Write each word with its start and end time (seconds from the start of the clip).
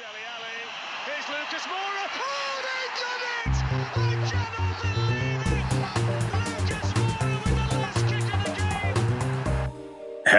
Dele. 0.00 0.24
Here's 1.04 1.28
Lucas 1.28 1.66
Moura. 1.66 2.04
Oh, 2.16 2.62
they've 2.64 4.24
done 4.24 4.32
it! 4.32 4.39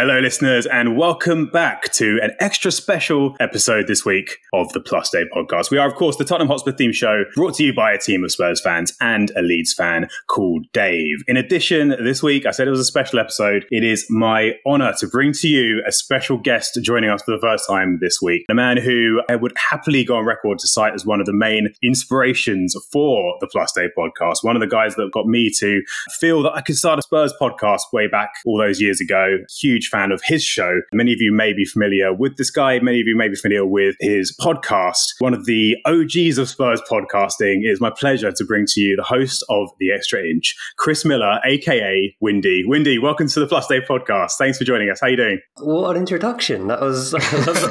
Hello, 0.02 0.18
listeners, 0.18 0.66
and 0.66 0.98
welcome 0.98 1.46
back 1.46 1.92
to 1.92 2.20
an 2.24 2.32
extra 2.40 2.72
special 2.72 3.36
episode 3.40 3.86
this 3.86 4.04
week 4.04 4.40
of 4.52 4.74
the 4.74 4.80
Plus 4.80 5.12
Dave 5.12 5.28
podcast. 5.32 5.70
We 5.70 5.78
are, 5.78 5.88
of 5.88 5.94
course, 5.94 6.16
the 6.16 6.26
Tottenham 6.26 6.48
Hotspur 6.48 6.72
theme 6.72 6.92
show 6.92 7.24
brought 7.36 7.54
to 7.58 7.64
you 7.64 7.72
by 7.72 7.92
a 7.92 8.00
team 8.00 8.24
of 8.24 8.32
Spurs 8.32 8.60
fans 8.60 8.98
and 9.00 9.30
a 9.38 9.44
Leeds 9.44 9.76
fan 9.76 10.10
called 10.26 10.66
Dave. 10.74 11.18
In 11.28 11.38
addition, 11.38 11.90
this 11.90 12.24
week, 12.24 12.48
I 12.48 12.52
said 12.52 12.68
it 12.68 12.72
was 12.72 12.80
a 12.80 12.84
special 12.84 13.20
episode. 13.20 13.68
It 13.70 13.84
is 13.84 14.08
my 14.10 14.54
honor 14.66 14.92
to 14.98 15.08
bring 15.08 15.34
to 15.34 15.48
you 15.48 15.84
a 15.88 15.92
special 15.92 16.40
guest 16.40 16.80
joining 16.82 17.12
us 17.12 17.22
for 17.22 17.30
the 17.30 17.40
first 17.40 17.68
time 17.70 18.00
this 18.02 18.20
week. 18.24 18.44
A 18.50 18.56
man 18.56 18.78
who 18.78 19.22
I 19.30 19.36
would 19.36 19.54
happily 19.56 20.04
go 20.04 20.16
on 20.16 20.26
record 20.26 20.58
to 20.58 20.68
cite 20.68 20.96
as 20.96 21.06
one 21.06 21.20
of 21.20 21.28
the 21.28 21.34
main 21.34 21.76
inspirations 21.84 22.76
for 22.92 23.38
the 23.40 23.46
Plus 23.46 23.72
Dave 23.74 23.92
podcast. 23.96 24.38
One 24.42 24.56
of 24.56 24.62
the 24.62 24.68
guys 24.68 24.96
that 24.96 25.12
got 25.14 25.28
me 25.28 25.52
to 25.60 25.84
feel 26.14 26.42
that 26.42 26.54
I 26.54 26.62
could 26.62 26.76
start 26.76 26.98
a 26.98 27.04
Spurs 27.04 27.36
podcast 27.40 27.82
way 27.94 28.08
back 28.08 28.32
all 28.48 28.58
those 28.58 28.82
years 28.82 29.00
ago. 29.00 29.38
Huge 29.60 29.91
fan 29.92 30.12
of 30.12 30.22
his 30.24 30.44
show. 30.44 30.82
Many 30.94 31.12
of 31.12 31.20
you 31.20 31.34
may 31.34 31.52
be 31.54 31.66
familiar 31.66 32.14
with 32.14 32.38
this 32.38 32.50
guy. 32.50 32.80
Many 32.80 33.02
of 33.02 33.08
you 33.08 33.18
may 33.18 33.28
be 33.28 33.36
familiar 33.36 33.66
with 33.66 33.96
his 34.00 34.36
podcast. 34.40 35.16
One 35.20 35.34
of 35.34 35.46
the 35.46 35.76
OGs 35.86 36.38
of 36.38 36.48
Spurs 36.48 36.82
podcasting. 36.90 37.64
It 37.64 37.72
is 37.72 37.82
my 37.82 37.92
pleasure 37.92 38.32
to 38.32 38.46
bring 38.46 38.66
to 38.68 38.80
you 38.80 38.96
the 38.96 39.04
host 39.04 39.44
of 39.50 39.70
The 39.80 39.92
Extra 39.92 40.24
Inch, 40.24 40.56
Chris 40.78 41.04
Miller, 41.04 41.40
aka 41.46 42.16
Windy. 42.22 42.64
Windy, 42.66 42.98
welcome 42.98 43.28
to 43.28 43.40
the 43.40 43.48
Plus 43.48 43.68
Dave 43.68 43.84
podcast. 43.90 44.32
Thanks 44.38 44.58
for 44.58 44.64
joining 44.64 44.90
us. 44.90 45.00
How 45.02 45.08
you 45.08 45.18
doing? 45.18 45.42
What 45.58 45.96
an 45.96 46.02
introduction! 46.02 46.72
That 46.72 46.80
was 46.80 47.14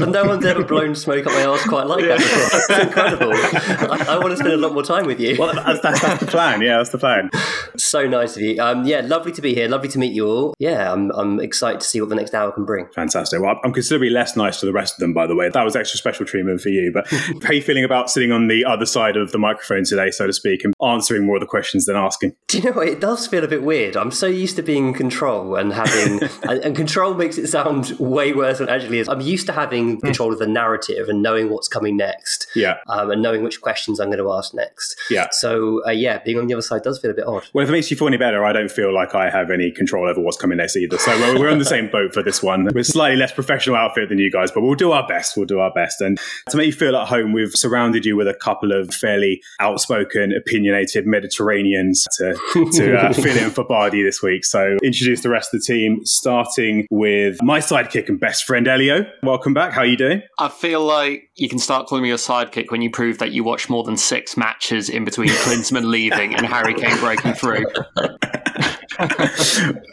no 0.00 0.24
one's 0.26 0.44
ever 0.44 0.62
blown 0.62 0.94
smoke 0.94 1.26
up 1.26 1.32
my 1.32 1.40
ass 1.40 1.64
quite 1.66 1.86
like 1.86 2.04
that 2.04 2.18
before. 2.18 2.76
It's 2.76 2.86
incredible. 2.86 3.32
I, 3.32 4.14
I 4.14 4.18
want 4.18 4.32
to 4.32 4.36
spend 4.36 4.52
a 4.52 4.58
lot 4.58 4.74
more 4.74 4.82
time 4.82 5.06
with 5.06 5.18
you. 5.18 5.36
Well, 5.38 5.54
that's, 5.54 5.80
that's, 5.80 6.02
that's 6.02 6.20
the 6.20 6.26
plan. 6.26 6.60
Yeah, 6.60 6.76
that's 6.76 6.90
the 6.90 6.98
plan. 6.98 7.30
So 7.78 8.06
nice 8.06 8.36
of 8.36 8.42
you. 8.42 8.60
Um, 8.60 8.84
yeah, 8.84 9.00
lovely 9.00 9.32
to 9.32 9.40
be 9.40 9.54
here. 9.54 9.68
Lovely 9.68 9.88
to 9.88 9.98
meet 9.98 10.12
you 10.12 10.26
all. 10.26 10.54
Yeah, 10.58 10.92
I'm, 10.92 11.10
I'm 11.12 11.40
excited 11.40 11.80
to 11.80 11.86
see 11.86 12.00
what 12.00 12.09
the 12.10 12.16
next 12.16 12.34
hour 12.34 12.52
can 12.52 12.64
bring. 12.64 12.86
Fantastic. 12.94 13.40
Well, 13.40 13.58
I'm 13.64 13.72
considerably 13.72 14.10
less 14.10 14.36
nice 14.36 14.60
to 14.60 14.66
the 14.66 14.72
rest 14.72 14.94
of 14.94 15.00
them, 15.00 15.14
by 15.14 15.26
the 15.26 15.34
way. 15.34 15.48
That 15.48 15.64
was 15.64 15.76
extra 15.76 15.98
special 15.98 16.26
treatment 16.26 16.60
for 16.60 16.68
you. 16.68 16.92
But 16.92 17.08
how 17.10 17.48
are 17.48 17.54
you 17.54 17.62
feeling 17.62 17.84
about 17.84 18.10
sitting 18.10 18.32
on 18.32 18.48
the 18.48 18.64
other 18.64 18.86
side 18.86 19.16
of 19.16 19.32
the 19.32 19.38
microphone 19.38 19.84
today, 19.84 20.10
so 20.10 20.26
to 20.26 20.32
speak, 20.32 20.64
and 20.64 20.74
answering 20.84 21.24
more 21.24 21.36
of 21.36 21.40
the 21.40 21.46
questions 21.46 21.86
than 21.86 21.96
asking? 21.96 22.34
Do 22.48 22.58
you 22.58 22.64
know 22.64 22.72
what? 22.72 22.88
It 22.88 23.00
does 23.00 23.26
feel 23.26 23.44
a 23.44 23.48
bit 23.48 23.62
weird. 23.62 23.96
I'm 23.96 24.10
so 24.10 24.26
used 24.26 24.56
to 24.56 24.62
being 24.62 24.88
in 24.88 24.94
control 24.94 25.56
and 25.56 25.72
having, 25.72 26.20
and, 26.48 26.60
and 26.60 26.76
control 26.76 27.14
makes 27.14 27.38
it 27.38 27.46
sound 27.46 27.90
way 27.98 28.32
worse 28.32 28.58
than 28.58 28.68
it 28.68 28.72
actually 28.72 28.98
is. 28.98 29.08
I'm 29.08 29.20
used 29.20 29.46
to 29.46 29.52
having 29.52 30.00
control 30.00 30.32
of 30.32 30.38
the 30.38 30.46
narrative 30.46 31.08
and 31.08 31.22
knowing 31.22 31.50
what's 31.50 31.68
coming 31.68 31.96
next. 31.96 32.46
Yeah. 32.54 32.78
Um, 32.88 33.10
and 33.10 33.22
knowing 33.22 33.42
which 33.42 33.60
questions 33.60 34.00
I'm 34.00 34.08
going 34.08 34.18
to 34.18 34.32
ask 34.32 34.54
next. 34.54 34.96
Yeah. 35.10 35.28
So 35.30 35.84
uh, 35.86 35.90
yeah, 35.90 36.18
being 36.24 36.38
on 36.38 36.46
the 36.46 36.54
other 36.54 36.62
side 36.62 36.82
does 36.82 36.98
feel 36.98 37.10
a 37.10 37.14
bit 37.14 37.26
odd. 37.26 37.44
Well, 37.52 37.62
if 37.62 37.68
it 37.68 37.72
makes 37.72 37.90
you 37.90 37.96
feel 37.96 38.08
any 38.08 38.16
better, 38.16 38.44
I 38.44 38.52
don't 38.52 38.70
feel 38.70 38.92
like 38.92 39.14
I 39.14 39.30
have 39.30 39.50
any 39.50 39.70
control 39.70 40.08
over 40.08 40.20
what's 40.20 40.36
coming 40.36 40.58
next 40.58 40.76
either. 40.76 40.98
So 40.98 41.16
we're, 41.18 41.40
we're 41.40 41.50
on 41.50 41.58
the 41.58 41.64
same 41.64 41.88
boat 41.90 41.99
for 42.08 42.22
this 42.22 42.42
one. 42.42 42.68
We're 42.72 42.80
a 42.80 42.84
slightly 42.84 43.16
less 43.16 43.32
professional 43.32 43.76
outfit 43.76 44.08
than 44.08 44.18
you 44.18 44.30
guys, 44.30 44.50
but 44.50 44.62
we'll 44.62 44.74
do 44.74 44.92
our 44.92 45.06
best. 45.06 45.36
We'll 45.36 45.46
do 45.46 45.60
our 45.60 45.72
best. 45.72 46.00
And 46.00 46.18
to 46.48 46.56
make 46.56 46.66
you 46.66 46.72
feel 46.72 46.96
at 46.96 47.08
home, 47.08 47.32
we've 47.32 47.52
surrounded 47.54 48.04
you 48.06 48.16
with 48.16 48.28
a 48.28 48.34
couple 48.34 48.72
of 48.72 48.94
fairly 48.94 49.40
outspoken, 49.58 50.32
opinionated 50.32 51.06
Mediterraneans 51.06 52.06
to, 52.18 52.34
to 52.72 52.96
uh, 52.96 53.12
fill 53.12 53.36
in 53.36 53.50
for 53.50 53.64
Bardi 53.64 54.02
this 54.02 54.22
week. 54.22 54.44
So 54.44 54.78
introduce 54.82 55.22
the 55.22 55.28
rest 55.28 55.52
of 55.52 55.60
the 55.60 55.64
team, 55.66 56.00
starting 56.04 56.86
with 56.90 57.42
my 57.42 57.58
sidekick 57.58 58.08
and 58.08 58.18
best 58.18 58.44
friend, 58.44 58.66
Elio. 58.66 59.04
Welcome 59.22 59.54
back. 59.54 59.72
How 59.72 59.82
are 59.82 59.86
you 59.86 59.96
doing? 59.96 60.22
I 60.38 60.48
feel 60.48 60.82
like 60.82 61.30
you 61.34 61.48
can 61.48 61.58
start 61.58 61.86
calling 61.86 62.02
me 62.02 62.08
your 62.08 62.18
sidekick 62.18 62.70
when 62.70 62.82
you 62.82 62.90
prove 62.90 63.18
that 63.18 63.32
you 63.32 63.44
watch 63.44 63.68
more 63.68 63.84
than 63.84 63.96
six 63.96 64.36
matches 64.36 64.88
in 64.88 65.04
between 65.04 65.28
Klinsmann 65.28 65.84
leaving 65.84 66.34
and 66.34 66.46
Harry 66.46 66.74
Kane 66.74 66.98
breaking 66.98 67.34
through. 67.34 67.64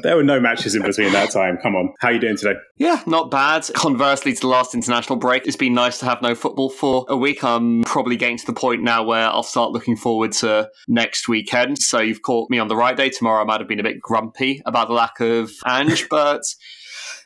there 0.04 0.16
were 0.16 0.24
no 0.24 0.40
matches 0.40 0.76
in 0.76 0.82
between 0.82 1.12
that 1.14 1.32
time. 1.32 1.58
Come 1.58 1.76
on. 1.76 1.94
How 2.00 2.10
are 2.10 2.14
you 2.14 2.20
doing 2.20 2.38
today? 2.38 2.60
Yeah, 2.78 3.02
not 3.06 3.32
bad. 3.32 3.68
Conversely 3.74 4.34
to 4.34 4.42
the 4.42 4.48
last 4.48 4.74
international 4.74 5.18
break, 5.18 5.48
it's 5.48 5.56
been 5.56 5.74
nice 5.74 6.00
to 6.00 6.06
have 6.06 6.22
no 6.22 6.36
football 6.36 6.70
for 6.70 7.06
a 7.10 7.18
week. 7.18 7.44
I'm 7.44 7.84
probably 7.84 8.16
getting 8.16 8.38
to 8.38 8.46
the 8.46 8.54
point 8.54 8.84
now 8.84 9.04
where 9.04 9.28
I'll 9.28 9.44
start 9.44 9.72
looking 9.72 9.96
forward 9.96 10.32
to 10.34 10.70
next 10.88 11.28
weekend. 11.28 11.80
So 11.80 12.00
you've 12.00 12.22
caught 12.22 12.50
me 12.50 12.60
on 12.60 12.68
the 12.68 12.76
right 12.76 12.96
day. 12.96 13.10
Tomorrow 13.10 13.42
I 13.42 13.46
might 13.46 13.62
have 13.62 13.68
been 13.68 13.80
a 13.80 13.84
bit 13.84 14.00
grumpy 14.00 14.62
about 14.66 14.88
the 14.88 14.94
lack 14.94 15.20
of 15.20 15.52
Ange, 15.66 16.08
but 16.10 16.44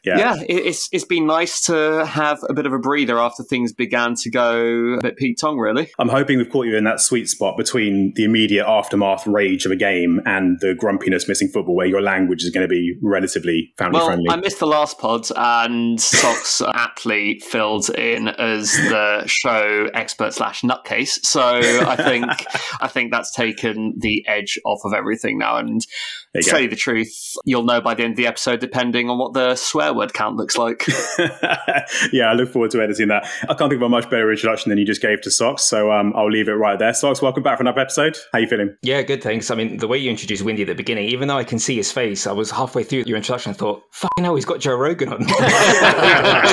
Yeah. 0.03 0.17
yeah, 0.17 0.35
it, 0.41 0.65
it's 0.65 0.89
it's 0.91 1.05
been 1.05 1.27
nice 1.27 1.65
to 1.67 2.05
have 2.05 2.39
a 2.49 2.53
bit 2.53 2.65
of 2.65 2.73
a 2.73 2.79
breather 2.79 3.19
after 3.19 3.43
things 3.43 3.71
began 3.71 4.15
to 4.15 4.31
go 4.31 4.95
a 4.97 5.01
bit 5.01 5.17
Pete 5.17 5.37
Tong, 5.39 5.57
really. 5.57 5.91
I'm 5.99 6.09
hoping 6.09 6.39
we've 6.39 6.49
caught 6.49 6.65
you 6.65 6.75
in 6.75 6.85
that 6.85 6.99
sweet 6.99 7.29
spot 7.29 7.55
between 7.55 8.13
the 8.15 8.23
immediate 8.23 8.65
aftermath 8.65 9.27
rage 9.27 9.65
of 9.65 9.71
a 9.71 9.75
game 9.75 10.19
and 10.25 10.59
the 10.59 10.73
grumpiness 10.73 11.27
missing 11.27 11.49
football, 11.49 11.75
where 11.75 11.85
your 11.85 12.01
language 12.01 12.43
is 12.43 12.49
going 12.49 12.67
to 12.67 12.69
be 12.69 12.95
relatively 13.03 13.73
family 13.77 13.99
Well, 13.99 14.07
friendly. 14.07 14.29
I 14.29 14.37
missed 14.37 14.59
the 14.59 14.67
last 14.67 14.97
pod, 14.97 15.27
and 15.35 15.99
Socs 15.99 16.67
aptly 16.73 17.39
filled 17.39 17.89
in 17.91 18.27
as 18.27 18.71
the 18.73 19.23
show 19.27 19.87
expert 19.93 20.33
slash 20.33 20.61
nutcase. 20.61 21.23
So 21.23 21.41
I 21.43 21.95
think 21.95 22.25
I 22.81 22.87
think 22.87 23.11
that's 23.11 23.33
taken 23.33 23.93
the 23.99 24.25
edge 24.27 24.59
off 24.65 24.79
of 24.83 24.93
everything 24.93 25.37
now. 25.37 25.57
And 25.57 25.81
There 26.33 26.41
to 26.41 26.45
you 26.45 26.51
tell 26.51 26.61
you 26.61 26.69
the 26.69 26.77
truth, 26.77 27.35
you'll 27.43 27.63
know 27.63 27.81
by 27.81 27.93
the 27.93 28.03
end 28.03 28.11
of 28.11 28.17
the 28.17 28.25
episode, 28.25 28.61
depending 28.61 29.09
on 29.09 29.17
what 29.17 29.33
the 29.33 29.53
swear 29.55 29.93
word 29.93 30.13
count 30.13 30.37
looks 30.37 30.57
like. 30.57 30.87
yeah, 32.13 32.29
I 32.29 32.33
look 32.33 32.53
forward 32.53 32.71
to 32.71 32.81
editing 32.81 33.09
that. 33.09 33.27
I 33.43 33.47
can't 33.47 33.69
think 33.69 33.73
of 33.73 33.81
a 33.81 33.89
much 33.89 34.09
better 34.09 34.31
introduction 34.31 34.69
than 34.69 34.77
you 34.77 34.85
just 34.85 35.01
gave 35.01 35.19
to 35.23 35.29
Socs, 35.29 35.59
so 35.59 35.91
um, 35.91 36.13
I'll 36.15 36.31
leave 36.31 36.47
it 36.47 36.53
right 36.53 36.79
there. 36.79 36.93
Socs, 36.93 37.21
welcome 37.21 37.43
back 37.43 37.57
for 37.57 37.63
another 37.63 37.81
episode. 37.81 38.17
How 38.31 38.39
you 38.39 38.47
feeling? 38.47 38.77
Yeah, 38.81 39.01
good, 39.01 39.21
thanks. 39.21 39.51
I 39.51 39.55
mean, 39.55 39.75
the 39.75 39.89
way 39.89 39.97
you 39.97 40.09
introduced 40.09 40.45
Windy 40.45 40.61
at 40.61 40.69
the 40.69 40.75
beginning, 40.75 41.09
even 41.09 41.27
though 41.27 41.37
I 41.37 41.43
can 41.43 41.59
see 41.59 41.75
his 41.75 41.91
face, 41.91 42.25
I 42.25 42.31
was 42.31 42.49
halfway 42.49 42.83
through 42.83 43.03
your 43.07 43.17
introduction 43.17 43.49
and 43.49 43.57
thought, 43.57 43.83
fucking 43.91 44.23
hell, 44.23 44.35
he's 44.35 44.45
got 44.45 44.61
Joe 44.61 44.77
Rogan 44.77 45.11
on. 45.11 45.25
I 45.27 46.49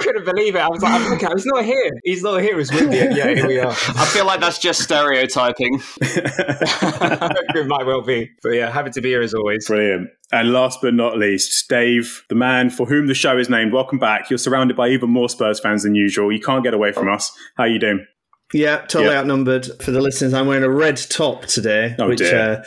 couldn't 0.00 0.24
believe 0.24 0.56
it. 0.56 0.60
I 0.60 0.68
was 0.68 0.82
like, 0.82 1.22
I'm 1.22 1.36
he's 1.36 1.46
not 1.46 1.64
here. 1.64 1.92
He's 2.02 2.24
not 2.24 2.42
here. 2.42 2.58
It's 2.58 2.74
Windy. 2.74 2.98
And 2.98 3.16
yeah, 3.16 3.32
here 3.32 3.46
we 3.46 3.60
are. 3.60 3.70
I 3.70 4.04
feel 4.06 4.26
like 4.26 4.40
that's 4.40 4.58
just 4.58 4.82
stereotyping. 4.82 5.80
it 7.68 7.74
might 7.76 7.86
well 7.86 8.02
be. 8.02 8.30
But 8.42 8.50
yeah, 8.50 8.70
happy 8.70 8.90
to 8.90 9.00
be 9.00 9.10
here 9.10 9.22
as 9.22 9.34
always. 9.34 9.66
Brilliant. 9.66 10.08
And 10.32 10.52
last 10.52 10.80
but 10.82 10.94
not 10.94 11.18
least, 11.18 11.68
Dave, 11.68 12.22
the 12.28 12.34
man 12.34 12.70
for 12.70 12.86
whom 12.86 13.06
the 13.06 13.14
show 13.14 13.38
is 13.38 13.48
named. 13.48 13.72
Welcome 13.72 13.98
back. 13.98 14.30
You're 14.30 14.38
surrounded 14.38 14.76
by 14.76 14.88
even 14.88 15.10
more 15.10 15.28
Spurs 15.28 15.60
fans 15.60 15.82
than 15.84 15.94
usual. 15.94 16.30
You 16.32 16.40
can't 16.40 16.62
get 16.64 16.74
away 16.74 16.92
from 16.92 17.08
us. 17.08 17.30
How 17.56 17.64
are 17.64 17.68
you 17.68 17.78
doing? 17.78 18.06
Yeah, 18.54 18.78
totally 18.78 19.06
Yeah. 19.12 19.18
outnumbered. 19.20 19.66
For 19.82 19.90
the 19.90 20.00
listeners, 20.00 20.32
I'm 20.32 20.46
wearing 20.46 20.64
a 20.64 20.70
red 20.70 20.96
top 21.10 21.44
today, 21.44 21.94
Oh, 21.98 22.08
which 22.08 22.22
uh, 22.22 22.62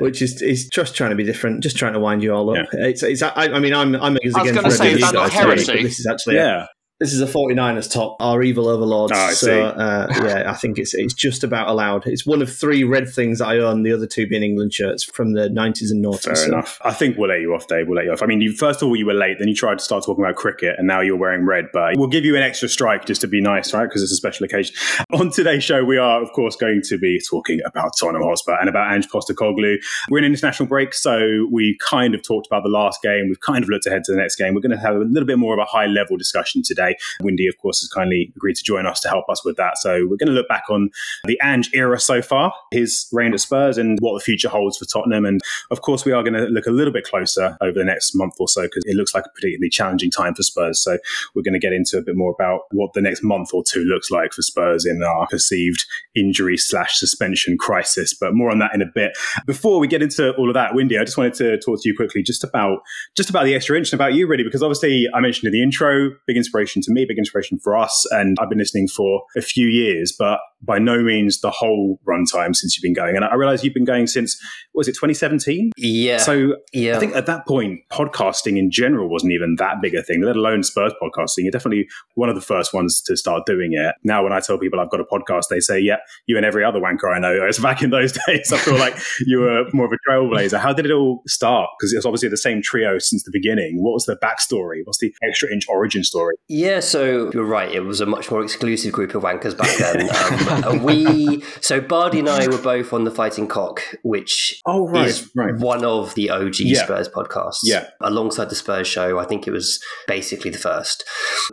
which 0.00 0.22
is 0.22 0.40
is 0.40 0.66
just 0.68 0.94
trying 0.96 1.10
to 1.10 1.16
be 1.16 1.24
different, 1.24 1.62
just 1.62 1.76
trying 1.76 1.92
to 1.92 2.00
wind 2.00 2.22
you 2.22 2.32
all 2.34 2.48
up. 2.56 2.66
It's, 2.72 3.02
it's 3.02 3.22
I, 3.22 3.30
I 3.34 3.58
mean, 3.58 3.74
I'm 3.74 3.94
I'm 3.96 4.16
as 4.24 4.34
I 4.34 4.42
was 4.42 4.50
against 4.50 4.54
gonna 4.54 4.68
red 4.68 4.72
say, 4.72 4.86
as 4.88 4.94
is 4.94 5.00
you 5.00 5.04
that 5.06 5.12
not 5.14 5.30
guys 5.30 5.32
today, 5.32 5.46
heresy? 5.48 5.72
but 5.72 5.82
this 5.82 6.00
is 6.00 6.06
actually 6.06 6.36
Yeah. 6.36 6.66
This 6.98 7.12
is 7.12 7.20
a 7.20 7.26
49ers 7.26 7.92
top, 7.92 8.16
our 8.20 8.42
evil 8.42 8.68
overlords. 8.68 9.12
Oh, 9.14 9.18
I 9.20 9.32
so 9.32 9.46
see. 9.46 9.60
uh, 9.60 10.06
yeah, 10.24 10.50
I 10.50 10.54
think 10.54 10.78
it's 10.78 10.94
it's 10.94 11.12
just 11.12 11.44
about 11.44 11.68
allowed. 11.68 12.06
It's 12.06 12.24
one 12.24 12.40
of 12.40 12.50
three 12.50 12.84
red 12.84 13.06
things 13.06 13.38
that 13.40 13.48
I 13.48 13.58
own. 13.58 13.82
The 13.82 13.92
other 13.92 14.06
two 14.06 14.26
being 14.26 14.42
England 14.42 14.72
shirts 14.72 15.04
from 15.04 15.34
the 15.34 15.48
90s 15.50 15.90
and 15.90 16.02
noughties. 16.02 16.22
Fair 16.24 16.36
So- 16.36 16.46
enough. 16.46 16.80
I 16.82 16.92
think 16.94 17.18
we'll 17.18 17.28
let 17.28 17.40
you 17.42 17.52
off, 17.54 17.66
Dave. 17.66 17.86
We'll 17.86 17.96
let 17.96 18.06
you 18.06 18.12
off. 18.12 18.22
I 18.22 18.26
mean, 18.26 18.40
you, 18.40 18.52
first 18.52 18.80
of 18.80 18.88
all, 18.88 18.96
you 18.96 19.04
were 19.04 19.12
late. 19.12 19.36
Then 19.38 19.48
you 19.48 19.54
tried 19.54 19.78
to 19.78 19.84
start 19.84 20.04
talking 20.04 20.24
about 20.24 20.36
cricket, 20.36 20.76
and 20.78 20.86
now 20.86 21.00
you're 21.02 21.18
wearing 21.18 21.44
red. 21.44 21.66
But 21.70 21.98
we'll 21.98 22.08
give 22.08 22.24
you 22.24 22.34
an 22.34 22.42
extra 22.42 22.66
strike 22.68 23.04
just 23.04 23.20
to 23.20 23.26
be 23.28 23.42
nice, 23.42 23.74
right? 23.74 23.84
Because 23.84 24.02
it's 24.02 24.12
a 24.12 24.16
special 24.16 24.44
occasion. 24.46 24.74
On 25.12 25.30
today's 25.30 25.64
show, 25.64 25.84
we 25.84 25.98
are, 25.98 26.22
of 26.22 26.32
course, 26.32 26.56
going 26.56 26.80
to 26.84 26.96
be 26.96 27.20
talking 27.28 27.60
about 27.66 27.92
Tottenham 28.00 28.22
Hotspur 28.22 28.56
and 28.58 28.70
about 28.70 28.90
Ange 28.94 29.08
Postecoglou. 29.08 29.76
We're 30.08 30.18
in 30.18 30.24
an 30.24 30.32
international 30.32 30.66
break, 30.66 30.94
so 30.94 31.46
we 31.52 31.76
kind 31.86 32.14
of 32.14 32.22
talked 32.22 32.46
about 32.46 32.62
the 32.62 32.70
last 32.70 33.02
game. 33.02 33.26
We've 33.28 33.40
kind 33.40 33.62
of 33.62 33.68
looked 33.68 33.86
ahead 33.86 34.04
to 34.04 34.12
the 34.12 34.18
next 34.18 34.36
game. 34.36 34.54
We're 34.54 34.62
going 34.62 34.70
to 34.76 34.78
have 34.82 34.96
a 34.96 35.00
little 35.00 35.26
bit 35.26 35.38
more 35.38 35.52
of 35.52 35.58
a 35.60 35.66
high 35.66 35.86
level 35.86 36.16
discussion 36.16 36.62
today. 36.62 36.85
Windy, 37.20 37.46
of 37.46 37.56
course, 37.58 37.80
has 37.80 37.88
kindly 37.88 38.32
agreed 38.36 38.56
to 38.56 38.62
join 38.64 38.86
us 38.86 39.00
to 39.00 39.08
help 39.08 39.28
us 39.28 39.44
with 39.44 39.56
that. 39.56 39.78
So 39.78 40.06
we're 40.06 40.16
going 40.16 40.28
to 40.28 40.32
look 40.32 40.48
back 40.48 40.64
on 40.70 40.90
the 41.24 41.40
Ange 41.42 41.70
era 41.74 41.98
so 41.98 42.22
far, 42.22 42.52
his 42.70 43.06
reign 43.12 43.32
at 43.32 43.40
Spurs, 43.40 43.78
and 43.78 43.98
what 44.00 44.14
the 44.14 44.24
future 44.24 44.48
holds 44.48 44.76
for 44.78 44.84
Tottenham. 44.84 45.24
And 45.24 45.40
of 45.70 45.82
course, 45.82 46.04
we 46.04 46.12
are 46.12 46.22
going 46.22 46.34
to 46.34 46.46
look 46.46 46.66
a 46.66 46.70
little 46.70 46.92
bit 46.92 47.04
closer 47.04 47.56
over 47.60 47.78
the 47.78 47.84
next 47.84 48.14
month 48.14 48.34
or 48.38 48.48
so 48.48 48.62
because 48.62 48.84
it 48.86 48.96
looks 48.96 49.14
like 49.14 49.24
a 49.26 49.30
particularly 49.34 49.70
challenging 49.70 50.10
time 50.10 50.34
for 50.34 50.42
Spurs. 50.42 50.80
So 50.80 50.98
we're 51.34 51.42
going 51.42 51.54
to 51.54 51.60
get 51.60 51.72
into 51.72 51.98
a 51.98 52.02
bit 52.02 52.16
more 52.16 52.32
about 52.32 52.62
what 52.70 52.92
the 52.94 53.00
next 53.00 53.22
month 53.22 53.50
or 53.52 53.62
two 53.64 53.84
looks 53.84 54.10
like 54.10 54.32
for 54.32 54.42
Spurs 54.42 54.86
in 54.86 55.02
our 55.02 55.26
perceived 55.26 55.84
injury 56.14 56.56
slash 56.56 56.98
suspension 56.98 57.56
crisis. 57.58 58.14
But 58.14 58.34
more 58.34 58.50
on 58.50 58.58
that 58.58 58.74
in 58.74 58.82
a 58.82 58.86
bit. 58.86 59.16
Before 59.46 59.78
we 59.78 59.86
get 59.86 60.02
into 60.02 60.34
all 60.34 60.48
of 60.48 60.54
that, 60.54 60.74
Windy, 60.74 60.98
I 60.98 61.04
just 61.04 61.16
wanted 61.16 61.34
to 61.34 61.58
talk 61.58 61.82
to 61.82 61.88
you 61.88 61.96
quickly 61.96 62.22
just 62.22 62.44
about 62.44 62.80
just 63.16 63.30
about 63.30 63.44
the 63.44 63.54
extra 63.54 63.76
inch 63.76 63.92
and 63.92 64.00
about 64.00 64.14
you, 64.14 64.26
really, 64.26 64.44
because 64.44 64.62
obviously 64.62 65.06
I 65.14 65.20
mentioned 65.20 65.46
in 65.46 65.52
the 65.52 65.62
intro, 65.62 66.10
big 66.26 66.36
inspiration 66.36 66.75
inspiration 66.76 66.82
to 66.82 66.92
me, 66.92 67.06
big 67.06 67.18
inspiration 67.18 67.58
for 67.58 67.76
us. 67.76 68.06
And 68.10 68.36
I've 68.40 68.48
been 68.48 68.58
listening 68.58 68.88
for 68.88 69.22
a 69.36 69.40
few 69.40 69.68
years, 69.68 70.14
but 70.16 70.38
by 70.62 70.78
no 70.78 71.02
means 71.02 71.40
the 71.40 71.50
whole 71.50 72.00
runtime 72.06 72.54
since 72.54 72.76
you've 72.76 72.82
been 72.82 72.94
going. 72.94 73.14
And 73.16 73.24
I 73.24 73.34
realize 73.34 73.62
you've 73.62 73.74
been 73.74 73.84
going 73.84 74.06
since, 74.06 74.40
was 74.74 74.88
it 74.88 74.92
2017? 74.92 75.72
Yeah. 75.76 76.18
So 76.18 76.56
yeah. 76.72 76.96
I 76.96 77.00
think 77.00 77.14
at 77.14 77.26
that 77.26 77.46
point, 77.46 77.80
podcasting 77.92 78.58
in 78.58 78.70
general 78.70 79.08
wasn't 79.08 79.32
even 79.32 79.56
that 79.58 79.80
big 79.82 79.94
a 79.94 80.02
thing, 80.02 80.22
let 80.22 80.36
alone 80.36 80.62
Spurs 80.62 80.92
podcasting. 81.02 81.38
You're 81.38 81.52
definitely 81.52 81.88
one 82.14 82.28
of 82.28 82.34
the 82.34 82.40
first 82.40 82.72
ones 82.72 83.00
to 83.02 83.16
start 83.16 83.46
doing 83.46 83.72
it. 83.74 83.94
Now, 84.02 84.24
when 84.24 84.32
I 84.32 84.40
tell 84.40 84.58
people 84.58 84.80
I've 84.80 84.90
got 84.90 85.00
a 85.00 85.04
podcast, 85.04 85.44
they 85.50 85.60
say, 85.60 85.78
yeah, 85.78 85.98
you 86.26 86.36
and 86.36 86.44
every 86.44 86.64
other 86.64 86.80
wanker 86.80 87.14
I 87.14 87.18
know. 87.18 87.34
It's 87.46 87.60
back 87.60 87.80
in 87.80 87.90
those 87.90 88.12
days, 88.26 88.52
I 88.52 88.56
feel 88.58 88.76
like 88.76 88.96
you 89.24 89.38
were 89.38 89.64
more 89.72 89.86
of 89.86 89.92
a 89.92 90.10
trailblazer. 90.10 90.58
How 90.58 90.72
did 90.72 90.84
it 90.84 90.90
all 90.90 91.22
start? 91.28 91.70
Because 91.78 91.92
it's 91.92 92.04
obviously 92.04 92.28
the 92.28 92.36
same 92.36 92.60
trio 92.60 92.98
since 92.98 93.22
the 93.22 93.30
beginning. 93.30 93.82
What 93.82 93.92
was 93.92 94.04
the 94.06 94.16
backstory? 94.16 94.80
What's 94.84 94.98
the 94.98 95.14
extra 95.22 95.52
inch 95.52 95.68
origin 95.68 96.02
story? 96.02 96.34
Yeah, 96.48 96.65
so 96.80 97.30
you're 97.32 97.44
right. 97.44 97.70
It 97.72 97.80
was 97.80 98.00
a 98.00 98.06
much 98.06 98.30
more 98.30 98.42
exclusive 98.42 98.92
group 98.92 99.14
of 99.14 99.22
wankers 99.22 99.56
back 99.56 99.76
then. 99.78 100.08
Um, 100.66 100.82
we, 100.82 101.42
so 101.60 101.80
Bardi 101.80 102.20
and 102.20 102.28
I 102.28 102.46
were 102.48 102.58
both 102.58 102.92
on 102.92 103.04
the 103.04 103.10
Fighting 103.10 103.46
Cock, 103.46 103.82
which 104.02 104.60
Oh, 104.66 104.88
right, 104.88 105.06
is 105.08 105.30
right. 105.34 105.54
one 105.56 105.84
of 105.84 106.14
the 106.14 106.30
OG 106.30 106.60
Yeah. 106.60 106.84
Spurs 106.84 107.08
podcasts. 107.08 107.60
Yeah. 107.62 107.88
Alongside 108.00 108.48
the 108.48 108.54
Spurs 108.54 108.86
show, 108.88 109.18
I 109.18 109.24
think 109.26 109.46
it 109.46 109.50
was 109.50 109.80
basically 110.08 110.50
the 110.50 110.58
first. 110.58 111.04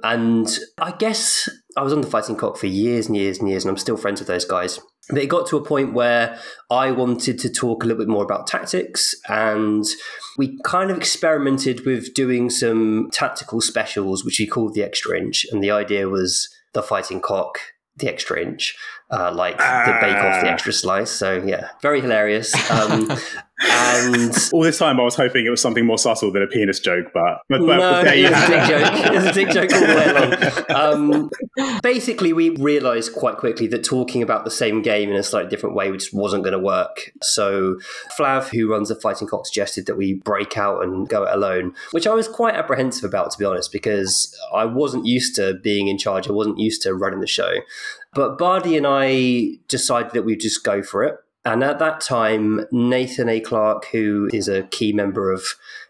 And 0.03 0.47
I 0.79 0.91
guess 0.91 1.49
I 1.77 1.83
was 1.83 1.91
on 1.93 2.01
the 2.01 2.07
Fighting 2.07 2.35
Cock 2.35 2.57
for 2.57 2.67
years 2.67 3.07
and 3.07 3.17
years 3.17 3.39
and 3.39 3.49
years, 3.49 3.65
and 3.65 3.69
I'm 3.71 3.77
still 3.77 3.97
friends 3.97 4.19
with 4.21 4.27
those 4.27 4.45
guys. 4.45 4.79
But 5.09 5.19
it 5.19 5.27
got 5.27 5.47
to 5.49 5.57
a 5.57 5.65
point 5.65 5.93
where 5.93 6.39
I 6.71 6.91
wanted 6.91 7.37
to 7.39 7.49
talk 7.49 7.83
a 7.83 7.87
little 7.87 8.01
bit 8.01 8.07
more 8.09 8.23
about 8.23 8.47
tactics, 8.47 9.13
and 9.27 9.83
we 10.37 10.57
kind 10.63 10.89
of 10.91 10.97
experimented 10.97 11.85
with 11.85 12.13
doing 12.13 12.49
some 12.49 13.09
tactical 13.11 13.61
specials, 13.61 14.23
which 14.25 14.39
we 14.39 14.47
called 14.47 14.73
the 14.73 14.83
extra 14.83 15.17
inch. 15.17 15.45
And 15.51 15.63
the 15.63 15.71
idea 15.71 16.09
was 16.09 16.49
the 16.73 16.81
Fighting 16.83 17.19
Cock, 17.21 17.59
the 17.97 18.07
extra 18.09 18.41
inch, 18.41 18.75
uh, 19.11 19.31
like 19.31 19.57
the 19.59 19.97
Bake 20.01 20.15
Off, 20.15 20.41
the 20.41 20.47
Ah. 20.49 20.53
extra 20.53 20.73
slice. 20.73 21.11
So, 21.11 21.43
yeah, 21.45 21.69
very 21.81 22.01
hilarious. 22.01 22.53
Um, 22.71 23.11
and 23.63 24.35
All 24.53 24.61
this 24.61 24.77
time, 24.77 24.99
I 24.99 25.03
was 25.03 25.15
hoping 25.15 25.45
it 25.45 25.49
was 25.49 25.61
something 25.61 25.85
more 25.85 25.97
subtle 25.97 26.31
than 26.31 26.41
a 26.41 26.47
penis 26.47 26.79
joke, 26.79 27.11
but, 27.13 27.41
but, 27.49 27.59
but 27.59 27.77
no, 27.77 28.03
there 28.03 28.13
it 28.13 28.19
you 28.19 28.29
was 28.29 28.43
a 28.43 28.47
dick 28.47 28.67
joke. 28.67 29.05
It 29.05 29.13
was 29.13 29.25
a 29.25 29.33
dick 29.33 29.49
joke 29.49 29.73
all 29.73 29.79
the 29.79 29.95
way 29.95 30.09
along. 30.09 30.59
Um, 30.73 31.29
basically, 31.81 32.33
we 32.33 32.49
realised 32.49 33.13
quite 33.13 33.37
quickly 33.37 33.67
that 33.67 33.83
talking 33.83 34.21
about 34.21 34.43
the 34.43 34.51
same 34.51 34.81
game 34.81 35.09
in 35.09 35.15
a 35.15 35.23
slightly 35.23 35.49
different 35.49 35.75
way 35.75 35.91
just 35.91 36.13
wasn't 36.13 36.43
going 36.43 36.53
to 36.53 36.59
work. 36.59 37.11
So, 37.21 37.79
Flav, 38.17 38.49
who 38.49 38.69
runs 38.69 38.89
the 38.89 38.95
Fighting 38.95 39.27
Cock, 39.27 39.45
suggested 39.45 39.85
that 39.85 39.95
we 39.95 40.13
break 40.13 40.57
out 40.57 40.83
and 40.83 41.07
go 41.07 41.23
it 41.23 41.33
alone, 41.33 41.73
which 41.91 42.07
I 42.07 42.13
was 42.13 42.27
quite 42.27 42.55
apprehensive 42.55 43.03
about, 43.03 43.31
to 43.31 43.37
be 43.37 43.45
honest, 43.45 43.71
because 43.71 44.35
I 44.53 44.65
wasn't 44.65 45.05
used 45.05 45.35
to 45.35 45.53
being 45.53 45.87
in 45.87 45.97
charge. 45.97 46.27
I 46.27 46.33
wasn't 46.33 46.59
used 46.59 46.81
to 46.83 46.93
running 46.93 47.19
the 47.19 47.27
show. 47.27 47.51
But 48.13 48.37
Bardi 48.37 48.77
and 48.77 48.85
I 48.87 49.57
decided 49.67 50.11
that 50.13 50.23
we'd 50.23 50.39
just 50.39 50.63
go 50.63 50.83
for 50.83 51.03
it. 51.03 51.17
And 51.45 51.63
at 51.63 51.79
that 51.79 51.99
time, 51.99 52.65
Nathan 52.71 53.27
A. 53.29 53.39
Clark, 53.39 53.87
who 53.87 54.29
is 54.31 54.47
a 54.47 54.63
key 54.63 54.93
member 54.93 55.31
of 55.31 55.43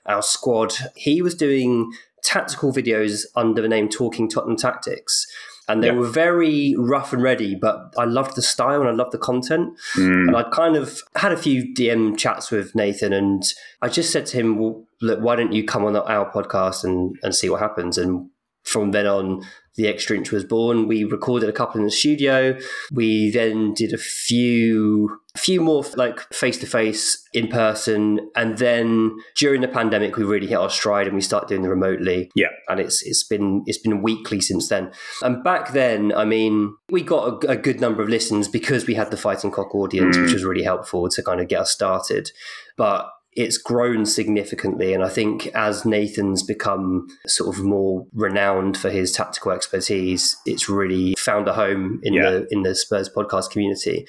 our 0.06 0.22
squad, 0.22 0.74
he 0.96 1.22
was 1.22 1.36
doing 1.36 1.92
tactical 2.24 2.72
videos 2.74 3.26
under 3.36 3.62
the 3.62 3.68
name 3.70 3.90
Talking 3.90 4.30
Tottenham 4.30 4.58
Tactics. 4.58 5.28
And 5.70 5.82
they 5.82 5.88
Yeah. 5.88 5.94
were 5.94 6.08
very 6.08 6.76
rough 6.78 7.14
and 7.14 7.22
ready, 7.24 7.56
but 7.56 7.94
I 7.98 8.04
loved 8.04 8.36
the 8.36 8.42
style 8.42 8.82
and 8.82 8.90
I 8.90 8.94
loved 8.94 9.14
the 9.14 9.18
content. 9.18 9.78
Mm. 9.96 10.28
And 10.28 10.36
I 10.36 10.44
kind 10.44 10.76
of 10.76 11.02
had 11.16 11.32
a 11.32 11.38
few 11.38 11.74
DM 11.74 12.18
chats 12.18 12.52
with 12.52 12.76
Nathan, 12.76 13.14
and 13.14 13.44
I 13.82 13.88
just 13.88 14.12
said 14.12 14.26
to 14.28 14.38
him, 14.38 14.58
"Well, 14.58 14.86
look, 15.02 15.22
why 15.22 15.38
don't 15.38 15.54
you 15.54 15.64
come 15.64 15.86
on 15.86 15.96
our 15.96 16.30
podcast 16.30 16.84
and 16.84 17.16
and 17.24 17.34
see 17.34 17.50
what 17.50 17.62
happens?" 17.62 17.98
And 17.98 18.30
from 18.64 18.92
then 18.92 19.08
on, 19.08 19.44
the 19.76 19.88
extra 19.88 20.16
inch 20.16 20.32
was 20.32 20.44
born. 20.44 20.88
We 20.88 21.04
recorded 21.04 21.50
a 21.50 21.54
couple 21.54 21.80
in 21.80 21.86
the 21.86 21.92
studio. 21.92 22.58
We 22.92 23.32
then 23.32 23.74
did 23.74 23.92
a 23.92 23.98
few, 23.98 25.18
a 25.36 25.40
few 25.40 25.62
more 25.62 25.84
like 25.96 26.32
face 26.32 26.58
to 26.60 26.68
face, 26.68 27.28
in 27.34 27.48
person, 27.48 28.30
and 28.36 28.58
then 28.60 29.18
during 29.36 29.62
the 29.62 29.68
pandemic, 29.68 30.16
we 30.16 30.24
really 30.24 30.46
hit 30.46 30.58
our 30.58 30.70
stride 30.70 31.08
and 31.08 31.16
we 31.16 31.22
started 31.22 31.50
doing 31.50 31.64
them 31.64 31.72
remotely. 31.72 32.30
Yeah. 32.36 32.50
and 32.70 32.80
it's 32.80 33.02
it's 33.02 33.24
been 33.24 33.64
it's 33.66 33.80
been 33.80 34.04
weekly 34.04 34.42
since 34.42 34.70
then. 34.70 34.92
And 35.24 35.44
back 35.44 35.74
then, 35.74 36.14
I 36.14 36.26
mean, 36.26 36.76
we 36.92 37.02
got 37.02 37.44
a, 37.44 37.52
a 37.52 37.58
good 37.58 37.82
number 37.82 38.04
of 38.04 38.10
listens 38.10 38.48
because 38.48 38.86
we 38.86 38.94
had 38.94 39.10
the 39.10 39.18
Fighting 39.18 39.50
Cock 39.50 39.74
audience, 39.74 40.16
mm. 40.16 40.24
which 40.24 40.34
was 40.34 40.44
really 40.44 40.64
helpful 40.64 41.10
to 41.10 41.24
kind 41.24 41.42
of 41.42 41.48
get 41.48 41.62
us 41.62 41.72
started. 41.72 42.32
But 42.78 43.10
it's 43.36 43.58
grown 43.58 44.06
significantly, 44.06 44.94
and 44.94 45.04
I 45.04 45.10
think 45.10 45.48
as 45.56 45.86
Nathan's 45.86 46.44
become 46.44 47.08
sort 47.28 47.56
of 47.56 47.64
more 47.64 48.06
renowned 48.14 48.78
for 48.78 48.90
his 48.90 49.12
tactical 49.12 49.52
expertise, 49.52 50.36
it's 50.46 50.70
really 50.70 51.16
found 51.18 51.48
a 51.48 51.54
home 51.54 52.00
in 52.04 52.14
Yeah. 52.14 52.30
the 52.32 52.48
in 52.52 52.64
the 52.64 52.76
Spurs 52.76 53.10
podcast 53.10 53.50
community. 53.52 54.06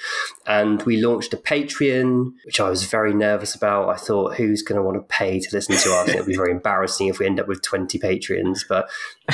And 0.47 0.83
we 0.83 0.99
launched 1.03 1.33
a 1.33 1.37
Patreon, 1.39 2.33
which 2.45 2.61
I 2.61 2.69
was 2.69 2.85
very 2.85 3.15
nervous 3.15 3.55
about. 3.55 3.89
I 3.89 3.97
thought, 3.97 4.35
who's 4.37 4.63
going 4.63 4.77
to 4.77 4.83
want 4.83 4.97
to 4.97 5.15
pay 5.15 5.41
to 5.41 5.49
listen 5.53 5.77
to 5.77 5.95
us? 5.95 6.09
It'll 6.09 6.27
be 6.27 6.37
very 6.37 6.51
embarrassing 6.59 7.07
if 7.09 7.19
we 7.19 7.27
end 7.27 7.41
up 7.41 7.49
with 7.49 7.63
twenty 7.63 7.99
Patreons, 7.99 8.61
but 8.69 8.89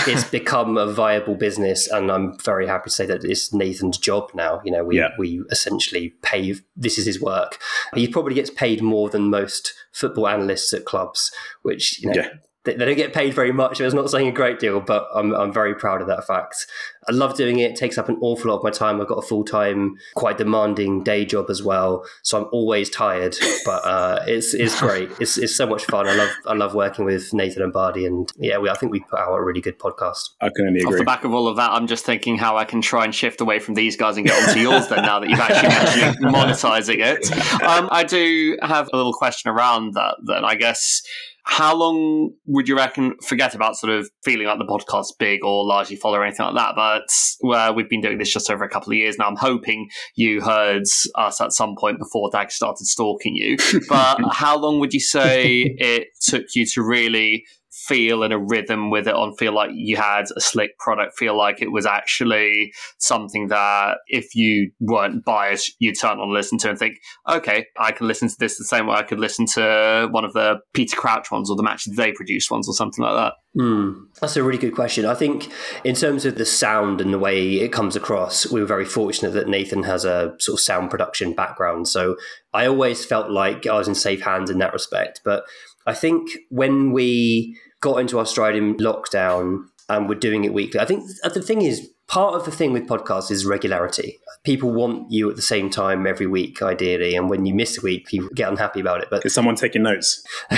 it's 0.06 0.24
become 0.30 0.76
a 0.78 0.86
viable 0.86 1.34
business, 1.34 1.88
and 1.88 2.10
I'm 2.10 2.38
very 2.38 2.66
happy 2.66 2.90
to 2.90 2.94
say 2.94 3.06
that 3.06 3.24
it's 3.24 3.52
Nathan's 3.52 3.98
job 3.98 4.30
now. 4.34 4.60
You 4.64 4.72
know, 4.72 4.84
we 4.84 4.98
Yeah. 4.98 5.10
we 5.18 5.42
essentially 5.50 6.14
pay. 6.22 6.54
This 6.76 6.98
is 6.98 7.06
his 7.06 7.20
work. 7.20 7.58
He 7.94 8.06
probably 8.06 8.34
gets 8.34 8.50
paid 8.50 8.82
more 8.82 9.08
than 9.10 9.30
most 9.30 9.74
football 9.92 10.28
analysts 10.28 10.72
at 10.72 10.84
clubs, 10.84 11.30
which 11.62 12.00
you 12.02 12.08
know. 12.10 12.14
Yeah. 12.22 12.28
They 12.64 12.74
they 12.74 12.84
don't 12.84 12.96
get 12.96 13.12
paid 13.12 13.34
very 13.34 13.52
much. 13.52 13.80
It's 13.80 13.94
not 13.94 14.10
saying 14.10 14.28
a 14.28 14.32
great 14.32 14.58
deal, 14.58 14.80
but 14.80 15.08
I'm, 15.14 15.32
I'm 15.34 15.52
very 15.52 15.74
proud 15.74 16.02
of 16.02 16.08
that 16.08 16.26
fact. 16.26 16.66
I 17.08 17.12
love 17.12 17.34
doing 17.34 17.58
it. 17.58 17.70
It 17.72 17.76
takes 17.76 17.96
up 17.96 18.08
an 18.08 18.18
awful 18.20 18.50
lot 18.50 18.58
of 18.58 18.64
my 18.64 18.70
time. 18.70 19.00
I've 19.00 19.08
got 19.08 19.16
a 19.16 19.26
full 19.26 19.44
time, 19.44 19.96
quite 20.14 20.36
demanding 20.36 21.02
day 21.02 21.24
job 21.24 21.46
as 21.48 21.62
well, 21.62 22.04
so 22.22 22.42
I'm 22.42 22.48
always 22.52 22.90
tired. 22.90 23.34
But 23.64 23.84
uh, 23.86 24.24
it's 24.26 24.52
it's 24.52 24.78
great. 24.80 25.10
It's 25.18 25.38
it's 25.38 25.56
so 25.56 25.66
much 25.66 25.84
fun. 25.86 26.06
I 26.06 26.14
love 26.14 26.30
I 26.46 26.54
love 26.54 26.74
working 26.74 27.06
with 27.06 27.32
Nathan 27.32 27.62
and 27.62 27.72
Bardi, 27.72 28.04
and 28.04 28.30
yeah, 28.36 28.58
we, 28.58 28.68
I 28.68 28.74
think 28.74 28.92
we 28.92 29.00
put 29.00 29.18
out 29.18 29.34
a 29.34 29.42
really 29.42 29.62
good 29.62 29.78
podcast. 29.78 30.30
I 30.40 30.50
can 30.54 30.66
only 30.66 30.80
Off 30.82 30.88
agree. 30.88 30.98
the 30.98 31.04
back 31.04 31.24
of 31.24 31.32
all 31.32 31.48
of 31.48 31.56
that, 31.56 31.70
I'm 31.70 31.86
just 31.86 32.04
thinking 32.04 32.36
how 32.36 32.56
I 32.58 32.64
can 32.64 32.82
try 32.82 33.04
and 33.04 33.14
shift 33.14 33.40
away 33.40 33.58
from 33.58 33.74
these 33.74 33.96
guys 33.96 34.16
and 34.16 34.26
get 34.26 34.48
onto 34.48 34.60
yours 34.60 34.88
then 34.88 35.02
now 35.02 35.20
that 35.20 35.30
you've 35.30 35.40
actually 35.40 35.68
mentioned 35.68 36.26
monetizing 36.34 36.98
it. 36.98 37.32
Um, 37.62 37.88
I 37.90 38.04
do 38.04 38.58
have 38.62 38.88
a 38.92 38.96
little 38.96 39.14
question 39.14 39.50
around 39.50 39.94
that 39.94 40.16
then, 40.22 40.44
I 40.44 40.56
guess. 40.56 41.02
How 41.50 41.74
long 41.74 42.30
would 42.46 42.68
you 42.68 42.76
reckon 42.76 43.16
forget 43.26 43.56
about 43.56 43.76
sort 43.76 43.92
of 43.92 44.08
feeling 44.22 44.46
like 44.46 44.58
the 44.60 44.64
podcast's 44.64 45.12
big 45.18 45.44
or 45.44 45.66
largely 45.66 45.96
follow 45.96 46.18
or 46.18 46.24
anything 46.24 46.46
like 46.46 46.54
that? 46.54 46.74
But 46.76 47.10
where 47.40 47.72
we've 47.72 47.88
been 47.88 48.00
doing 48.00 48.18
this 48.18 48.32
just 48.32 48.48
over 48.48 48.62
a 48.62 48.68
couple 48.68 48.92
of 48.92 48.96
years 48.96 49.18
now, 49.18 49.26
I'm 49.26 49.34
hoping 49.34 49.88
you 50.14 50.40
heard 50.42 50.84
us 51.16 51.40
at 51.40 51.52
some 51.52 51.74
point 51.76 51.98
before 51.98 52.30
Dags 52.30 52.54
started 52.54 52.86
stalking 52.86 53.34
you. 53.34 53.56
But 53.88 54.20
how 54.30 54.56
long 54.56 54.78
would 54.78 54.94
you 54.94 55.00
say 55.00 55.74
it 55.78 56.08
took 56.20 56.44
you 56.54 56.64
to 56.66 56.82
really 56.84 57.44
feel 57.70 58.22
in 58.22 58.32
a 58.32 58.38
rhythm 58.38 58.90
with 58.90 59.06
it 59.06 59.14
on 59.14 59.34
feel 59.36 59.54
like 59.54 59.70
you 59.72 59.96
had 59.96 60.24
a 60.36 60.40
slick 60.40 60.76
product 60.78 61.16
feel 61.16 61.36
like 61.36 61.62
it 61.62 61.70
was 61.70 61.86
actually 61.86 62.72
something 62.98 63.48
that 63.48 63.98
if 64.08 64.34
you 64.34 64.70
weren't 64.80 65.24
biased 65.24 65.72
you'd 65.78 65.98
turn 65.98 66.18
on 66.18 66.20
and 66.20 66.32
listen 66.32 66.58
to 66.58 66.68
and 66.68 66.78
think 66.78 66.96
okay 67.28 67.64
i 67.78 67.92
can 67.92 68.08
listen 68.08 68.28
to 68.28 68.36
this 68.38 68.58
the 68.58 68.64
same 68.64 68.86
way 68.86 68.96
i 68.96 69.02
could 69.02 69.20
listen 69.20 69.46
to 69.46 70.08
one 70.10 70.24
of 70.24 70.32
the 70.32 70.56
peter 70.74 70.96
crouch 70.96 71.30
ones 71.30 71.48
or 71.48 71.56
the 71.56 71.62
match 71.62 71.84
they 71.96 72.12
produced 72.12 72.50
ones 72.50 72.68
or 72.68 72.74
something 72.74 73.04
like 73.04 73.14
that 73.14 73.34
Hmm, 73.56 74.04
that's 74.20 74.36
a 74.36 74.44
really 74.44 74.58
good 74.58 74.76
question. 74.76 75.04
I 75.04 75.14
think, 75.14 75.50
in 75.82 75.96
terms 75.96 76.24
of 76.24 76.36
the 76.36 76.44
sound 76.44 77.00
and 77.00 77.12
the 77.12 77.18
way 77.18 77.54
it 77.54 77.72
comes 77.72 77.96
across, 77.96 78.48
we 78.50 78.60
were 78.60 78.66
very 78.66 78.84
fortunate 78.84 79.32
that 79.32 79.48
Nathan 79.48 79.82
has 79.82 80.04
a 80.04 80.36
sort 80.38 80.58
of 80.58 80.60
sound 80.60 80.88
production 80.88 81.32
background. 81.32 81.88
So 81.88 82.16
I 82.54 82.66
always 82.66 83.04
felt 83.04 83.28
like 83.28 83.66
I 83.66 83.76
was 83.76 83.88
in 83.88 83.96
safe 83.96 84.22
hands 84.22 84.50
in 84.50 84.58
that 84.58 84.72
respect. 84.72 85.22
But 85.24 85.42
I 85.86 85.94
think 85.94 86.30
when 86.50 86.92
we 86.92 87.58
got 87.80 87.96
into 87.98 88.18
our 88.18 88.26
stride 88.26 88.56
in 88.56 88.76
lockdown 88.76 89.64
and 89.88 90.08
we're 90.08 90.14
doing 90.14 90.44
it 90.44 90.52
weekly, 90.52 90.80
I 90.80 90.84
think 90.84 91.04
the 91.22 91.42
thing 91.42 91.62
is, 91.62 91.90
part 92.06 92.34
of 92.34 92.44
the 92.44 92.50
thing 92.50 92.72
with 92.72 92.86
podcasts 92.86 93.30
is 93.30 93.46
regularity. 93.46 94.18
People 94.42 94.72
want 94.72 95.10
you 95.12 95.30
at 95.30 95.36
the 95.36 95.42
same 95.42 95.70
time 95.70 96.06
every 96.06 96.26
week, 96.26 96.60
ideally. 96.60 97.14
And 97.14 97.30
when 97.30 97.46
you 97.46 97.54
miss 97.54 97.78
a 97.78 97.80
week, 97.82 98.06
people 98.06 98.28
get 98.34 98.48
unhappy 98.48 98.80
about 98.80 99.02
it. 99.02 99.08
But 99.10 99.24
Is 99.24 99.34
someone 99.34 99.54
taking 99.54 99.82
notes? 99.82 100.24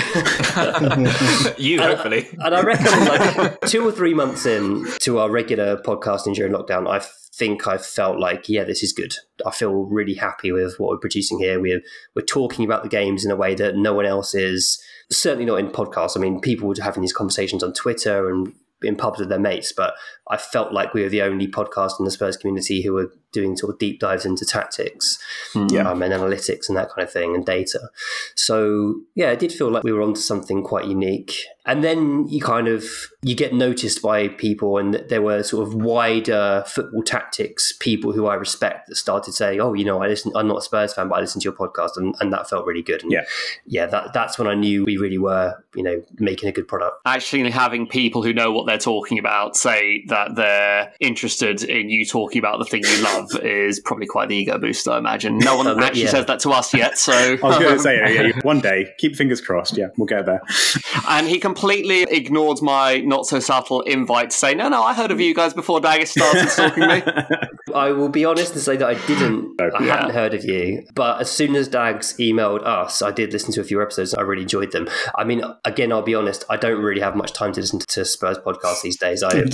you, 1.57 1.81
hopefully. 1.81 2.27
and 2.39 2.55
I 2.55 2.61
reckon 2.61 2.85
like 3.45 3.61
two 3.61 3.87
or 3.87 3.91
three 3.91 4.13
months 4.13 4.45
in 4.45 4.85
to 5.01 5.19
our 5.19 5.29
regular 5.29 5.77
podcasting 5.77 6.33
during 6.33 6.53
lockdown, 6.53 6.89
I 6.89 7.05
think 7.33 7.67
I 7.67 7.77
felt 7.77 8.19
like, 8.19 8.47
yeah, 8.47 8.63
this 8.63 8.83
is 8.83 8.93
good. 8.93 9.15
I 9.45 9.51
feel 9.51 9.73
really 9.73 10.13
happy 10.15 10.51
with 10.51 10.79
what 10.79 10.89
we're 10.89 10.97
producing 10.97 11.39
here. 11.39 11.59
We're 11.59 11.81
we're 12.15 12.23
talking 12.23 12.63
about 12.65 12.83
the 12.83 12.89
games 12.89 13.25
in 13.25 13.31
a 13.31 13.35
way 13.35 13.53
that 13.55 13.75
no 13.75 13.93
one 13.93 14.05
else 14.05 14.33
is. 14.33 14.81
Certainly 15.13 15.45
not 15.45 15.59
in 15.59 15.69
podcasts. 15.69 16.17
I 16.17 16.19
mean, 16.19 16.39
people 16.39 16.67
were 16.67 16.75
having 16.81 17.01
these 17.01 17.13
conversations 17.13 17.63
on 17.63 17.73
Twitter 17.73 18.29
and 18.29 18.53
in 18.81 18.95
pubs 18.95 19.19
with 19.19 19.29
their 19.29 19.39
mates, 19.39 19.71
but 19.71 19.93
I 20.29 20.37
felt 20.37 20.71
like 20.73 20.93
we 20.93 21.01
were 21.03 21.09
the 21.09 21.21
only 21.21 21.47
podcast 21.47 21.99
in 21.99 22.05
the 22.05 22.11
Spurs 22.11 22.37
community 22.37 22.81
who 22.81 22.93
were 22.93 23.11
doing 23.33 23.57
sort 23.57 23.73
of 23.73 23.79
deep 23.79 23.99
dives 23.99 24.25
into 24.25 24.45
tactics 24.45 25.17
Yeah. 25.55 25.89
um, 25.89 26.01
and 26.03 26.13
analytics 26.13 26.69
and 26.69 26.77
that 26.77 26.89
kind 26.89 27.01
of 27.05 27.11
thing 27.11 27.33
and 27.35 27.43
data. 27.45 27.79
So 28.35 29.01
yeah, 29.15 29.31
it 29.31 29.39
did 29.39 29.51
feel 29.51 29.69
like 29.71 29.83
we 29.83 29.91
were 29.91 30.01
onto 30.01 30.19
something 30.21 30.63
quite 30.63 30.85
unique. 30.85 31.33
And 31.65 31.83
then 31.83 32.27
you 32.27 32.41
kind 32.41 32.67
of 32.67 32.83
you 33.21 33.35
get 33.35 33.53
noticed 33.53 34.01
by 34.01 34.27
people, 34.27 34.77
and 34.77 34.95
there 35.07 35.21
were 35.21 35.43
sort 35.43 35.65
of 35.65 35.73
wider 35.73 36.63
football 36.67 37.01
tactics 37.03 37.71
people 37.79 38.11
who 38.11 38.25
I 38.25 38.33
respect 38.35 38.89
that 38.89 38.97
started 38.97 39.33
saying, 39.33 39.61
"Oh, 39.61 39.73
you 39.73 39.85
know, 39.85 40.03
I 40.03 40.07
listen. 40.09 40.33
I'm 40.35 40.47
not 40.49 40.57
a 40.57 40.61
Spurs 40.61 40.93
fan, 40.93 41.07
but 41.07 41.15
I 41.15 41.21
listen 41.21 41.39
to 41.39 41.45
your 41.45 41.53
podcast," 41.53 41.91
and, 41.95 42.15
and 42.19 42.33
that 42.33 42.49
felt 42.49 42.65
really 42.65 42.81
good. 42.81 43.01
And 43.03 43.13
Yeah. 43.13 43.23
yeah, 43.65 43.85
that 43.85 44.11
that's 44.13 44.37
when 44.37 44.47
I 44.49 44.55
knew 44.55 44.83
we 44.83 44.97
really 44.97 45.17
were, 45.17 45.55
you 45.73 45.83
know, 45.83 46.03
making 46.19 46.49
a 46.49 46.51
good 46.51 46.67
product. 46.67 46.97
Actually, 47.05 47.49
having 47.49 47.87
people 47.87 48.23
who 48.23 48.33
know 48.33 48.51
what 48.51 48.65
they're 48.67 48.77
talking 48.77 49.17
about 49.17 49.55
say 49.55 50.03
that 50.13 50.35
they're 50.35 50.93
interested 50.99 51.63
in 51.63 51.89
you 51.89 52.05
talking 52.05 52.37
about 52.39 52.59
the 52.59 52.65
thing 52.65 52.83
you 52.83 53.03
love 53.03 53.35
is 53.43 53.79
probably 53.79 54.05
quite 54.05 54.29
the 54.29 54.35
ego 54.35 54.57
booster, 54.59 54.91
I 54.91 54.99
imagine. 54.99 55.39
No 55.39 55.57
one 55.57 55.67
actually 55.83 56.03
yeah. 56.03 56.09
says 56.09 56.25
that 56.27 56.39
to 56.41 56.51
us 56.51 56.73
yet, 56.73 56.97
so. 56.97 57.11
I 57.43 57.47
was 57.47 57.57
going 57.57 57.77
to 57.77 57.79
say, 57.79 57.97
yeah, 57.97 58.21
yeah, 58.21 58.31
one 58.43 58.59
day, 58.59 58.93
keep 58.99 59.15
fingers 59.15 59.41
crossed. 59.41 59.75
Yeah, 59.77 59.87
we'll 59.97 60.05
get 60.05 60.25
there. 60.25 60.41
And 61.09 61.27
he 61.27 61.39
completely 61.39 62.03
ignored 62.03 62.61
my 62.61 62.97
not 62.99 63.25
so 63.25 63.39
subtle 63.39 63.81
invite 63.81 64.29
to 64.29 64.37
say, 64.37 64.53
no, 64.53 64.69
no, 64.69 64.83
I 64.83 64.93
heard 64.93 65.11
of 65.11 65.19
you 65.19 65.33
guys 65.33 65.53
before 65.53 65.79
Dagger 65.81 66.05
started 66.05 66.49
stalking 66.49 66.87
me. 66.87 67.01
I 67.73 67.91
will 67.91 68.09
be 68.09 68.23
honest 68.25 68.53
and 68.53 68.61
say 68.61 68.77
that 68.77 68.87
I 68.87 68.93
didn't, 69.07 69.55
oh, 69.59 69.69
I 69.75 69.83
Yeah. 69.85 69.95
hadn't 69.97 70.13
heard 70.13 70.33
of 70.33 70.45
you. 70.45 70.85
But 70.93 71.21
as 71.21 71.31
soon 71.31 71.55
as 71.55 71.67
Dags 71.67 72.15
emailed 72.19 72.63
us, 72.65 73.01
I 73.01 73.11
did 73.11 73.33
listen 73.33 73.51
to 73.53 73.61
a 73.61 73.63
few 73.63 73.81
episodes. 73.81 74.13
I 74.13 74.21
really 74.21 74.43
enjoyed 74.43 74.71
them. 74.71 74.87
I 75.15 75.23
mean, 75.23 75.41
again, 75.65 75.91
I'll 75.91 76.01
be 76.03 76.15
honest, 76.15 76.43
I 76.49 76.57
don't 76.57 76.81
really 76.81 77.01
have 77.01 77.15
much 77.15 77.33
time 77.33 77.51
to 77.53 77.61
listen 77.61 77.79
to 77.79 78.05
Spurs 78.05 78.37
podcasts 78.37 78.81
these 78.83 78.97
days. 78.97 79.23
I, 79.23 79.29
It 79.37 79.49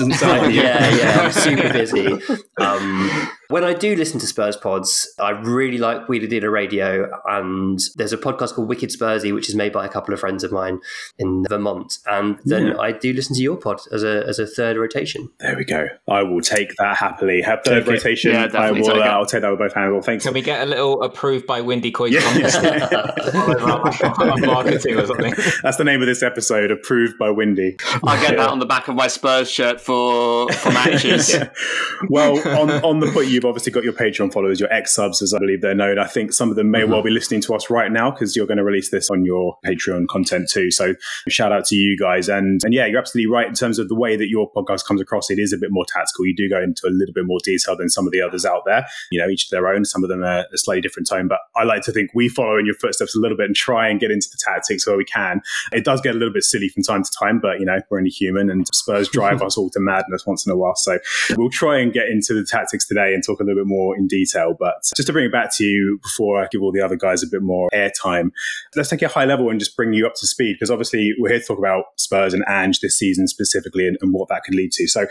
doesn't 0.51 0.73
sound 0.73 0.85
like 0.85 0.95
you. 0.99 1.03
yeah, 1.03 1.15
yeah, 1.15 1.21
I'm 1.21 1.31
super 1.31 1.71
busy. 1.73 2.19
Um, 2.59 3.29
when 3.49 3.63
I 3.63 3.73
do 3.73 3.95
listen 3.95 4.19
to 4.19 4.27
Spurs 4.27 4.55
pods, 4.55 5.11
I 5.19 5.31
really 5.31 5.79
like 5.79 6.07
Wheeler 6.07 6.27
Dealer 6.27 6.51
Radio, 6.51 7.09
and 7.25 7.79
there's 7.95 8.13
a 8.13 8.17
podcast 8.17 8.53
called 8.53 8.69
Wicked 8.69 8.91
Spursy, 8.91 9.33
which 9.33 9.49
is 9.49 9.55
made 9.55 9.73
by 9.73 9.85
a 9.85 9.89
couple 9.89 10.13
of 10.13 10.19
friends 10.19 10.43
of 10.43 10.51
mine 10.51 10.79
in 11.17 11.45
Vermont. 11.49 11.97
And 12.05 12.39
then 12.45 12.67
Yeah. 12.67 12.77
I 12.77 12.91
do 12.91 13.11
listen 13.11 13.35
to 13.35 13.41
your 13.41 13.57
pod 13.57 13.79
as 13.91 14.03
a 14.03 14.23
as 14.27 14.37
a 14.37 14.45
third 14.45 14.77
rotation. 14.77 15.29
There 15.39 15.57
we 15.57 15.65
go. 15.65 15.87
I 16.07 16.21
will 16.21 16.41
take 16.41 16.75
that 16.77 16.97
happily. 16.97 17.41
Have 17.41 17.61
third 17.65 17.85
Take 17.85 17.87
it. 17.87 17.91
rotation. 17.97 18.31
Yeah, 18.33 18.49
I 18.53 18.69
will, 18.71 18.83
take 18.85 18.95
Uh. 18.97 18.99
I'll 18.99 19.25
take 19.25 19.41
that 19.41 19.49
with 19.49 19.59
both 19.59 19.73
hands. 19.73 19.93
Well, 19.93 20.01
thanks. 20.01 20.25
Can 20.25 20.35
we 20.35 20.41
get 20.43 20.61
a 20.61 20.69
little 20.69 21.01
approved 21.01 21.47
by 21.47 21.61
Windy 21.61 21.89
Coy 21.91 22.05
Yeah. 22.09 22.19
on 23.33 23.49
marketing 24.45 24.97
or 24.99 25.07
something? 25.07 25.33
That's 25.63 25.77
the 25.77 25.83
name 25.83 26.01
of 26.01 26.07
this 26.07 26.21
episode. 26.21 26.69
Approved 26.69 27.17
by 27.17 27.31
Windy. 27.31 27.77
I 28.03 28.21
get 28.21 28.37
that 28.37 28.49
on 28.49 28.59
the 28.59 28.65
back 28.67 28.87
of 28.87 28.95
my 28.95 29.07
Spurs 29.07 29.49
shirt 29.49 29.81
for, 29.81 30.51
for 30.53 30.69
matches. 30.71 31.33
Yeah. 31.39 31.49
Well, 32.09 32.39
on, 32.59 32.71
on 32.83 32.99
the 32.99 33.07
point, 33.11 33.27
you've 33.39 33.45
obviously 33.45 33.71
got 33.71 33.85
your 33.85 33.93
Patreon 33.93 34.33
followers, 34.33 34.59
your 34.59 34.71
ex 34.71 34.93
subs, 34.93 35.21
as 35.21 35.33
I 35.33 35.39
believe 35.39 35.61
they're 35.61 35.73
known. 35.73 35.97
I 35.97 36.07
think 36.07 36.33
some 36.33 36.49
of 36.49 36.57
them 36.57 36.71
may 36.71 36.83
well 36.83 36.99
mm-hmm. 36.99 37.07
be 37.07 37.11
listening 37.11 37.39
to 37.43 37.55
us 37.55 37.69
right 37.69 37.89
now 37.89 38.11
because 38.11 38.35
you're 38.35 38.45
going 38.45 38.57
to 38.57 38.65
release 38.65 38.89
this 38.89 39.09
on 39.09 39.23
your 39.23 39.55
Patreon 39.65 40.09
content 40.09 40.49
too. 40.49 40.71
So 40.71 40.93
shout 41.29 41.53
out 41.53 41.63
to 41.67 41.75
you 41.75 41.97
guys. 41.97 42.27
And, 42.27 42.61
and 42.65 42.73
yeah, 42.73 42.85
you're 42.85 42.99
absolutely 42.99 43.31
right 43.31 43.47
in 43.47 43.53
terms 43.53 43.79
of 43.79 43.87
the 43.87 43.95
way 43.95 44.17
that 44.17 44.27
your 44.27 44.51
podcast 44.51 44.83
comes 44.85 44.99
across. 44.99 45.29
It 45.29 45.39
is 45.39 45.53
a 45.53 45.57
bit 45.57 45.69
more 45.71 45.85
tactical. 45.85 46.25
You 46.25 46.35
do 46.35 46.49
go 46.49 46.61
into 46.61 46.85
a 46.85 46.91
little 46.91 47.13
bit 47.13 47.25
more 47.25 47.39
detail 47.41 47.77
than 47.77 47.87
some 47.87 48.05
of 48.05 48.11
the 48.11 48.21
others 48.21 48.43
out 48.43 48.63
there. 48.65 48.85
You 49.09 49.21
know, 49.21 49.29
each 49.29 49.47
to 49.47 49.55
their 49.55 49.69
own. 49.69 49.85
Some 49.85 50.03
of 50.03 50.09
them 50.09 50.21
are 50.21 50.45
a 50.53 50.57
slightly 50.57 50.81
different 50.81 51.07
tone, 51.07 51.29
but 51.29 51.39
I 51.55 51.63
like 51.63 51.83
to 51.83 51.93
think 51.93 52.11
we 52.13 52.27
follow 52.27 52.57
in 52.57 52.65
your 52.65 52.75
footsteps 52.75 53.15
a 53.15 53.19
little 53.19 53.37
bit 53.37 53.45
and 53.45 53.55
try 53.55 53.87
and 53.87 54.01
get 54.01 54.11
into 54.11 54.27
the 54.29 54.37
tactics 54.43 54.85
where 54.85 54.97
we 54.97 55.05
can. 55.05 55.41
It 55.71 55.85
does 55.85 56.01
get 56.01 56.13
a 56.13 56.17
little 56.17 56.33
bit 56.33 56.43
silly 56.43 56.67
from 56.67 56.83
time 56.83 57.03
to 57.03 57.11
time, 57.17 57.39
but 57.39 57.61
you 57.61 57.65
know, 57.65 57.79
we're 57.89 57.99
only 57.99 58.09
human 58.09 58.49
and 58.49 58.67
Spurs 58.73 59.07
drive 59.13 59.41
us 59.41 59.57
all 59.57 59.69
to 59.69 59.79
madness 59.79 60.25
once 60.25 60.45
in 60.45 60.51
a 60.51 60.57
while. 60.57 60.75
So 60.75 60.99
we'll 61.37 61.49
try 61.49 61.79
and 61.79 61.93
get 61.93 62.09
into 62.09 62.33
the 62.33 62.43
tactics 62.43 62.85
today 62.85 63.13
and 63.13 63.23
talk 63.29 63.39
a 63.39 63.43
little 63.43 63.63
bit 63.63 63.67
more 63.67 63.97
in 63.97 64.07
detail. 64.07 64.55
But 64.57 64.75
just 64.95 65.07
to 65.07 65.13
bring 65.13 65.25
it 65.25 65.31
back 65.31 65.55
to 65.57 65.63
you 65.63 65.99
before 66.01 66.41
I 66.41 66.47
give 66.51 66.61
all 66.61 66.71
the 66.71 66.81
other 66.81 66.95
guys 66.95 67.23
a 67.23 67.27
bit 67.27 67.41
more 67.41 67.69
airtime, 67.73 68.31
let's 68.75 68.89
take 68.89 69.01
it 69.01 69.11
high 69.11 69.25
level 69.25 69.49
and 69.49 69.59
just 69.59 69.75
bring 69.75 69.93
you 69.93 70.05
up 70.05 70.15
to 70.15 70.27
speed 70.27 70.55
because 70.55 70.71
obviously 70.71 71.13
we're 71.17 71.29
here 71.29 71.39
to 71.39 71.45
talk 71.45 71.59
about 71.59 71.85
Spurs 71.97 72.33
and 72.33 72.43
Ange 72.47 72.79
this 72.79 72.97
season 72.97 73.27
specifically 73.27 73.87
and, 73.87 73.97
and 74.01 74.13
what 74.13 74.29
that 74.29 74.43
could 74.43 74.55
lead 74.55 74.71
to. 74.73 74.87
So 74.87 75.05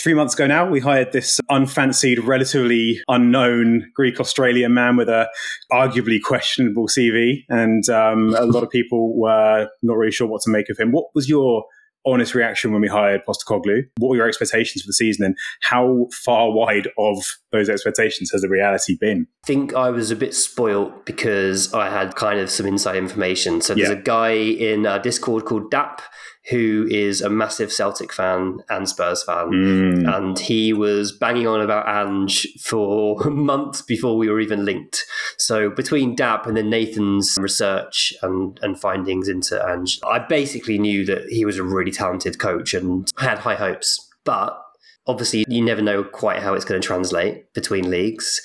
Three 0.00 0.14
months 0.14 0.32
ago 0.32 0.46
now, 0.46 0.66
we 0.66 0.80
hired 0.80 1.12
this 1.12 1.40
unfancied, 1.50 2.20
relatively 2.20 3.02
unknown 3.08 3.90
Greek 3.94 4.18
Australian 4.18 4.72
man 4.72 4.96
with 4.96 5.10
a 5.10 5.28
arguably 5.70 6.22
questionable 6.22 6.88
CV, 6.88 7.44
and 7.50 7.86
um, 7.90 8.34
a 8.34 8.46
lot 8.46 8.62
of 8.62 8.70
people 8.70 9.14
were 9.14 9.68
not 9.82 9.98
really 9.98 10.10
sure 10.10 10.26
what 10.26 10.40
to 10.42 10.50
make 10.50 10.70
of 10.70 10.78
him. 10.78 10.90
What 10.90 11.14
was 11.14 11.28
your 11.28 11.64
honest 12.06 12.34
reaction 12.34 12.72
when 12.72 12.80
we 12.80 12.88
hired 12.88 13.22
Postecoglou? 13.26 13.82
What 13.98 14.08
were 14.08 14.16
your 14.16 14.28
expectations 14.28 14.82
for 14.82 14.88
the 14.88 14.92
season, 14.92 15.24
and 15.26 15.36
how 15.62 16.08
far 16.12 16.50
wide 16.50 16.88
of 16.98 17.16
those 17.52 17.68
expectations 17.68 18.30
has 18.32 18.42
the 18.42 18.48
reality 18.48 18.96
been? 19.00 19.26
I 19.44 19.46
think 19.46 19.74
I 19.74 19.90
was 19.90 20.10
a 20.10 20.16
bit 20.16 20.34
spoilt 20.34 21.04
because 21.06 21.72
I 21.74 21.90
had 21.90 22.14
kind 22.16 22.40
of 22.40 22.50
some 22.50 22.66
inside 22.66 22.96
information. 22.96 23.60
So 23.60 23.74
there's 23.74 23.88
Yeah. 23.88 23.94
a 23.96 24.02
guy 24.02 24.30
in 24.30 24.86
our 24.86 24.98
Discord 24.98 25.44
called 25.44 25.70
Dap 25.70 26.02
who 26.50 26.86
is 26.90 27.20
a 27.20 27.30
massive 27.30 27.72
Celtic 27.72 28.12
fan 28.12 28.58
and 28.68 28.88
Spurs 28.88 29.22
fan. 29.22 29.50
Mm. 29.50 30.16
And 30.16 30.38
he 30.38 30.72
was 30.72 31.12
banging 31.12 31.46
on 31.46 31.60
about 31.60 31.88
Ange 31.88 32.46
for 32.60 33.18
months 33.30 33.82
before 33.82 34.16
we 34.16 34.28
were 34.28 34.40
even 34.40 34.64
linked. 34.64 35.04
So 35.38 35.70
between 35.70 36.16
Dap 36.16 36.46
and 36.46 36.56
then 36.56 36.68
Nathan's 36.68 37.36
research 37.40 38.12
and, 38.22 38.58
and 38.62 38.78
findings 38.78 39.28
into 39.28 39.64
Ange, 39.64 40.00
I 40.04 40.18
basically 40.18 40.78
knew 40.78 41.04
that 41.06 41.28
he 41.28 41.44
was 41.44 41.56
a 41.56 41.62
really 41.62 41.92
talented 41.92 42.38
coach 42.38 42.74
and 42.74 43.10
had 43.18 43.38
high 43.38 43.54
hopes. 43.54 43.98
But 44.24 44.60
obviously, 45.06 45.44
you 45.48 45.62
never 45.62 45.82
know 45.82 46.04
quite 46.04 46.40
how 46.40 46.54
it's 46.54 46.64
going 46.64 46.80
to 46.80 46.86
translate 46.86 47.52
between 47.54 47.90
leagues. 47.90 48.40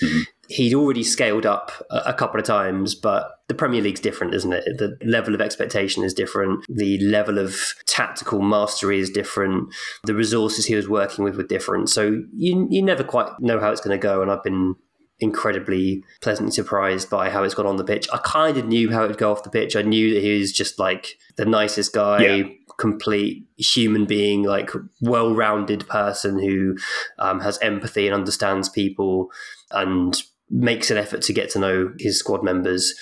He'd 0.49 0.73
already 0.73 1.03
scaled 1.03 1.45
up 1.45 1.71
a 1.89 2.13
couple 2.13 2.39
of 2.39 2.45
times, 2.45 2.95
but 2.95 3.31
the 3.47 3.53
Premier 3.53 3.81
League's 3.81 3.99
different, 3.99 4.33
isn't 4.33 4.53
it? 4.53 4.63
The 4.77 4.97
level 5.05 5.33
of 5.35 5.41
expectation 5.41 6.03
is 6.03 6.13
different. 6.13 6.65
The 6.69 6.99
level 6.99 7.37
of 7.39 7.55
tactical 7.85 8.41
mastery 8.41 8.99
is 8.99 9.09
different. 9.09 9.73
The 10.03 10.15
resources 10.15 10.65
he 10.65 10.75
was 10.75 10.89
working 10.89 11.23
with 11.23 11.35
were 11.37 11.43
different. 11.43 11.89
So 11.89 12.23
you 12.35 12.67
you 12.69 12.81
never 12.81 13.03
quite 13.03 13.29
know 13.39 13.59
how 13.59 13.71
it's 13.71 13.81
going 13.81 13.97
to 13.99 14.01
go. 14.01 14.21
And 14.21 14.31
I've 14.31 14.43
been 14.43 14.75
incredibly 15.19 16.03
pleasantly 16.21 16.51
surprised 16.51 17.09
by 17.09 17.29
how 17.29 17.43
it's 17.43 17.53
gone 17.53 17.65
on 17.65 17.77
the 17.77 17.83
pitch. 17.85 18.07
I 18.11 18.17
kind 18.17 18.57
of 18.57 18.67
knew 18.67 18.91
how 18.91 19.03
it 19.03 19.07
would 19.07 19.17
go 19.17 19.31
off 19.31 19.43
the 19.43 19.49
pitch. 19.49 19.75
I 19.75 19.81
knew 19.81 20.13
that 20.13 20.21
he 20.21 20.37
was 20.39 20.51
just 20.51 20.77
like 20.77 21.17
the 21.37 21.45
nicest 21.45 21.93
guy, 21.93 22.21
Yeah. 22.21 22.43
complete 22.77 23.45
human 23.57 24.05
being, 24.05 24.43
like 24.43 24.69
well-rounded 25.01 25.87
person 25.87 26.37
who 26.39 26.75
um, 27.19 27.39
has 27.39 27.57
empathy 27.59 28.07
and 28.07 28.13
understands 28.15 28.67
people 28.67 29.29
and 29.71 30.21
makes 30.49 30.91
an 30.91 30.97
effort 30.97 31.21
to 31.23 31.33
get 31.33 31.49
to 31.51 31.59
know 31.59 31.93
his 31.99 32.19
squad 32.19 32.43
members. 32.43 32.93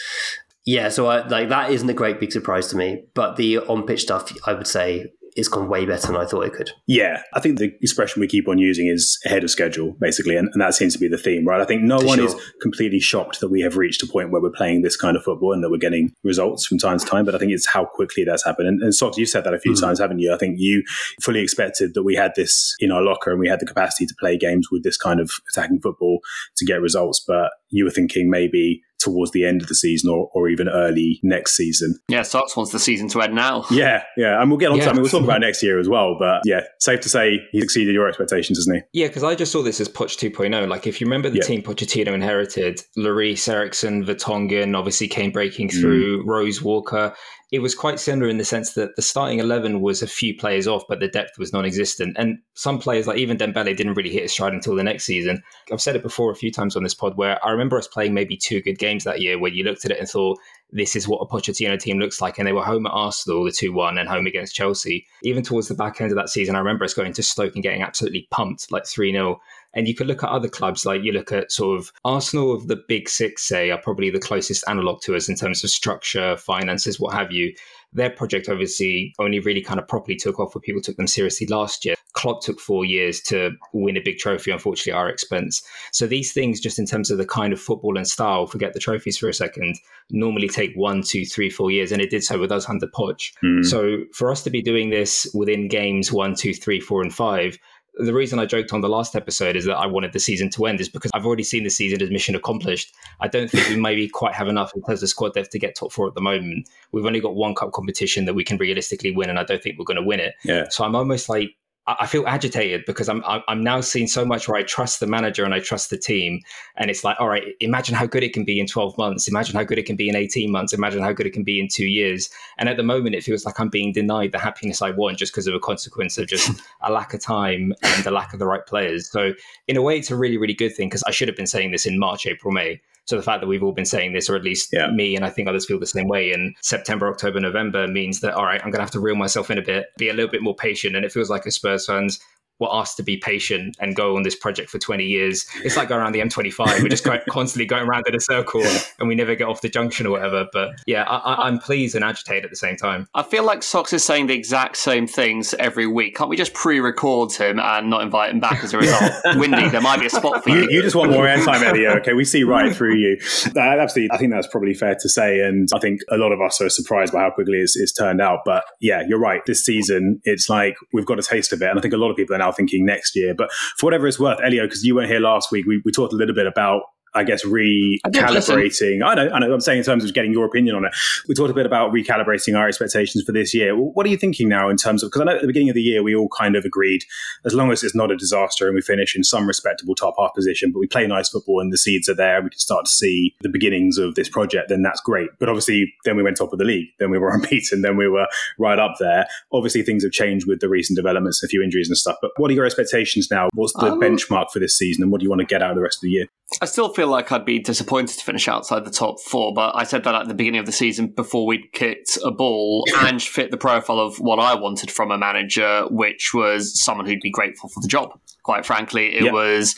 Yeah, 0.65 0.89
so 0.89 1.07
I, 1.07 1.27
like 1.27 1.49
that 1.49 1.71
isn't 1.71 1.89
a 1.89 1.93
great 1.93 2.19
big 2.19 2.31
surprise 2.31 2.67
to 2.69 2.77
me, 2.77 3.03
but 3.13 3.35
the 3.35 3.59
on-pitch 3.59 4.01
stuff, 4.01 4.31
I 4.45 4.53
would 4.53 4.67
say, 4.67 5.11
it's 5.35 5.47
gone 5.47 5.67
way 5.67 5.85
better 5.85 6.07
than 6.07 6.15
I 6.15 6.25
thought 6.25 6.41
it 6.45 6.53
could. 6.53 6.71
Yeah, 6.87 7.21
I 7.33 7.39
think 7.39 7.57
the 7.59 7.71
expression 7.81 8.19
we 8.19 8.27
keep 8.27 8.47
on 8.47 8.57
using 8.57 8.87
is 8.87 9.19
ahead 9.25 9.43
of 9.43 9.49
schedule, 9.49 9.95
basically, 9.99 10.35
and, 10.35 10.49
and 10.53 10.61
that 10.61 10.73
seems 10.75 10.93
to 10.93 10.99
be 10.99 11.07
the 11.07 11.17
theme, 11.17 11.45
right? 11.47 11.61
I 11.61 11.65
think 11.65 11.81
no 11.83 11.99
For 11.99 12.05
one 12.05 12.17
sure. 12.19 12.27
is 12.27 12.35
completely 12.61 12.99
shocked 12.99 13.39
that 13.39 13.49
we 13.49 13.61
have 13.61 13.77
reached 13.77 14.03
a 14.03 14.07
point 14.07 14.31
where 14.31 14.41
we're 14.41 14.51
playing 14.51 14.81
this 14.81 14.95
kind 14.95 15.17
of 15.17 15.23
football 15.23 15.53
and 15.53 15.63
that 15.63 15.69
we're 15.71 15.77
getting 15.77 16.13
results 16.23 16.65
from 16.65 16.77
time 16.77 16.99
to 16.99 17.05
time. 17.05 17.25
But 17.25 17.35
I 17.35 17.37
think 17.39 17.51
it's 17.51 17.67
how 17.67 17.85
quickly 17.85 18.23
that's 18.23 18.45
happened. 18.45 18.67
And, 18.67 18.81
and 18.81 18.93
Socs, 18.93 19.17
you've 19.17 19.29
said 19.29 19.43
that 19.45 19.53
a 19.53 19.59
few 19.59 19.73
Mhm. 19.73 19.81
times, 19.81 19.99
haven't 19.99 20.19
you? 20.19 20.33
I 20.33 20.37
think 20.37 20.55
you 20.59 20.83
fully 21.21 21.41
expected 21.41 21.93
that 21.95 22.03
we 22.03 22.15
had 22.15 22.33
this 22.35 22.75
in 22.79 22.91
our 22.91 23.01
locker 23.01 23.31
and 23.31 23.39
we 23.39 23.47
had 23.47 23.59
the 23.59 23.65
capacity 23.65 24.05
to 24.05 24.15
play 24.19 24.37
games 24.37 24.67
with 24.71 24.83
this 24.83 24.97
kind 24.97 25.19
of 25.19 25.31
attacking 25.51 25.79
football 25.81 26.19
to 26.57 26.65
get 26.65 26.81
results. 26.81 27.23
But 27.25 27.51
you 27.73 27.83
were 27.83 27.91
thinking 27.91 28.29
maybe 28.29 28.81
towards 28.99 29.31
the 29.31 29.43
end 29.45 29.61
of 29.61 29.67
the 29.67 29.75
season 29.75 30.09
or, 30.09 30.29
or 30.33 30.47
even 30.47 30.69
early 30.69 31.19
next 31.23 31.57
season. 31.57 31.93
Yeah, 32.07 32.21
Socs 32.21 32.55
wants 32.55 32.71
the 32.71 32.79
season 32.79 33.09
to 33.09 33.21
end 33.21 33.35
now. 33.35 33.65
Yeah, 33.69 34.03
yeah. 34.15 34.41
And 34.41 34.49
we'll 34.49 34.57
get 34.57 34.71
on 34.71 34.77
to 34.77 34.83
Yeah. 34.85 34.89
I 34.91 34.93
mean, 34.93 35.01
we'll 35.01 35.11
talk 35.11 35.23
about 35.25 35.41
next 35.41 35.61
year 35.61 35.77
as 35.77 35.89
well. 35.89 36.15
But 36.17 36.43
yeah, 36.45 36.61
safe 36.79 37.01
to 37.01 37.09
say 37.09 37.39
he's 37.51 37.63
exceeded 37.65 37.93
your 37.93 38.07
expectations, 38.07 38.59
hasn't 38.59 38.77
he? 38.93 39.01
Yeah, 39.01 39.07
because 39.07 39.23
I 39.25 39.35
just 39.35 39.51
saw 39.51 39.61
this 39.61 39.81
as 39.81 39.89
Poch 39.89 40.17
2.0. 40.17 40.69
Like, 40.69 40.87
if 40.87 41.01
you 41.01 41.05
remember 41.07 41.29
the 41.29 41.37
Yeah. 41.39 41.43
team 41.43 41.61
Pochettino 41.63 42.13
inherited, 42.13 42.79
Lloris, 42.97 43.49
Eriksen, 43.49 44.05
Vertonghen 44.05 44.73
obviously 44.77 45.09
came 45.09 45.31
breaking 45.31 45.67
Mm. 45.67 45.81
through, 45.81 46.23
Rose 46.25 46.61
Walker. 46.61 47.13
It 47.53 47.61
was 47.61 47.75
quite 47.75 47.99
similar 47.99 48.29
in 48.29 48.39
the 48.39 48.43
sense 48.43 48.73
that 48.73 48.95
the 48.95 49.03
starting 49.03 49.37
11 49.37 49.79
was 49.79 50.01
a 50.01 50.07
few 50.07 50.35
players 50.35 50.65
off, 50.65 50.85
but 50.89 50.99
the 50.99 51.07
depth 51.07 51.37
was 51.37 51.53
non 51.53 51.65
existent. 51.65 52.15
And 52.17 52.39
some 52.55 52.79
players, 52.79 53.05
like 53.05 53.19
even 53.19 53.37
Dembele, 53.37 53.77
didn't 53.77 53.93
really 53.93 54.09
hit 54.09 54.23
his 54.23 54.31
stride 54.31 54.53
until 54.53 54.75
the 54.75 54.83
next 54.83 55.03
season. 55.03 55.43
I've 55.71 55.79
said 55.79 55.95
it 55.95 56.01
before 56.01 56.31
a 56.31 56.35
few 56.35 56.51
times 56.51 56.75
on 56.75 56.81
this 56.81 56.95
pod 56.95 57.15
where 57.15 57.37
I 57.45 57.51
remember 57.51 57.77
us 57.77 57.87
playing 57.87 58.15
maybe 58.15 58.35
two 58.35 58.59
good 58.63 58.79
games 58.79 59.03
that 59.03 59.21
year 59.21 59.37
where 59.37 59.51
you 59.51 59.63
looked 59.63 59.85
at 59.85 59.91
it 59.91 59.99
and 59.99 60.09
thought, 60.09 60.39
this 60.71 60.95
is 60.95 61.07
what 61.07 61.19
a 61.19 61.27
Pochettino 61.27 61.79
team 61.79 61.99
looks 61.99 62.21
like. 62.21 62.39
And 62.39 62.47
they 62.47 62.53
were 62.53 62.63
home 62.63 62.87
at 62.87 62.91
Arsenal, 62.91 63.43
the 63.43 63.51
2 63.51 63.71
1, 63.71 63.99
and 63.99 64.09
home 64.09 64.25
against 64.25 64.55
Chelsea. 64.55 65.05
Even 65.21 65.43
towards 65.43 65.67
the 65.67 65.75
back 65.75 66.01
end 66.01 66.11
of 66.11 66.17
that 66.17 66.29
season, 66.29 66.55
I 66.55 66.59
remember 66.59 66.85
us 66.85 66.95
going 66.95 67.13
to 67.13 67.21
Stoke 67.21 67.53
and 67.53 67.61
getting 67.61 67.83
absolutely 67.83 68.27
pumped, 68.31 68.71
like 68.71 68.87
3 68.87 69.11
0. 69.11 69.39
And 69.73 69.87
you 69.87 69.95
could 69.95 70.07
look 70.07 70.23
at 70.23 70.29
other 70.29 70.49
clubs, 70.49 70.85
like 70.85 71.03
you 71.03 71.11
look 71.11 71.31
at 71.31 71.51
sort 71.51 71.79
of 71.79 71.91
Arsenal 72.05 72.53
of 72.53 72.67
the 72.67 72.75
big 72.87 73.09
six, 73.09 73.43
say, 73.47 73.71
are 73.71 73.81
probably 73.81 74.09
the 74.09 74.19
closest 74.19 74.63
analog 74.67 75.01
to 75.01 75.15
us 75.15 75.29
in 75.29 75.35
terms 75.35 75.63
of 75.63 75.69
structure, 75.69 76.37
finances, 76.37 76.99
what 76.99 77.13
have 77.13 77.31
you. 77.31 77.53
their 77.93 78.09
project 78.09 78.49
obviously 78.49 79.13
only 79.19 79.39
really 79.39 79.61
kind 79.61 79.79
of 79.79 79.87
properly 79.87 80.15
took 80.15 80.39
off 80.39 80.55
when 80.55 80.61
people 80.61 80.81
took 80.81 80.97
them 80.97 81.07
seriously 81.07 81.47
last 81.47 81.85
year. 81.85 81.95
Klopp 82.13 82.43
took 82.43 82.59
four 82.59 82.85
years 82.85 83.21
to 83.21 83.51
win 83.73 83.97
a 83.97 84.01
big 84.01 84.19
trophy, 84.19 84.51
unfortunately, 84.51 84.93
our 84.93 85.09
expense. 85.09 85.63
So 85.91 86.05
these 86.05 86.31
things, 86.31 86.59
just 86.59 86.77
in 86.77 86.85
terms 86.85 87.09
of 87.09 87.17
the 87.17 87.25
kind 87.25 87.53
of 87.53 87.59
football 87.59 87.97
and 87.97 88.07
style, 88.07 88.45
forget 88.45 88.73
the 88.73 88.79
trophies 88.79 89.17
for 89.17 89.29
a 89.29 89.33
second, 89.33 89.77
normally 90.11 90.47
take 90.47 90.73
one, 90.75 91.01
two, 91.01 91.25
three, 91.25 91.49
four 91.49 91.71
years. 91.71 91.91
And 91.91 92.01
it 92.01 92.11
did 92.11 92.23
so 92.23 92.39
with 92.39 92.51
us 92.51 92.69
under 92.69 92.87
Poch. 92.87 93.33
Mm. 93.43 93.65
So 93.65 94.03
for 94.13 94.29
us 94.31 94.43
to 94.43 94.51
be 94.51 94.61
doing 94.61 94.91
this 94.91 95.27
within 95.33 95.67
games 95.67 96.11
one, 96.11 96.35
two, 96.35 96.53
three, 96.53 96.79
four, 96.79 97.01
and 97.01 97.13
five, 97.13 97.57
the 97.95 98.13
reason 98.13 98.39
I 98.39 98.45
joked 98.45 98.73
on 98.73 98.81
the 98.81 98.89
last 98.89 99.15
episode 99.15 99.55
is 99.55 99.65
that 99.65 99.77
I 99.77 99.85
wanted 99.85 100.13
the 100.13 100.19
season 100.19 100.49
to 100.51 100.65
end 100.65 100.81
is 100.81 100.89
because 100.89 101.11
I've 101.13 101.25
already 101.25 101.43
seen 101.43 101.63
the 101.63 101.69
season 101.69 102.01
as 102.01 102.09
mission 102.09 102.35
accomplished. 102.35 102.93
I 103.19 103.27
don't 103.27 103.49
think 103.49 103.69
we 103.69 103.75
maybe 103.75 104.07
quite 104.07 104.33
have 104.33 104.47
enough 104.47 104.73
in 104.75 104.81
terms 104.81 105.03
of 105.03 105.09
squad 105.09 105.33
depth 105.33 105.51
to 105.51 105.59
get 105.59 105.75
top 105.75 105.91
four 105.91 106.07
at 106.07 106.15
the 106.15 106.21
moment. 106.21 106.69
We've 106.91 107.05
only 107.05 107.19
got 107.19 107.35
one 107.35 107.53
cup 107.53 107.71
competition 107.71 108.25
that 108.25 108.33
we 108.33 108.43
can 108.43 108.57
realistically 108.57 109.11
win, 109.11 109.29
and 109.29 109.37
I 109.37 109.43
don't 109.43 109.61
think 109.61 109.77
we're 109.77 109.85
going 109.85 110.01
to 110.01 110.03
win 110.03 110.19
it. 110.19 110.33
Yeah. 110.43 110.69
So 110.69 110.83
I'm 110.83 110.95
almost 110.95 111.29
like 111.29 111.55
I 111.85 112.07
feel 112.07 112.25
agitated 112.25 112.85
because 112.85 113.09
I'm 113.09 113.21
I'm 113.25 113.61
now 113.61 113.81
seeing 113.81 114.07
so 114.07 114.23
much 114.23 114.47
where 114.47 114.57
I 114.57 114.63
trust 114.63 115.01
the 115.01 115.07
manager 115.07 115.43
and 115.43 115.53
I 115.53 115.59
trust 115.59 115.89
the 115.89 115.97
team, 115.97 116.39
and 116.77 116.89
it's 116.89 117.03
like, 117.03 117.19
all 117.19 117.27
right, 117.27 117.43
imagine 117.59 117.93
how 117.93 118.05
good 118.05 118.23
it 118.23 118.31
can 118.31 118.45
be 118.45 118.59
in 118.59 118.67
12 118.67 118.97
months. 118.97 119.27
Imagine 119.27 119.57
how 119.57 119.63
good 119.63 119.77
it 119.77 119.85
can 119.85 119.97
be 119.97 120.07
in 120.07 120.15
18 120.15 120.49
months. 120.49 120.71
Imagine 120.71 121.01
how 121.01 121.11
good 121.11 121.27
it 121.27 121.33
can 121.33 121.43
be 121.43 121.59
in 121.59 121.67
two 121.67 121.85
years. 121.85 122.29
And 122.57 122.69
at 122.69 122.77
the 122.77 122.83
moment, 122.83 123.15
it 123.15 123.23
feels 123.23 123.45
like 123.45 123.59
I'm 123.59 123.67
being 123.67 123.91
denied 123.91 124.31
the 124.31 124.39
happiness 124.39 124.81
I 124.81 124.91
want 124.91 125.17
just 125.17 125.33
because 125.33 125.45
of 125.45 125.55
a 125.55 125.59
consequence 125.59 126.17
of 126.17 126.27
just 126.27 126.49
a 126.81 126.91
lack 126.91 127.13
of 127.13 127.21
time 127.21 127.73
and 127.81 128.03
the 128.05 128.11
lack 128.11 128.31
of 128.31 128.39
the 128.39 128.47
right 128.47 128.65
players. 128.65 129.09
So 129.09 129.33
in 129.67 129.75
a 129.75 129.81
way, 129.81 129.97
it's 129.97 130.11
a 130.11 130.15
really 130.15 130.37
really 130.37 130.53
good 130.53 130.73
thing 130.73 130.87
because 130.87 131.03
I 131.03 131.11
should 131.11 131.27
have 131.27 131.37
been 131.37 131.47
saying 131.47 131.71
this 131.71 131.85
in 131.85 131.99
March, 131.99 132.25
April, 132.25 132.53
May. 132.53 132.81
So 133.05 133.17
the 133.17 133.23
fact 133.23 133.41
that 133.41 133.47
we've 133.47 133.63
all 133.63 133.73
been 133.73 133.85
saying 133.85 134.13
this, 134.13 134.29
or 134.29 134.35
at 134.35 134.43
least 134.43 134.69
Yeah. 134.71 134.89
me 134.91 135.15
and 135.15 135.25
I 135.25 135.29
think 135.29 135.47
others 135.47 135.65
feel 135.65 135.79
the 135.79 135.85
same 135.85 136.07
way, 136.07 136.31
in 136.31 136.53
September, 136.61 137.09
October, 137.09 137.39
November 137.39 137.87
means 137.87 138.21
that 138.21 138.33
all 138.33 138.45
right, 138.45 138.61
I'm 138.63 138.71
going 138.71 138.79
to 138.79 138.83
have 138.83 138.91
to 138.91 138.99
reel 138.99 139.15
myself 139.15 139.51
in 139.51 139.57
a 139.57 139.61
bit, 139.61 139.87
be 139.97 140.09
a 140.09 140.13
little 140.13 140.31
bit 140.31 140.41
more 140.41 140.55
patient, 140.55 140.95
and 140.95 141.05
it 141.05 141.11
feels 141.11 141.29
like 141.29 141.45
as 141.45 141.55
Spurs 141.55 141.85
fans. 141.85 142.19
We're 142.63 142.79
asked 142.79 142.97
to 142.97 143.03
be 143.03 143.17
patient 143.17 143.75
and 143.79 143.95
go 143.95 144.15
on 144.15 144.23
this 144.23 144.35
project 144.35 144.69
for 144.69 144.79
20 144.79 145.03
years. 145.05 145.45
It's 145.63 145.77
like 145.77 145.89
going 145.89 146.01
around 146.01 146.13
the 146.13 146.19
M25. 146.21 146.81
We're 146.81 146.89
just 146.89 147.03
constantly 147.29 147.65
going 147.65 147.87
around 147.87 148.07
in 148.07 148.15
a 148.15 148.19
circle 148.19 148.63
and 148.99 149.07
we 149.07 149.15
never 149.15 149.35
get 149.35 149.47
off 149.47 149.61
the 149.61 149.69
junction 149.69 150.05
or 150.07 150.11
whatever. 150.11 150.47
But 150.51 150.71
yeah, 150.85 151.03
I, 151.03 151.17
I, 151.17 151.47
I'm 151.47 151.59
pleased 151.59 151.95
and 151.95 152.03
agitated 152.03 152.45
at 152.45 152.49
the 152.49 152.55
same 152.55 152.77
time. 152.77 153.07
I 153.13 153.23
feel 153.23 153.43
like 153.43 153.59
Socs 153.59 153.93
is 153.93 154.03
saying 154.03 154.27
the 154.27 154.33
exact 154.33 154.77
same 154.77 155.07
things 155.07 155.53
every 155.55 155.87
week. 155.87 156.15
Can't 156.15 156.29
we 156.29 156.37
just 156.37 156.53
pre-record 156.53 157.33
him 157.33 157.59
and 157.59 157.89
not 157.89 158.01
invite 158.01 158.31
him 158.31 158.39
back 158.39 158.63
as 158.63 158.73
a 158.73 158.77
result? 158.77 159.11
Windy, 159.35 159.69
there 159.69 159.81
might 159.81 159.99
be 159.99 160.05
a 160.05 160.09
spot 160.09 160.43
for 160.43 160.49
You, 160.49 160.63
you. 160.63 160.69
you 160.71 160.81
just 160.81 160.95
want 160.95 161.11
more 161.11 161.25
airtime, 161.25 161.61
Elio. 161.63 161.91
Okay, 161.97 162.13
we 162.13 162.25
see 162.25 162.43
right 162.43 162.73
through 162.73 162.95
you. 162.95 163.17
Uh, 163.55 163.59
absolutely, 163.59 164.11
I 164.11 164.17
think 164.17 164.31
that's 164.31 164.47
probably 164.47 164.73
fair 164.73 164.95
to 164.95 165.09
say, 165.09 165.39
and 165.41 165.67
I 165.73 165.79
think 165.79 166.01
a 166.09 166.17
lot 166.17 166.31
of 166.31 166.41
us 166.41 166.61
are 166.61 166.69
surprised 166.69 167.13
by 167.13 167.21
how 167.21 167.31
quickly 167.31 167.57
it's, 167.57 167.75
it's 167.75 167.91
turned 167.91 168.21
out. 168.21 168.39
But 168.45 168.63
yeah, 168.79 169.03
you're 169.07 169.19
right. 169.19 169.45
This 169.45 169.65
season, 169.65 170.21
it's 170.23 170.49
like 170.49 170.75
we've 170.93 171.05
got 171.05 171.19
a 171.19 171.23
taste 171.23 171.53
of 171.53 171.61
it, 171.61 171.69
and 171.69 171.77
I 171.77 171.81
think 171.81 171.93
a 171.93 171.97
lot 171.97 172.09
of 172.11 172.17
people 172.17 172.35
are 172.35 172.39
now 172.39 172.51
thinking 172.53 172.85
next 172.85 173.15
year. 173.15 173.33
But 173.35 173.51
for 173.77 173.87
whatever 173.87 174.07
it's 174.07 174.19
worth, 174.19 174.39
Elio, 174.43 174.63
because 174.65 174.83
you 174.83 174.95
weren't 174.95 175.09
here 175.09 175.19
last 175.19 175.51
week, 175.51 175.65
we, 175.65 175.81
we 175.85 175.91
talked 175.91 176.13
a 176.13 176.15
little 176.15 176.35
bit 176.35 176.47
about. 176.47 176.83
I 177.15 177.23
guess 177.23 177.45
recalibrating. 177.45 179.03
I 179.05 179.15
know, 179.15 179.29
I 179.29 179.39
know. 179.39 179.53
I'm 179.53 179.61
saying 179.61 179.79
in 179.79 179.83
terms 179.83 180.03
of 180.03 180.13
getting 180.13 180.31
your 180.31 180.45
opinion 180.45 180.75
on 180.75 180.85
it. 180.85 180.93
We 181.27 181.35
talked 181.35 181.51
a 181.51 181.53
bit 181.53 181.65
about 181.65 181.93
recalibrating 181.93 182.57
our 182.57 182.67
expectations 182.67 183.23
for 183.23 183.31
this 183.31 183.53
year. 183.53 183.75
What 183.75 184.05
are 184.05 184.09
you 184.09 184.17
thinking 184.17 184.49
now 184.49 184.69
in 184.69 184.77
terms 184.77 185.03
of? 185.03 185.07
Because 185.11 185.21
I 185.21 185.25
know 185.25 185.35
at 185.35 185.41
the 185.41 185.47
beginning 185.47 185.69
of 185.69 185.75
the 185.75 185.81
year 185.81 186.03
we 186.03 186.15
all 186.15 186.29
kind 186.29 186.55
of 186.55 186.65
agreed, 186.65 187.03
as 187.45 187.53
long 187.53 187.71
as 187.71 187.83
it's 187.83 187.95
not 187.95 188.11
a 188.11 188.17
disaster 188.17 188.67
and 188.67 188.75
we 188.75 188.81
finish 188.81 189.15
in 189.15 189.23
some 189.23 189.47
respectable 189.47 189.95
top 189.95 190.15
half 190.17 190.33
position, 190.33 190.71
but 190.71 190.79
we 190.79 190.87
play 190.87 191.07
nice 191.07 191.29
football 191.29 191.59
and 191.59 191.71
the 191.71 191.77
seeds 191.77 192.09
are 192.09 192.15
there, 192.15 192.41
we 192.41 192.49
can 192.49 192.59
start 192.59 192.85
to 192.85 192.91
see 192.91 193.35
the 193.41 193.49
beginnings 193.49 193.97
of 193.97 194.15
this 194.15 194.29
project. 194.29 194.69
Then 194.69 194.81
that's 194.81 195.01
great. 195.01 195.29
But 195.39 195.49
obviously, 195.49 195.93
then 196.05 196.15
we 196.15 196.23
went 196.23 196.37
top 196.37 196.53
of 196.53 196.59
the 196.59 196.65
league. 196.65 196.87
Then 196.99 197.11
we 197.11 197.17
were 197.17 197.29
unbeaten. 197.33 197.81
Then 197.81 197.97
we 197.97 198.07
were 198.07 198.27
right 198.59 198.79
up 198.79 198.95
there. 198.99 199.25
Obviously, 199.51 199.83
things 199.83 200.03
have 200.03 200.11
changed 200.11 200.47
with 200.47 200.59
the 200.59 200.69
recent 200.69 200.95
developments, 200.95 201.43
a 201.43 201.47
few 201.47 201.61
injuries 201.61 201.87
and 201.89 201.97
stuff. 201.97 202.17
But 202.21 202.31
what 202.37 202.49
are 202.51 202.53
your 202.53 202.65
expectations 202.65 203.29
now? 203.29 203.49
What's 203.53 203.73
the 203.73 203.91
Um, 203.93 204.01
benchmark 204.01 204.51
for 204.51 204.59
this 204.59 204.75
season, 204.77 205.03
and 205.03 205.11
what 205.11 205.19
do 205.19 205.23
you 205.25 205.29
want 205.29 205.41
to 205.41 205.45
get 205.45 205.61
out 205.61 205.71
of 205.71 205.75
the 205.75 205.81
rest 205.81 205.97
of 205.97 206.01
the 206.01 206.09
year? 206.09 206.27
I 206.61 206.65
still 206.65 206.93
feel 206.93 207.02
like 207.07 207.31
I'd 207.31 207.45
be 207.45 207.59
disappointed 207.59 208.17
to 208.19 208.25
finish 208.25 208.47
outside 208.47 208.85
the 208.85 208.91
top 208.91 209.19
four, 209.21 209.53
but 209.53 209.75
I 209.75 209.83
said 209.83 210.03
that 210.03 210.15
at 210.15 210.27
the 210.27 210.33
beginning 210.33 210.59
of 210.59 210.65
the 210.65 210.71
season 210.71 211.07
before 211.07 211.45
we'd 211.45 211.71
kicked 211.71 212.17
a 212.23 212.31
ball 212.31 212.83
and 212.99 213.21
fit 213.21 213.51
the 213.51 213.57
profile 213.57 213.99
of 213.99 214.17
what 214.17 214.39
I 214.39 214.55
wanted 214.55 214.91
from 214.91 215.11
a 215.11 215.17
manager, 215.17 215.85
which 215.89 216.31
was 216.33 216.83
someone 216.83 217.05
who'd 217.05 217.19
be 217.21 217.31
grateful 217.31 217.69
for 217.69 217.81
the 217.81 217.87
job. 217.87 218.19
Quite 218.43 218.65
frankly, 218.65 219.15
it 219.15 219.23
Yep. 219.23 219.33
was 219.33 219.75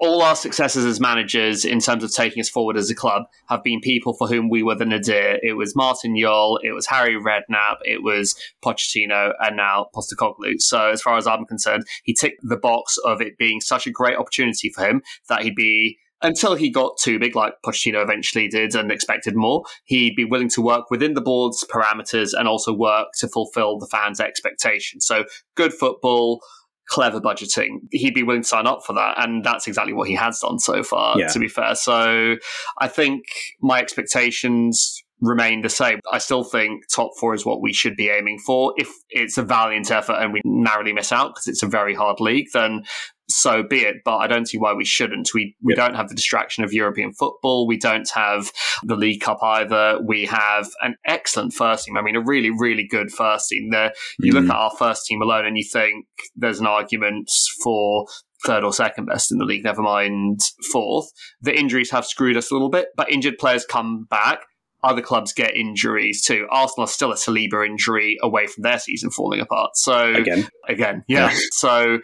all 0.00 0.20
our 0.22 0.34
successes 0.34 0.84
as 0.84 0.98
managers 0.98 1.64
in 1.64 1.78
terms 1.78 2.02
of 2.02 2.12
taking 2.12 2.40
us 2.40 2.48
forward 2.48 2.76
as 2.76 2.90
a 2.90 2.94
club 2.94 3.22
have 3.48 3.62
been 3.62 3.80
people 3.80 4.14
for 4.14 4.26
whom 4.26 4.48
we 4.48 4.64
were 4.64 4.74
the 4.74 4.84
nadir. 4.84 5.38
It 5.44 5.52
was 5.52 5.76
Martin 5.76 6.16
Jol, 6.20 6.58
it 6.64 6.72
was 6.72 6.86
Harry 6.86 7.14
Redknapp, 7.14 7.76
it 7.84 8.02
was 8.02 8.34
Pochettino, 8.64 9.32
and 9.38 9.56
now 9.56 9.86
Postecoglou. 9.94 10.60
So, 10.60 10.90
as 10.90 11.00
far 11.00 11.18
as 11.18 11.28
I'm 11.28 11.44
concerned, 11.44 11.84
he 12.02 12.12
ticked 12.12 12.40
the 12.42 12.56
box 12.56 12.98
of 12.98 13.20
it 13.20 13.38
being 13.38 13.60
such 13.60 13.86
a 13.86 13.92
great 13.92 14.16
opportunity 14.16 14.70
for 14.70 14.84
him 14.84 15.02
that 15.28 15.42
he'd 15.42 15.54
be 15.54 15.98
until 16.22 16.54
he 16.54 16.70
got 16.70 16.98
too 16.98 17.18
big, 17.18 17.34
like 17.34 17.54
Pochettino 17.64 18.02
eventually 18.02 18.48
did 18.48 18.74
and 18.74 18.92
expected 18.92 19.34
more, 19.36 19.64
he'd 19.84 20.16
be 20.16 20.24
willing 20.24 20.50
to 20.50 20.62
work 20.62 20.90
within 20.90 21.14
the 21.14 21.20
board's 21.20 21.64
parameters 21.64 22.30
and 22.38 22.46
also 22.46 22.72
work 22.72 23.08
to 23.18 23.28
fulfill 23.28 23.78
the 23.78 23.86
fans' 23.86 24.20
expectations. 24.20 25.06
So 25.06 25.24
good 25.56 25.72
football, 25.72 26.40
clever 26.88 27.20
budgeting. 27.20 27.78
He'd 27.92 28.14
be 28.14 28.22
willing 28.22 28.42
to 28.42 28.48
sign 28.48 28.66
up 28.66 28.80
for 28.84 28.92
that. 28.94 29.14
And 29.22 29.44
that's 29.44 29.66
exactly 29.66 29.92
what 29.92 30.08
he 30.08 30.14
has 30.14 30.40
done 30.40 30.58
so 30.58 30.82
far, 30.82 31.18
Yeah. 31.18 31.28
to 31.28 31.38
be 31.38 31.48
fair. 31.48 31.74
So 31.74 32.36
I 32.80 32.88
think 32.88 33.24
my 33.60 33.78
expectations 33.78 35.02
remain 35.20 35.60
the 35.60 35.68
same. 35.68 36.00
I 36.10 36.18
still 36.18 36.42
think 36.42 36.84
top 36.88 37.10
four 37.18 37.34
is 37.34 37.44
what 37.44 37.60
we 37.60 37.72
should 37.72 37.94
be 37.94 38.08
aiming 38.08 38.38
for. 38.38 38.72
If 38.76 38.88
it's 39.10 39.36
a 39.38 39.42
valiant 39.42 39.90
effort 39.90 40.14
and 40.14 40.32
we 40.32 40.40
narrowly 40.44 40.92
miss 40.92 41.12
out 41.12 41.28
because 41.34 41.46
it's 41.46 41.62
a 41.62 41.66
very 41.66 41.94
hard 41.94 42.20
league, 42.20 42.46
then 42.54 42.84
so 43.30 43.62
be 43.62 43.80
it. 43.80 43.96
But 44.04 44.16
I 44.18 44.26
don't 44.26 44.46
see 44.48 44.58
why 44.58 44.74
we 44.74 44.84
shouldn't. 44.84 45.30
We 45.34 45.56
we 45.62 45.74
don't 45.74 45.94
have 45.94 46.08
the 46.08 46.14
distraction 46.14 46.64
of 46.64 46.72
European 46.72 47.12
football. 47.12 47.66
We 47.66 47.78
don't 47.78 48.08
have 48.14 48.50
the 48.82 48.96
League 48.96 49.20
Cup 49.20 49.38
either. 49.42 49.98
We 50.06 50.26
have 50.26 50.68
an 50.82 50.96
excellent 51.06 51.52
first 51.54 51.84
team. 51.86 51.96
I 51.96 52.02
mean, 52.02 52.16
a 52.16 52.20
really 52.24 52.50
really 52.50 52.86
good 52.86 53.10
first 53.10 53.48
team. 53.48 53.70
There, 53.70 53.92
you 54.18 54.32
look 54.32 54.44
Mhm. 54.44 54.50
at 54.50 54.56
our 54.56 54.70
first 54.78 55.06
team 55.06 55.22
alone, 55.22 55.46
and 55.46 55.56
you 55.56 55.64
think 55.64 56.06
there's 56.36 56.60
an 56.60 56.66
argument 56.66 57.30
for. 57.62 58.06
Third 58.46 58.64
or 58.64 58.72
second 58.72 59.04
best 59.04 59.30
in 59.30 59.36
the 59.36 59.44
league, 59.44 59.64
never 59.64 59.82
mind 59.82 60.40
fourth. 60.72 61.10
The 61.42 61.54
injuries 61.54 61.90
have 61.90 62.06
screwed 62.06 62.38
us 62.38 62.50
a 62.50 62.54
little 62.54 62.70
bit, 62.70 62.86
but 62.96 63.12
injured 63.12 63.36
players 63.36 63.66
come 63.66 64.06
back 64.08 64.40
other 64.82 65.02
clubs 65.02 65.34
get 65.34 65.54
injuries 65.54 66.24
too. 66.24 66.46
Arsenal 66.50 66.84
are 66.84 66.88
still 66.88 67.12
a 67.12 67.16
Saliba 67.16 67.66
injury 67.66 68.16
away 68.22 68.46
from 68.46 68.62
their 68.62 68.78
season 68.78 69.10
falling 69.10 69.40
apart. 69.40 69.72
So 69.74 70.14
Again, 70.14 70.48
again, 70.68 71.04
yeah. 71.06 71.30
Yeah. 71.30 71.38
So 71.52 71.98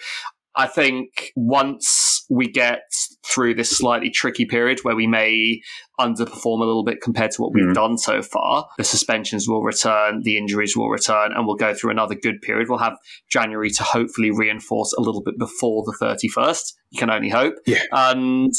I 0.57 0.67
think 0.67 1.33
once 1.37 2.25
we 2.31 2.51
get 2.51 2.81
through 3.25 3.55
this 3.55 3.71
slightly 3.77 4.11
tricky 4.11 4.47
period 4.47 4.81
where 4.83 4.97
we 4.97 5.07
may 5.07 5.61
underperform 6.01 6.61
a 6.61 6.65
little 6.65 6.85
bit 6.85 7.01
compared 7.03 7.31
to 7.33 7.43
what 7.43 7.53
we've 7.53 7.65
Mm. 7.67 7.75
done 7.75 7.99
so 7.99 8.23
far, 8.23 8.67
the 8.79 8.85
suspensions 8.85 9.49
will 9.49 9.63
return, 9.63 10.23
the 10.23 10.37
injuries 10.37 10.77
will 10.77 10.89
return, 10.89 11.33
and 11.33 11.47
we'll 11.47 11.57
go 11.57 11.75
through 11.75 11.91
another 11.91 12.15
good 12.15 12.41
period. 12.43 12.69
We'll 12.69 12.79
have 12.79 12.97
January 13.29 13.71
to 13.71 13.83
hopefully 13.83 14.31
reinforce 14.31 14.93
a 14.95 15.01
little 15.01 15.23
bit 15.23 15.39
before 15.39 15.85
the 15.85 15.93
31st. 16.01 16.75
You 16.91 16.99
can 16.99 17.11
only 17.11 17.29
hope. 17.29 17.55
Yeah. 17.67 17.83
And 17.93 18.53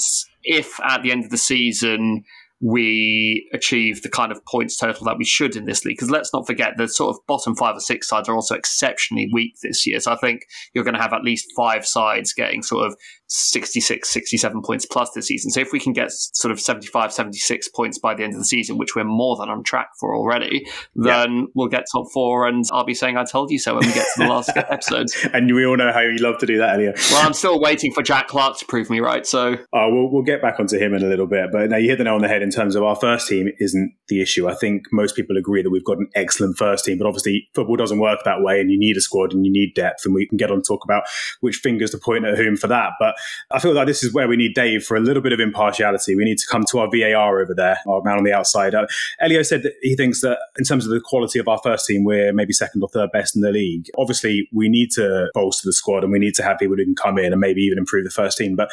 if 0.44 0.80
at 0.82 1.04
the 1.04 1.12
end 1.12 1.24
of 1.26 1.32
the 1.32 1.38
season, 1.38 2.24
we 2.60 3.48
achieve 3.54 4.02
the 4.02 4.10
kind 4.10 4.32
of 4.32 4.43
points 4.46 4.78
total 4.78 5.06
that 5.06 5.17
we 5.17 5.26
should 5.26 5.56
in 5.56 5.65
this 5.65 5.86
league. 5.86 5.98
Because 5.98 6.10
let's 6.10 6.34
not 6.34 6.48
forget 6.48 6.74
the 6.78 6.88
sort 6.88 7.15
of 7.15 7.26
bottom 7.28 7.56
five 7.56 7.76
or 7.76 7.80
six 7.80 8.08
sides 8.08 8.28
are 8.28 8.36
also 8.36 8.56
exceptionally 8.56 9.30
weak 9.32 9.56
this 9.62 9.86
year. 9.86 10.00
So 10.00 10.12
I 10.12 10.15
think 10.17 10.41
you're 10.74 10.84
going 10.84 10.96
to 10.96 11.02
have 11.02 11.13
at 11.13 11.24
least 11.24 11.48
five 11.56 11.86
sides 11.86 12.34
getting 12.34 12.63
sort 12.63 12.88
of 12.88 12.96
66, 13.30 14.10
67 14.10 14.62
points 14.63 14.86
plus 14.86 15.12
this 15.12 15.28
season. 15.28 15.52
So 15.52 15.60
if 15.60 15.72
we 15.72 15.80
can 15.80 15.93
get 15.93 16.12
sort 16.12 16.52
of 16.52 16.60
75, 16.60 17.12
76 17.12 17.70
points 17.70 18.00
by 18.00 18.13
the 18.15 18.24
end 18.24 18.34
of 18.34 18.39
the 18.39 18.46
season, 18.46 18.78
which 18.78 18.96
we're 18.96 19.04
more 19.04 19.36
than 19.38 19.50
on 19.50 19.63
track 19.63 19.89
for 20.00 20.15
already, 20.15 20.65
then 20.96 21.48
we'll 21.54 21.67
get 21.67 21.86
top 21.91 22.08
four 22.13 22.48
and 22.48 22.63
I'll 22.72 22.86
be 22.86 22.93
saying 22.93 23.17
I 23.17 23.24
told 23.26 23.52
you 23.52 23.60
so 23.60 23.76
when 23.76 23.86
we 23.88 23.93
get 23.93 24.08
to 24.15 24.24
the 24.24 24.28
last 24.28 24.50
episode. 24.56 25.08
and 25.34 25.54
we 25.54 25.65
all 25.65 25.78
know 25.78 25.91
how 25.91 26.00
you 26.02 26.17
love 26.17 26.38
to 26.39 26.46
do 26.46 26.58
that, 26.60 26.76
Elio. 26.76 26.93
Well, 27.12 27.26
I'm 27.26 27.34
still 27.34 27.60
waiting 27.60 27.93
for 27.93 28.02
Jack 28.02 28.28
Clarke 28.28 28.58
to 28.60 28.65
prove 28.65 28.89
me 28.89 29.00
right. 29.00 29.26
So 29.28 29.54
Uh, 29.54 29.88
we'll, 29.89 30.10
we'll 30.10 30.24
get 30.24 30.41
back 30.41 30.60
onto 30.60 30.78
him 30.78 30.93
in 30.93 31.04
a 31.04 31.08
little 31.08 31.28
bit, 31.28 31.52
but 31.52 31.70
now 31.70 31.78
you 31.78 31.89
hit 31.89 31.98
the 31.98 32.04
nail 32.06 32.15
on 32.15 32.22
the 32.22 32.28
head 32.28 32.41
in 32.48 32.52
terms 32.52 32.76
of 32.76 32.84
our 32.84 32.96
first 32.96 33.28
team 33.28 33.50
isn't 33.60 33.94
the 34.08 34.22
issue. 34.22 34.48
I 34.48 34.56
think 34.56 34.86
most 34.94 35.18
people 35.18 35.36
agree 35.36 35.62
that 35.62 35.70
we've 35.70 35.84
got 35.84 35.98
an 35.98 36.08
excellent 36.16 36.58
first 36.58 36.86
team, 36.86 36.98
but 36.98 37.06
obviously 37.06 37.50
football 37.54 37.76
doesn't 37.76 38.00
work 38.00 38.20
that 38.24 38.42
way, 38.42 38.62
and 38.62 38.72
you 38.72 38.80
need 38.80 38.96
a 38.96 39.02
squad 39.02 39.34
and 39.34 39.46
you 39.46 39.52
need 39.52 39.74
depth, 39.76 40.06
and 40.06 40.16
we 40.16 40.26
can 40.26 40.38
get 40.38 40.50
on 40.50 40.62
talk 40.62 40.86
about 40.86 41.04
which 41.42 41.58
fingers 41.58 41.92
to 41.92 41.98
point 41.98 42.26
at 42.26 42.38
whom 42.38 42.56
for 42.56 42.68
that. 42.68 42.92
But 43.00 43.16
I 43.52 43.60
feel 43.60 43.74
like 43.74 43.88
this 43.88 44.02
is 44.02 44.14
where 44.14 44.30
we 44.30 44.38
need 44.38 44.56
Dave 44.56 44.84
for 44.84 44.96
a 44.96 45.02
little 45.02 45.22
bit 45.22 45.34
of 45.34 45.42
impartiality. 45.42 46.16
We 46.16 46.24
need 46.24 46.38
to 46.38 46.48
come 46.50 46.64
to 46.72 46.80
our 46.80 46.90
VAR 46.90 47.42
over 47.42 47.54
there, 47.54 47.80
our 47.86 48.02
man 48.04 48.18
on 48.18 48.24
the 48.24 48.34
outside. 48.34 48.74
Uh, 48.74 48.88
Elio 49.20 49.44
said 49.44 49.64
that 49.64 49.74
he 49.82 49.96
thinks 49.96 50.22
that 50.22 50.40
in 50.58 50.64
terms 50.64 50.86
of 50.86 50.92
the 50.92 51.02
quality 51.02 51.40
of 51.40 51.50
our 51.50 51.60
first 51.64 51.86
team, 51.86 52.06
we're 52.06 52.32
maybe 52.32 52.54
second 52.54 52.82
or 52.82 52.88
third 52.90 53.12
best 53.12 53.36
in 53.36 53.42
the 53.42 53.52
league. 53.52 53.88
Obviously, 53.98 54.48
we 54.54 54.70
need 54.70 54.92
to 54.92 55.30
bolster 55.34 55.68
the 55.68 55.74
squad 55.74 56.04
and 56.04 56.14
we 56.14 56.20
need 56.20 56.36
to 56.36 56.44
have 56.44 56.58
people 56.58 56.78
who 56.78 56.86
can 56.86 56.96
come 56.96 57.18
in 57.18 57.34
and 57.34 57.42
maybe 57.42 57.62
even 57.62 57.78
improve 57.78 58.06
the 58.06 58.10
first 58.10 58.38
team. 58.38 58.56
But 58.56 58.70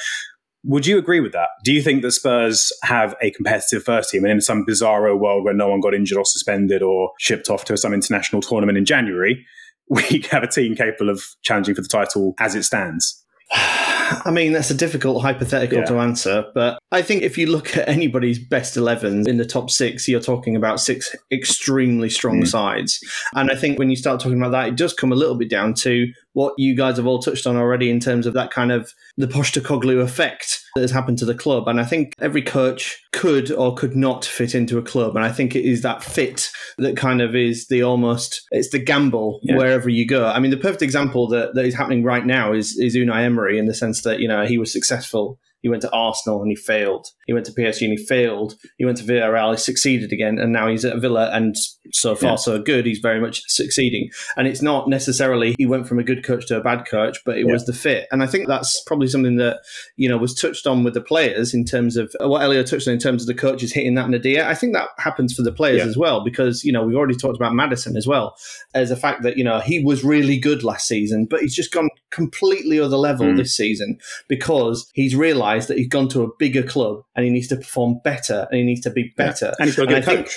Would 0.67 0.87
you 0.87 0.97
agree 0.99 1.21
with 1.21 1.33
that? 1.33 1.49
Do 1.63 1.73
you 1.73 1.83
think 1.83 2.03
that 2.03 2.13
Spurs 2.13 2.73
have 2.83 3.15
a 3.21 3.31
competitive 3.31 3.83
first 3.85 4.11
team, 4.11 4.25
and 4.25 4.33
in 4.33 4.41
some 4.41 4.65
bizarro 4.67 5.19
world 5.19 5.45
where 5.45 5.55
no 5.55 5.69
one 5.69 5.81
got 5.81 5.95
injured 5.95 6.17
or 6.19 6.25
suspended 6.25 6.83
or 6.83 7.11
shipped 7.19 7.51
off 7.51 7.65
to 7.67 7.77
some 7.77 7.93
international 7.93 8.41
tournament 8.41 8.79
in 8.79 8.85
January, 8.85 9.45
we 9.91 10.25
have 10.31 10.43
a 10.43 10.49
team 10.49 10.75
capable 10.75 11.11
of 11.11 11.23
challenging 11.43 11.75
for 11.75 11.83
the 11.83 11.89
title 11.89 12.35
as 12.41 12.55
it 12.55 12.63
stands? 12.63 13.21
I 13.57 14.31
mean, 14.31 14.53
that's 14.53 14.71
a 14.71 14.75
difficult 14.75 15.23
hypothetical 15.23 15.79
Yeah. 15.79 15.85
to 15.87 15.99
answer, 15.99 16.45
but 16.55 16.79
I 16.93 17.03
think 17.03 17.23
if 17.23 17.37
you 17.39 17.47
look 17.47 17.77
at 17.77 17.89
anybody's 17.89 18.39
best 18.39 18.77
11 18.77 19.29
in 19.29 19.37
the 19.39 19.45
top 19.47 19.71
six, 19.71 20.07
you're 20.09 20.21
talking 20.21 20.57
about 20.57 20.81
six 20.81 21.15
extremely 21.33 22.11
strong 22.11 22.43
Mm. 22.43 22.47
sides. 22.49 23.01
And 23.35 23.51
I 23.51 23.55
think 23.55 23.79
when 23.79 23.91
you 23.91 23.97
start 23.97 24.21
talking 24.21 24.39
about 24.39 24.53
that, 24.53 24.69
it 24.69 24.77
does 24.77 24.93
come 24.93 25.13
a 25.13 25.15
little 25.15 25.37
bit 25.37 25.51
down 25.51 25.75
to 25.75 26.07
what 26.35 26.55
you 26.59 26.77
guys 26.77 26.97
have 26.99 27.07
all 27.07 27.19
touched 27.21 27.47
on 27.47 27.57
already 27.57 27.91
in 27.91 27.99
terms 28.01 28.27
of 28.27 28.35
that 28.35 28.51
kind 28.51 28.71
of 28.71 28.93
the 29.17 29.27
Postecoglou 29.27 30.03
effect 30.03 30.61
that 30.75 30.83
has 30.83 30.91
happened 30.91 31.19
to 31.19 31.25
the 31.25 31.35
club. 31.35 31.67
And 31.69 31.81
I 31.81 31.85
think 31.85 32.13
every 32.21 32.43
coach 32.43 33.01
could 33.13 33.51
or 33.53 33.75
could 33.75 33.97
not 33.97 34.25
fit 34.25 34.55
into 34.55 34.77
a 34.77 34.83
club. 34.83 35.17
And 35.17 35.25
I 35.25 35.31
think 35.31 35.55
it 35.55 35.65
is 35.65 35.83
that 35.83 36.03
fit 36.03 36.51
that 36.79 36.97
kind 36.97 37.23
of 37.23 37.35
is 37.35 37.69
the 37.69 37.83
almost, 37.83 38.43
it's 38.51 38.71
the 38.71 38.79
gamble 38.81 39.41
Yeah. 39.43 39.57
wherever 39.57 39.89
you 39.89 40.07
go. 40.07 40.27
I 40.27 40.41
mean, 40.41 40.51
the 40.51 40.57
perfect 40.57 40.83
example 40.83 41.29
that, 41.29 41.55
that 41.55 41.65
is 41.65 41.75
happening 41.75 42.03
right 42.03 42.27
now 42.27 42.53
is, 42.53 42.77
is 42.79 42.97
Unai 42.97 43.23
Emery 43.23 43.59
in 43.59 43.67
the 43.67 43.75
sense 43.75 44.03
that, 44.03 44.19
you 44.19 44.29
know, 44.29 44.45
he 44.45 44.59
was 44.59 44.73
successful. 44.73 45.39
He 45.65 45.71
went 45.71 45.81
to 45.81 45.91
Arsenal 45.93 46.43
and 46.43 46.51
he 46.51 46.57
failed. 46.57 47.07
He 47.27 47.33
went 47.33 47.47
to 47.47 47.53
PSG 47.53 47.89
and 47.89 47.99
he 47.99 48.05
failed. 48.05 48.55
He 48.77 48.85
went 48.85 48.99
to 48.99 49.05
Villarreal, 49.05 49.53
he 49.53 49.57
succeeded 49.57 50.13
again, 50.13 50.39
and 50.39 50.53
now 50.53 50.69
he's 50.69 50.85
at 50.85 50.99
Villa 51.01 51.31
and 51.33 51.57
so 51.91 52.15
far 52.15 52.33
Yeah. 52.33 52.37
so 52.37 52.61
good. 52.61 52.85
He's 52.85 52.99
very 52.99 53.19
much 53.19 53.43
succeeding. 53.49 54.11
And 54.37 54.47
it's 54.47 54.61
not 54.61 54.91
necessarily 54.91 55.55
he 55.57 55.65
went 55.65 55.89
from 55.89 55.99
a 55.99 56.05
good 56.05 56.23
coach 56.23 56.47
to 56.49 56.59
a 56.59 56.61
bad 56.63 56.87
coach, 56.87 57.17
but 57.25 57.39
it 57.39 57.47
Yeah. 57.47 57.53
was 57.55 57.65
the 57.65 57.73
fit. 57.73 58.07
And 58.13 58.23
I 58.23 58.27
think 58.27 58.47
that's 58.47 58.83
probably 58.83 59.09
something 59.09 59.37
that, 59.37 59.61
you 59.97 60.07
know, 60.07 60.19
was 60.19 60.35
touched 60.35 60.67
on 60.67 60.85
with 60.85 60.93
the 60.93 61.01
players 61.01 61.55
in 61.55 61.65
terms 61.65 61.97
of 61.97 62.15
what 62.21 62.43
Elio 62.43 62.63
touched 62.63 62.87
on 62.87 62.93
in 62.93 63.01
terms 63.01 63.23
of 63.23 63.27
the 63.27 63.35
coaches 63.35 63.73
hitting 63.73 63.95
that 63.95 64.11
nadir. 64.11 64.45
I 64.45 64.55
think 64.55 64.75
that 64.75 64.89
happens 64.99 65.33
for 65.35 65.41
the 65.43 65.53
players 65.53 65.79
Yeah. 65.79 65.87
as 65.87 65.97
well, 65.97 66.23
because, 66.23 66.63
you 66.63 66.73
know, 66.73 66.85
we've 66.85 66.97
already 66.97 67.15
talked 67.17 67.37
about 67.37 67.55
Maddison 67.55 67.97
as 67.97 68.07
well 68.07 68.37
as 68.75 68.91
a 68.91 68.97
fact 68.97 69.23
that, 69.23 69.39
you 69.39 69.45
know, 69.45 69.61
he 69.61 69.83
was 69.83 70.05
really 70.05 70.37
good 70.39 70.63
last 70.63 70.87
season, 70.87 71.25
but 71.25 71.41
he's 71.41 71.55
just 71.55 71.73
gone 71.73 71.89
completely 72.11 72.79
other 72.79 72.97
level 72.99 73.27
Mm. 73.27 73.37
this 73.39 73.57
season 73.57 73.99
because 74.29 74.91
he's 74.93 75.17
realised 75.17 75.54
that 75.69 75.79
he's 75.79 75.89
gone 75.89 76.09
to 76.11 76.23
a 76.23 76.29
bigger 76.39 76.63
club 76.63 77.03
and 77.17 77.25
he 77.25 77.31
needs 77.31 77.49
to 77.49 77.57
perform 77.57 78.01
better 78.05 78.47
and 78.51 78.59
he 78.59 78.65
needs 78.65 78.81
to 78.83 78.91
be 78.91 79.13
better. 79.17 79.53
And 79.59 79.69
he's 79.69 79.77
got 79.77 79.91
a 79.91 79.95
And 79.97 80.05
good 80.05 80.13
I 80.13 80.15
think- 80.17 80.27
coach. 80.27 80.37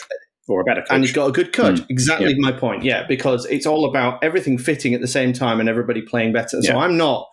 Or 0.49 0.61
a 0.61 0.63
better 0.63 0.79
coach. 0.81 0.87
and 0.91 1.03
he's 1.03 1.11
got 1.11 1.27
a 1.27 1.31
good 1.33 1.51
coach. 1.51 1.79
Mm. 1.81 1.85
Exactly 1.89 2.29
Yeah. 2.29 2.35
my 2.37 2.53
point. 2.53 2.83
Yeah, 2.83 3.05
because 3.05 3.45
it's 3.47 3.65
all 3.65 3.83
about 3.83 4.23
everything 4.23 4.57
fitting 4.57 4.93
at 4.93 5.01
the 5.01 5.07
same 5.07 5.33
time 5.33 5.59
and 5.59 5.67
everybody 5.67 6.01
playing 6.01 6.31
better. 6.31 6.61
So 6.61 6.71
Yeah. 6.73 6.77
I'm 6.77 6.95
not 6.95 7.27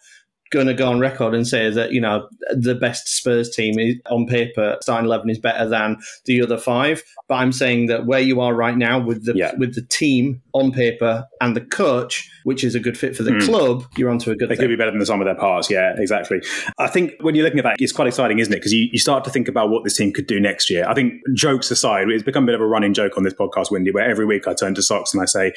going 0.51 0.67
to 0.67 0.75
go 0.75 0.89
on 0.89 0.99
record 0.99 1.33
and 1.35 1.47
say 1.47 1.71
that 1.71 1.93
you 1.93 2.01
know 2.01 2.29
the 2.51 2.75
best 2.75 3.07
Spurs 3.09 3.51
team 3.51 3.79
is, 3.79 3.95
on 4.11 4.27
paper 4.27 4.79
starting 4.83 5.07
eleven 5.07 5.31
is 5.31 5.39
better 5.39 5.69
than 5.69 5.97
the 6.27 6.43
other 6.43 6.59
five. 6.59 7.05
But 7.29 7.37
I'm 7.37 7.53
saying 7.53 7.87
that 7.87 8.05
where 8.05 8.19
you 8.21 8.41
are 8.41 8.53
right 8.53 8.77
now 8.77 8.99
with 8.99 9.25
the 9.27 9.35
Yeah. 9.37 9.53
with 9.59 9.77
the 9.77 9.83
team 9.83 10.43
on 10.55 10.71
paper 10.73 11.27
and 11.41 11.57
the 11.57 11.61
coach, 11.61 12.29
which 12.45 12.63
is 12.65 12.75
a 12.75 12.81
good 12.81 12.97
fit 12.97 13.17
for 13.17 13.23
the 13.25 13.33
Mm. 13.33 13.45
club, 13.45 13.85
you're 13.97 14.09
onto 14.11 14.31
a 14.31 14.37
good 14.37 14.49
They 14.49 14.55
thing. 14.55 14.63
could 14.65 14.69
be 14.69 14.77
better 14.77 14.91
than 14.93 15.01
the 15.01 15.07
sum 15.07 15.21
of 15.21 15.25
their 15.27 15.35
parts. 15.35 15.69
Yeah, 15.71 15.95
exactly. 15.99 16.41
I 16.79 16.87
think 16.87 17.13
when 17.21 17.35
you're 17.35 17.45
looking 17.45 17.59
at 17.59 17.65
that, 17.65 17.77
it's 17.81 17.93
quite 17.93 18.07
exciting, 18.09 18.39
isn't 18.39 18.53
it? 18.53 18.57
Because 18.57 18.73
you, 18.73 18.89
you 18.93 18.99
start 18.99 19.25
to 19.25 19.31
think 19.31 19.49
about 19.49 19.69
what 19.71 19.85
this 19.85 19.97
team 19.97 20.13
could 20.13 20.27
do 20.27 20.39
next 20.41 20.71
year. 20.71 20.87
I 20.89 20.95
think 20.95 21.15
jokes 21.35 21.71
aside, 21.71 22.09
it's 22.09 22.23
become 22.23 22.45
a 22.45 22.47
bit 22.47 22.55
of 22.55 22.61
a 22.61 22.67
running 22.67 22.95
joke 22.95 23.17
on 23.17 23.25
this 23.25 23.35
podcast, 23.35 23.71
Windy, 23.71 23.91
where 23.91 24.09
every 24.09 24.25
week 24.27 24.47
I 24.47 24.55
turn 24.55 24.75
to 24.77 24.81
Socs 24.81 25.13
and 25.13 25.21
I 25.21 25.27
say, 25.27 25.53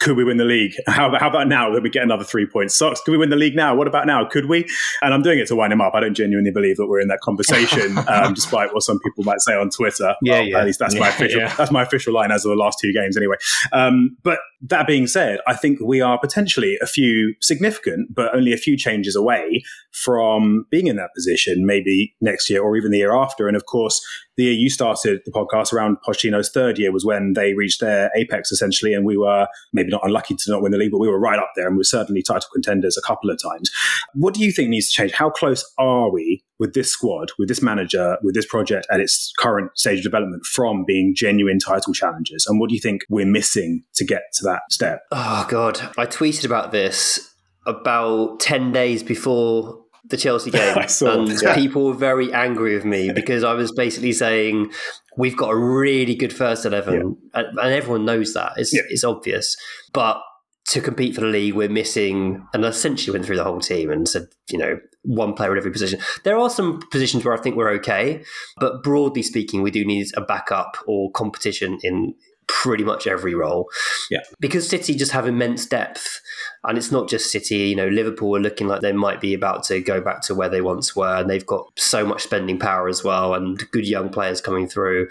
could 0.00 0.16
we 0.16 0.24
win 0.24 0.36
the 0.36 0.44
league? 0.44 0.72
How 0.88 1.08
about, 1.08 1.20
how 1.20 1.28
about 1.30 1.46
now 1.46 1.72
that 1.72 1.80
we 1.80 1.88
get 1.88 2.02
another 2.02 2.24
three 2.24 2.44
points? 2.44 2.76
Socs, 2.76 2.96
could 3.04 3.12
we 3.12 3.18
win 3.18 3.30
the 3.30 3.36
league 3.36 3.54
now? 3.54 3.72
What 3.76 3.86
about 3.86 4.04
now? 4.04 4.24
Could 4.24 4.46
we? 4.46 4.66
And 5.00 5.14
I'm 5.14 5.22
doing 5.22 5.38
it 5.38 5.46
to 5.46 5.54
wind 5.54 5.72
him 5.72 5.80
up. 5.80 5.94
I 5.94 6.00
don't 6.00 6.14
genuinely 6.14 6.50
believe 6.50 6.76
that 6.78 6.88
we're 6.88 6.98
in 6.98 7.06
that 7.06 7.20
conversation, 7.20 7.96
um, 8.08 8.34
despite 8.34 8.74
what 8.74 8.82
some 8.82 8.98
people 8.98 9.22
might 9.22 9.40
say 9.42 9.54
on 9.54 9.70
Twitter. 9.70 10.16
Yeah, 10.22 10.32
Well, 10.40 10.42
yeah. 10.42 10.58
At 10.58 10.66
least 10.66 10.80
that's 10.80 10.96
my 10.96 11.08
official. 11.14 11.42
yeah. 11.42 11.54
That's 11.54 11.70
my 11.70 11.82
official 11.82 12.12
line 12.14 12.32
as 12.32 12.44
of 12.44 12.50
the 12.50 12.56
last 12.56 12.78
two 12.82 12.92
games, 12.92 13.16
anyway. 13.16 13.36
Um, 13.72 14.16
but 14.24 14.40
that 14.62 14.86
being 14.86 15.06
said, 15.06 15.40
I 15.46 15.54
think 15.54 15.80
we 15.80 16.00
are 16.00 16.18
potentially 16.18 16.78
a 16.80 16.86
few 16.86 17.34
significant, 17.40 18.14
but 18.14 18.34
only 18.34 18.52
a 18.52 18.56
few 18.56 18.76
changes 18.76 19.16
away 19.16 19.62
from 19.92 20.66
being 20.70 20.86
in 20.86 20.96
that 20.96 21.14
position, 21.14 21.66
maybe 21.66 22.14
next 22.20 22.48
year 22.48 22.62
or 22.62 22.76
even 22.76 22.90
the 22.90 22.98
year 22.98 23.14
after. 23.14 23.48
And 23.48 23.56
of 23.56 23.66
course, 23.66 24.00
the 24.36 24.44
year 24.44 24.52
you 24.52 24.70
started 24.70 25.20
the 25.24 25.30
podcast 25.30 25.72
around 25.72 25.98
Pochettino's 26.06 26.50
third 26.50 26.78
year 26.78 26.92
was 26.92 27.04
when 27.04 27.34
they 27.34 27.54
reached 27.54 27.80
their 27.80 28.10
apex 28.16 28.50
essentially, 28.52 28.94
and 28.94 29.04
we 29.04 29.16
were 29.16 29.46
maybe 29.72 29.90
not 29.90 30.04
unlucky 30.04 30.34
to 30.34 30.50
not 30.50 30.62
win 30.62 30.72
the 30.72 30.78
league, 30.78 30.90
but 30.90 30.98
we 30.98 31.08
were 31.08 31.18
right 31.18 31.38
up 31.38 31.50
there, 31.56 31.66
and 31.66 31.76
we 31.76 31.80
were 31.80 31.84
certainly 31.84 32.22
title 32.22 32.48
contenders 32.52 32.96
a 32.96 33.06
couple 33.06 33.30
of 33.30 33.38
times. 33.42 33.70
What 34.14 34.34
do 34.34 34.40
you 34.40 34.52
think 34.52 34.68
needs 34.68 34.88
to 34.88 34.94
change? 34.94 35.12
How 35.12 35.30
close 35.30 35.64
are 35.78 36.10
we 36.10 36.44
with 36.58 36.74
this 36.74 36.90
squad, 36.90 37.32
with 37.38 37.48
this 37.48 37.60
manager, 37.60 38.18
with 38.22 38.34
this 38.34 38.46
project 38.46 38.86
at 38.90 39.00
its 39.00 39.32
current 39.38 39.76
stage 39.76 39.98
of 39.98 40.04
development 40.04 40.44
from 40.46 40.84
being 40.86 41.14
genuine 41.14 41.58
title 41.58 41.92
challengers? 41.92 42.46
And 42.46 42.60
what 42.60 42.68
do 42.68 42.74
you 42.74 42.80
think 42.80 43.02
we're 43.08 43.26
missing 43.26 43.84
to 43.94 44.04
get 44.04 44.22
to 44.34 44.44
that 44.44 44.62
step? 44.70 45.02
Oh 45.10 45.46
god, 45.48 45.80
I 45.98 46.06
tweeted 46.06 46.44
about 46.44 46.72
this 46.72 47.34
about 47.66 48.40
ten 48.40 48.72
days 48.72 49.02
before 49.02 49.81
the 50.12 50.16
Chelsea 50.16 50.50
game, 50.52 50.76
and 50.76 51.42
yeah. 51.42 51.54
people 51.56 51.86
were 51.86 51.94
very 51.94 52.32
angry 52.32 52.74
with 52.74 52.84
me 52.84 53.10
because 53.14 53.42
I 53.42 53.54
was 53.54 53.72
basically 53.72 54.12
saying 54.12 54.72
we've 55.16 55.36
got 55.36 55.50
a 55.50 55.56
really 55.56 56.14
good 56.14 56.32
first 56.32 56.64
eleven, 56.64 57.16
and, 57.34 57.58
and 57.58 57.72
everyone 57.72 58.04
knows 58.04 58.32
that. 58.34 58.52
It's 58.56 58.72
Yeah. 58.72 58.82
it's 58.88 59.02
obvious, 59.02 59.56
but 59.92 60.22
to 60.68 60.80
compete 60.80 61.14
for 61.16 61.22
the 61.22 61.26
league, 61.26 61.54
we're 61.54 61.68
missing, 61.68 62.46
and 62.54 62.64
I 62.64 62.68
essentially 62.68 63.12
went 63.12 63.26
through 63.26 63.36
the 63.36 63.44
whole 63.44 63.60
team 63.60 63.90
and 63.90 64.08
said, 64.08 64.28
you 64.48 64.58
know, 64.58 64.78
one 65.02 65.34
player 65.34 65.50
at 65.52 65.58
every 65.58 65.72
position. 65.72 65.98
There 66.22 66.38
are 66.38 66.48
some 66.48 66.80
positions 66.92 67.24
where 67.24 67.34
I 67.34 67.40
think 67.40 67.56
we're 67.56 67.70
okay, 67.70 68.22
but 68.58 68.82
broadly 68.84 69.22
speaking, 69.22 69.62
we 69.62 69.72
do 69.72 69.84
need 69.84 70.06
a 70.16 70.20
backup 70.20 70.76
or 70.86 71.10
competition 71.10 71.78
in 71.82 72.14
pretty 72.46 72.84
much 72.84 73.06
every 73.06 73.34
role. 73.34 73.68
Yeah. 74.10 74.20
Because 74.38 74.68
City 74.68 74.94
just 74.94 75.12
have 75.12 75.26
immense 75.26 75.66
depth. 75.66 76.20
And 76.64 76.78
it's 76.78 76.92
not 76.92 77.08
just 77.08 77.32
City, 77.32 77.56
you 77.56 77.76
know, 77.76 77.88
Liverpool 77.88 78.36
are 78.36 78.40
looking 78.40 78.68
like 78.68 78.82
they 78.82 78.92
might 78.92 79.20
be 79.20 79.34
about 79.34 79.64
to 79.64 79.80
go 79.80 80.00
back 80.00 80.22
to 80.22 80.34
where 80.34 80.48
they 80.48 80.60
once 80.60 80.94
were. 80.94 81.16
And 81.16 81.28
they've 81.28 81.46
got 81.46 81.72
so 81.76 82.06
much 82.06 82.22
spending 82.22 82.58
power 82.58 82.88
as 82.88 83.02
well 83.02 83.34
and 83.34 83.68
good 83.72 83.86
young 83.86 84.10
players 84.10 84.40
coming 84.40 84.68
through. 84.68 85.08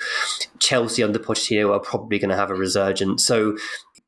Chelsea 0.59 1.03
under 1.03 1.19
Pochettino 1.19 1.73
are 1.73 1.79
probably 1.79 2.19
going 2.19 2.29
to 2.29 2.37
have 2.37 2.51
a 2.51 2.55
resurgence. 2.55 3.25
So 3.25 3.57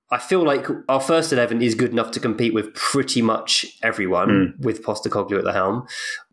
I 0.09 0.19
feel 0.19 0.43
like 0.45 0.67
our 0.87 1.01
first 1.01 1.33
11 1.33 1.61
is 1.61 1.75
good 1.75 1.91
enough 1.91 2.11
to 2.11 2.19
compete 2.19 2.53
with 2.53 2.73
pretty 2.75 3.21
much 3.21 3.77
everyone 3.81 4.55
hmm. 4.55 4.61
with 4.61 4.83
Postecoglou 4.83 5.39
at 5.39 5.43
the 5.43 5.53
helm. 5.53 5.87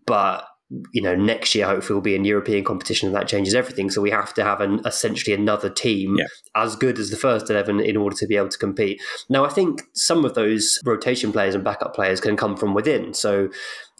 But 0.07 0.45
you 0.93 1.03
know, 1.03 1.17
next 1.17 1.55
year 1.55 1.67
hopefully 1.67 1.95
we'll 1.97 2.03
be 2.03 2.15
in 2.15 2.25
European 2.25 2.65
competition, 2.65 3.09
and 3.09 3.17
that 3.17 3.27
changes 3.27 3.55
everything. 3.55 3.91
So 3.91 4.01
we 4.01 4.11
have 4.11 4.33
to 4.35 4.45
have 4.45 4.61
an 4.61 4.81
essentially 4.85 5.35
another 5.35 5.69
team 5.69 6.17
Yeah. 6.17 6.27
as 6.55 6.77
good 6.77 6.99
as 6.99 7.11
the 7.11 7.17
first 7.17 7.51
eleven 7.51 7.81
in 7.81 7.97
order 7.97 8.17
to 8.17 8.27
be 8.27 8.37
able 8.37 8.49
to 8.51 8.59
compete. 8.59 9.03
Now, 9.29 9.45
I 9.45 9.49
think 9.49 9.83
some 9.95 10.25
of 10.25 10.35
those 10.35 10.79
rotation 10.85 11.33
players 11.33 11.55
and 11.55 11.65
backup 11.65 11.95
players 11.95 12.21
can 12.21 12.37
come 12.37 12.57
from 12.57 12.75
within. 12.75 13.15
So, 13.15 13.49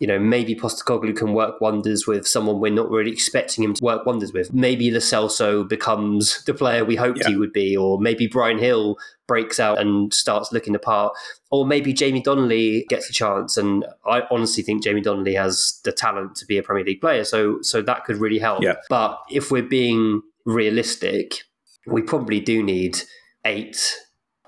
you 0.01 0.07
know, 0.07 0.19
maybe 0.19 0.55
Postecoglou 0.57 1.15
can 1.15 1.35
work 1.35 1.61
wonders 1.61 2.07
with 2.07 2.27
someone 2.27 2.59
we're 2.59 2.73
not 2.73 2.91
really 2.91 3.13
expecting 3.13 3.63
him 3.63 3.75
to 3.75 3.85
work 3.85 4.05
wonders 4.07 4.33
with. 4.33 4.53
Maybe 4.53 4.91
Lo 4.91 4.99
Celso 4.99 5.69
becomes 5.69 6.43
the 6.47 6.55
player 6.55 6.85
we 6.85 6.97
hoped 6.97 7.19
Yeah. 7.21 7.29
he 7.29 7.37
would 7.37 7.53
be, 7.53 7.77
or 7.77 8.01
maybe 8.01 8.27
Bryan 8.27 8.59
Gil 8.59 8.97
breaks 9.29 9.61
out 9.61 9.79
and 9.79 10.13
starts 10.13 10.51
looking 10.53 10.73
the 10.73 10.79
part, 10.79 11.13
or 11.51 11.67
maybe 11.67 11.93
Jamie 11.93 12.23
Donley 12.23 12.87
gets 12.89 13.09
a 13.09 13.13
chance. 13.13 13.57
And 13.59 13.85
I 14.07 14.23
honestly 14.31 14.63
think 14.65 14.83
Jamie 14.83 15.03
Donley 15.03 15.35
has 15.35 15.81
the 15.85 15.93
talent 15.93 16.35
to 16.37 16.47
be 16.47 16.57
a 16.59 16.63
Premier 16.63 16.85
League 16.85 17.01
player, 17.03 17.23
so 17.25 17.61
so 17.63 17.83
that 17.83 18.05
could 18.05 18.17
really 18.17 18.39
help. 18.39 18.63
Yeah. 18.63 18.75
But 18.89 19.21
if 19.31 19.51
we're 19.51 19.63
being 19.63 20.23
realistic, 20.47 21.43
we 21.87 22.03
probably 22.03 22.41
do 22.41 22.63
need 22.63 23.03
eight 23.45 23.95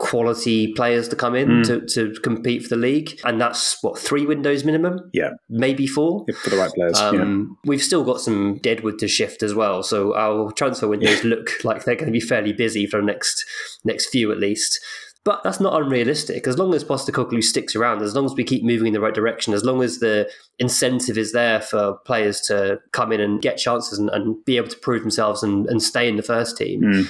quality 0.03 0.73
players 0.75 1.09
to 1.09 1.17
come 1.17 1.35
in 1.37 1.49
Mm. 1.49 1.67
to, 1.67 1.81
to 1.95 2.21
compete 2.21 2.62
for 2.65 2.71
the 2.71 2.77
league, 2.77 3.21
and 3.25 3.41
that's 3.41 3.79
what 3.83 3.99
three 3.99 4.27
windows 4.27 4.65
minimum, 4.65 4.99
Yeah, 5.12 5.31
maybe 5.49 5.87
four. 5.87 6.25
If 6.27 6.37
for 6.38 6.51
the 6.51 6.57
right 6.57 6.73
players. 6.73 6.99
yeah. 7.01 7.09
Um, 7.23 7.57
We've 7.65 7.83
still 7.83 8.05
got 8.05 8.21
some 8.21 8.59
deadwood 8.59 8.99
to 8.99 9.09
shift 9.09 9.43
as 9.43 9.55
well, 9.55 9.83
so 9.83 10.15
our 10.15 10.51
transfer 10.53 10.88
windows 10.88 11.23
look 11.25 11.51
like 11.65 11.85
they're 11.85 11.95
going 11.95 12.12
to 12.12 12.12
be 12.12 12.21
fairly 12.21 12.53
busy 12.53 12.85
for 12.87 12.99
the 13.01 13.07
next 13.07 13.45
next 13.85 14.07
few 14.07 14.33
at 14.33 14.38
least. 14.38 14.81
But 15.25 15.45
that's 15.45 15.61
not 15.61 15.81
unrealistic. 15.81 16.49
As 16.49 16.59
long 16.59 16.75
as 16.75 16.83
Postecoglou 16.83 17.45
sticks 17.45 17.77
around, 17.77 18.03
as 18.03 18.12
long 18.17 18.25
as 18.25 18.35
we 18.35 18.43
keep 18.43 18.65
moving 18.65 18.88
in 18.88 18.93
the 18.93 19.01
right 19.01 19.15
direction, 19.15 19.55
as 19.55 19.62
long 19.65 19.81
as 19.81 20.01
the 20.01 20.29
incentive 20.59 21.17
is 21.17 21.31
there 21.31 21.61
for 21.61 21.95
players 22.05 22.41
to 22.49 22.81
come 22.91 23.12
in 23.12 23.21
and 23.21 23.41
get 23.41 23.57
chances 23.57 24.01
and, 24.01 24.11
and 24.11 24.45
be 24.45 24.57
able 24.57 24.67
to 24.67 24.77
prove 24.79 25.03
themselves 25.03 25.45
and, 25.45 25.67
and 25.67 25.81
stay 25.81 26.09
in 26.09 26.17
the 26.17 26.25
first 26.25 26.57
team, 26.57 26.81
Mm. 26.83 27.05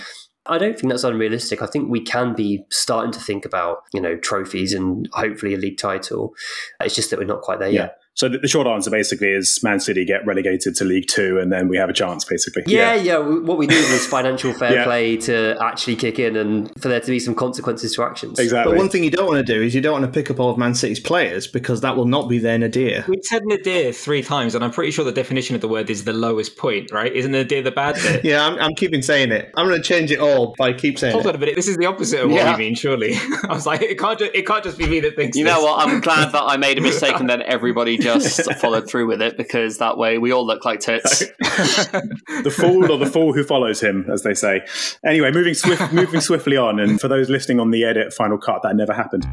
I 0.47 0.59
don't 0.59 0.79
think 0.79 0.91
that's 0.91 1.05
unrealistic. 1.05 1.63
I 1.63 1.67
think 1.67 1.89
we 1.89 2.01
can 2.01 2.35
be 2.35 2.65
starting 2.69 3.13
to 3.13 3.21
think 3.21 3.45
about, 3.45 3.85
you 3.93 4.01
know, 4.01 4.17
trophies 4.17 4.73
and 4.73 5.09
hopefully 5.13 5.55
a 5.55 5.57
league 5.57 5.79
title. 5.79 6.35
It's 6.81 6.97
just 6.97 7.11
that 7.11 7.19
we're 7.19 7.27
not 7.27 7.43
quite 7.43 7.61
there 7.61 7.69
yet. 7.71 7.99
So 8.15 8.29
the, 8.29 8.39
the 8.39 8.49
short 8.49 8.67
answer 8.67 8.91
basically 8.91 9.31
is 9.31 9.59
Man 9.63 9.81
City 9.81 10.05
get 10.05 10.25
relegated 10.27 10.75
to 10.77 10.85
League 10.85 11.07
Two, 11.09 11.39
and 11.39 11.51
then 11.51 11.67
we 11.69 11.79
have 11.79 11.89
a 11.89 11.95
chance, 11.95 12.25
basically. 12.27 12.63
Yeah, 12.67 12.95
yeah. 12.95 13.03
yeah. 13.15 13.19
What 13.19 13.57
we 13.59 13.67
need 13.67 13.75
is 13.77 14.07
financial 14.07 14.53
fair 14.53 14.73
Yeah. 14.75 14.85
play 14.85 15.17
to 15.19 15.57
actually 15.63 15.97
kick 15.97 16.19
in 16.19 16.37
and 16.37 16.71
for 16.81 16.89
there 16.89 17.01
to 17.01 17.11
be 17.11 17.19
some 17.19 17.35
consequences 17.35 17.95
to 17.95 18.03
actions. 18.03 18.39
exactly. 18.39 18.73
But 18.75 18.79
one 18.79 18.89
thing 18.91 19.03
you 19.03 19.11
don't 19.11 19.27
want 19.27 19.45
to 19.47 19.53
do 19.53 19.63
is 19.63 19.75
you 19.75 19.81
don't 19.81 19.93
want 20.01 20.05
to 20.05 20.11
pick 20.11 20.31
up 20.31 20.39
all 20.39 20.51
of 20.51 20.59
Man 20.59 20.75
City's 20.75 21.01
players 21.01 21.47
because 21.47 21.81
that 21.81 21.97
will 21.97 22.05
not 22.07 22.29
be 22.29 22.39
their 22.39 22.59
nadir. 22.59 23.05
We 23.09 23.17
said 23.23 23.43
nadir 23.47 23.93
three 23.93 24.23
times, 24.23 24.55
and 24.55 24.63
I'm 24.63 24.71
pretty 24.73 24.91
sure 24.93 25.05
the 25.05 25.13
definition 25.13 25.55
of 25.55 25.63
the 25.63 25.69
word 25.69 25.89
is 25.89 26.05
the 26.05 26.13
lowest 26.13 26.57
point, 26.59 26.93
right? 26.93 27.13
Isn't 27.13 27.33
nadir 27.33 27.63
the 27.63 27.71
bad 27.73 27.95
bit? 27.97 28.25
Yeah, 28.33 28.47
I'm, 28.47 28.59
I'm 28.59 28.75
keeping 28.75 29.03
saying 29.03 29.33
it. 29.33 29.51
I'm 29.57 29.67
going 29.67 29.81
to 29.81 29.87
change 29.87 30.13
it 30.13 30.19
all 30.21 30.55
by 30.59 30.73
keep 30.75 30.99
saying 30.99 31.13
Hold 31.15 31.27
it. 31.27 31.31
on 31.31 31.35
a 31.35 31.39
minute. 31.39 31.57
This 31.57 31.67
is 31.69 31.77
the 31.79 31.87
opposite 31.87 32.21
of 32.21 32.31
what 32.31 32.37
Yeah. 32.37 32.53
you 32.53 32.59
mean, 32.59 32.75
surely. 32.75 33.15
I 33.49 33.53
was 33.55 33.67
like, 33.67 33.81
it 33.83 33.99
can't. 33.99 34.19
Just, 34.19 34.33
it 34.35 34.47
can't 34.47 34.63
just 34.63 34.77
be 34.79 34.87
me 34.87 35.01
that 35.01 35.17
thinks. 35.17 35.37
You 35.37 35.45
know 35.45 35.63
what? 35.63 35.87
I'm 35.89 36.01
glad 36.01 36.31
that 36.33 36.43
I 36.43 36.57
made 36.59 36.77
a 36.79 36.83
mistake 36.83 37.19
and 37.19 37.29
then 37.29 37.43
everybody 37.43 37.97
just 38.03 38.53
followed 38.61 38.89
through 38.89 39.07
with 39.07 39.23
it 39.23 39.37
because 39.37 39.79
that 39.79 39.99
way 39.99 40.19
we 40.19 40.33
all 40.33 40.47
look 40.47 40.65
like 40.65 40.81
tits. 40.81 41.21
the 41.39 42.55
fool 42.55 42.91
or 42.91 42.99
the 42.99 43.07
fool 43.07 43.33
who 43.33 43.45
follows 43.45 43.81
him, 43.81 44.09
as 44.11 44.23
they 44.23 44.35
say. 44.35 44.61
Anyway, 45.05 45.31
moving 45.31 45.55
swift, 45.55 45.93
moving 45.93 46.21
swiftly 46.21 46.57
on, 46.57 46.81
and 46.81 47.01
for 47.01 47.09
those 47.09 47.29
listening 47.29 47.61
on 47.61 47.71
the 47.71 47.85
edit 47.85 48.13
final 48.13 48.39
cut, 48.39 48.63
that 48.63 48.77
never 48.77 48.93
happened. 48.93 49.27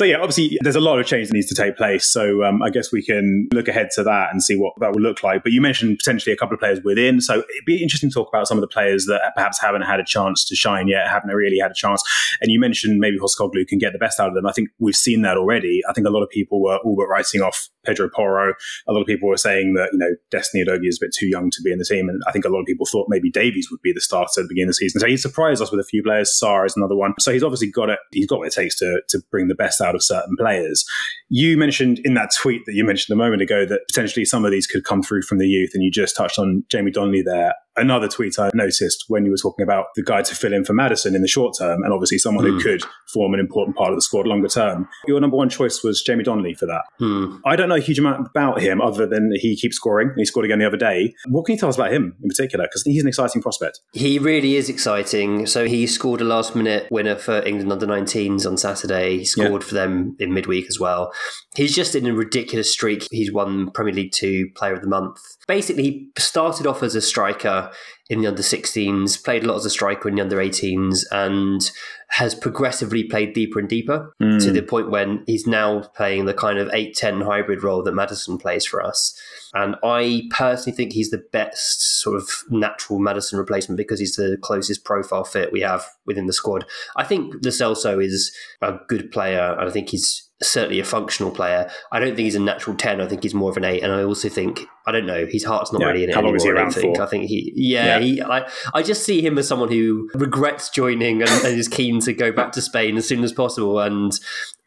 So 0.00 0.06
yeah, 0.06 0.16
obviously 0.16 0.56
there's 0.62 0.76
a 0.76 0.80
lot 0.80 0.98
of 0.98 1.04
change 1.04 1.28
that 1.28 1.34
needs 1.34 1.48
to 1.48 1.54
take 1.54 1.76
place. 1.76 2.06
So 2.06 2.42
um, 2.42 2.62
I 2.62 2.70
guess 2.70 2.90
we 2.90 3.02
can 3.02 3.50
look 3.52 3.68
ahead 3.68 3.90
to 3.96 4.02
that 4.04 4.30
and 4.32 4.42
see 4.42 4.56
what 4.56 4.72
that 4.80 4.94
will 4.94 5.02
look 5.02 5.22
like. 5.22 5.42
But 5.42 5.52
you 5.52 5.60
mentioned 5.60 5.98
potentially 5.98 6.32
a 6.32 6.38
couple 6.38 6.54
of 6.54 6.58
players 6.58 6.80
within, 6.82 7.20
so 7.20 7.34
it'd 7.34 7.66
be 7.66 7.82
interesting 7.82 8.08
to 8.08 8.14
talk 8.14 8.30
about 8.32 8.48
some 8.48 8.56
of 8.56 8.62
the 8.62 8.68
players 8.68 9.04
that 9.08 9.20
perhaps 9.36 9.60
haven't 9.60 9.82
had 9.82 10.00
a 10.00 10.04
chance 10.04 10.42
to 10.46 10.56
shine 10.56 10.88
yet, 10.88 11.06
haven't 11.06 11.28
really 11.28 11.58
had 11.58 11.70
a 11.70 11.74
chance. 11.74 12.02
And 12.40 12.50
you 12.50 12.58
mentioned 12.58 12.98
maybe 12.98 13.18
Postecoglou 13.18 13.66
can 13.68 13.78
get 13.78 13.92
the 13.92 13.98
best 13.98 14.18
out 14.18 14.28
of 14.28 14.34
them. 14.34 14.46
I 14.46 14.52
think 14.52 14.70
we've 14.78 14.96
seen 14.96 15.20
that 15.20 15.36
already. 15.36 15.82
I 15.86 15.92
think 15.92 16.06
a 16.06 16.10
lot 16.10 16.22
of 16.22 16.30
people 16.30 16.62
were 16.62 16.78
all 16.78 16.96
but 16.96 17.06
writing 17.06 17.42
off 17.42 17.68
Pedro 17.84 18.08
Porro. 18.08 18.54
A 18.88 18.92
lot 18.92 19.00
of 19.00 19.06
people 19.06 19.28
were 19.28 19.36
saying 19.36 19.74
that 19.74 19.90
you 19.92 19.98
know 19.98 20.10
Destiny 20.30 20.64
Udogie 20.64 20.88
is 20.88 20.98
a 21.00 21.04
bit 21.04 21.14
too 21.14 21.26
young 21.26 21.50
to 21.50 21.62
be 21.62 21.72
in 21.72 21.78
the 21.78 21.84
team, 21.84 22.08
and 22.08 22.22
I 22.26 22.32
think 22.32 22.44
a 22.44 22.48
lot 22.48 22.60
of 22.60 22.66
people 22.66 22.86
thought 22.86 23.06
maybe 23.08 23.30
Davies 23.30 23.68
would 23.70 23.82
be 23.82 23.92
the 23.92 24.00
starter 24.00 24.40
at 24.40 24.44
the 24.44 24.48
beginning 24.48 24.68
of 24.68 24.70
the 24.70 24.74
season. 24.74 25.00
So 25.00 25.06
he 25.06 25.16
surprised 25.16 25.62
us 25.62 25.70
with 25.70 25.80
a 25.80 25.84
few 25.84 26.02
players. 26.02 26.38
Sarr 26.42 26.66
is 26.66 26.74
another 26.76 26.96
one. 26.96 27.14
So 27.18 27.32
he's 27.32 27.42
obviously 27.42 27.70
got 27.70 27.90
it. 27.90 27.98
He's 28.12 28.26
got 28.26 28.38
what 28.38 28.48
it 28.48 28.54
takes 28.54 28.76
to 28.78 29.02
to 29.08 29.20
bring 29.30 29.48
the 29.48 29.54
best 29.54 29.80
out 29.80 29.89
of 29.94 30.02
certain 30.02 30.36
players. 30.38 30.84
You 31.28 31.56
mentioned 31.56 32.00
in 32.04 32.14
that 32.14 32.32
tweet 32.40 32.62
that 32.66 32.74
you 32.74 32.84
mentioned 32.84 33.14
a 33.14 33.18
moment 33.18 33.42
ago 33.42 33.64
that 33.66 33.80
potentially 33.88 34.24
some 34.24 34.44
of 34.44 34.50
these 34.50 34.66
could 34.66 34.84
come 34.84 35.02
through 35.02 35.22
from 35.22 35.38
the 35.38 35.46
youth, 35.46 35.70
and 35.74 35.82
you 35.82 35.90
just 35.90 36.16
touched 36.16 36.38
on 36.38 36.64
Jamie 36.68 36.90
Donley 36.90 37.22
there. 37.22 37.54
Another 37.80 38.08
tweet 38.08 38.38
I 38.38 38.50
noticed 38.54 39.06
when 39.08 39.24
you 39.24 39.30
were 39.30 39.36
talking 39.38 39.62
about 39.62 39.86
the 39.96 40.02
guy 40.02 40.20
to 40.22 40.34
fill 40.34 40.52
in 40.52 40.64
for 40.64 40.74
Maddison 40.74 41.14
in 41.14 41.22
the 41.22 41.28
short 41.28 41.56
term, 41.58 41.82
and 41.82 41.92
obviously 41.92 42.18
someone 42.18 42.44
who 42.44 42.60
could 42.60 42.82
form 43.08 43.32
an 43.34 43.40
important 43.40 43.76
part 43.76 43.90
of 43.90 43.96
the 43.96 44.02
squad 44.02 44.26
longer 44.26 44.48
term. 44.48 44.86
Your 45.06 45.18
number 45.20 45.36
one 45.36 45.48
choice 45.48 45.82
was 45.82 46.02
Jamie 46.02 46.24
Donley 46.24 46.52
for 46.54 46.66
that. 46.66 46.82
Hmm. 46.98 47.36
I 47.46 47.56
don't 47.56 47.68
know 47.70 47.76
a 47.76 47.80
huge 47.80 47.98
amount 47.98 48.26
about 48.26 48.60
him 48.60 48.80
other 48.82 49.06
than 49.06 49.32
he 49.34 49.56
keeps 49.56 49.76
scoring. 49.76 50.08
and 50.08 50.18
He 50.18 50.24
scored 50.26 50.44
again 50.44 50.58
the 50.58 50.66
other 50.66 50.76
day. 50.76 51.14
What 51.28 51.46
can 51.46 51.54
you 51.54 51.58
tell 51.58 51.68
us 51.70 51.76
about 51.76 51.92
him 51.92 52.14
in 52.22 52.28
particular? 52.28 52.66
Because 52.66 52.82
he's 52.82 53.02
an 53.02 53.08
exciting 53.08 53.40
prospect. 53.40 53.80
He 53.92 54.18
really 54.18 54.56
is 54.56 54.68
exciting. 54.68 55.46
So 55.46 55.66
he 55.66 55.86
scored 55.86 56.20
a 56.20 56.24
last 56.24 56.54
minute 56.54 56.86
winner 56.90 57.16
for 57.16 57.42
England 57.46 57.72
under 57.72 57.86
19s 57.86 58.46
on 58.46 58.56
Saturday. 58.58 59.18
He 59.18 59.24
scored 59.24 59.64
for 59.64 59.74
them 59.74 60.16
in 60.18 60.34
midweek 60.34 60.66
as 60.68 60.78
well. 60.78 61.12
He's 61.56 61.74
just 61.74 61.94
in 61.94 62.06
a 62.06 62.12
ridiculous 62.12 62.70
streak. 62.72 63.06
He's 63.10 63.32
won 63.32 63.70
Premier 63.70 63.94
League 63.94 64.12
2 64.12 64.50
Player 64.54 64.74
of 64.74 64.82
the 64.82 64.88
Month. 64.88 65.18
Basically, 65.50 65.82
he 65.82 66.12
started 66.16 66.64
off 66.64 66.80
as 66.80 66.94
a 66.94 67.00
striker 67.00 67.72
in 68.08 68.20
the 68.20 68.28
under 68.28 68.40
16s, 68.40 69.24
played 69.24 69.42
a 69.42 69.48
lot 69.48 69.56
as 69.56 69.64
a 69.64 69.70
striker 69.70 70.08
in 70.08 70.14
the 70.14 70.22
under 70.22 70.36
18s, 70.36 71.04
and 71.10 71.72
has 72.10 72.36
progressively 72.36 73.02
played 73.02 73.32
deeper 73.32 73.58
and 73.58 73.68
deeper 73.68 74.14
to 74.20 74.26
hmm. 74.26 74.52
the 74.52 74.62
point 74.62 74.92
when 74.92 75.24
he's 75.26 75.48
now 75.48 75.82
playing 75.96 76.26
the 76.26 76.34
kind 76.34 76.60
of 76.60 76.70
8 76.72 76.94
10 76.94 77.22
hybrid 77.22 77.64
role 77.64 77.82
that 77.82 77.94
Maddison 77.96 78.38
plays 78.38 78.64
for 78.64 78.80
us. 78.80 79.20
And 79.52 79.74
I 79.82 80.28
personally 80.30 80.76
think 80.76 80.92
he's 80.92 81.10
the 81.10 81.24
best 81.32 82.00
sort 82.00 82.16
of 82.16 82.28
natural 82.48 83.00
Maddison 83.00 83.36
replacement 83.36 83.76
because 83.76 83.98
he's 83.98 84.14
the 84.14 84.38
closest 84.40 84.84
profile 84.84 85.24
fit 85.24 85.50
we 85.50 85.62
have 85.62 85.84
within 86.06 86.26
the 86.26 86.32
squad. 86.32 86.64
I 86.94 87.02
think 87.02 87.34
Lo 87.34 87.50
Celso 87.50 88.00
is 88.00 88.32
a 88.62 88.78
good 88.86 89.10
player, 89.10 89.56
and 89.58 89.68
I 89.68 89.72
think 89.72 89.88
he's 89.88 90.29
certainly 90.42 90.80
a 90.80 90.84
functional 90.84 91.30
player. 91.30 91.70
I 91.92 91.98
don't 92.00 92.08
think 92.16 92.20
he's 92.20 92.34
a 92.34 92.40
natural 92.40 92.74
10. 92.76 93.00
I 93.00 93.06
think 93.06 93.22
he's 93.22 93.34
more 93.34 93.50
of 93.50 93.56
an 93.58 93.64
8. 93.64 93.82
And 93.82 93.92
I 93.92 94.02
also 94.02 94.28
think, 94.28 94.60
I 94.86 94.92
don't 94.92 95.04
know, 95.06 95.26
his 95.26 95.44
heart's 95.44 95.72
not 95.72 95.82
Yeah. 95.82 95.88
really 95.88 96.04
in 96.04 96.10
it 96.10 96.16
long 96.16 96.34
is 96.34 96.42
he 96.42 96.48
anymore, 96.48 96.66
I 96.68 96.70
think. 96.72 96.96
for? 96.96 97.02
I 97.02 97.06
think 97.06 97.24
he, 97.26 97.52
yeah, 97.54 97.98
Yeah. 97.98 98.00
he, 98.00 98.22
I, 98.22 98.48
I 98.72 98.82
just 98.82 99.04
see 99.04 99.20
him 99.20 99.36
as 99.38 99.46
someone 99.46 99.68
who 99.70 100.08
regrets 100.14 100.70
joining 100.70 101.20
and, 101.22 101.30
and 101.44 101.58
is 101.58 101.68
keen 101.68 102.00
to 102.00 102.12
go 102.14 102.32
back 102.32 102.52
to 102.52 102.62
Spain 102.62 102.96
as 102.96 103.06
soon 103.06 103.22
as 103.22 103.32
possible. 103.32 103.78
And 103.80 104.18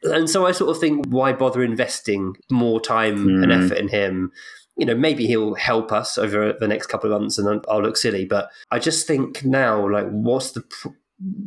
and 0.03 0.29
so 0.29 0.45
I 0.45 0.51
sort 0.51 0.69
of 0.69 0.79
think, 0.79 1.05
why 1.07 1.31
bother 1.33 1.63
investing 1.63 2.35
more 2.51 2.79
time 2.81 3.27
and 3.41 3.51
Hmm. 3.51 3.63
effort 3.63 3.77
in 3.77 3.87
him? 3.87 4.31
You 4.75 4.85
know, 4.85 4.95
maybe 4.95 5.27
he'll 5.27 5.53
help 5.55 5.91
us 5.91 6.17
over 6.17 6.53
the 6.59 6.67
next 6.67 6.87
couple 6.87 7.11
of 7.13 7.21
months, 7.21 7.37
and 7.37 7.63
I'll 7.69 7.81
look 7.81 7.95
silly. 7.95 8.25
But 8.25 8.49
I 8.71 8.79
just 8.79 9.07
think 9.07 9.45
now, 9.45 9.87
like, 9.89 10.07
what's 10.09 10.51
the 10.51 10.63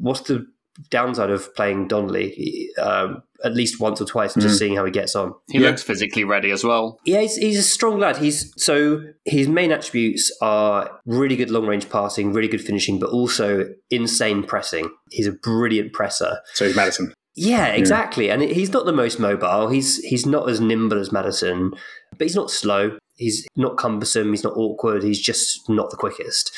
what's 0.00 0.20
the 0.22 0.46
downside 0.90 1.30
of 1.30 1.54
playing 1.54 1.88
Donley 1.88 2.70
um, 2.80 3.22
at 3.44 3.54
least 3.54 3.80
once 3.80 4.00
or 4.00 4.04
twice 4.04 4.34
and 4.34 4.42
Hmm. 4.42 4.48
just 4.48 4.58
seeing 4.58 4.76
how 4.76 4.84
he 4.84 4.90
gets 4.90 5.14
on? 5.16 5.34
He 5.50 5.58
looks 5.58 5.82
physically 5.82 6.24
ready 6.24 6.50
as 6.50 6.64
well. 6.64 6.98
Yeah, 7.04 7.20
he's, 7.20 7.36
he's 7.36 7.58
a 7.58 7.62
strong 7.62 7.98
lad. 7.98 8.16
He's 8.18 8.52
so 8.56 9.02
his 9.24 9.48
main 9.48 9.72
attributes 9.72 10.30
are 10.42 10.90
really 11.06 11.36
good 11.36 11.50
long 11.50 11.66
range 11.66 11.88
passing, 11.90 12.32
really 12.32 12.48
good 12.48 12.62
finishing, 12.62 12.98
but 12.98 13.10
also 13.10 13.68
insane 13.90 14.42
pressing. 14.42 14.90
He's 15.10 15.26
a 15.26 15.32
brilliant 15.32 15.92
presser. 15.92 16.38
So 16.54 16.66
he's 16.66 16.76
Maddison. 16.76 17.12
Yeah, 17.38 17.66
exactly. 17.68 18.30
And 18.30 18.40
he's 18.40 18.72
not 18.72 18.86
the 18.86 18.92
most 18.92 19.20
mobile. 19.20 19.68
He's 19.68 19.98
he's 19.98 20.24
not 20.24 20.48
as 20.48 20.58
nimble 20.60 20.98
as 20.98 21.12
Maddison, 21.12 21.72
but 22.12 22.22
he's 22.24 22.34
not 22.36 22.50
slow. 22.50 22.96
He's 23.16 23.46
not 23.56 23.76
cumbersome. 23.76 24.30
He's 24.30 24.44
not 24.44 24.56
awkward. 24.56 25.02
He's 25.02 25.20
just 25.20 25.68
not 25.68 25.90
the 25.90 25.96
quickest. 25.96 26.50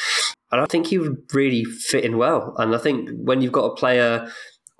And 0.50 0.60
I 0.60 0.66
think 0.66 0.86
he 0.86 0.98
would 0.98 1.18
really 1.34 1.64
fit 1.64 2.04
in 2.04 2.16
well. 2.16 2.54
And 2.58 2.74
I 2.74 2.78
think 2.78 3.10
when 3.16 3.42
you've 3.42 3.52
got 3.52 3.66
a 3.66 3.74
player, 3.74 4.30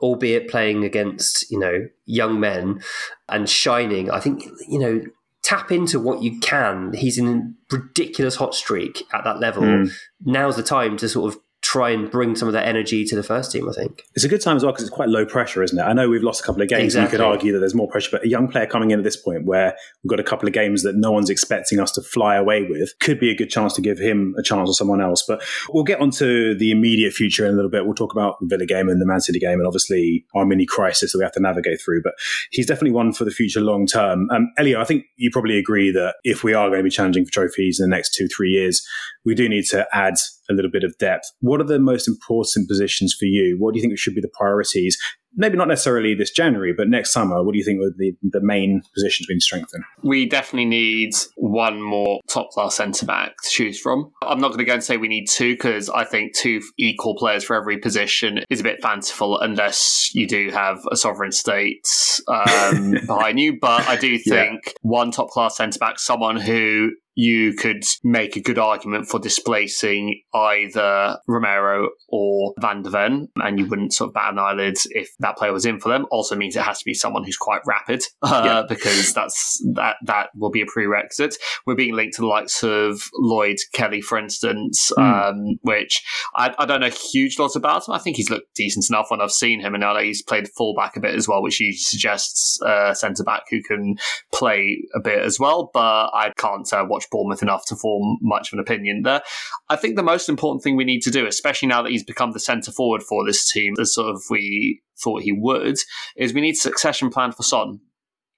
albeit 0.00 0.48
playing 0.48 0.84
against 0.84 1.50
you 1.50 1.58
know 1.58 1.86
young 2.06 2.40
men 2.40 2.80
and 3.28 3.48
shining, 3.48 4.10
I 4.10 4.20
think 4.20 4.44
you 4.68 4.78
know 4.78 5.02
tap 5.42 5.72
into 5.72 5.98
what 5.98 6.22
you 6.22 6.38
can. 6.40 6.92
He's 6.92 7.16
in 7.18 7.28
a 7.70 7.74
ridiculous 7.74 8.36
hot 8.36 8.54
streak 8.54 9.04
at 9.14 9.24
that 9.24 9.40
level. 9.40 9.62
Mm. 9.62 9.92
Now's 10.24 10.56
the 10.56 10.62
time 10.62 10.96
to 10.98 11.08
sort 11.08 11.32
of 11.32 11.40
try 11.68 11.90
and 11.90 12.10
bring 12.10 12.34
some 12.34 12.48
of 12.48 12.54
that 12.54 12.66
energy 12.66 13.04
to 13.04 13.14
the 13.14 13.22
first 13.22 13.52
team. 13.52 13.68
I 13.68 13.72
think. 13.72 14.02
It's 14.14 14.24
a 14.24 14.28
good 14.28 14.40
time 14.40 14.56
as 14.56 14.64
well 14.64 14.72
because 14.72 14.86
it's 14.86 14.94
quite 14.94 15.10
low 15.10 15.26
pressure, 15.26 15.62
isn't 15.62 15.78
it? 15.78 15.82
I 15.82 15.92
know 15.92 16.08
we've 16.08 16.22
lost 16.22 16.40
a 16.40 16.44
couple 16.44 16.62
of 16.62 16.68
games. 16.68 16.94
and 16.94 17.04
You 17.04 17.10
could 17.10 17.20
argue 17.20 17.52
that 17.52 17.58
there's 17.58 17.74
more 17.74 17.88
pressure, 17.88 18.08
but 18.12 18.24
a 18.24 18.28
young 18.28 18.48
player 18.48 18.66
coming 18.66 18.90
in 18.90 18.98
at 18.98 19.04
this 19.04 19.16
point 19.16 19.44
where 19.44 19.76
we've 20.02 20.08
got 20.08 20.18
a 20.18 20.24
couple 20.24 20.48
of 20.48 20.54
games 20.54 20.82
that 20.82 20.96
no 20.96 21.12
one's 21.12 21.28
expecting 21.28 21.78
us 21.78 21.92
to 21.92 22.02
fly 22.02 22.36
away 22.36 22.62
with 22.62 22.94
could 23.00 23.20
be 23.20 23.30
a 23.30 23.36
good 23.36 23.50
chance 23.50 23.74
to 23.74 23.82
give 23.82 23.98
him 23.98 24.34
a 24.38 24.42
chance 24.42 24.70
or 24.70 24.72
someone 24.72 25.02
else. 25.02 25.22
But 25.28 25.42
we'll 25.68 25.84
get 25.84 26.00
onto 26.00 26.56
the 26.56 26.70
immediate 26.70 27.12
future 27.12 27.44
in 27.44 27.52
a 27.52 27.56
little 27.56 27.70
bit. 27.70 27.84
We'll 27.84 27.94
talk 27.94 28.12
about 28.12 28.36
the 28.40 28.46
Villa 28.46 28.64
game 28.64 28.88
and 28.88 29.00
the 29.00 29.06
Man 29.06 29.20
City 29.20 29.38
game 29.38 29.58
and 29.58 29.66
obviously 29.66 30.24
our 30.34 30.46
mini 30.46 30.64
crisis 30.64 31.12
that 31.12 31.18
we 31.18 31.24
have 31.24 31.32
to 31.32 31.40
navigate 31.40 31.82
through. 31.84 32.02
But 32.02 32.14
he's 32.50 32.66
definitely 32.66 32.92
one 32.92 33.12
for 33.12 33.26
the 33.26 33.30
future 33.30 33.60
long 33.60 33.86
term. 33.86 34.30
Um, 34.30 34.50
Elio, 34.56 34.80
I 34.80 34.84
think 34.84 35.04
you 35.16 35.30
probably 35.30 35.58
agree 35.58 35.90
that 35.90 36.14
if 36.24 36.42
we 36.42 36.54
are 36.54 36.68
going 36.68 36.80
to 36.80 36.84
be 36.84 36.90
challenging 36.90 37.26
for 37.26 37.32
trophies 37.32 37.78
in 37.78 37.90
the 37.90 37.94
next 37.94 38.14
two, 38.14 38.26
three 38.26 38.50
years, 38.52 38.86
we 39.26 39.34
do 39.34 39.50
need 39.50 39.66
to 39.66 39.86
add 39.92 40.14
a 40.50 40.54
little 40.54 40.70
bit 40.70 40.84
of 40.84 40.96
depth. 40.98 41.24
What 41.40 41.60
are 41.60 41.64
the 41.64 41.78
most 41.78 42.08
important 42.08 42.68
positions 42.68 43.14
for 43.18 43.26
you? 43.26 43.56
What 43.58 43.72
do 43.72 43.78
you 43.78 43.82
think 43.82 43.98
should 43.98 44.14
be 44.14 44.20
the 44.20 44.32
priorities? 44.32 44.98
Maybe 45.38 45.56
not 45.56 45.68
necessarily 45.68 46.14
this 46.14 46.30
January, 46.30 46.74
but 46.76 46.88
next 46.88 47.12
summer. 47.12 47.42
What 47.44 47.52
do 47.52 47.58
you 47.58 47.64
think 47.64 47.80
are 47.80 47.92
the, 47.96 48.12
the 48.22 48.40
main 48.42 48.82
positions 48.92 49.26
we 49.28 49.34
need 49.34 49.38
to 49.40 49.44
strengthen? 49.44 49.84
We 50.02 50.28
definitely 50.28 50.66
need 50.66 51.12
one 51.36 51.80
more 51.80 52.20
top 52.28 52.50
class 52.50 52.74
centre 52.76 53.06
back 53.06 53.32
to 53.44 53.48
choose 53.48 53.80
from. 53.80 54.10
I'm 54.22 54.40
not 54.40 54.48
going 54.48 54.58
to 54.58 54.64
go 54.64 54.74
and 54.74 54.84
say 54.84 54.96
we 54.96 55.08
need 55.08 55.26
two 55.26 55.54
because 55.54 55.88
I 55.88 56.04
think 56.04 56.34
two 56.36 56.60
equal 56.78 57.16
players 57.16 57.44
for 57.44 57.56
every 57.56 57.78
position 57.78 58.40
is 58.50 58.60
a 58.60 58.64
bit 58.64 58.82
fanciful 58.82 59.38
unless 59.40 60.10
you 60.12 60.26
do 60.26 60.50
have 60.50 60.80
a 60.90 60.96
sovereign 60.96 61.32
state 61.32 61.86
um, 62.26 62.90
behind 63.06 63.38
you. 63.38 63.58
But 63.60 63.88
I 63.88 63.96
do 63.96 64.08
Yeah. 64.08 64.18
think 64.42 64.74
one 64.82 65.10
top 65.12 65.28
class 65.28 65.56
centre 65.56 65.78
back, 65.78 65.98
someone 66.00 66.36
who 66.40 66.90
you 67.20 67.52
could 67.54 67.82
make 68.04 68.36
a 68.36 68.40
good 68.40 68.58
argument 68.60 69.08
for 69.08 69.18
displacing 69.18 70.22
either 70.32 71.18
Romero 71.26 71.88
or 72.08 72.54
Van 72.60 72.82
de 72.82 72.90
Ven, 72.90 73.26
and 73.36 73.58
you 73.58 73.66
wouldn't 73.66 73.92
sort 73.92 74.08
of 74.10 74.14
bat 74.14 74.32
an 74.32 74.38
eyelid 74.38 74.76
if 74.90 75.08
that 75.18 75.27
player 75.36 75.52
was 75.52 75.66
in 75.66 75.78
for 75.80 75.88
them. 75.88 76.06
Also 76.10 76.34
means 76.36 76.56
it 76.56 76.62
has 76.62 76.78
to 76.78 76.84
be 76.84 76.94
someone 76.94 77.24
who's 77.24 77.36
quite 77.36 77.60
rapid 77.66 78.02
uh, 78.22 78.42
Yeah. 78.44 78.62
because 78.68 79.12
that's 79.12 79.62
that 79.74 79.96
that 80.04 80.28
will 80.36 80.50
be 80.50 80.62
a 80.62 80.66
prerequisite. 80.66 81.36
We're 81.66 81.74
being 81.74 81.94
linked 81.94 82.14
to 82.16 82.22
the 82.22 82.26
likes 82.26 82.62
of 82.62 83.02
Lloyd 83.14 83.56
Kelly, 83.72 84.00
for 84.00 84.18
instance, 84.18 84.90
Hmm. 84.96 85.02
um, 85.02 85.58
which 85.62 86.02
I, 86.34 86.54
I 86.58 86.66
don't 86.66 86.80
know 86.80 86.90
huge 86.90 87.38
lots 87.38 87.56
about 87.56 87.86
him. 87.88 87.94
I 87.94 87.98
think 87.98 88.16
he's 88.16 88.30
looked 88.30 88.54
decent 88.54 88.88
enough 88.88 89.10
when 89.10 89.20
I've 89.20 89.32
seen 89.32 89.60
him, 89.60 89.74
and 89.74 89.84
I 89.84 89.94
know 89.94 90.00
he's 90.00 90.22
played 90.22 90.48
fullback 90.56 90.96
a 90.96 91.00
bit 91.00 91.14
as 91.14 91.28
well, 91.28 91.42
which 91.42 91.60
usually 91.60 91.76
suggests 91.78 92.60
uh, 92.62 92.94
centre 92.94 93.24
back 93.24 93.42
who 93.50 93.62
can 93.62 93.96
play 94.32 94.78
a 94.94 95.00
bit 95.00 95.20
as 95.22 95.38
well. 95.38 95.70
But 95.72 96.10
I 96.14 96.32
can't 96.36 96.70
uh, 96.72 96.84
watch 96.88 97.04
Bournemouth 97.10 97.42
enough 97.42 97.64
to 97.66 97.76
form 97.76 98.18
much 98.22 98.48
of 98.52 98.54
an 98.58 98.60
opinion 98.60 99.02
there. 99.02 99.22
I 99.68 99.76
think 99.76 99.96
the 99.96 100.02
most 100.02 100.28
important 100.28 100.62
thing 100.62 100.76
we 100.76 100.84
need 100.84 101.02
to 101.02 101.10
do, 101.10 101.26
especially 101.26 101.68
now 101.68 101.82
that 101.82 101.90
he's 101.90 102.04
become 102.04 102.32
the 102.32 102.40
centre 102.40 102.72
forward 102.72 103.02
for 103.02 103.24
this 103.26 103.50
team, 103.50 103.74
as 103.80 103.94
sort 103.94 104.14
of 104.14 104.22
we 104.30 104.80
thought 105.02 105.22
he 105.22 105.32
would, 105.32 105.76
is 106.16 106.34
we 106.34 106.40
need 106.40 106.54
a 106.54 106.56
succession 106.56 107.10
plan 107.10 107.32
for 107.32 107.42
Son 107.42 107.80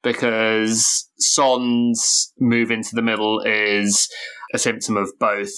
because 0.03 1.09
Son's 1.19 2.33
move 2.39 2.71
into 2.71 2.95
the 2.95 3.03
middle 3.03 3.41
is 3.41 4.09
a 4.53 4.59
symptom 4.59 4.97
of 4.97 5.13
both 5.21 5.53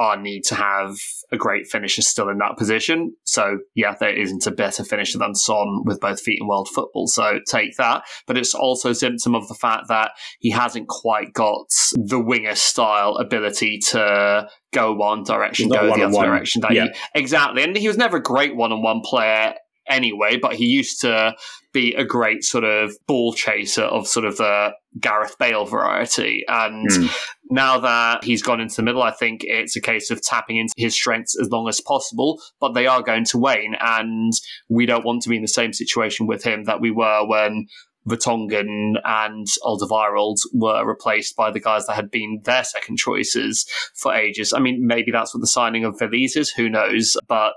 our 0.00 0.16
need 0.20 0.42
to 0.42 0.54
have 0.54 0.96
a 1.30 1.36
great 1.36 1.68
finisher 1.68 2.02
still 2.02 2.28
in 2.28 2.38
that 2.38 2.56
position. 2.56 3.14
So, 3.24 3.58
yeah, 3.74 3.94
there 4.00 4.16
isn't 4.16 4.46
a 4.46 4.50
better 4.50 4.82
finisher 4.82 5.18
than 5.18 5.34
Son 5.34 5.82
with 5.84 6.00
both 6.00 6.20
feet 6.20 6.38
in 6.40 6.48
world 6.48 6.68
football. 6.74 7.06
So, 7.06 7.38
take 7.46 7.76
that. 7.76 8.02
But 8.26 8.36
it's 8.36 8.54
also 8.54 8.90
a 8.90 8.94
symptom 8.94 9.34
of 9.34 9.46
the 9.46 9.54
fact 9.54 9.88
that 9.88 10.12
he 10.40 10.50
hasn't 10.50 10.88
quite 10.88 11.32
got 11.32 11.66
the 11.92 12.18
winger 12.18 12.56
style 12.56 13.16
ability 13.16 13.78
to 13.90 14.48
go 14.72 14.92
one 14.94 15.22
direction, 15.22 15.68
go 15.68 15.74
the 15.74 15.80
other 15.80 15.90
one-on-one. 15.90 16.26
direction. 16.26 16.62
That 16.62 16.72
Yeah. 16.72 16.84
you, 16.84 16.90
exactly. 17.14 17.62
And 17.62 17.76
he 17.76 17.86
was 17.86 17.96
never 17.96 18.16
a 18.16 18.22
great 18.22 18.56
one 18.56 18.72
on 18.72 18.82
one 18.82 19.00
player 19.04 19.54
anyway, 19.88 20.36
but 20.36 20.54
he 20.54 20.66
used 20.66 21.00
to 21.02 21.34
be 21.72 21.94
a 21.94 22.04
great 22.04 22.44
sort 22.44 22.64
of 22.64 22.92
ball 23.06 23.32
chaser 23.32 23.82
of 23.82 24.06
sort 24.06 24.24
of 24.24 24.36
the 24.36 24.70
Gareth 25.00 25.36
Bale 25.38 25.64
variety. 25.64 26.44
And 26.46 26.88
Hmm. 26.90 27.06
now 27.50 27.78
that 27.80 28.22
he's 28.24 28.42
gone 28.42 28.60
into 28.60 28.76
the 28.76 28.82
middle, 28.82 29.02
I 29.02 29.10
think 29.10 29.42
it's 29.44 29.74
a 29.74 29.80
case 29.80 30.10
of 30.10 30.22
tapping 30.22 30.56
into 30.56 30.72
his 30.76 30.94
strengths 30.94 31.36
as 31.40 31.50
long 31.50 31.68
as 31.68 31.80
possible, 31.80 32.40
but 32.60 32.74
they 32.74 32.86
are 32.86 33.02
going 33.02 33.24
to 33.26 33.38
wane. 33.38 33.76
And 33.80 34.32
we 34.68 34.86
don't 34.86 35.04
want 35.04 35.22
to 35.22 35.28
be 35.28 35.36
in 35.36 35.42
the 35.42 35.48
same 35.48 35.72
situation 35.72 36.26
with 36.26 36.44
him 36.44 36.64
that 36.64 36.80
we 36.80 36.90
were 36.90 37.26
when 37.26 37.66
Vertonghen 38.08 38.94
and 39.04 39.46
Alderweireld 39.62 40.38
were 40.52 40.84
replaced 40.86 41.36
by 41.36 41.50
the 41.50 41.60
guys 41.60 41.86
that 41.86 41.96
had 41.96 42.10
been 42.10 42.40
their 42.44 42.64
second 42.64 42.96
choices 42.96 43.66
for 43.94 44.14
ages. 44.14 44.52
I 44.52 44.58
mean, 44.58 44.86
maybe 44.86 45.10
that's 45.10 45.34
what 45.34 45.40
the 45.40 45.46
signing 45.46 45.84
of 45.84 45.98
Veliz 45.98 46.36
is, 46.36 46.50
who 46.50 46.68
knows? 46.68 47.16
But 47.26 47.52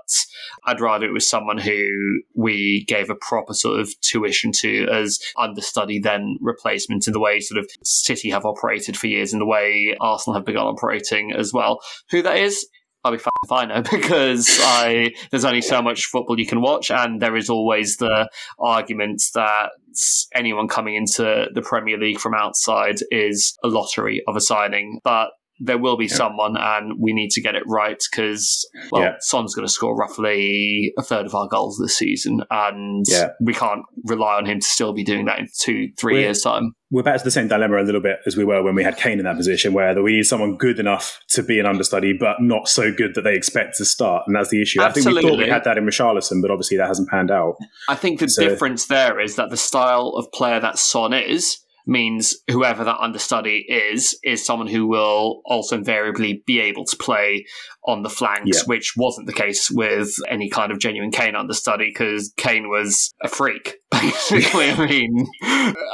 I'd 0.64 0.80
rather 0.80 1.06
it 1.06 1.12
was 1.12 1.28
someone 1.28 1.58
who 1.58 2.22
we 2.34 2.84
gave 2.86 3.10
a 3.10 3.14
proper 3.14 3.54
sort 3.54 3.80
of 3.80 4.00
tuition 4.00 4.52
to 4.52 4.86
as 4.90 5.18
understudy 5.36 5.98
than 5.98 6.38
replacement 6.40 7.06
in 7.06 7.12
the 7.12 7.20
way 7.20 7.40
sort 7.40 7.58
of 7.58 7.70
City 7.82 8.30
have 8.30 8.44
operated 8.44 8.96
for 8.96 9.06
years, 9.06 9.32
in 9.32 9.38
the 9.38 9.46
way 9.46 9.96
Arsenal 10.00 10.36
have 10.36 10.46
begun 10.46 10.66
operating 10.66 11.32
as 11.32 11.52
well. 11.52 11.80
Who 12.10 12.22
that 12.22 12.38
is, 12.38 12.66
I'll 13.04 13.12
be 13.12 13.18
fine 13.46 13.70
I 13.70 13.80
because 13.90 14.58
I 14.60 15.12
there's 15.30 15.44
only 15.44 15.62
so 15.62 15.80
much 15.80 16.06
football 16.06 16.38
you 16.38 16.46
can 16.46 16.60
watch, 16.60 16.90
and 16.90 17.20
there 17.20 17.36
is 17.36 17.48
always 17.48 17.96
the 17.96 18.28
argument 18.58 19.22
that 19.34 19.70
anyone 20.34 20.68
coming 20.68 20.94
into 20.94 21.46
the 21.52 21.62
Premier 21.62 21.98
League 21.98 22.20
from 22.20 22.34
outside 22.34 22.96
is 23.10 23.56
a 23.64 23.68
lottery 23.68 24.22
of 24.26 24.36
a 24.36 24.40
signing, 24.40 25.00
but. 25.04 25.30
There 25.60 25.78
will 25.78 25.96
be 25.96 26.08
someone, 26.08 26.56
and 26.56 26.94
we 27.00 27.12
need 27.12 27.30
to 27.32 27.40
get 27.40 27.54
it 27.54 27.62
right 27.66 28.00
because, 28.10 28.68
well, 28.92 29.02
Yeah. 29.02 29.12
Son's 29.20 29.54
going 29.54 29.66
to 29.66 29.72
score 29.72 29.96
roughly 29.96 30.92
a 30.98 31.02
third 31.02 31.26
of 31.26 31.34
our 31.34 31.48
goals 31.48 31.78
this 31.78 31.96
season, 31.96 32.42
and 32.50 33.04
Yeah. 33.08 33.28
we 33.40 33.54
can't 33.54 33.82
rely 34.04 34.36
on 34.36 34.46
him 34.46 34.60
to 34.60 34.66
still 34.66 34.92
be 34.92 35.04
doing 35.04 35.24
that 35.26 35.38
in 35.38 35.48
two, 35.60 35.88
3 35.98 36.14
We're- 36.14 36.24
years' 36.24 36.42
time. 36.42 36.72
We're 36.90 37.02
back 37.02 37.18
to 37.18 37.24
the 37.24 37.30
same 37.30 37.48
dilemma 37.48 37.82
a 37.82 37.84
little 37.84 38.00
bit 38.00 38.20
as 38.24 38.34
we 38.34 38.44
were 38.44 38.62
when 38.62 38.74
we 38.74 38.82
had 38.82 38.96
Kane 38.96 39.18
in 39.18 39.26
that 39.26 39.36
position, 39.36 39.74
where 39.74 40.00
we 40.02 40.12
need 40.12 40.22
someone 40.22 40.56
good 40.56 40.78
enough 40.78 41.20
to 41.30 41.42
be 41.42 41.60
an 41.60 41.66
understudy, 41.66 42.14
but 42.18 42.40
not 42.40 42.66
so 42.66 42.90
good 42.90 43.14
that 43.14 43.22
they 43.24 43.34
expect 43.34 43.76
to 43.76 43.84
start. 43.84 44.22
And 44.26 44.34
that's 44.34 44.48
the 44.48 44.62
issue. 44.62 44.80
I 44.80 44.90
think 44.92 45.04
we 45.06 45.20
thought 45.20 45.36
we 45.38 45.48
had 45.48 45.64
that 45.64 45.76
in 45.76 45.84
Richarlison, 45.84 46.40
but 46.40 46.50
obviously 46.50 46.78
that 46.78 46.86
hasn't 46.86 47.10
panned 47.10 47.30
out. 47.30 47.56
I 47.90 47.94
think 47.94 48.20
the 48.20 48.28
So- 48.28 48.48
difference 48.48 48.86
there 48.86 49.20
is 49.20 49.36
that 49.36 49.50
the 49.50 49.56
style 49.58 50.14
of 50.16 50.32
player 50.32 50.60
that 50.60 50.78
Son 50.78 51.12
is 51.12 51.58
means 51.88 52.36
whoever 52.50 52.84
that 52.84 53.00
understudy 53.00 53.64
is 53.68 54.18
is 54.22 54.44
someone 54.44 54.68
who 54.68 54.86
will 54.86 55.40
also 55.44 55.76
invariably 55.76 56.42
be 56.46 56.60
able 56.60 56.84
to 56.84 56.96
play 56.96 57.46
on 57.86 58.02
the 58.02 58.10
flanks, 58.10 58.58
Yeah. 58.58 58.62
which 58.66 58.94
wasn't 58.96 59.26
the 59.26 59.32
case 59.32 59.70
with 59.70 60.14
any 60.28 60.50
kind 60.50 60.70
of 60.72 60.78
genuine 60.78 61.10
Kane 61.10 61.34
understudy 61.34 61.88
because 61.88 62.32
Kane 62.36 62.68
was 62.68 63.12
a 63.22 63.28
freak. 63.28 63.76
Basically, 63.90 64.70
I 64.70 64.86
mean, 64.86 65.26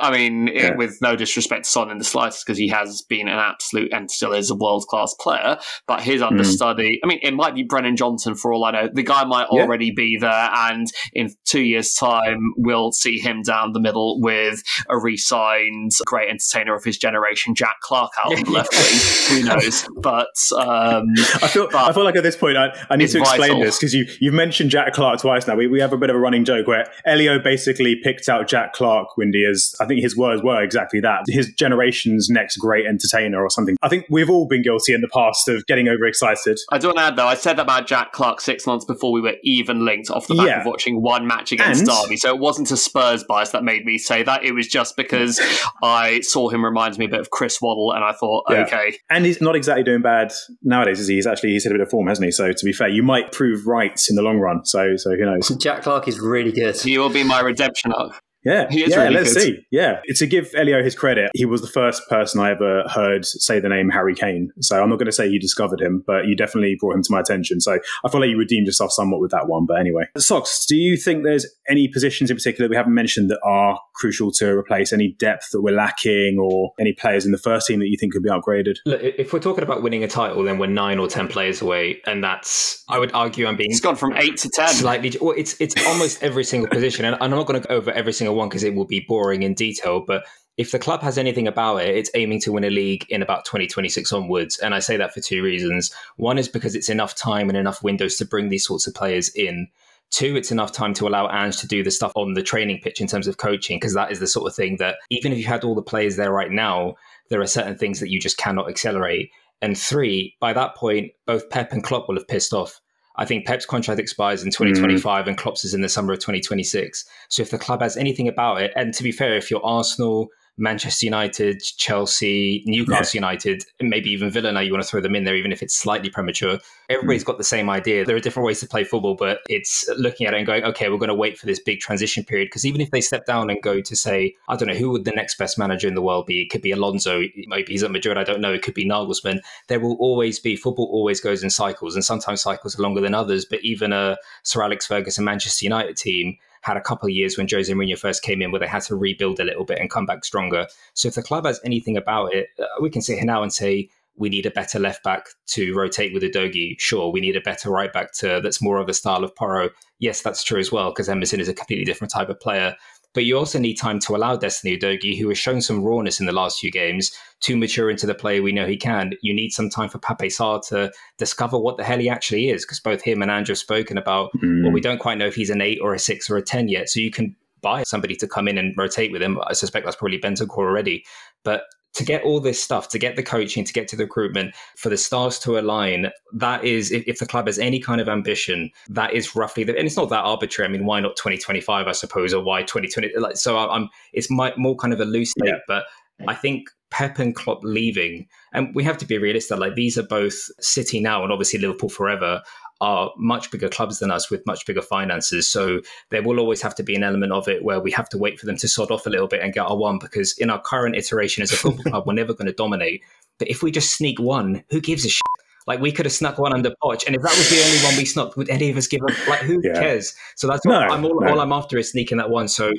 I 0.01 0.11
mean, 0.11 0.49
it- 0.49 0.77
with 0.77 0.99
no 1.01 1.15
disrespect 1.15 1.65
to 1.65 1.71
Son 1.71 1.91
in 1.93 1.99
the 1.99 2.05
slightest, 2.05 2.45
because 2.45 2.59
he 2.59 2.67
has 2.69 3.03
been 3.03 3.29
an 3.29 3.39
absolute 3.39 3.93
and 3.93 4.11
still 4.11 4.33
is 4.33 4.51
a 4.51 4.57
world 4.57 4.85
class 4.89 5.15
player. 5.21 5.59
But 5.87 6.01
his 6.03 6.21
Mm. 6.21 6.33
understudy, 6.33 6.99
I 7.05 7.07
mean, 7.07 7.21
it 7.23 7.33
might 7.35 7.55
be 7.55 7.63
Brennan 7.63 7.95
Johnson 7.97 8.35
for 8.35 8.53
all 8.53 8.65
I 8.65 8.73
know. 8.73 8.89
The 8.93 9.05
guy 9.05 9.25
might 9.25 9.47
Yeah. 9.53 9.63
already 9.63 9.93
be 9.93 10.17
there, 10.21 10.51
and 10.53 10.89
in 11.13 11.31
two 11.45 11.63
years' 11.63 11.95
time, 11.95 12.41
we'll 12.57 12.91
see 12.91 13.19
him 13.21 13.43
down 13.43 13.73
the 13.73 13.81
middle 13.81 14.21
with 14.21 14.61
a 14.91 14.99
re-signed 14.99 15.93
great 16.07 16.29
entertainer 16.31 16.75
of 16.75 16.83
his 16.83 16.99
generation, 16.99 17.55
Jack 17.55 17.77
Clarke, 17.81 18.11
out 18.25 18.37
on 18.37 18.43
the 18.43 18.51
left 18.51 18.73
wing. 19.31 19.43
Who 19.43 19.49
knows? 19.49 19.87
But 20.03 20.27
um, 20.59 21.05
I 21.41 21.47
feel, 21.49 21.69
But 21.71 21.84
I 21.89 21.93
feel 21.93 22.05
like 22.05 22.17
at 22.17 22.23
this 22.23 22.37
point 22.37 22.57
I, 22.57 22.69
I 22.91 22.97
need 22.97 23.09
to 23.11 23.19
explain 23.21 23.41
vital. 23.41 23.61
this 23.61 23.79
because 23.79 23.95
you, 23.95 24.07
you've 24.21 24.35
mentioned 24.35 24.71
Jack 24.71 24.93
Clarke 24.95 25.21
twice 25.21 25.47
now. 25.47 25.55
We, 25.57 25.67
we 25.67 25.81
have 25.81 25.93
a 25.93 25.97
bit 25.97 26.11
of 26.11 26.17
a 26.17 26.19
running 26.19 26.45
joke 26.45 26.67
where 26.67 26.87
Elio 27.07 27.39
basically 27.39 27.97
picked 27.97 28.29
out 28.29 28.49
Jack 28.49 28.73
Clarke, 28.73 29.17
Windy, 29.17 29.45
as 29.49 29.75
I 29.81 29.87
think 29.87 30.01
his 30.03 30.17
words 30.17 30.43
were 30.43 30.63
exactly 30.63 31.01
that. 31.01 31.23
His 31.29 31.53
generation's 31.53 32.29
next 32.31 32.57
great 32.59 32.87
entertainer 32.87 33.43
or 33.43 33.51
something. 33.51 33.77
I 33.83 33.89
think 33.89 34.07
we've 34.11 34.31
all 34.31 34.47
been 34.47 34.63
guilty 34.63 34.95
in 34.95 35.01
the 35.01 35.09
past 35.09 35.49
of 35.49 35.67
getting 35.67 35.89
overexcited. 35.89 36.59
I 36.71 36.79
don't 36.79 36.99
add 36.99 37.17
though. 37.17 37.27
I 37.27 37.35
said 37.35 37.57
that 37.57 37.63
about 37.63 37.87
Jack 37.87 38.13
Clarke 38.13 38.41
six 38.41 38.67
months 38.67 38.85
before 38.85 39.13
we 39.13 39.21
were 39.21 39.35
even 39.43 39.85
linked 39.85 40.11
off 40.11 40.27
the 40.27 40.35
back 40.35 40.47
Yeah. 40.47 40.61
of 40.61 40.67
watching 40.67 41.03
one 41.03 41.27
match 41.27 41.53
against 41.53 41.81
And- 41.81 41.89
Derby. 41.91 42.17
So 42.17 42.29
it 42.35 42.39
wasn't 42.39 42.71
a 42.71 42.77
Spurs 42.77 43.25
bias 43.25 43.51
that 43.51 43.65
made 43.65 43.85
me 43.85 43.99
say 43.99 44.23
that. 44.23 44.45
It 44.45 44.53
was 44.53 44.67
just 44.69 44.97
because 44.97 45.41
I 45.83 46.21
saw 46.21 46.49
him 46.49 46.65
reminds 46.65 46.99
me 46.99 47.07
a 47.07 47.09
bit 47.09 47.21
of 47.21 47.31
Chris 47.31 47.61
Waddle, 47.61 47.93
and 47.93 48.05
I 48.05 48.13
thought, 48.13 48.45
Yeah. 48.51 48.63
okay, 48.65 48.99
And 49.11 49.25
he's 49.25 49.41
not 49.41 49.57
exactly 49.57 49.83
doing 49.85 50.03
bad 50.03 50.33
nowadays, 50.63 51.01
is 51.01 51.09
he? 51.09 51.15
He's 51.17 51.27
actually 51.27 51.51
he's 51.51 51.64
hit 51.65 51.73
a 51.73 51.75
bit 51.75 51.81
of 51.81 51.91
form, 51.91 52.07
hasn't 52.07 52.25
he? 52.25 52.31
So 52.31 52.53
to 52.53 52.65
be 52.65 52.73
fair, 52.73 52.89
you 52.89 53.03
might 53.03 53.33
prove 53.33 53.67
right 53.67 54.01
in 54.09 54.17
the 54.17 54.23
long 54.23 54.39
run. 54.39 54.65
So 54.65 54.97
so 54.97 55.11
who 55.11 55.25
knows? 55.25 55.49
Jack 55.57 55.83
Clarke 55.83 56.09
is 56.09 56.21
really 56.21 56.53
good. 56.53 56.81
he 56.81 56.99
will 56.99 57.11
be 57.11 57.25
my 57.25 57.41
redemption 57.41 57.93
arc. 57.93 58.21
Yeah, 58.45 58.69
He 58.71 58.83
is 58.85 58.91
yeah. 58.91 59.03
really 59.03 59.15
let's 59.15 59.35
good. 59.35 59.43
see. 59.43 59.67
Yeah, 59.71 60.01
to 60.17 60.27
give 60.27 60.51
Elio 60.55 60.83
his 60.83 60.95
credit, 60.95 61.31
he 61.35 61.45
was 61.45 61.61
the 61.61 61.67
first 61.69 62.03
person 62.09 62.41
I 62.41 62.51
ever 62.51 62.85
heard 62.89 63.25
say 63.25 63.61
the 63.61 63.69
name 63.69 63.89
Harry 63.91 64.15
Kane. 64.15 64.51
So 64.61 64.83
I'm 64.83 64.89
not 64.91 64.97
going 64.97 65.07
to 65.07 65.13
say 65.13 65.27
you 65.27 65.41
discovered 65.41 65.81
him, 65.81 66.05
but 66.07 66.27
you 66.27 66.37
definitely 66.37 66.77
brought 66.79 66.95
him 66.97 67.03
to 67.03 67.13
my 67.13 67.21
attention. 67.21 67.61
So 67.61 67.79
I 68.05 68.09
feel 68.11 68.21
like 68.21 68.31
you 68.31 68.37
redeemed 68.39 68.67
yourself 68.67 68.93
somewhat 68.93 69.21
with 69.21 69.31
that 69.31 69.49
one. 69.49 69.67
But 69.67 69.81
anyway, 69.81 70.05
Socs, 70.19 70.67
do 70.67 70.77
you 70.77 70.97
think 70.97 71.25
there's 71.25 71.47
any 71.69 71.89
positions 71.89 72.31
in 72.31 72.37
particular 72.37 72.69
we 72.69 72.77
haven't 72.77 72.95
mentioned 72.95 73.31
that 73.31 73.41
are 73.45 73.79
crucial 73.95 74.31
to 74.33 74.51
replace? 74.57 74.93
Any 74.93 75.15
depth 75.19 75.51
that 75.53 75.63
we're 75.63 75.75
lacking, 75.75 76.39
or 76.39 76.73
any 76.79 76.93
players 76.93 77.25
in 77.27 77.33
the 77.33 77.39
first 77.39 77.67
team 77.67 77.81
that 77.81 77.89
you 77.89 77.97
think 77.99 78.13
could 78.13 78.23
be 78.23 78.29
upgraded? 78.31 78.77
Look, 78.87 79.01
if 79.03 79.33
we're 79.33 79.41
talking 79.41 79.65
about 79.65 79.83
winning 79.83 80.05
a 80.05 80.09
title, 80.09 80.43
then 80.43 80.59
we're 80.59 80.67
nine 80.67 80.99
or 80.99 81.07
ten 81.09 81.29
players 81.29 81.63
away, 81.63 82.01
and 82.07 82.23
that's 82.23 82.85
I 82.89 82.99
would 82.99 83.13
argue 83.13 83.47
I'm 83.47 83.57
being 83.57 83.71
It's 83.71 83.81
gone 83.81 83.97
from 83.97 84.13
eight 84.17 84.37
to 84.39 84.51
ten. 84.51 84.69
slightly. 84.69 85.13
Well, 85.21 85.35
it's 85.37 85.59
it's 85.61 85.75
almost 85.87 86.23
every 86.23 86.45
single 86.45 86.69
position, 86.69 87.05
and 87.05 87.17
I'm 87.21 87.31
not 87.31 87.47
going 87.47 87.61
to 87.61 87.67
go 87.67 87.75
over 87.75 87.91
every 87.93 88.13
single 88.13 88.34
one 88.35 88.49
because 88.49 88.65
it 88.65 88.75
will 88.75 88.85
be 88.85 89.01
boring 89.01 89.43
in 89.43 89.55
detail. 89.55 90.05
But 90.07 90.25
if 90.57 90.71
the 90.71 90.79
club 90.79 91.03
has 91.03 91.19
anything 91.19 91.49
about 91.49 91.79
it, 91.79 91.97
it's 91.97 92.11
aiming 92.15 92.41
to 92.43 92.53
win 92.53 92.65
a 92.65 92.71
league 92.71 93.07
in 93.09 93.23
about 93.23 93.45
2026 93.45 94.13
onwards, 94.13 94.59
and 94.59 94.75
I 94.75 94.79
say 94.79 94.97
that 94.97 95.13
for 95.13 95.21
two 95.21 95.43
reasons. 95.43 95.93
One 96.17 96.39
is 96.39 96.49
because 96.49 96.77
it's 96.77 96.89
enough 96.89 97.15
time 97.15 97.49
and 97.49 97.59
enough 97.59 97.83
windows 97.83 98.17
to 98.17 98.25
bring 98.25 98.49
these 98.49 98.67
sorts 98.67 98.87
of 98.87 98.95
players 98.95 99.31
in. 99.31 99.69
Two, 100.11 100.37
it's 100.37 100.53
enough 100.53 100.71
time 100.71 100.95
to 100.95 101.09
allow 101.09 101.29
Ange 101.29 101.57
to 101.57 101.67
do 101.67 101.83
the 101.83 101.91
stuff 101.91 102.13
on 102.15 102.35
the 102.35 102.43
training 102.43 102.79
pitch 102.83 103.01
in 103.01 103.09
terms 103.09 103.27
of 103.27 103.39
coaching, 103.39 103.79
because 103.79 103.95
that 103.95 104.13
is 104.13 104.21
the 104.21 104.29
sort 104.29 104.49
of 104.49 104.55
thing 104.55 104.77
that 104.77 104.97
even 105.11 105.33
if 105.33 105.39
you 105.39 105.45
had 105.45 105.65
all 105.65 105.75
the 105.75 105.83
players 105.83 106.15
there 106.15 106.31
right 106.31 106.53
now, 106.53 106.95
there 107.31 107.41
are 107.41 107.47
certain 107.49 107.77
things 107.77 107.99
that 107.99 108.11
you 108.11 108.21
just 108.21 108.37
cannot 108.37 108.69
accelerate. 108.69 109.31
And 109.61 109.77
three, 109.77 110.37
by 110.39 110.53
that 110.53 110.77
point, 110.77 111.11
both 111.27 111.51
Pep 111.51 111.73
and 111.73 111.83
Klopp 111.83 112.07
will 112.07 112.17
have 112.17 112.29
pissed 112.29 112.53
off. 112.53 112.81
I 113.17 113.25
think 113.25 113.47
Pep's 113.47 113.67
contract 113.67 114.01
expires 114.01 114.43
in 114.43 114.49
mm. 114.49 114.57
2025 114.57 115.29
and 115.29 115.39
Klopp's 115.39 115.65
is 115.65 115.75
in 115.75 115.81
the 115.81 115.89
summer 115.89 116.13
of 116.13 116.19
2026. 116.19 117.05
So 117.29 117.43
if 117.43 117.51
the 117.51 117.59
club 117.59 117.81
has 117.81 117.97
anything 117.97 118.29
about 118.29 118.61
it, 118.61 118.73
and 118.77 118.93
to 118.95 119.03
be 119.03 119.13
fair, 119.13 119.37
if 119.37 119.51
you're 119.51 119.65
Arsenal, 119.65 120.31
Manchester 120.57 121.07
United, 121.07 121.61
Chelsea, 121.61 122.63
Newcastle 122.67 123.17
United, 123.17 123.65
and 123.81 123.91
maybe 123.91 124.11
even 124.11 124.31
Villa 124.31 124.53
now 124.53 124.61
you 124.61 124.73
want 124.73 124.85
to 124.85 124.89
throw 124.89 125.01
them 125.01 125.17
in 125.17 125.25
there, 125.25 125.35
even 125.35 125.51
if 125.51 125.63
it's 125.63 125.75
slightly 125.75 126.11
premature, 126.11 126.59
everybody's 126.89 127.23
hmm. 127.23 127.27
got 127.27 127.39
the 127.39 127.45
same 127.45 127.69
idea. 127.69 128.05
There 128.05 128.15
are 128.15 128.21
different 128.21 128.47
ways 128.47 128.61
to 128.61 128.69
play 128.69 128.85
football, 128.85 129.17
but 129.17 129.41
it's 129.49 129.89
looking 129.97 130.27
at 130.27 130.35
it 130.35 130.39
and 130.39 130.47
going, 130.47 130.63
okay, 130.65 130.89
we're 130.89 130.99
going 130.99 131.09
to 131.09 131.15
wait 131.15 131.39
for 131.39 131.47
this 131.47 131.59
big 131.59 131.81
transition 131.81 132.25
period. 132.25 132.47
Because 132.47 132.65
even 132.65 132.81
if 132.81 132.91
they 132.93 133.01
step 133.01 133.27
down 133.27 133.51
and 133.51 133.61
go 133.63 133.81
to 133.81 133.97
say, 133.97 134.35
I 134.49 134.57
don't 134.57 134.69
know, 134.69 134.75
who 134.75 134.91
would 134.91 135.05
the 135.05 135.13
next 135.13 135.39
best 135.39 135.59
manager 135.59 135.89
in 135.89 135.95
the 135.95 136.03
world 136.03 136.27
be? 136.27 136.43
It 136.43 136.51
could 136.51 136.63
be 136.63 136.71
Alonso, 136.71 137.23
maybe 137.49 137.73
he's 137.73 137.83
at 137.83 137.91
Madrid, 137.91 138.17
I 138.17 138.25
don't 138.25 138.41
know. 138.41 138.53
It 138.53 138.63
could 138.63 138.75
be 138.75 138.87
Nagelsmann. 138.87 139.41
There 139.69 139.81
will 139.81 139.97
always 139.97 140.39
be, 140.39 140.57
football 140.57 140.87
always 140.87 141.21
goes 141.21 141.43
in 141.43 141.51
cycles, 141.51 141.97
and 141.97 142.05
sometimes 142.05 142.43
cycles 142.43 142.79
are 142.79 142.83
longer 142.83 143.01
than 143.01 143.15
others. 143.15 143.45
But 143.45 143.65
even 143.65 143.93
a 143.93 144.19
Sir 144.45 144.63
Alex 144.63 144.87
Ferguson 144.87 145.25
Manchester 145.25 145.65
United 145.65 145.97
team 145.97 146.39
had 146.65 146.77
a 146.77 146.81
couple 146.81 147.07
of 147.07 147.13
years 147.13 147.37
when 147.37 147.47
Jose 147.49 147.73
Mourinho 147.73 147.99
first 147.99 148.23
came 148.23 148.41
in 148.41 148.51
where 148.51 148.59
they 148.59 148.67
had 148.67 148.83
to 148.85 148.97
rebuild 148.97 149.39
a 149.39 149.45
little 149.45 149.65
bit 149.65 149.79
and 149.79 149.91
come 149.91 150.07
back 150.07 150.25
stronger. 150.25 150.67
So 150.95 151.09
if 151.09 151.15
the 151.15 151.23
club 151.23 151.45
has 151.45 151.61
anything 151.65 151.97
about 151.97 152.35
it, 152.35 152.49
uh, 152.59 152.65
we 152.81 152.91
can 152.91 153.03
sit 153.03 153.17
here 153.17 153.27
now 153.27 153.43
and 153.43 153.53
say 153.53 153.91
we 154.17 154.31
need 154.31 154.47
a 154.47 154.51
better 154.51 154.79
left 154.79 155.03
back 155.03 155.27
to 155.47 155.75
rotate 155.75 156.15
with 156.15 156.23
Udogie. 156.23 156.81
Sure, 156.81 157.11
we 157.11 157.21
need 157.21 157.37
a 157.37 157.41
better 157.41 157.69
right 157.71 157.93
back 157.93 158.13
to 158.15 158.41
that's 158.43 158.63
more 158.63 158.79
of 158.79 158.89
a 158.89 158.95
style 158.95 159.25
of 159.25 159.37
Porro. 159.37 159.71
Yes, 159.99 160.23
that's 160.23 160.43
true 160.43 160.59
as 160.59 160.73
well 160.73 160.91
because 160.91 161.09
Emerson 161.09 161.41
is 161.41 161.49
a 161.49 161.55
completely 161.55 161.85
different 161.85 162.13
type 162.13 162.29
of 162.31 162.41
player. 162.41 162.77
But 163.15 163.25
you 163.25 163.39
also 163.39 163.59
need 163.59 163.75
time 163.75 164.01
to 164.01 164.17
allow 164.17 164.37
Destiny 164.37 164.77
Udogie, 164.77 165.19
who 165.19 165.29
has 165.29 165.39
shown 165.39 165.63
some 165.63 165.83
rawness 165.83 166.21
in 166.21 166.27
the 166.27 166.33
last 166.33 166.59
few 166.61 166.71
games, 166.71 167.13
to 167.43 167.57
mature 167.57 167.89
into 167.91 168.07
the 168.07 168.15
player 168.15 168.43
we 168.43 168.53
know 168.53 168.67
he 168.67 168.77
can. 168.77 169.13
You 169.23 169.33
need 169.33 169.51
some 169.51 169.71
time 169.71 169.89
for 169.89 169.99
Pape 169.99 170.31
Sarr 170.31 170.67
to 170.69 170.93
discover 171.17 171.59
what 171.59 171.77
the 171.77 171.85
hell 171.85 171.99
he 171.99 172.09
actually 172.09 172.51
is, 172.51 172.65
because 172.65 172.81
both 172.81 173.03
him 173.03 173.23
and 173.23 173.31
Andrew 173.31 173.53
have 173.53 173.59
spoken 173.59 173.97
about, 173.97 174.31
Mm. 174.43 174.65
well, 174.65 174.73
we 174.73 174.81
don't 174.81 174.99
quite 174.99 175.17
know 175.19 175.27
if 175.27 175.37
he's 175.37 175.51
an 175.51 175.61
eight 175.61 175.79
or 175.81 175.95
a 175.95 175.99
six 175.99 176.29
or 176.29 176.37
a 176.37 176.43
10 176.43 176.69
yet. 176.69 176.89
So 176.89 177.01
you 177.01 177.11
can 177.11 177.37
buy 177.65 177.83
somebody 177.83 178.15
to 178.17 178.29
come 178.29 178.47
in 178.47 178.59
and 178.59 178.77
rotate 178.77 179.11
with 179.11 179.23
him. 179.23 179.41
I 179.47 179.55
suspect 179.55 179.85
that's 179.85 179.97
probably 179.97 180.21
Bentancur 180.21 180.59
already. 180.59 181.05
But 181.43 181.63
to 181.95 182.05
get 182.05 182.23
all 182.25 182.41
this 182.41 182.61
stuff, 182.61 182.89
to 182.89 182.99
get 182.99 183.15
the 183.17 183.23
coaching, 183.23 183.65
to 183.65 183.73
get 183.73 183.87
to 183.89 183.97
the 183.97 184.05
recruitment, 184.05 184.55
for 184.77 184.89
the 184.89 184.97
stars 184.97 185.39
to 185.39 185.59
align, 185.59 186.11
that 186.33 186.65
is, 186.65 186.91
if, 186.91 187.05
if 187.07 187.19
the 187.21 187.27
club 187.27 187.47
has 187.47 187.59
any 187.59 187.79
kind 187.79 188.01
of 188.01 188.09
ambition, 188.09 188.71
that 188.89 189.13
is 189.13 189.37
roughly 189.37 189.63
the, 189.63 189.77
and 189.79 189.87
it's 189.87 189.97
not 189.97 190.11
that 190.11 190.25
arbitrary. 190.25 190.69
I 190.69 190.73
mean, 190.73 190.87
why 190.87 191.01
not 191.01 191.17
2025, 191.17 191.87
I 191.87 191.93
suppose, 191.93 192.35
or 192.35 192.43
why 192.43 192.63
2020? 192.63 193.13
Like, 193.19 193.37
so 193.37 193.57
I'm, 193.57 193.89
it's 194.13 194.29
my, 194.29 194.53
more 194.57 194.77
kind 194.77 194.93
of 194.93 195.01
a 195.01 195.05
loose 195.05 195.33
date, 195.41 195.51
Yeah. 195.51 195.59
but 195.69 195.85
I 196.29 196.35
think 196.35 196.69
Pep 196.91 197.19
and 197.19 197.35
Klopp 197.35 197.61
leaving, 197.65 198.27
and 198.53 198.75
we 198.75 198.85
have 198.85 198.99
to 198.99 199.07
be 199.07 199.19
realistic, 199.19 199.59
like 199.59 199.75
these 199.75 199.99
are 199.99 200.05
both 200.05 200.35
City 200.61 201.01
now 201.01 201.23
and 201.23 201.33
obviously 201.33 201.59
Liverpool 201.59 201.89
forever 201.89 202.41
are 202.81 203.11
much 203.17 203.51
bigger 203.51 203.69
clubs 203.69 203.99
than 203.99 204.11
us 204.11 204.31
with 204.31 204.45
much 204.47 204.67
bigger 204.67 204.83
finances. 204.83 205.49
So 205.49 205.81
there 206.11 206.23
will 206.23 206.39
always 206.41 206.61
have 206.63 206.75
to 206.77 206.83
be 206.83 206.95
an 206.95 207.03
element 207.05 207.33
of 207.33 207.49
it 207.49 207.65
where 207.65 207.81
we 207.81 207.91
have 207.93 208.09
to 208.11 208.19
wait 208.19 208.39
for 208.39 208.47
them 208.47 208.57
to 208.59 208.69
sod 208.69 208.91
off 208.91 209.07
a 209.07 209.11
little 209.11 209.29
bit 209.29 209.43
and 209.43 209.53
get 209.53 209.67
our 209.67 209.77
one 209.77 209.99
because 209.99 210.37
in 210.39 210.51
our 210.51 210.61
current 210.61 210.97
iteration 210.97 211.43
as 211.43 211.53
a 211.53 211.57
football 211.57 211.85
club, 211.91 212.05
we're 212.07 212.15
never 212.15 212.35
going 212.35 212.47
to 212.47 212.53
dominate. 212.53 213.03
But 213.39 213.49
if 213.49 213.63
we 213.63 213.71
just 213.71 213.97
sneak 213.97 214.21
one, 214.21 214.65
who 214.71 214.81
gives 214.81 215.05
a 215.05 215.09
shit? 215.09 215.23
Like 215.67 215.81
we 215.81 215.93
could 215.93 216.05
have 216.05 216.13
snuck 216.13 216.39
one 216.39 216.53
under 216.53 216.71
Poch, 216.83 217.07
and 217.07 217.17
if 217.17 217.23
that 217.23 217.35
was 217.37 217.49
the 217.49 217.63
only 217.65 217.79
one 217.85 217.97
we 217.97 218.05
snuck, 218.05 218.37
would 218.37 218.51
any 218.51 218.69
of 218.71 218.77
us 218.77 218.87
give 218.87 219.01
up? 219.03 219.27
Like 219.27 219.41
who 219.41 219.63
Yeah. 219.65 219.73
cares? 219.81 220.15
So 220.37 220.47
that's 220.47 220.65
No, 220.67 220.73
what 220.73 220.91
I'm 220.91 221.05
all, 221.07 221.19
no. 221.21 221.31
all 221.31 221.41
I'm 221.41 221.53
after 221.53 221.79
is 221.79 221.91
sneaking 221.91 222.19
that 222.19 222.29
one. 222.29 222.49
So 222.49 222.71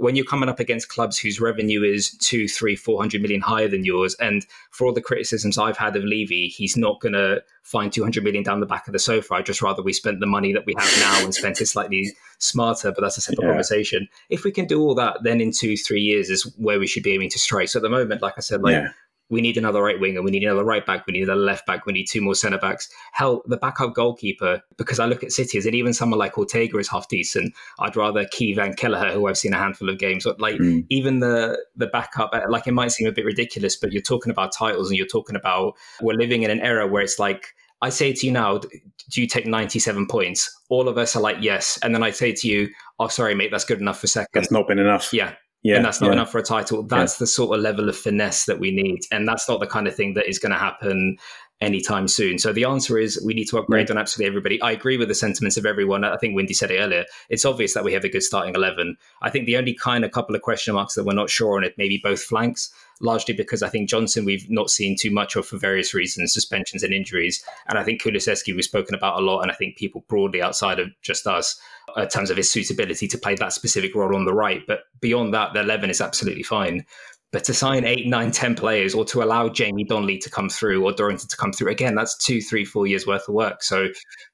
when 0.00 0.16
you're 0.16 0.24
coming 0.24 0.48
up 0.48 0.58
against 0.58 0.88
clubs 0.88 1.18
whose 1.18 1.40
revenue 1.40 1.82
is 1.82 2.16
two, 2.18 2.48
three, 2.48 2.74
four 2.74 2.98
hundred 2.98 3.20
million 3.20 3.40
higher 3.42 3.68
than 3.68 3.84
yours, 3.84 4.14
and 4.14 4.46
for 4.70 4.86
all 4.86 4.92
the 4.94 5.02
criticisms 5.02 5.58
I've 5.58 5.76
had 5.76 5.94
of 5.94 6.04
Levy, 6.04 6.48
he's 6.48 6.74
not 6.76 7.00
going 7.00 7.12
to 7.12 7.42
find 7.62 7.92
two 7.92 8.02
hundred 8.02 8.24
million 8.24 8.42
down 8.42 8.60
the 8.60 8.66
back 8.66 8.86
of 8.86 8.92
the 8.94 8.98
sofa. 8.98 9.34
I'd 9.34 9.46
just 9.46 9.60
rather 9.60 9.82
we 9.82 9.92
spent 9.92 10.20
the 10.20 10.26
money 10.26 10.54
that 10.54 10.64
we 10.64 10.74
have 10.78 10.98
now 11.00 11.24
and 11.24 11.34
spent 11.34 11.60
it 11.60 11.66
slightly 11.66 12.12
smarter. 12.38 12.90
But 12.92 13.02
that's 13.02 13.18
a 13.18 13.20
separate 13.20 13.44
Yeah. 13.44 13.50
conversation. 13.50 14.08
If 14.30 14.42
we 14.44 14.52
can 14.52 14.64
do 14.66 14.80
all 14.80 14.94
that, 14.94 15.18
then 15.22 15.40
in 15.40 15.52
two, 15.52 15.76
three 15.76 16.00
years 16.00 16.30
is 16.30 16.44
where 16.56 16.78
we 16.80 16.86
should 16.86 17.02
be 17.02 17.12
aiming 17.12 17.30
to 17.30 17.38
strike. 17.38 17.68
So 17.68 17.78
at 17.78 17.82
the 17.82 17.90
moment, 17.90 18.22
like 18.22 18.34
I 18.38 18.40
said, 18.40 18.62
like 18.62 18.72
yeah. 18.72 18.88
We 19.30 19.40
need 19.40 19.56
another 19.56 19.82
right 19.82 19.98
winger, 19.98 20.22
we 20.22 20.30
need 20.30 20.42
another 20.42 20.64
right 20.64 20.84
back, 20.84 21.06
we 21.06 21.12
need 21.12 21.22
another 21.22 21.40
left 21.40 21.66
back, 21.66 21.86
we 21.86 21.92
need 21.92 22.06
two 22.06 22.20
more 22.20 22.34
centre 22.34 22.58
backs. 22.58 22.88
Hell, 23.12 23.42
the 23.46 23.56
backup 23.56 23.94
goalkeeper, 23.94 24.62
because 24.76 24.98
I 24.98 25.06
look 25.06 25.22
at 25.22 25.32
City, 25.32 25.58
and 25.58 25.74
even 25.74 25.92
someone 25.94 26.18
like 26.18 26.36
Ortega 26.36 26.78
is 26.78 26.88
half 26.88 27.08
decent. 27.08 27.54
I'd 27.78 27.96
rather 27.96 28.24
Caoimhin 28.24 28.76
Kelleher, 28.76 29.12
who 29.12 29.26
I've 29.26 29.38
seen 29.38 29.54
a 29.54 29.58
handful 29.58 29.88
of 29.88 29.98
games. 29.98 30.26
Like 30.38 30.56
Mm. 30.56 30.84
even 30.90 31.20
the 31.20 31.58
the 31.76 31.86
backup, 31.86 32.30
uh, 32.32 32.42
like 32.48 32.66
it 32.66 32.72
might 32.72 32.92
seem 32.92 33.06
a 33.08 33.12
bit 33.12 33.24
ridiculous, 33.24 33.76
but 33.76 33.92
you're 33.92 34.02
talking 34.02 34.30
about 34.30 34.52
titles 34.52 34.90
and 34.90 34.98
you're 34.98 35.06
talking 35.06 35.36
about 35.36 35.74
we're 36.02 36.14
living 36.14 36.42
in 36.42 36.50
an 36.50 36.60
era 36.60 36.86
where 36.86 37.02
it's 37.02 37.18
like 37.18 37.54
I 37.82 37.88
say 37.88 38.12
to 38.12 38.26
you 38.26 38.32
now, 38.32 38.58
do 38.58 39.20
you 39.20 39.26
take 39.26 39.46
97 39.46 40.06
points? 40.06 40.54
All 40.68 40.86
of 40.88 40.98
us 40.98 41.16
are 41.16 41.22
like, 41.22 41.38
yes. 41.40 41.78
And 41.82 41.94
then 41.94 42.02
I 42.02 42.10
say 42.10 42.32
to 42.32 42.46
you, 42.48 42.68
oh, 42.98 43.08
sorry, 43.08 43.34
mate, 43.34 43.50
that's 43.50 43.64
good 43.64 43.80
enough 43.80 44.00
for 44.00 44.06
second. 44.06 44.28
That's 44.34 44.50
not 44.50 44.68
been 44.68 44.78
enough. 44.78 45.14
Yeah, 45.14 45.32
yeah. 45.62 45.76
and 45.76 45.84
that's 45.84 46.00
not 46.00 46.08
yeah. 46.08 46.14
enough 46.14 46.30
for 46.30 46.38
a 46.38 46.42
title. 46.42 46.82
That's 46.82 47.18
the 47.18 47.26
sort 47.26 47.56
of 47.56 47.62
level 47.62 47.88
of 47.88 47.96
finesse 47.96 48.46
that 48.46 48.58
we 48.58 48.70
need, 48.70 49.00
and 49.10 49.26
that's 49.26 49.48
not 49.48 49.60
the 49.60 49.66
kind 49.66 49.86
of 49.86 49.94
thing 49.94 50.14
that 50.14 50.28
is 50.28 50.38
going 50.38 50.52
to 50.52 50.58
happen 50.58 51.16
anytime 51.60 52.08
soon. 52.08 52.38
So 52.38 52.52
the 52.52 52.64
answer 52.64 52.98
is 52.98 53.22
we 53.24 53.34
need 53.34 53.44
to 53.48 53.58
upgrade 53.58 53.90
on 53.90 53.98
absolutely 53.98 54.28
everybody. 54.28 54.62
I 54.62 54.70
agree 54.72 54.96
with 54.96 55.08
the 55.08 55.14
sentiments 55.14 55.58
of 55.58 55.66
everyone. 55.66 56.04
I 56.04 56.16
think 56.16 56.34
Windy 56.34 56.54
said 56.54 56.70
it 56.70 56.78
earlier. 56.78 57.04
It's 57.28 57.44
obvious 57.44 57.74
that 57.74 57.84
we 57.84 57.92
have 57.92 58.04
a 58.04 58.08
good 58.08 58.22
starting 58.22 58.54
eleven. 58.54 58.96
I 59.20 59.30
think 59.30 59.46
the 59.46 59.58
only 59.58 59.74
kind 59.74 60.04
of 60.04 60.10
couple 60.10 60.34
of 60.34 60.42
question 60.42 60.74
marks 60.74 60.94
that 60.94 61.04
we're 61.04 61.12
not 61.12 61.28
sure 61.30 61.56
on 61.56 61.64
it 61.64 61.74
maybe 61.76 62.00
both 62.02 62.22
flanks. 62.22 62.72
Largely 63.00 63.34
because 63.34 63.62
I 63.62 63.68
think 63.68 63.88
Johnson 63.88 64.24
we've 64.24 64.48
not 64.50 64.68
seen 64.68 64.94
too 64.94 65.10
much 65.10 65.34
of 65.34 65.46
for 65.46 65.56
various 65.56 65.94
reasons, 65.94 66.34
suspensions 66.34 66.82
and 66.82 66.92
injuries, 66.92 67.42
and 67.68 67.78
I 67.78 67.82
think 67.82 68.02
Kulusevski 68.02 68.54
we've 68.54 68.64
spoken 68.64 68.94
about 68.94 69.18
a 69.18 69.24
lot, 69.24 69.40
and 69.40 69.50
I 69.50 69.54
think 69.54 69.76
people 69.76 70.04
broadly 70.08 70.42
outside 70.42 70.78
of 70.78 70.88
just 71.00 71.26
us 71.26 71.58
uh, 71.96 72.02
in 72.02 72.08
terms 72.08 72.30
of 72.30 72.36
his 72.36 72.50
suitability 72.50 73.08
to 73.08 73.18
play 73.18 73.34
that 73.36 73.52
specific 73.52 73.94
role 73.94 74.14
on 74.14 74.26
the 74.26 74.34
right. 74.34 74.62
But 74.66 74.80
beyond 75.00 75.32
that, 75.34 75.54
the 75.54 75.60
11 75.60 75.90
is 75.90 76.00
absolutely 76.00 76.42
fine. 76.42 76.84
But 77.32 77.44
to 77.44 77.54
sign 77.54 77.84
eight, 77.84 78.08
nine, 78.08 78.32
ten 78.32 78.56
players 78.56 78.94
or 78.94 79.04
to 79.06 79.22
allow 79.22 79.48
Jamie 79.48 79.84
Donley 79.84 80.18
to 80.18 80.30
come 80.30 80.48
through 80.48 80.84
or 80.84 80.92
Dorrington 80.92 81.28
to 81.28 81.36
come 81.36 81.52
through, 81.52 81.70
again, 81.70 81.94
that's 81.94 82.16
two, 82.16 82.40
three, 82.40 82.64
four 82.64 82.86
years 82.86 83.06
worth 83.06 83.28
of 83.28 83.34
work. 83.34 83.62
So 83.62 83.88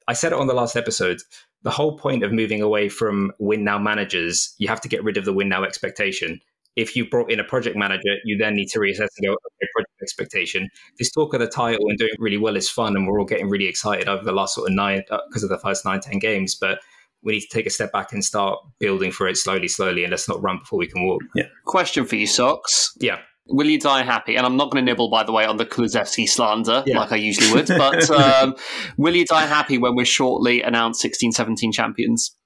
I 0.09 0.14
said 0.14 0.33
it 0.33 0.39
on 0.39 0.47
the 0.47 0.55
last 0.55 0.77
episode. 0.77 1.19
The 1.62 1.71
whole 1.71 1.99
point 1.99 2.23
of 2.23 2.33
moving 2.33 2.62
away 2.62 2.89
from 2.89 3.33
win 3.39 3.64
now 3.64 3.79
managers, 3.79 4.55
you 4.59 4.69
have 4.69 4.81
to 4.81 4.89
get 4.89 5.05
rid 5.05 5.19
of 5.19 5.27
the 5.27 5.33
win 5.33 5.49
now 5.49 5.64
expectation. 5.64 6.41
If 6.77 6.95
you 6.95 7.09
brought 7.09 7.31
in 7.31 7.41
a 7.41 7.45
project 7.45 7.77
manager, 7.77 8.14
you 8.24 8.37
then 8.37 8.55
need 8.55 8.68
to 8.68 8.79
reassess 8.79 9.09
and 9.16 9.27
go, 9.27 9.33
okay, 9.33 9.68
project 9.74 9.93
expectation. 10.03 10.68
This 10.99 11.11
talk 11.11 11.33
of 11.35 11.41
the 11.41 11.47
title 11.49 11.89
and 11.89 11.99
doing 11.99 12.11
really 12.18 12.37
well 12.37 12.57
is 12.57 12.68
fun, 12.68 12.97
and 12.97 13.07
we're 13.07 13.18
all 13.18 13.27
getting 13.27 13.49
really 13.49 13.66
excited 13.66 14.09
over 14.09 14.22
the 14.22 14.33
last 14.33 14.55
sort 14.55 14.68
of 14.68 14.74
nine 14.74 15.03
because 15.29 15.43
of 15.43 15.49
the 15.49 15.59
first 15.59 15.85
nine, 15.85 16.01
ten 16.01 16.18
games. 16.18 16.55
But 16.55 16.79
we 17.22 17.33
need 17.33 17.41
to 17.41 17.49
take 17.49 17.66
a 17.66 17.70
step 17.70 17.93
back 17.93 18.12
and 18.12 18.24
start 18.24 18.59
building 18.79 19.11
for 19.11 19.27
it 19.27 19.37
slowly, 19.37 19.68
slowly, 19.68 20.05
and 20.05 20.11
let's 20.11 20.29
not 20.29 20.43
run 20.43 20.59
before 20.59 20.79
we 20.79 20.87
can 20.87 21.05
walk. 21.05 21.22
Yeah. 21.35 21.45
Question 21.64 22.05
for 22.05 22.16
you, 22.16 22.27
Socs. 22.27 22.91
Yeah. 23.01 23.18
Will 23.49 23.66
you 23.66 23.79
die 23.79 24.03
happy? 24.03 24.37
And 24.37 24.45
I'm 24.45 24.57
not 24.57 24.70
going 24.70 24.85
to 24.85 24.91
nibble, 24.91 25.09
by 25.09 25.22
the 25.22 25.33
way, 25.33 25.45
on 25.45 25.57
the 25.57 25.64
Kulusevski 25.66 26.29
slander 26.29 26.83
Yeah. 26.87 26.99
like 26.99 27.12
I 27.12 27.16
usually 27.16 27.53
would, 27.53 27.68
but 27.68 28.11
um, 28.43 28.55
will 28.97 29.14
you 29.14 29.24
die 29.24 29.47
happy 29.47 29.79
when 29.79 29.95
we're 29.95 30.05
shortly 30.05 30.62
announced 30.62 31.01
16 31.01 31.33
17 31.33 31.72
champions? 31.72 32.37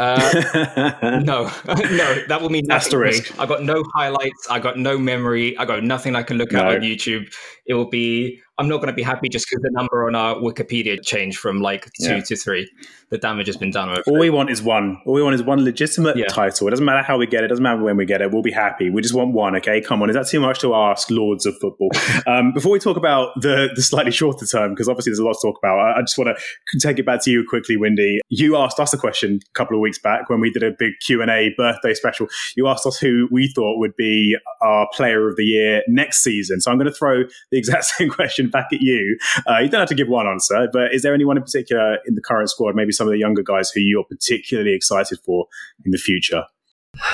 Uh, 0.00 1.20
no, 1.24 1.44
no, 1.66 2.24
that 2.28 2.38
will 2.40 2.48
mean 2.48 2.64
nothing 2.66 2.90
to 2.92 2.98
me. 2.98 3.08
Asterisk. 3.08 3.38
I 3.38 3.44
got 3.46 3.62
no 3.62 3.82
highlights. 3.94 4.48
I 4.50 4.58
got 4.58 4.78
no 4.78 4.96
memory. 4.98 5.56
I 5.58 5.64
got 5.66 5.84
nothing 5.84 6.16
I 6.16 6.22
can 6.22 6.38
look 6.38 6.54
at 6.54 6.64
No. 6.64 6.70
on 6.70 6.80
YouTube. 6.80 7.32
It 7.66 7.74
will 7.74 7.90
be. 7.90 8.40
I'm 8.60 8.68
not 8.68 8.76
going 8.76 8.88
to 8.88 8.92
be 8.92 9.02
happy 9.02 9.28
just 9.30 9.46
because 9.48 9.62
the 9.62 9.70
number 9.72 10.06
on 10.06 10.14
our 10.14 10.34
Wikipedia 10.36 11.02
changed 11.02 11.38
from 11.38 11.60
like 11.60 11.86
two 12.00 12.16
Yeah. 12.16 12.20
to 12.20 12.36
three. 12.36 12.70
The 13.08 13.16
damage 13.18 13.46
has 13.46 13.56
been 13.56 13.70
done. 13.70 13.88
All 14.06 14.18
we 14.18 14.28
want 14.30 14.50
is 14.50 14.62
one. 14.62 15.00
All 15.06 15.14
we 15.14 15.22
want 15.22 15.34
is 15.34 15.42
one 15.42 15.64
legitimate 15.64 16.16
Yeah. 16.16 16.26
title. 16.26 16.68
It 16.68 16.70
doesn't 16.70 16.84
matter 16.84 17.02
how 17.02 17.16
we 17.18 17.26
get 17.26 17.42
it. 17.42 17.46
It 17.46 17.48
doesn't 17.48 17.62
matter 17.62 17.82
when 17.82 17.96
we 17.96 18.04
get 18.04 18.20
it. 18.20 18.30
We'll 18.30 18.42
be 18.42 18.52
happy. 18.52 18.90
We 18.90 19.00
just 19.02 19.14
want 19.14 19.32
one. 19.32 19.56
Okay, 19.56 19.80
come 19.80 20.02
on. 20.02 20.10
Is 20.10 20.14
that 20.14 20.28
too 20.28 20.38
much 20.40 20.60
to 20.60 20.74
ask, 20.74 21.10
lords 21.10 21.46
of 21.46 21.56
football? 21.58 21.88
um, 22.26 22.52
before 22.52 22.70
we 22.70 22.78
talk 22.78 22.96
about 22.98 23.30
the 23.40 23.70
the 23.74 23.82
slightly 23.82 24.12
shorter 24.12 24.44
term, 24.46 24.70
because 24.74 24.88
obviously 24.88 25.10
there's 25.10 25.18
a 25.18 25.24
lot 25.24 25.32
to 25.40 25.48
talk 25.48 25.58
about. 25.62 25.78
I, 25.78 25.98
I 25.98 26.00
just 26.02 26.18
want 26.18 26.36
to 26.36 26.78
take 26.78 26.98
it 26.98 27.06
back 27.06 27.24
to 27.24 27.30
you 27.30 27.44
quickly, 27.48 27.76
Windy. 27.78 28.20
You 28.28 28.56
asked 28.56 28.78
us 28.78 28.92
a 28.92 28.98
question 28.98 29.40
a 29.44 29.58
couple 29.58 29.76
of 29.76 29.80
weeks 29.80 29.98
back 29.98 30.28
when 30.28 30.38
we 30.40 30.50
did 30.50 30.62
a 30.62 30.70
big 30.78 30.92
Q 31.04 31.22
and 31.22 31.30
A 31.30 31.50
birthday 31.56 31.94
special. 31.94 32.28
You 32.56 32.68
asked 32.68 32.86
us 32.86 32.98
who 32.98 33.26
we 33.32 33.48
thought 33.48 33.78
would 33.78 33.96
be 33.96 34.36
our 34.60 34.86
Player 34.92 35.28
of 35.28 35.36
the 35.36 35.44
Year 35.44 35.82
next 35.88 36.22
season. 36.22 36.60
So 36.60 36.70
I'm 36.70 36.76
going 36.76 36.86
to 36.90 36.94
throw 36.94 37.22
the 37.50 37.58
exact 37.58 37.84
same 37.96 38.10
question 38.10 38.49
back 38.50 38.66
at 38.72 38.80
you. 38.80 39.18
Uh, 39.48 39.58
you 39.58 39.68
don't 39.68 39.80
have 39.80 39.88
to 39.88 39.94
give 39.94 40.08
one 40.08 40.26
answer, 40.26 40.68
but 40.72 40.92
is 40.94 41.02
there 41.02 41.14
anyone 41.14 41.36
in 41.36 41.42
particular 41.42 41.98
in 42.06 42.14
the 42.14 42.22
current 42.22 42.50
squad, 42.50 42.74
maybe 42.74 42.92
some 42.92 43.06
of 43.06 43.12
the 43.12 43.18
younger 43.18 43.42
guys 43.42 43.70
who 43.70 43.80
you're 43.80 44.04
particularly 44.04 44.74
excited 44.74 45.18
for 45.24 45.46
in 45.84 45.90
the 45.90 45.98
future? 45.98 46.44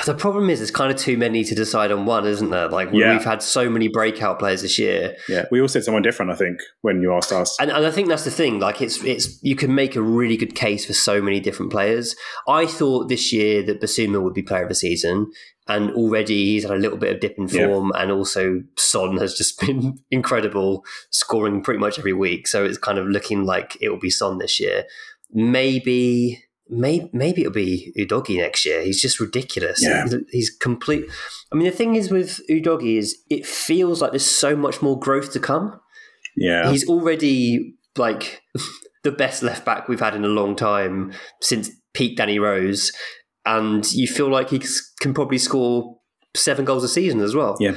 The 0.05 0.15
problem 0.15 0.49
is, 0.49 0.59
it's 0.61 0.71
kind 0.71 0.91
of 0.91 0.97
too 0.97 1.17
many 1.17 1.43
to 1.43 1.53
decide 1.53 1.91
on 1.91 2.05
one, 2.05 2.25
isn't 2.25 2.49
there? 2.49 2.67
Like 2.69 2.89
Yeah. 2.91 3.11
we've 3.13 3.23
had 3.25 3.43
so 3.43 3.69
many 3.69 3.87
breakout 3.87 4.39
players 4.39 4.61
this 4.63 4.79
year, 4.79 5.15
Yeah, 5.29 5.45
we 5.51 5.61
all 5.61 5.67
said 5.67 5.83
someone 5.83 6.01
different, 6.01 6.31
I 6.31 6.35
think, 6.35 6.59
when 6.81 7.01
you 7.01 7.13
asked 7.13 7.31
us. 7.31 7.55
and, 7.59 7.69
and 7.69 7.85
I 7.85 7.91
think 7.91 8.07
that's 8.07 8.23
the 8.23 8.31
thing. 8.31 8.59
Like 8.59 8.81
it's 8.81 9.03
it's 9.03 9.37
you 9.43 9.55
can 9.55 9.75
make 9.75 9.95
a 9.95 10.01
really 10.01 10.35
good 10.37 10.55
case 10.55 10.85
for 10.85 10.93
so 10.93 11.21
many 11.21 11.39
different 11.39 11.71
players. 11.71 12.15
I 12.47 12.65
thought 12.65 13.07
this 13.09 13.31
year 13.31 13.61
that 13.63 13.79
Bissouma 13.81 14.21
would 14.21 14.33
be 14.33 14.41
player 14.41 14.63
of 14.63 14.69
the 14.69 14.75
season, 14.75 15.29
and 15.67 15.91
already 15.91 16.45
he's 16.53 16.63
had 16.63 16.71
a 16.71 16.77
little 16.77 16.97
bit 16.97 17.13
of 17.13 17.19
dip 17.19 17.35
in 17.37 17.47
Yeah. 17.47 17.67
form, 17.67 17.91
and 17.95 18.11
also 18.11 18.63
Son 18.77 19.17
has 19.17 19.35
just 19.35 19.59
been 19.65 19.99
incredible, 20.09 20.83
scoring 21.11 21.61
pretty 21.61 21.79
much 21.79 21.99
every 21.99 22.13
week. 22.13 22.47
So 22.47 22.65
it's 22.65 22.77
kind 22.79 22.97
of 22.97 23.05
looking 23.07 23.43
like 23.45 23.77
it 23.81 23.89
will 23.89 23.99
be 23.99 24.09
Son 24.09 24.37
this 24.39 24.59
year. 24.59 24.85
Maybe. 25.31 26.43
Maybe, 26.69 27.09
maybe 27.13 27.41
it'll 27.41 27.53
be 27.53 27.93
Udogie 27.97 28.37
next 28.37 28.65
year. 28.65 28.81
He's 28.81 29.01
just 29.01 29.19
ridiculous. 29.19 29.81
Yeah. 29.81 30.03
He's, 30.03 30.15
he's 30.31 30.49
complete. 30.49 31.05
I 31.51 31.55
mean, 31.55 31.65
the 31.65 31.71
thing 31.71 31.95
is 31.95 32.11
with 32.11 32.41
Udogie 32.49 32.97
is 32.97 33.17
it 33.29 33.45
feels 33.45 34.01
like 34.01 34.11
there's 34.11 34.25
so 34.25 34.55
much 34.55 34.81
more 34.81 34.99
growth 34.99 35.31
to 35.33 35.39
come 35.39 35.79
yeah, 36.37 36.69
he's 36.71 36.87
already 36.87 37.75
like 37.97 38.41
the 39.03 39.11
best 39.11 39.43
left 39.43 39.65
back 39.65 39.89
we've 39.89 39.99
had 39.99 40.15
in 40.15 40.23
a 40.23 40.29
long 40.29 40.55
time 40.55 41.11
since 41.41 41.71
peak 41.93 42.15
Danny 42.15 42.39
Rose, 42.39 42.91
and 43.45 43.91
you 43.91 44.07
feel 44.07 44.29
like 44.29 44.51
he 44.51 44.61
can 45.01 45.13
probably 45.13 45.39
score 45.39 45.97
seven 46.35 46.63
goals 46.63 46.83
a 46.83 46.87
season 46.87 47.19
as 47.19 47.35
well. 47.35 47.57
Yeah. 47.59 47.75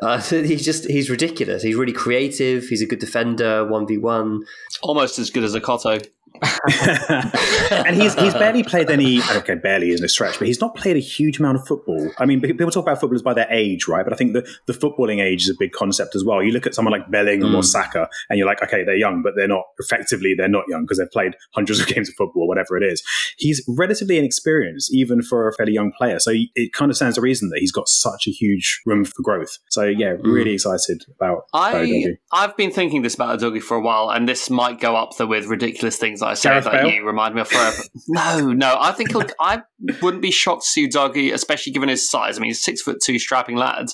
Uh, 0.00 0.20
he's 0.20 0.64
just 0.64 0.86
he's 0.86 1.10
ridiculous. 1.10 1.62
He's 1.62 1.76
really 1.76 1.92
creative. 1.92 2.64
He's 2.64 2.82
a 2.82 2.86
good 2.86 2.98
defender, 2.98 3.66
one 3.66 3.86
v 3.86 3.98
one. 3.98 4.44
Almost 4.82 5.18
as 5.18 5.30
good 5.30 5.44
as 5.44 5.54
a 5.54 5.60
Cotto. 5.60 6.06
and 7.70 8.00
he's 8.00 8.14
he's 8.14 8.32
barely 8.32 8.62
played 8.62 8.90
any. 8.90 9.20
Okay, 9.20 9.56
barely 9.56 9.90
isn't 9.90 10.04
a 10.04 10.08
stretch, 10.08 10.38
but 10.38 10.46
he's 10.46 10.60
not 10.60 10.74
played 10.74 10.96
a 10.96 11.00
huge 11.00 11.38
amount 11.38 11.58
of 11.58 11.66
football. 11.66 12.10
I 12.18 12.24
mean, 12.24 12.40
people 12.40 12.70
talk 12.70 12.84
about 12.84 12.98
footballers 12.98 13.22
by 13.22 13.34
their 13.34 13.48
age, 13.50 13.88
right? 13.88 14.04
But 14.04 14.12
I 14.14 14.16
think 14.16 14.32
the, 14.32 14.48
the 14.66 14.72
footballing 14.72 15.22
age 15.22 15.42
is 15.42 15.50
a 15.50 15.54
big 15.58 15.72
concept 15.72 16.14
as 16.14 16.24
well. 16.24 16.42
You 16.42 16.52
look 16.52 16.66
at 16.66 16.74
someone 16.74 16.92
like 16.92 17.10
Bellingham 17.10 17.54
or 17.54 17.62
Saka, 17.62 18.08
and 18.30 18.38
you're 18.38 18.46
like, 18.46 18.62
okay, 18.62 18.84
they're 18.84 18.96
young, 18.96 19.22
but 19.22 19.34
they're 19.36 19.48
not 19.48 19.64
effectively 19.78 20.34
they're 20.34 20.48
not 20.48 20.64
young 20.68 20.82
because 20.82 20.98
they've 20.98 21.10
played 21.10 21.34
hundreds 21.52 21.78
of 21.80 21.86
games 21.94 22.08
of 22.08 22.14
football, 22.14 22.44
or 22.44 22.48
whatever 22.48 22.76
it 22.76 22.84
is. 22.84 23.02
He's 23.36 23.62
relatively 23.68 24.16
inexperienced, 24.16 24.94
even 24.94 25.22
for 25.22 25.46
a 25.46 25.52
fairly 25.52 25.72
young 25.72 25.92
player. 25.98 26.18
So 26.20 26.32
it 26.54 26.72
kind 26.72 26.90
of 26.90 26.96
stands 26.96 27.16
to 27.16 27.20
reason 27.20 27.50
that 27.50 27.58
he's 27.58 27.72
got 27.72 27.88
such 27.88 28.26
a 28.26 28.30
huge 28.30 28.80
room 28.86 29.04
for 29.04 29.22
growth. 29.22 29.58
So 29.68 29.89
yeah, 29.96 30.16
really 30.20 30.54
excited 30.54 31.04
about. 31.16 31.44
I, 31.52 32.16
I've 32.32 32.56
been 32.56 32.70
thinking 32.70 33.02
this 33.02 33.14
about 33.14 33.38
Udogie 33.38 33.62
for 33.62 33.76
a 33.76 33.80
while, 33.80 34.10
and 34.10 34.28
this 34.28 34.50
might 34.50 34.80
go 34.80 34.96
up 34.96 35.16
there 35.16 35.26
with 35.26 35.46
ridiculous 35.46 35.96
things 35.96 36.22
I 36.22 36.34
say 36.34 36.50
Gareth 36.50 36.64
that 36.64 36.72
Bale? 36.82 36.90
you 36.90 37.06
remind 37.06 37.34
me 37.34 37.40
of 37.40 37.48
forever. 37.48 37.82
no, 38.08 38.52
no, 38.52 38.76
I 38.78 38.92
think 38.92 39.10
I 39.40 39.62
wouldn't 40.02 40.22
be 40.22 40.30
shocked 40.30 40.62
to 40.62 40.68
see 40.68 40.88
Udogie, 40.88 41.32
especially 41.32 41.72
given 41.72 41.88
his 41.88 42.08
size. 42.10 42.36
I 42.36 42.40
mean, 42.40 42.50
he's 42.50 42.62
six 42.62 42.82
foot 42.82 42.98
two, 43.02 43.18
strapping 43.18 43.56
lad. 43.56 43.86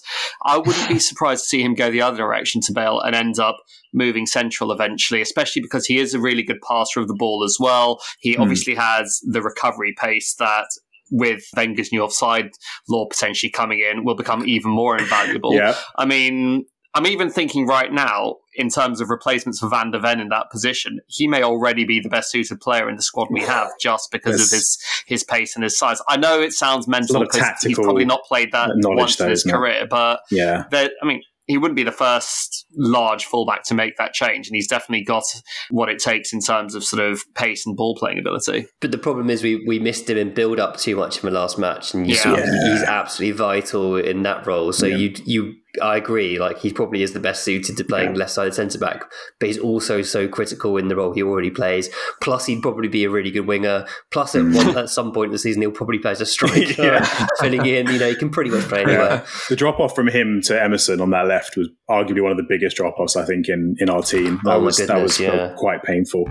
I 0.45 0.59
wouldn't 0.59 0.89
be 0.89 0.99
surprised 1.01 1.45
to 1.45 1.49
see 1.49 1.63
him 1.63 1.75
go 1.75 1.91
the 1.91 2.03
other 2.03 2.17
direction 2.17 2.61
to 2.63 2.73
Bale 2.73 3.01
and 3.01 3.15
end 3.15 3.39
up 3.39 3.57
moving 3.93 4.27
central 4.27 4.73
eventually, 4.73 5.21
especially 5.23 5.63
because 5.63 5.87
he 5.87 5.99
is 5.99 6.13
a 6.13 6.21
really 6.21 6.43
good 6.43 6.61
passer 6.61 7.01
of 7.01 7.09
the 7.09 7.15
ball 7.15 7.43
as 7.45 7.57
well. 7.59 8.01
He 8.21 8.35
Hmm. 8.35 8.43
obviously 8.43 8.75
has 8.75 9.21
the 9.27 9.41
recovery 9.43 9.95
pace 9.99 10.35
that. 10.39 10.67
With 11.11 11.45
Wenger's 11.57 11.93
new 11.93 12.03
offside 12.03 12.51
law 12.89 13.07
potentially 13.07 13.51
coming 13.51 13.81
in, 13.81 14.05
will 14.05 14.17
become 14.17 14.47
even 14.49 14.71
more 14.73 14.99
invaluable. 14.99 15.55
Yeah, 15.55 15.75
I 15.97 16.05
mean, 16.05 16.65
I'm 16.95 17.07
even 17.07 17.31
thinking 17.31 17.67
right 17.67 17.93
now, 17.93 18.37
in 18.55 18.71
terms 18.71 19.01
of 19.01 19.11
replacements 19.11 19.59
for 19.61 19.69
Van 19.69 19.91
der 19.91 20.01
Ven 20.01 20.19
in 20.19 20.31
that 20.31 20.51
position, 20.51 20.99
he 21.09 21.29
may 21.29 21.43
already 21.43 21.85
be 21.85 22.01
the 22.01 22.09
best 22.09 22.31
suited 22.31 22.59
player 22.59 22.89
in 22.89 22.97
the 22.97 23.03
squad 23.03 23.29
we 23.31 23.43
have 23.43 23.69
just 23.81 24.11
because 24.11 24.39
Yes. 24.41 24.53
of 24.53 24.57
his 24.57 24.79
his 25.07 25.25
pace 25.25 25.55
and 25.55 25.63
his 25.63 25.79
size. 25.79 26.01
I 26.09 26.17
know 26.17 26.41
it 26.41 26.53
sounds 26.53 26.89
mental 26.89 27.21
because 27.21 27.45
he's 27.63 27.77
probably 27.77 28.05
not 28.07 28.25
played 28.25 28.53
that 28.53 28.71
once 28.75 29.21
in 29.21 29.29
his 29.29 29.45
it? 29.47 29.51
career, 29.53 29.87
but 29.89 30.21
yeah. 30.31 30.65
I 30.73 31.07
mean, 31.07 31.23
he 31.47 31.59
wouldn't 31.59 31.77
be 31.77 31.83
the 31.85 31.93
first 31.93 32.67
large 32.77 33.25
fullback 33.25 33.63
to 33.65 33.75
make 33.75 33.97
that 33.97 34.13
change, 34.13 34.49
and 34.49 34.55
he's 34.55 34.67
definitely 34.69 35.05
got 35.05 35.25
what 35.71 35.89
it 35.89 35.99
takes 35.99 36.33
in 36.33 36.41
terms 36.41 36.75
of 36.75 36.85
sort 36.85 37.03
of 37.03 37.23
pace 37.35 37.67
and 37.67 37.77
ball 37.77 37.97
playing 37.97 38.19
ability. 38.19 38.67
But 38.81 38.91
the 38.91 38.99
problem 38.99 39.31
is 39.31 39.43
we, 39.43 39.65
we 39.67 39.79
missed 39.79 40.09
him 40.11 40.19
in 40.19 40.35
build 40.35 40.59
up 40.59 40.77
too 40.77 40.97
much 40.97 41.23
in 41.23 41.27
the 41.27 41.39
last 41.39 41.59
match, 41.59 41.95
and 41.95 42.07
you 42.09 42.15
Yeah. 42.17 42.23
saw 42.23 42.37
Yeah. 42.37 42.73
he's 42.73 42.83
absolutely 42.83 43.37
vital 43.37 43.97
in 43.97 44.23
that 44.25 44.47
role. 44.47 44.73
So 44.73 44.87
Yeah. 44.87 44.97
you 44.97 45.15
you 45.25 45.55
I 45.83 45.97
agree, 45.97 46.39
like 46.39 46.59
he 46.59 46.73
probably 46.73 47.03
is 47.03 47.13
the 47.13 47.21
best 47.21 47.43
suited 47.45 47.77
to 47.77 47.85
playing 47.85 48.15
left 48.15 48.33
sided 48.33 48.55
centre 48.55 48.79
back, 48.79 49.05
but 49.41 49.49
he's 49.49 49.59
also 49.59 50.03
so 50.03 50.29
critical 50.29 50.77
in 50.77 50.89
the 50.89 50.97
role 50.97 51.13
he 51.13 51.23
already 51.23 51.51
plays. 51.51 51.89
Plus, 52.23 52.47
he'd 52.47 52.63
probably 52.63 52.89
be 52.89 53.05
a 53.05 53.11
really 53.11 53.31
good 53.31 53.47
winger. 53.47 53.87
Plus, 54.11 54.35
at, 54.35 54.43
one, 54.45 54.77
at 54.79 54.89
some 54.89 55.13
point 55.13 55.27
in 55.27 55.33
the 55.33 55.39
season, 55.39 55.63
he'll 55.63 55.71
probably 55.71 55.99
play 55.99 56.13
as 56.13 56.21
a 56.21 56.27
striker, 56.27 56.57
Yeah. 56.83 57.05
filling 57.41 57.65
in. 57.67 57.87
You 57.89 57.99
know, 57.99 58.09
he 58.09 58.15
can 58.17 58.31
pretty 58.31 58.51
much 58.51 58.65
play 58.65 58.83
anywhere. 58.83 59.25
The 59.49 59.57
drop 59.57 59.81
off 59.81 59.95
from 59.95 60.09
him 60.09 60.41
to 60.45 60.63
Emerson 60.63 61.01
on 61.01 61.11
that 61.11 61.27
left 61.27 61.57
was 61.57 61.69
arguably 61.91 62.23
one 62.23 62.31
of 62.33 62.39
the 62.39 62.47
biggest 62.49 62.77
drop 62.77 62.99
offs 62.99 63.17
I 63.17 63.25
think 63.25 63.49
in, 63.49 63.77
in 63.79 63.89
our 63.91 64.03
team. 64.03 64.41
That 64.45 64.55
Oh 64.55 64.61
was 64.61 64.77
that 64.79 64.89
goodness, 64.89 65.19
was 65.19 65.29
uh, 65.29 65.33
yeah. 65.33 65.55
quite 65.57 65.83
painful. 65.83 66.29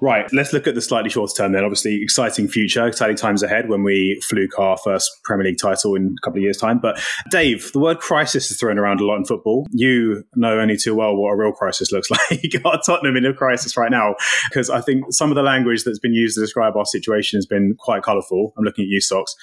Right, 0.00 0.32
let's 0.32 0.52
look 0.52 0.66
at 0.66 0.74
the 0.74 0.80
slightly 0.80 1.10
shorter 1.10 1.34
term 1.36 1.52
then. 1.52 1.64
Obviously, 1.64 2.00
exciting 2.02 2.46
future, 2.48 2.86
exciting 2.86 3.16
times 3.16 3.42
ahead 3.42 3.68
when 3.68 3.82
we 3.82 4.20
fluke 4.24 4.58
our 4.58 4.76
first 4.76 5.10
Premier 5.24 5.46
League 5.46 5.58
title 5.60 5.94
in 5.96 6.14
a 6.16 6.24
couple 6.24 6.38
of 6.38 6.42
years' 6.42 6.56
time. 6.56 6.78
But 6.78 7.00
Dave, 7.30 7.72
the 7.72 7.80
word 7.80 7.98
crisis 7.98 8.50
is 8.50 8.58
thrown 8.58 8.78
around 8.78 9.00
a 9.00 9.04
lot 9.04 9.16
in 9.16 9.24
football. 9.24 9.66
You 9.70 10.24
know 10.36 10.60
only 10.60 10.76
too 10.76 10.94
well 10.94 11.16
what 11.16 11.30
a 11.30 11.36
real 11.36 11.52
crisis 11.52 11.90
looks 11.90 12.10
like. 12.30 12.40
Our 12.64 12.80
Tottenham 12.84 13.16
in 13.16 13.26
a 13.26 13.34
crisis 13.34 13.76
right 13.76 13.90
now 13.90 14.14
because 14.48 14.70
I 14.70 14.80
think 14.80 15.12
some 15.12 15.30
of 15.30 15.36
the 15.36 15.42
language 15.42 15.84
that's 15.84 15.98
been 15.98 16.14
used 16.14 16.36
to 16.36 16.40
describe 16.40 16.76
our 16.76 16.86
situation 16.86 17.36
has 17.36 17.46
been 17.46 17.74
quite 17.78 18.02
colourful. 18.02 18.52
I'm 18.56 18.64
looking 18.64 18.84
at 18.84 18.88
you, 18.88 19.00
Socs. 19.00 19.34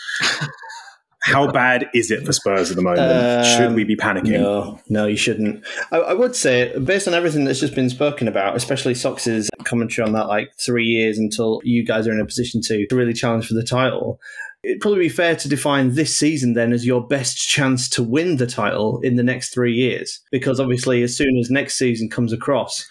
How 1.26 1.52
bad 1.52 1.90
is 1.96 2.12
it 2.12 2.24
for 2.24 2.32
Spurs 2.32 2.70
at 2.70 2.76
the 2.76 2.84
moment? 2.84 3.46
Should 3.48 3.74
we 3.74 3.84
be 3.84 3.96
panicking? 3.96 4.38
Um, 4.38 4.44
No, 4.44 4.80
no, 4.90 5.06
you 5.08 5.18
shouldn't. 5.18 5.66
I, 5.92 5.98
I 5.98 6.14
would 6.14 6.36
say, 6.36 6.78
based 6.78 7.08
on 7.08 7.16
everything 7.16 7.46
that's 7.46 7.60
just 7.60 7.74
been 7.74 7.90
spoken 7.90 8.28
about, 8.28 8.56
especially 8.56 8.94
Socs's 8.94 9.50
commentary 9.64 10.06
on 10.06 10.14
that, 10.14 10.28
like 10.28 10.52
three 10.60 10.86
years 10.86 11.18
until 11.18 11.62
you 11.64 11.84
guys 11.84 12.08
are 12.08 12.12
in 12.12 12.20
a 12.20 12.26
position 12.26 12.62
to, 12.62 12.86
to 12.86 12.96
really 12.96 13.14
challenge 13.14 13.48
for 13.48 13.56
the 13.56 13.64
title. 13.64 14.20
It'd 14.64 14.82
probably 14.82 15.00
be 15.00 15.10
fair 15.10 15.36
to 15.36 15.50
define 15.50 15.96
this 15.96 16.16
season 16.16 16.54
then 16.54 16.74
as 16.74 16.86
your 16.86 17.06
best 17.06 17.38
chance 17.38 17.90
to 17.90 18.04
win 18.04 18.38
the 18.38 18.48
title 18.48 19.00
in 19.02 19.16
the 19.16 19.24
next 19.24 19.52
three 19.52 19.74
years, 19.74 20.20
because 20.32 20.60
obviously, 20.60 21.02
as 21.02 21.18
soon 21.18 21.38
as 21.40 21.50
next 21.50 21.76
season 21.76 22.08
comes 22.08 22.34
across, 22.34 22.86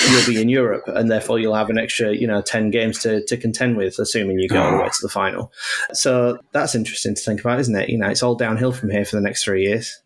you'll 0.00 0.26
be 0.26 0.40
in 0.40 0.48
Europe, 0.48 0.84
and 0.86 1.10
therefore 1.10 1.38
you'll 1.38 1.54
have 1.54 1.70
an 1.70 1.78
extra, 1.78 2.14
you 2.14 2.26
know, 2.26 2.40
ten 2.42 2.70
games 2.70 2.98
to, 3.00 3.24
to 3.26 3.36
contend 3.36 3.76
with, 3.76 3.98
assuming 3.98 4.38
you 4.38 4.48
go 4.48 4.62
all 4.62 4.72
the 4.72 4.82
way 4.82 4.88
to 4.88 5.02
the 5.02 5.08
final. 5.08 5.52
So 5.92 6.38
that's 6.52 6.74
interesting 6.74 7.14
to 7.14 7.22
think 7.22 7.40
about, 7.40 7.60
isn't 7.60 7.76
it? 7.76 7.88
You 7.88 7.98
know, 7.98 8.08
it's 8.08 8.22
all 8.22 8.34
downhill 8.34 8.72
from 8.72 8.90
here 8.90 9.04
for 9.04 9.16
the 9.16 9.22
next 9.22 9.44
three 9.44 9.64
years. 9.64 10.00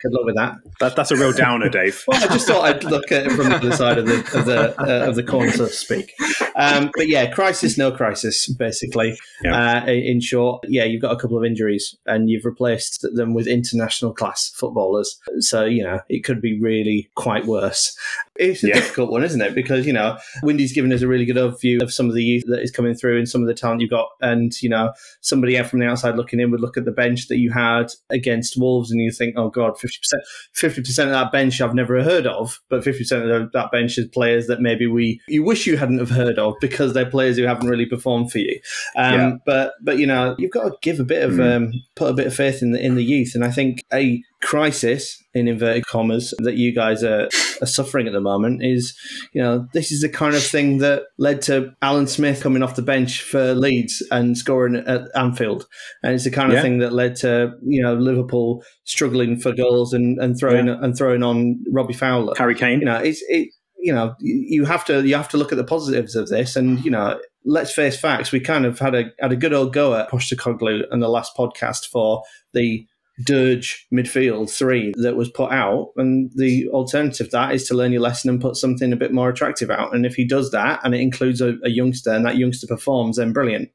Good 0.00 0.12
luck 0.12 0.26
with 0.26 0.36
that. 0.36 0.54
That, 0.78 0.94
that's 0.94 1.10
a 1.10 1.16
real 1.16 1.32
downer, 1.32 1.68
Dave. 1.68 2.04
Well, 2.06 2.22
I 2.22 2.32
just 2.32 2.46
thought 2.46 2.64
I'd 2.64 2.84
look 2.84 3.10
at 3.10 3.26
it 3.26 3.32
from 3.32 3.48
the 3.48 3.56
other 3.56 3.72
side 3.72 3.98
of 3.98 4.06
the 4.06 4.18
of 4.38 4.44
the 4.44 4.80
uh, 4.80 5.08
of 5.08 5.16
the 5.16 5.24
coin, 5.24 5.50
so 5.50 5.66
to 5.66 5.72
speak. 5.72 6.12
Um, 6.54 6.92
but 6.96 7.08
yeah, 7.08 7.28
crisis, 7.30 7.76
no 7.76 7.90
crisis, 7.90 8.46
basically. 8.46 9.18
Yeah. 9.42 9.82
Uh, 9.82 9.86
in 9.86 10.20
short, 10.20 10.64
yeah, 10.68 10.84
you've 10.84 11.02
got 11.02 11.10
a 11.12 11.16
couple 11.16 11.36
of 11.36 11.44
injuries, 11.44 11.96
and 12.06 12.30
you've 12.30 12.44
replaced 12.44 13.04
them 13.12 13.34
with 13.34 13.48
international 13.48 14.14
class 14.14 14.50
footballers. 14.50 15.18
So 15.40 15.64
you 15.64 15.82
know 15.82 15.98
it 16.08 16.22
could 16.22 16.40
be 16.40 16.60
really 16.60 17.10
quite 17.16 17.46
worse. 17.46 17.96
It's 18.38 18.62
a 18.64 18.68
Yeah. 18.68 18.74
difficult 18.74 19.10
one, 19.10 19.24
isn't 19.24 19.40
it? 19.40 19.54
Because 19.54 19.86
you 19.86 19.92
know 19.92 20.16
Windy's 20.42 20.72
given 20.72 20.92
us 20.92 21.02
a 21.02 21.08
really 21.08 21.24
good 21.24 21.36
overview 21.36 21.82
of 21.82 21.92
some 21.92 22.08
of 22.08 22.14
the 22.14 22.22
youth 22.22 22.44
that 22.46 22.62
is 22.62 22.70
coming 22.70 22.94
through 22.94 23.18
and 23.18 23.28
some 23.28 23.40
of 23.42 23.48
the 23.48 23.54
talent 23.54 23.80
you've 23.80 23.90
got, 23.90 24.08
and 24.20 24.52
you 24.62 24.68
know 24.68 24.92
somebody 25.20 25.60
from 25.64 25.80
the 25.80 25.86
outside 25.86 26.16
looking 26.16 26.40
in 26.40 26.50
would 26.50 26.60
look 26.60 26.76
at 26.76 26.84
the 26.84 26.92
bench 26.92 27.28
that 27.28 27.38
you 27.38 27.50
had 27.50 27.92
against 28.10 28.56
Wolves, 28.58 28.90
and 28.90 29.00
you 29.00 29.10
think, 29.10 29.34
oh 29.36 29.50
god, 29.50 29.78
fifty 29.78 29.98
percent, 30.00 30.22
fifty 30.52 30.80
percent 30.82 31.08
of 31.10 31.14
that 31.14 31.32
bench 31.32 31.60
I've 31.60 31.74
never 31.74 32.02
heard 32.02 32.26
of, 32.26 32.60
but 32.68 32.84
fifty 32.84 33.00
percent 33.02 33.28
of 33.30 33.52
that 33.52 33.72
bench 33.72 33.98
is 33.98 34.06
players 34.08 34.46
that 34.46 34.60
maybe 34.60 34.86
we 34.86 35.20
you 35.28 35.42
wish 35.42 35.66
you 35.66 35.76
hadn't 35.76 35.98
have 35.98 36.10
heard 36.10 36.38
of 36.38 36.54
because 36.60 36.94
they're 36.94 37.10
players 37.10 37.36
who 37.36 37.44
haven't 37.44 37.68
really 37.68 37.86
performed 37.86 38.30
for 38.30 38.38
you. 38.38 38.58
Um, 38.96 39.14
Yeah. 39.14 39.32
But 39.46 39.72
but 39.82 39.98
you 39.98 40.06
know 40.06 40.36
you've 40.38 40.50
got 40.52 40.68
to 40.68 40.76
give 40.82 41.00
a 41.00 41.04
bit 41.04 41.22
of 41.24 41.32
Mm. 41.32 41.56
um, 41.56 41.72
put 41.96 42.10
a 42.10 42.14
bit 42.14 42.26
of 42.26 42.34
faith 42.34 42.62
in 42.62 42.70
the 42.72 42.80
in 42.84 42.94
the 42.94 43.04
youth, 43.04 43.34
and 43.34 43.44
I 43.44 43.50
think 43.50 43.84
a 43.92 44.22
crisis 44.40 45.22
in 45.34 45.48
inverted 45.48 45.84
commas 45.86 46.32
that 46.38 46.54
you 46.56 46.72
guys 46.74 47.02
are, 47.02 47.28
are 47.60 47.66
suffering 47.66 48.06
at 48.06 48.12
the 48.12 48.20
moment 48.20 48.62
is 48.64 48.96
you 49.32 49.42
know 49.42 49.66
this 49.72 49.90
is 49.90 50.00
the 50.00 50.08
kind 50.08 50.34
of 50.34 50.42
thing 50.42 50.78
that 50.78 51.02
led 51.18 51.42
to 51.42 51.72
Alan 51.82 52.06
Smith 52.06 52.40
coming 52.42 52.62
off 52.62 52.76
the 52.76 52.82
bench 52.82 53.22
for 53.22 53.54
Leeds 53.54 54.02
and 54.10 54.38
scoring 54.38 54.76
at 54.76 55.02
Anfield, 55.14 55.66
and 56.02 56.14
it's 56.14 56.24
the 56.24 56.30
kind 56.30 56.50
of 56.50 56.56
Yeah. 56.56 56.62
thing 56.62 56.78
that 56.78 56.92
led 56.92 57.16
to 57.16 57.52
you 57.66 57.82
know 57.82 57.94
Liverpool 57.94 58.62
struggling 58.84 59.38
for 59.38 59.52
goals 59.52 59.92
and, 59.92 60.18
and 60.20 60.38
throwing 60.38 60.68
and 60.68 60.96
throwing 60.96 61.22
on 61.22 61.62
Robbie 61.70 61.94
Fowler 61.94 62.34
Harry 62.38 62.54
Kane. 62.54 62.80
you 62.80 62.86
know 62.86 62.96
it's 62.98 63.22
it 63.28 63.48
you 63.80 63.92
know 63.92 64.14
you 64.18 64.44
you 64.48 64.64
have 64.64 64.84
to 64.86 65.06
you 65.06 65.14
have 65.14 65.28
to 65.28 65.36
look 65.36 65.52
at 65.52 65.58
the 65.58 65.64
positives 65.64 66.16
of 66.16 66.28
this 66.28 66.56
and 66.56 66.84
you 66.84 66.90
know 66.90 67.18
let's 67.44 67.70
face 67.72 67.98
facts 67.98 68.32
we 68.32 68.40
kind 68.40 68.66
of 68.66 68.78
had 68.78 68.94
a 68.94 69.04
had 69.20 69.30
a 69.30 69.36
good 69.36 69.52
old 69.52 69.72
go 69.72 69.94
at 69.94 70.10
Postecoglou 70.10 70.82
in 70.90 70.98
the 70.98 71.08
last 71.08 71.36
podcast 71.36 71.86
for 71.86 72.22
the 72.54 72.84
dirge 73.24 73.86
midfield 73.92 74.50
three 74.50 74.92
that 74.96 75.16
was 75.16 75.30
put 75.30 75.50
out. 75.50 75.92
And 75.96 76.30
the 76.34 76.68
alternative 76.68 77.30
that 77.30 77.54
is 77.54 77.66
to 77.68 77.74
learn 77.74 77.92
your 77.92 78.02
lesson 78.02 78.30
and 78.30 78.40
put 78.40 78.56
something 78.56 78.92
a 78.92 78.96
bit 78.96 79.12
more 79.12 79.28
attractive 79.28 79.70
out. 79.70 79.94
And 79.94 80.06
if 80.06 80.14
he 80.14 80.26
does 80.26 80.50
that 80.52 80.80
and 80.84 80.94
it 80.94 81.00
includes 81.00 81.40
a, 81.40 81.56
a 81.64 81.70
youngster 81.70 82.12
and 82.12 82.24
that 82.24 82.36
youngster 82.36 82.66
performs 82.66 83.16
then 83.16 83.32
brilliant. 83.32 83.70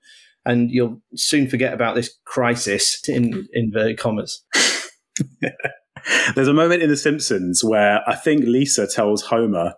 And 0.46 0.70
you'll 0.72 1.02
soon 1.16 1.50
forget 1.50 1.74
about 1.74 1.96
this 1.96 2.18
crisis 2.26 3.02
in 3.08 3.48
inverted 3.54 3.98
commas. 3.98 4.44
There's 6.36 6.50
a 6.50 6.54
moment 6.54 6.84
in 6.84 6.90
The 6.90 6.98
Simpsons 6.98 7.64
where 7.64 8.02
I 8.08 8.16
think 8.16 8.44
Lisa 8.44 8.86
tells 8.88 9.24
Homer, 9.24 9.74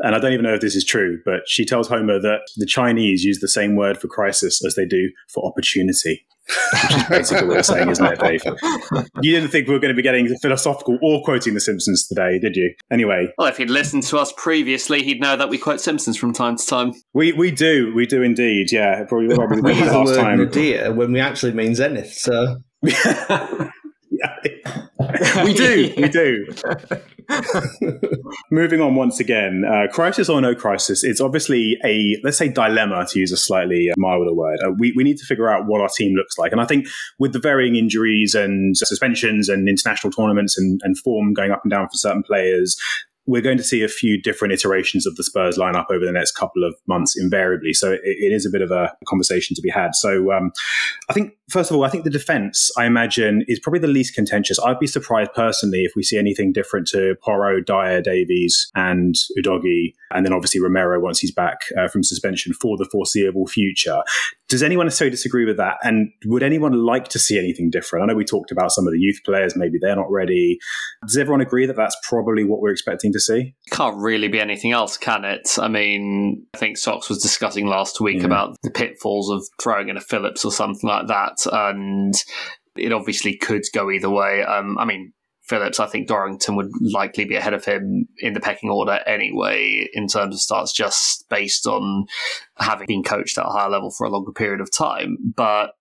and 0.00 0.14
I 0.14 0.18
don't 0.18 0.32
even 0.32 0.44
know 0.44 0.54
if 0.54 0.60
this 0.60 0.76
is 0.76 0.84
true, 0.84 1.20
but 1.24 1.40
she 1.46 1.64
tells 1.64 1.88
Homer 1.88 2.20
that 2.20 2.40
the 2.56 2.66
Chinese 2.66 3.24
use 3.24 3.38
the 3.40 3.48
same 3.48 3.76
word 3.76 3.98
for 3.98 4.08
crisis 4.08 4.64
as 4.64 4.74
they 4.74 4.86
do 4.86 5.10
for 5.28 5.44
opportunity. 5.46 6.26
Which 6.72 6.90
is 6.96 7.04
basically 7.08 7.46
what 7.46 7.54
you're 7.54 7.62
saying, 7.62 7.90
isn't 7.90 8.04
it, 8.04 8.18
Dave? 8.18 8.42
You 9.22 9.32
didn't 9.32 9.50
think 9.50 9.68
we 9.68 9.74
were 9.74 9.78
going 9.78 9.94
to 9.94 9.96
be 9.96 10.02
getting 10.02 10.26
philosophical 10.38 10.98
or 11.02 11.22
quoting 11.22 11.54
The 11.54 11.60
Simpsons 11.60 12.08
today, 12.08 12.38
did 12.40 12.56
you? 12.56 12.74
Anyway, 12.90 13.28
Well, 13.38 13.46
if 13.46 13.58
he'd 13.58 13.70
listened 13.70 14.02
to 14.04 14.18
us 14.18 14.32
previously, 14.36 15.02
he'd 15.02 15.20
know 15.20 15.36
that 15.36 15.48
we 15.48 15.58
quote 15.58 15.80
Simpsons 15.80 16.16
from 16.16 16.32
time 16.32 16.56
to 16.56 16.66
time. 16.66 16.92
we, 17.12 17.32
we 17.32 17.50
do, 17.52 17.92
we 17.94 18.06
do 18.06 18.22
indeed. 18.22 18.72
Yeah, 18.72 19.04
probably 19.04 19.34
probably 19.36 19.60
we 19.60 19.74
use 19.74 19.92
the 19.92 20.02
word 20.02 20.16
time. 20.16 20.38
nadir 20.38 20.92
when 20.92 21.12
we 21.12 21.20
actually 21.20 21.52
mean 21.52 21.74
zenith 21.74 22.12
so 22.14 22.56
Yeah. 22.82 23.70
we 25.44 25.54
do, 25.54 25.92
we 25.96 26.08
do. 26.08 26.46
Moving 28.50 28.80
on 28.80 28.94
once 28.94 29.20
again, 29.20 29.64
uh, 29.64 29.92
crisis 29.92 30.28
or 30.28 30.40
no 30.40 30.54
crisis, 30.54 31.04
it's 31.04 31.20
obviously 31.20 31.78
a, 31.84 32.16
let's 32.24 32.38
say, 32.38 32.48
dilemma 32.48 33.06
to 33.10 33.18
use 33.18 33.32
a 33.32 33.36
slightly 33.36 33.90
milder 33.96 34.34
word. 34.34 34.58
Uh, 34.64 34.72
we, 34.78 34.92
we 34.96 35.04
need 35.04 35.18
to 35.18 35.26
figure 35.26 35.48
out 35.48 35.66
what 35.66 35.80
our 35.80 35.88
team 35.88 36.14
looks 36.14 36.38
like. 36.38 36.52
And 36.52 36.60
I 36.60 36.66
think 36.66 36.86
with 37.18 37.32
the 37.32 37.38
varying 37.38 37.76
injuries 37.76 38.34
and 38.34 38.76
suspensions 38.76 39.48
and 39.48 39.68
international 39.68 40.12
tournaments 40.12 40.58
and, 40.58 40.80
and 40.84 40.98
form 40.98 41.32
going 41.32 41.50
up 41.50 41.60
and 41.64 41.70
down 41.70 41.86
for 41.86 41.94
certain 41.94 42.22
players, 42.22 42.76
we're 43.26 43.42
going 43.42 43.58
to 43.58 43.64
see 43.64 43.82
a 43.82 43.88
few 43.88 44.20
different 44.20 44.52
iterations 44.52 45.06
of 45.06 45.16
the 45.16 45.22
Spurs 45.22 45.58
lineup 45.58 45.86
over 45.90 46.04
the 46.04 46.12
next 46.12 46.32
couple 46.32 46.64
of 46.64 46.74
months, 46.88 47.16
invariably. 47.18 47.72
So 47.72 47.92
it, 47.92 48.00
it 48.02 48.32
is 48.32 48.46
a 48.46 48.50
bit 48.50 48.62
of 48.62 48.70
a 48.70 48.92
conversation 49.06 49.54
to 49.56 49.62
be 49.62 49.70
had. 49.70 49.94
So 49.94 50.32
um, 50.32 50.52
I 51.08 51.12
think, 51.12 51.34
first 51.48 51.70
of 51.70 51.76
all, 51.76 51.84
I 51.84 51.88
think 51.88 52.04
the 52.04 52.10
defense, 52.10 52.70
I 52.76 52.86
imagine, 52.86 53.44
is 53.46 53.60
probably 53.60 53.80
the 53.80 53.88
least 53.88 54.14
contentious. 54.14 54.58
I'd 54.58 54.78
be 54.78 54.86
surprised 54.86 55.32
personally 55.34 55.84
if 55.84 55.92
we 55.94 56.02
see 56.02 56.18
anything 56.18 56.52
different 56.52 56.86
to 56.88 57.14
Porro, 57.22 57.60
Dier, 57.60 58.00
Davies, 58.00 58.70
and 58.74 59.14
Udogie, 59.38 59.94
and 60.12 60.24
then 60.24 60.32
obviously 60.32 60.60
Romero 60.60 61.00
once 61.00 61.20
he's 61.20 61.32
back 61.32 61.58
uh, 61.78 61.88
from 61.88 62.02
suspension 62.02 62.52
for 62.54 62.76
the 62.76 62.88
foreseeable 62.90 63.46
future. 63.46 64.00
Does 64.50 64.62
anyone 64.64 64.86
necessarily 64.86 65.12
disagree 65.12 65.44
with 65.46 65.56
that? 65.58 65.76
And 65.82 66.10
would 66.26 66.42
anyone 66.42 66.72
like 66.72 67.06
to 67.08 67.18
see 67.20 67.38
anything 67.38 67.70
different? 67.70 68.02
I 68.02 68.06
know 68.06 68.16
we 68.16 68.24
talked 68.24 68.50
about 68.50 68.72
some 68.72 68.86
of 68.86 68.92
the 68.92 68.98
youth 68.98 69.20
players, 69.24 69.54
maybe 69.56 69.78
they're 69.80 69.94
not 69.96 70.10
ready. 70.10 70.58
Does 71.06 71.16
everyone 71.16 71.40
agree 71.40 71.66
that 71.66 71.76
that's 71.76 71.96
probably 72.02 72.42
what 72.44 72.60
we're 72.60 72.72
expecting 72.72 73.12
to 73.12 73.20
see? 73.20 73.54
Can't 73.70 73.96
really 73.96 74.26
be 74.28 74.40
anything 74.40 74.72
else, 74.72 74.96
can 74.96 75.24
it? 75.24 75.48
I 75.58 75.68
mean, 75.68 76.44
I 76.52 76.58
think 76.58 76.76
Socs 76.78 77.08
was 77.08 77.22
discussing 77.22 77.66
last 77.68 78.00
week 78.00 78.18
Yeah. 78.18 78.26
about 78.26 78.56
the 78.62 78.70
pitfalls 78.70 79.30
of 79.30 79.46
throwing 79.62 79.88
in 79.88 79.96
a 79.96 80.00
Phillips 80.00 80.44
or 80.44 80.50
something 80.50 80.88
like 80.88 81.06
that, 81.06 81.46
and 81.52 82.14
it 82.76 82.92
obviously 82.92 83.36
could 83.36 83.62
go 83.72 83.90
either 83.90 84.10
way. 84.10 84.42
Um, 84.42 84.76
I 84.78 84.84
mean, 84.84 85.12
Phillips, 85.50 85.80
I 85.80 85.86
think 85.86 86.06
Dorrington 86.06 86.54
would 86.54 86.70
likely 86.80 87.24
be 87.24 87.34
ahead 87.34 87.54
of 87.54 87.64
him 87.64 88.06
in 88.18 88.34
the 88.34 88.40
pecking 88.40 88.70
order 88.70 89.00
anyway, 89.04 89.88
in 89.92 90.06
terms 90.06 90.36
of 90.36 90.40
starts, 90.40 90.72
just 90.72 91.28
based 91.28 91.66
on 91.66 92.06
having 92.56 92.86
been 92.86 93.02
coached 93.02 93.36
at 93.36 93.44
a 93.44 93.50
higher 93.50 93.68
level 93.68 93.90
for 93.90 94.06
a 94.06 94.10
longer 94.10 94.30
period 94.30 94.60
of 94.60 94.70
time. 94.70 95.18
But 95.34 95.72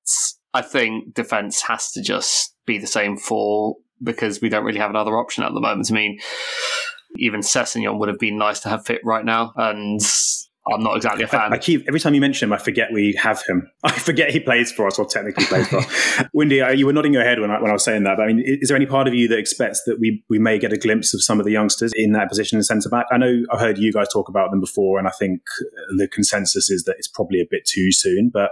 I 0.55 0.63
think 0.63 1.13
defence 1.13 1.61
has 1.61 1.91
to 1.91 2.01
just 2.01 2.55
be 2.65 2.79
the 2.79 2.87
same 2.87 3.15
for 3.15 3.75
because 4.01 4.41
we 4.41 4.49
don't 4.49 4.65
really 4.65 4.79
have 4.79 4.89
another 4.89 5.17
option 5.17 5.43
at 5.43 5.53
the 5.53 5.61
moment. 5.61 5.91
I 5.91 5.93
mean, 5.93 6.19
even 7.17 7.41
Sessegnon 7.41 7.99
would 7.99 8.09
have 8.09 8.19
been 8.19 8.37
nice 8.37 8.61
to 8.61 8.69
have 8.69 8.85
fit 8.85 9.01
right 9.03 9.23
now, 9.23 9.53
and 9.55 10.01
I'm 10.73 10.83
not 10.83 10.95
exactly 10.95 11.23
a 11.23 11.27
fan. 11.27 11.53
I 11.53 11.57
keep 11.57 11.85
every 11.87 11.99
time 11.99 12.13
you 12.13 12.21
mention 12.21 12.47
him, 12.49 12.53
I 12.53 12.57
forget 12.57 12.91
we 12.93 13.13
have 13.21 13.41
him. 13.47 13.69
I 13.83 13.91
forget 13.91 14.29
he 14.31 14.39
plays 14.39 14.71
for 14.71 14.87
us 14.87 14.97
or 14.99 15.05
technically 15.05 15.45
plays 15.45 15.67
for 15.67 15.77
us. 15.77 16.23
Windy, 16.33 16.61
uh, 16.61 16.71
you 16.71 16.85
were 16.85 16.93
nodding 16.93 17.13
your 17.13 17.23
head 17.23 17.39
when 17.39 17.51
I, 17.51 17.59
when 17.61 17.69
I 17.69 17.73
was 17.73 17.83
saying 17.83 18.03
that. 18.03 18.17
But 18.17 18.23
I 18.23 18.27
mean, 18.27 18.39
i- 18.39 18.57
is 18.61 18.69
there 18.69 18.75
any 18.75 18.85
part 18.85 19.07
of 19.07 19.13
you 19.13 19.27
that 19.29 19.37
expects 19.37 19.83
that 19.85 19.99
we 19.99 20.23
we 20.29 20.39
may 20.39 20.59
get 20.59 20.71
a 20.73 20.77
glimpse 20.77 21.13
of 21.13 21.23
some 21.23 21.39
of 21.39 21.45
the 21.45 21.51
youngsters 21.51 21.91
in 21.95 22.11
that 22.13 22.29
position 22.29 22.57
in 22.57 22.63
centre 22.63 22.89
back? 22.89 23.05
I 23.11 23.17
know 23.17 23.43
I've 23.51 23.59
heard 23.59 23.77
you 23.77 23.91
guys 23.93 24.07
talk 24.11 24.29
about 24.29 24.51
them 24.51 24.59
before, 24.59 24.99
and 24.99 25.07
I 25.07 25.11
think 25.11 25.41
the 25.97 26.07
consensus 26.07 26.69
is 26.69 26.83
that 26.85 26.95
it's 26.97 27.07
probably 27.07 27.39
a 27.41 27.45
bit 27.49 27.65
too 27.65 27.91
soon. 27.91 28.29
But 28.33 28.51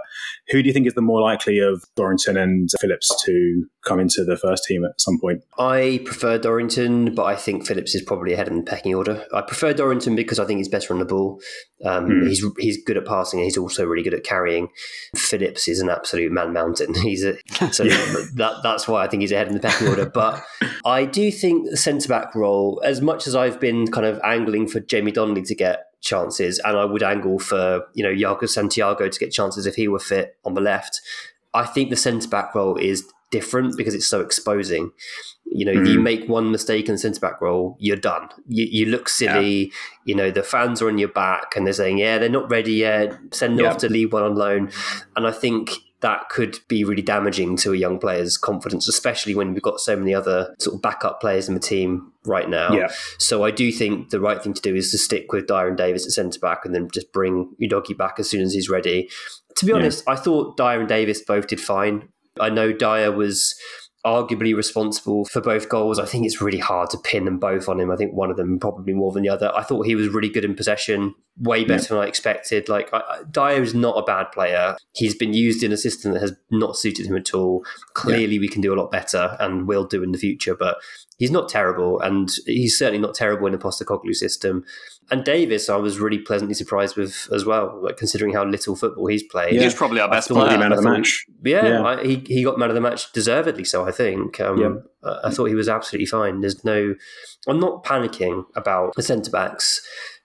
who 0.50 0.62
do 0.62 0.66
you 0.68 0.72
think 0.72 0.86
is 0.86 0.94
the 0.94 1.02
more 1.02 1.20
likely 1.20 1.58
of 1.58 1.84
Dorrington 1.96 2.36
and 2.36 2.68
Phillips 2.80 3.10
to 3.24 3.66
come 3.88 4.00
into 4.00 4.24
the 4.24 4.36
first 4.36 4.64
team 4.64 4.84
at 4.84 5.00
some 5.00 5.18
point? 5.18 5.42
I 5.58 6.02
prefer 6.04 6.38
Dorrington, 6.38 7.14
but 7.14 7.24
I 7.24 7.36
think 7.36 7.66
Phillips 7.66 7.94
is 7.94 8.02
probably 8.02 8.32
ahead 8.34 8.48
in 8.48 8.58
the 8.58 8.62
pecking 8.62 8.94
order. 8.94 9.24
I 9.32 9.40
prefer 9.40 9.72
Dorrington 9.72 10.14
because 10.16 10.38
I 10.38 10.44
think 10.44 10.58
he's 10.58 10.68
better 10.68 10.92
on 10.92 11.00
the 11.00 11.04
ball. 11.04 11.40
Um, 11.84 12.06
Hmm. 12.08 12.26
He's 12.26 12.44
he's 12.58 12.82
good 12.84 12.96
at 12.96 13.04
passing 13.04 13.40
and 13.40 13.44
he's 13.44 13.58
also 13.58 13.84
really 13.84 14.02
good 14.02 14.14
at 14.14 14.24
carrying. 14.24 14.68
Phillips 15.14 15.68
is 15.68 15.80
an 15.80 15.88
absolute 15.90 16.32
man 16.32 16.52
mountain. 16.52 16.94
He's 17.08 17.24
a, 17.24 17.34
so 17.72 17.84
that 17.84 18.60
that's 18.62 18.88
why 18.88 19.04
I 19.04 19.08
think 19.08 19.20
he's 19.20 19.32
ahead 19.32 19.48
in 19.48 19.54
the 19.54 19.60
pecking 19.60 19.88
order. 19.88 20.06
But 20.06 20.42
I 20.84 21.04
do 21.04 21.30
think 21.30 21.70
the 21.70 21.76
centre 21.76 22.08
back 22.08 22.34
role, 22.34 22.82
as 22.84 23.00
much 23.00 23.26
as 23.26 23.36
I've 23.36 23.60
been 23.60 23.90
kind 23.90 24.06
of 24.06 24.20
angling 24.24 24.68
for 24.68 24.80
Jamie 24.80 25.12
Donley 25.12 25.42
to 25.42 25.54
get 25.54 25.84
chances, 26.00 26.58
and 26.64 26.76
I 26.76 26.84
would 26.84 27.02
angle 27.02 27.38
for 27.38 27.84
you 27.94 28.02
know 28.02 28.10
Yago 28.10 28.48
Santiago 28.48 29.08
to 29.08 29.18
get 29.18 29.32
chances 29.32 29.66
if 29.66 29.74
he 29.76 29.88
were 29.88 29.98
fit 29.98 30.36
on 30.44 30.54
the 30.54 30.60
left. 30.60 31.00
I 31.54 31.64
think 31.64 31.90
the 31.90 31.96
centre 31.96 32.28
back 32.28 32.54
role 32.54 32.76
is 32.76 33.04
different 33.30 33.76
because 33.76 33.94
it's 33.94 34.06
so 34.06 34.20
exposing. 34.20 34.90
You 35.44 35.64
know, 35.64 35.72
if 35.72 35.88
you 35.88 35.98
mm. 35.98 36.02
make 36.02 36.28
one 36.28 36.50
mistake 36.50 36.88
in 36.88 36.94
the 36.94 36.98
centre 36.98 37.20
back 37.20 37.40
role, 37.40 37.76
you're 37.78 37.96
done. 37.96 38.28
You, 38.46 38.66
you 38.70 38.86
look 38.86 39.08
silly. 39.08 39.72
You 40.04 40.14
know, 40.14 40.30
the 40.30 40.42
fans 40.42 40.82
are 40.82 40.88
on 40.88 40.98
your 40.98 41.08
back 41.08 41.56
and 41.56 41.66
they're 41.66 41.72
saying, 41.72 41.98
yeah, 41.98 42.18
they're 42.18 42.28
not 42.28 42.50
ready 42.50 42.74
yet. 42.74 43.18
Send 43.32 43.58
them 43.58 43.64
Yeah. 43.64 43.72
off 43.72 43.78
to 43.78 43.88
leave 43.88 44.12
one 44.12 44.22
on 44.22 44.34
loan. 44.34 44.70
And 45.16 45.26
I 45.26 45.32
think 45.32 45.70
that 46.00 46.28
could 46.28 46.58
be 46.68 46.84
really 46.84 47.02
damaging 47.02 47.56
to 47.56 47.72
a 47.72 47.76
young 47.76 47.98
player's 47.98 48.36
confidence, 48.36 48.86
especially 48.86 49.34
when 49.34 49.52
we've 49.52 49.62
got 49.62 49.80
so 49.80 49.96
many 49.96 50.14
other 50.14 50.54
sort 50.58 50.76
of 50.76 50.82
backup 50.82 51.20
players 51.20 51.48
in 51.48 51.54
the 51.54 51.60
team 51.60 52.12
right 52.24 52.48
now. 52.48 52.72
Yeah. 52.72 52.88
So 53.18 53.42
I 53.42 53.50
do 53.50 53.72
think 53.72 54.10
the 54.10 54.20
right 54.20 54.40
thing 54.40 54.54
to 54.54 54.62
do 54.62 54.76
is 54.76 54.92
to 54.92 54.98
stick 54.98 55.32
with 55.32 55.48
Dier 55.48 55.66
and 55.66 55.76
Davies 55.76 56.06
at 56.06 56.12
centre 56.12 56.38
back 56.38 56.64
and 56.64 56.74
then 56.74 56.88
just 56.92 57.12
bring 57.12 57.52
Udogie 57.60 57.96
back 57.96 58.20
as 58.20 58.30
soon 58.30 58.42
as 58.42 58.52
he's 58.52 58.68
ready. 58.68 59.08
To 59.56 59.66
be 59.66 59.72
honest, 59.72 60.04
I 60.06 60.14
thought 60.14 60.56
Dier 60.56 60.78
and 60.78 60.88
Davies 60.88 61.22
both 61.22 61.48
did 61.48 61.60
fine. 61.60 62.10
I 62.40 62.48
know 62.50 62.72
Dier 62.72 63.12
was 63.12 63.54
arguably 64.06 64.54
responsible 64.54 65.24
for 65.24 65.40
both 65.40 65.68
goals. 65.68 65.98
I 65.98 66.06
think 66.06 66.24
it's 66.24 66.40
really 66.40 66.58
hard 66.58 66.88
to 66.90 66.98
pin 66.98 67.24
them 67.24 67.38
both 67.38 67.68
on 67.68 67.80
him. 67.80 67.90
I 67.90 67.96
think 67.96 68.14
one 68.14 68.30
of 68.30 68.36
them 68.36 68.58
probably 68.58 68.94
more 68.94 69.12
than 69.12 69.22
the 69.24 69.28
other. 69.28 69.52
I 69.54 69.64
thought 69.64 69.86
he 69.86 69.96
was 69.96 70.08
really 70.08 70.28
good 70.28 70.44
in 70.44 70.54
possession, 70.54 71.14
way 71.36 71.64
better 71.64 71.94
than 71.94 71.98
I 72.04 72.06
expected. 72.06 72.68
Like 72.68 72.88
I, 72.94 72.98
I- 72.98 73.22
Dier 73.30 73.62
is 73.62 73.74
not 73.74 73.98
a 73.98 74.04
bad 74.04 74.30
player. 74.32 74.76
He's 74.92 75.16
been 75.16 75.34
used 75.34 75.62
in 75.62 75.72
a 75.72 75.76
system 75.76 76.12
that 76.12 76.22
has 76.22 76.32
not 76.50 76.76
suited 76.76 77.06
him 77.06 77.16
at 77.16 77.34
all. 77.34 77.64
Clearly, 77.94 78.38
we 78.38 78.48
can 78.48 78.62
do 78.62 78.72
a 78.72 78.78
lot 78.80 78.90
better 78.92 79.36
and 79.40 79.66
will 79.66 79.84
do 79.84 80.02
in 80.02 80.12
the 80.12 80.18
future. 80.18 80.54
But 80.54 80.78
he's 81.18 81.32
not 81.32 81.48
terrible, 81.48 82.00
and 82.00 82.30
he's 82.46 82.78
certainly 82.78 83.00
not 83.00 83.14
terrible 83.14 83.46
in 83.46 83.52
the 83.52 83.58
Postecoglou 83.58 84.14
system. 84.14 84.64
And 85.10 85.24
Davies, 85.24 85.68
I 85.70 85.76
was 85.76 85.98
really 85.98 86.18
pleasantly 86.18 86.54
surprised 86.54 86.96
with 86.96 87.28
as 87.32 87.44
well, 87.44 87.80
like 87.82 87.96
considering 87.96 88.34
how 88.34 88.44
little 88.44 88.76
football 88.76 89.06
he's 89.06 89.22
played. 89.22 89.60
He's 89.60 89.74
probably 89.74 90.00
our 90.00 90.10
best 90.10 90.28
player. 90.28 90.58
man 90.58 90.72
of 90.72 90.78
the 90.78 90.82
thought- 90.82 90.98
match. 90.98 91.24
Yeah, 91.44 91.66
Yeah. 91.66 91.82
I, 91.84 92.04
he 92.04 92.16
he 92.26 92.44
got 92.44 92.58
man 92.58 92.68
of 92.68 92.74
the 92.74 92.80
match 92.80 93.10
deservedly. 93.12 93.64
So 93.64 93.86
I 93.86 93.90
think. 93.92 94.38
Um, 94.40 94.58
Yeah. 94.58 94.68
I 95.04 95.28
I 95.28 95.30
thought 95.30 95.46
he 95.46 95.54
was 95.54 95.68
absolutely 95.68 96.06
fine. 96.06 96.40
There's 96.40 96.64
no. 96.64 96.94
I'm 97.46 97.60
not 97.60 97.84
panicking 97.84 98.44
about 98.56 98.94
the 98.96 99.02
centre 99.02 99.30
backs. 99.30 99.80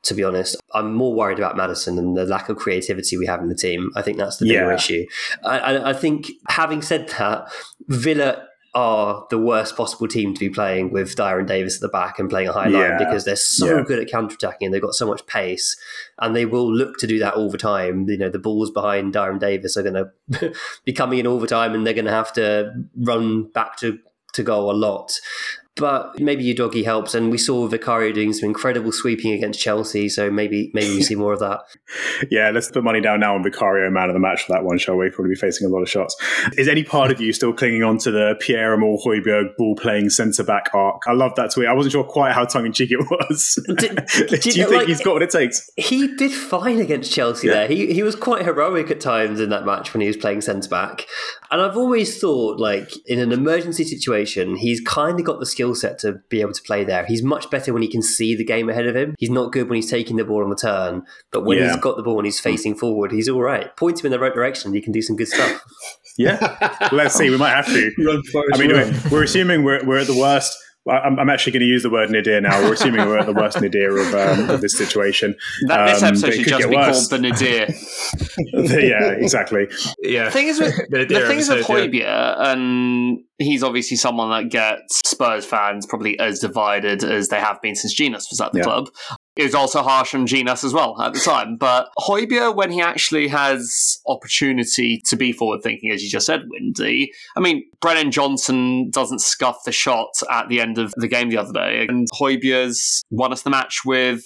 To 0.08 0.14
be 0.14 0.24
honest, 0.26 0.58
I'm 0.74 0.94
more 0.94 1.14
worried 1.16 1.38
about 1.40 1.56
Maddison 1.56 1.98
and 1.98 2.18
the 2.18 2.26
lack 2.26 2.50
of 2.50 2.58
creativity 2.58 3.16
we 3.16 3.26
have 3.26 3.40
in 3.40 3.48
the 3.48 3.56
team. 3.56 3.90
I 3.96 4.02
think 4.02 4.18
that's 4.18 4.36
the 4.36 4.46
bigger 4.46 4.68
Yeah. 4.70 4.76
issue. 4.76 5.06
I, 5.46 5.60
I, 5.60 5.90
I 5.92 5.94
think, 5.94 6.28
having 6.50 6.82
said 6.82 7.08
that, 7.18 7.48
Villa 7.88 8.46
are 8.76 9.28
the 9.30 9.38
worst 9.38 9.78
possible 9.78 10.08
team 10.08 10.34
to 10.34 10.40
be 10.40 10.50
playing 10.50 10.92
with 10.92 11.16
Dier 11.16 11.44
Davies 11.44 11.76
at 11.76 11.82
the 11.82 11.90
back 11.90 12.18
and 12.18 12.28
playing 12.30 12.48
a 12.48 12.54
high 12.54 12.70
line 12.70 12.98
because 12.98 13.24
they're 13.24 13.36
so 13.36 13.78
Yeah. 13.78 13.84
good 13.84 14.00
at 14.00 14.10
counter-attacking 14.10 14.66
and 14.66 14.74
they've 14.74 14.82
got 14.82 14.96
so 14.96 15.06
much 15.06 15.26
pace 15.28 15.78
and 16.20 16.36
they 16.36 16.46
will 16.48 16.74
look 16.74 16.98
to 16.98 17.06
do 17.08 17.20
that 17.20 17.36
all 17.36 17.52
the 17.52 17.58
time. 17.60 18.10
You 18.10 18.18
know, 18.18 18.30
the 18.30 18.40
balls 18.40 18.72
behind 18.72 19.14
Dier 19.14 19.34
Davies 19.38 19.78
are 19.78 19.84
going 19.84 20.06
to 20.40 20.54
be 20.86 20.92
coming 20.94 21.20
in 21.20 21.28
all 21.28 21.40
the 21.40 21.46
time 21.48 21.74
and 21.76 21.86
they're 21.86 21.94
going 21.94 22.06
to 22.06 22.12
have 22.12 22.34
to 22.34 22.72
run 22.98 23.44
back 23.52 23.78
to, 23.78 24.00
to 24.34 24.42
goal 24.44 24.72
a 24.72 24.74
lot. 24.74 25.20
But 25.76 26.20
maybe 26.20 26.44
Udogie 26.54 26.86
helps, 26.86 27.16
and 27.16 27.32
we 27.32 27.40
saw 27.40 27.68
Vicario 27.68 28.12
doing 28.14 28.32
some 28.32 28.48
incredible 28.48 28.92
sweeping 28.92 29.32
against 29.32 29.60
Chelsea. 29.60 30.08
So 30.08 30.30
maybe 30.30 30.70
maybe 30.76 30.90
we 30.96 31.02
see 31.02 31.16
more 31.16 31.34
of 31.34 31.40
that. 31.40 31.62
Yeah, 32.32 32.50
let's 32.52 32.72
put 32.72 32.84
money 32.84 33.02
down 33.02 33.20
now 33.20 33.36
on 33.36 33.44
Vicario, 33.44 33.90
man 33.92 34.10
of 34.10 34.14
the 34.14 34.20
match 34.20 34.44
for 34.44 34.54
that 34.54 34.64
one, 34.64 34.78
shall 34.78 34.96
we? 34.96 35.10
Probably 35.10 35.32
be 35.34 35.36
facing 35.36 35.68
a 35.68 35.70
lot 35.70 35.82
of 35.82 35.90
shots. 35.90 36.16
Is 36.58 36.68
any 36.68 36.84
part 36.84 37.12
of 37.12 37.20
you 37.22 37.34
still 37.34 37.54
clinging 37.54 37.84
on 37.84 37.98
to 38.00 38.12
the 38.12 38.36
Pierre-Emile 38.40 38.98
Højbjerg 39.06 39.56
ball 39.58 39.76
playing 39.76 40.10
centre 40.10 40.44
back 40.44 40.70
arc? 40.74 41.02
I 41.08 41.14
love 41.14 41.34
that 41.36 41.52
tweet. 41.52 41.68
I 41.68 41.74
wasn't 41.74 41.92
sure 41.92 42.04
quite 42.04 42.32
how 42.34 42.46
tongue 42.46 42.66
in 42.66 42.72
cheek 42.74 42.92
it 42.92 43.00
was. 43.00 43.60
Did- 43.78 44.06
Do 44.08 44.28
did 44.28 44.46
you- 44.46 44.52
think 44.66 44.72
like- 44.72 44.88
he's 44.88 45.02
got 45.02 45.14
what 45.14 45.22
it 45.24 45.30
takes? 45.32 45.70
He 45.76 46.16
did 46.16 46.32
fine 46.32 46.80
against 46.80 47.12
Chelsea 47.12 47.48
Yeah. 47.48 47.54
there. 47.54 47.68
He 47.68 47.94
he 47.94 48.02
was 48.04 48.16
quite 48.16 48.44
heroic 48.44 48.90
at 48.90 49.00
times 49.02 49.40
in 49.40 49.50
that 49.50 49.66
match 49.66 49.94
when 49.94 50.02
he 50.02 50.08
was 50.08 50.18
playing 50.18 50.42
centre 50.42 50.70
back. 50.70 51.06
And 51.54 51.62
I've 51.62 51.78
always 51.78 52.20
thought, 52.20 52.60
like, 52.60 52.92
in 53.06 53.20
an 53.20 53.32
emergency 53.32 53.84
situation, 53.84 54.56
he's 54.56 54.82
kind 54.82 55.20
of 55.20 55.26
got 55.26 55.40
the 55.40 55.46
skill 55.46 55.76
set 55.76 56.00
to 56.00 56.14
be 56.28 56.42
able 56.42 56.54
to 56.54 56.62
play 56.64 56.84
there. 56.84 57.06
He's 57.06 57.22
much 57.22 57.48
better 57.52 57.72
when 57.72 57.84
he 57.84 57.88
can 57.88 58.02
see 58.02 58.36
the 58.36 58.44
game 58.44 58.70
ahead 58.70 58.88
of 58.88 58.96
him. 58.96 59.14
He's 59.20 59.30
not 59.30 59.52
good 59.52 59.70
when 59.70 59.76
he's 59.76 59.88
taking 59.92 60.16
the 60.16 60.26
ball 60.26 60.44
on 60.44 60.50
the 60.50 60.56
turn, 60.56 61.04
but 61.32 61.46
when 61.46 61.60
Yeah. 61.60 61.68
he's 61.68 61.76
got 61.80 61.96
the 61.96 62.02
ball 62.02 62.18
and 62.18 62.26
he's 62.26 62.40
facing 62.40 62.74
forward, 62.74 63.12
he's 63.12 63.30
all 63.30 63.44
right. 63.44 63.70
Point 63.78 64.00
him 64.00 64.08
in 64.08 64.12
the 64.12 64.20
right 64.20 64.34
direction, 64.34 64.74
he 64.74 64.82
can 64.82 64.92
do 64.92 65.04
some 65.04 65.16
good 65.16 65.28
stuff. 65.28 65.62
Yeah, 66.18 66.88
let's 66.92 67.14
see. 67.14 67.30
We 67.30 67.38
might 67.38 67.52
have 67.54 67.68
to. 67.68 68.22
I 68.54 68.58
mean, 68.58 68.72
we're, 68.72 69.00
we're 69.12 69.24
assuming 69.24 69.64
we're, 69.64 69.86
we're 69.86 70.00
at 70.00 70.08
the 70.08 70.18
worst. 70.18 70.58
I- 70.90 71.00
I'm, 71.00 71.18
I'm 71.20 71.30
actually 71.30 71.54
going 71.54 71.62
to 71.62 71.68
use 71.68 71.84
the 71.84 71.90
word 71.90 72.10
nadir 72.10 72.42
now. 72.42 72.62
We're 72.62 72.74
assuming 72.74 73.06
we're 73.08 73.18
at 73.20 73.26
the 73.26 73.34
worst 73.34 73.60
nadir 73.62 73.98
of, 73.98 74.14
um, 74.14 74.50
of 74.50 74.62
this 74.62 74.78
situation. 74.78 75.36
That, 75.68 75.86
this 75.88 76.02
Um, 76.04 76.08
episode 76.10 76.28
but 76.28 76.34
should 76.36 76.48
just 76.48 76.70
be 76.70 76.76
worse. 76.76 77.08
called 77.08 77.22
the 77.22 77.30
Nadir. 77.30 77.68
yeah, 78.82 79.12
exactly. 79.12 79.68
Yeah. 80.02 80.26
The 80.26 80.32
thing 80.32 80.48
is 80.48 80.60
with 80.60 80.76
The 80.90 81.06
the 81.06 81.06
Nadir 81.06 81.32
is 81.32 81.50
with 81.50 81.58
episode, 81.60 81.92
Højbjerg, 81.92 82.36
and 82.40 83.20
he's 83.40 83.64
obviously 83.64 83.98
someone 83.98 84.30
that 84.32 84.50
gets 84.52 85.02
Spurs 85.08 85.46
fans 85.46 85.86
probably 85.86 86.20
as 86.20 86.40
divided 86.40 87.04
as 87.04 87.30
they 87.30 87.40
have 87.40 87.62
been 87.62 87.76
since 87.76 87.94
Jenas 87.94 88.28
was 88.30 88.42
at 88.42 88.52
the 88.52 88.60
Yeah. 88.60 88.64
club. 88.66 88.90
Is 89.36 89.56
also 89.56 89.82
harsh 89.82 90.14
on 90.14 90.28
Jenas 90.28 90.64
as 90.64 90.74
well 90.74 91.02
at 91.02 91.14
the 91.14 91.20
time. 91.20 91.58
But 91.58 91.90
Højbjerg, 91.98 92.56
when 92.56 92.72
he 92.72 92.82
actually 92.82 93.30
has 93.30 94.00
opportunity 94.06 95.02
to 95.08 95.16
be 95.16 95.32
forward 95.32 95.62
thinking, 95.64 95.90
as 95.90 96.04
you 96.04 96.10
just 96.10 96.28
said, 96.28 96.44
Windy, 96.48 97.12
I 97.36 97.40
mean, 97.40 97.64
Brennan 97.82 98.12
Johnson 98.12 98.92
doesn't 98.92 99.22
scuff 99.22 99.64
the 99.66 99.72
shot 99.72 100.12
at 100.30 100.50
the 100.50 100.62
end 100.62 100.78
of 100.78 100.94
the 100.98 101.08
game 101.08 101.30
the 101.30 101.38
other 101.38 101.52
day. 101.52 101.88
And 101.90 102.08
Højbjerg's 102.12 103.02
won 103.10 103.34
us 103.34 103.42
the 103.42 103.50
match 103.50 103.82
with 103.84 104.24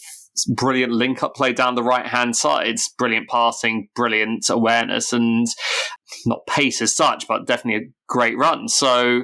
brilliant 0.49 0.91
link 0.91 1.23
up 1.23 1.35
play 1.35 1.53
down 1.53 1.75
the 1.75 1.83
right 1.83 2.05
hand 2.05 2.35
side, 2.35 2.75
brilliant 2.97 3.29
passing, 3.29 3.87
brilliant 3.95 4.49
awareness, 4.49 5.13
and 5.13 5.47
not 6.25 6.45
pace 6.47 6.81
as 6.81 6.93
such, 6.93 7.27
but 7.27 7.47
definitely 7.47 7.85
a 7.85 7.89
great 8.07 8.37
run. 8.37 8.67
So 8.67 9.23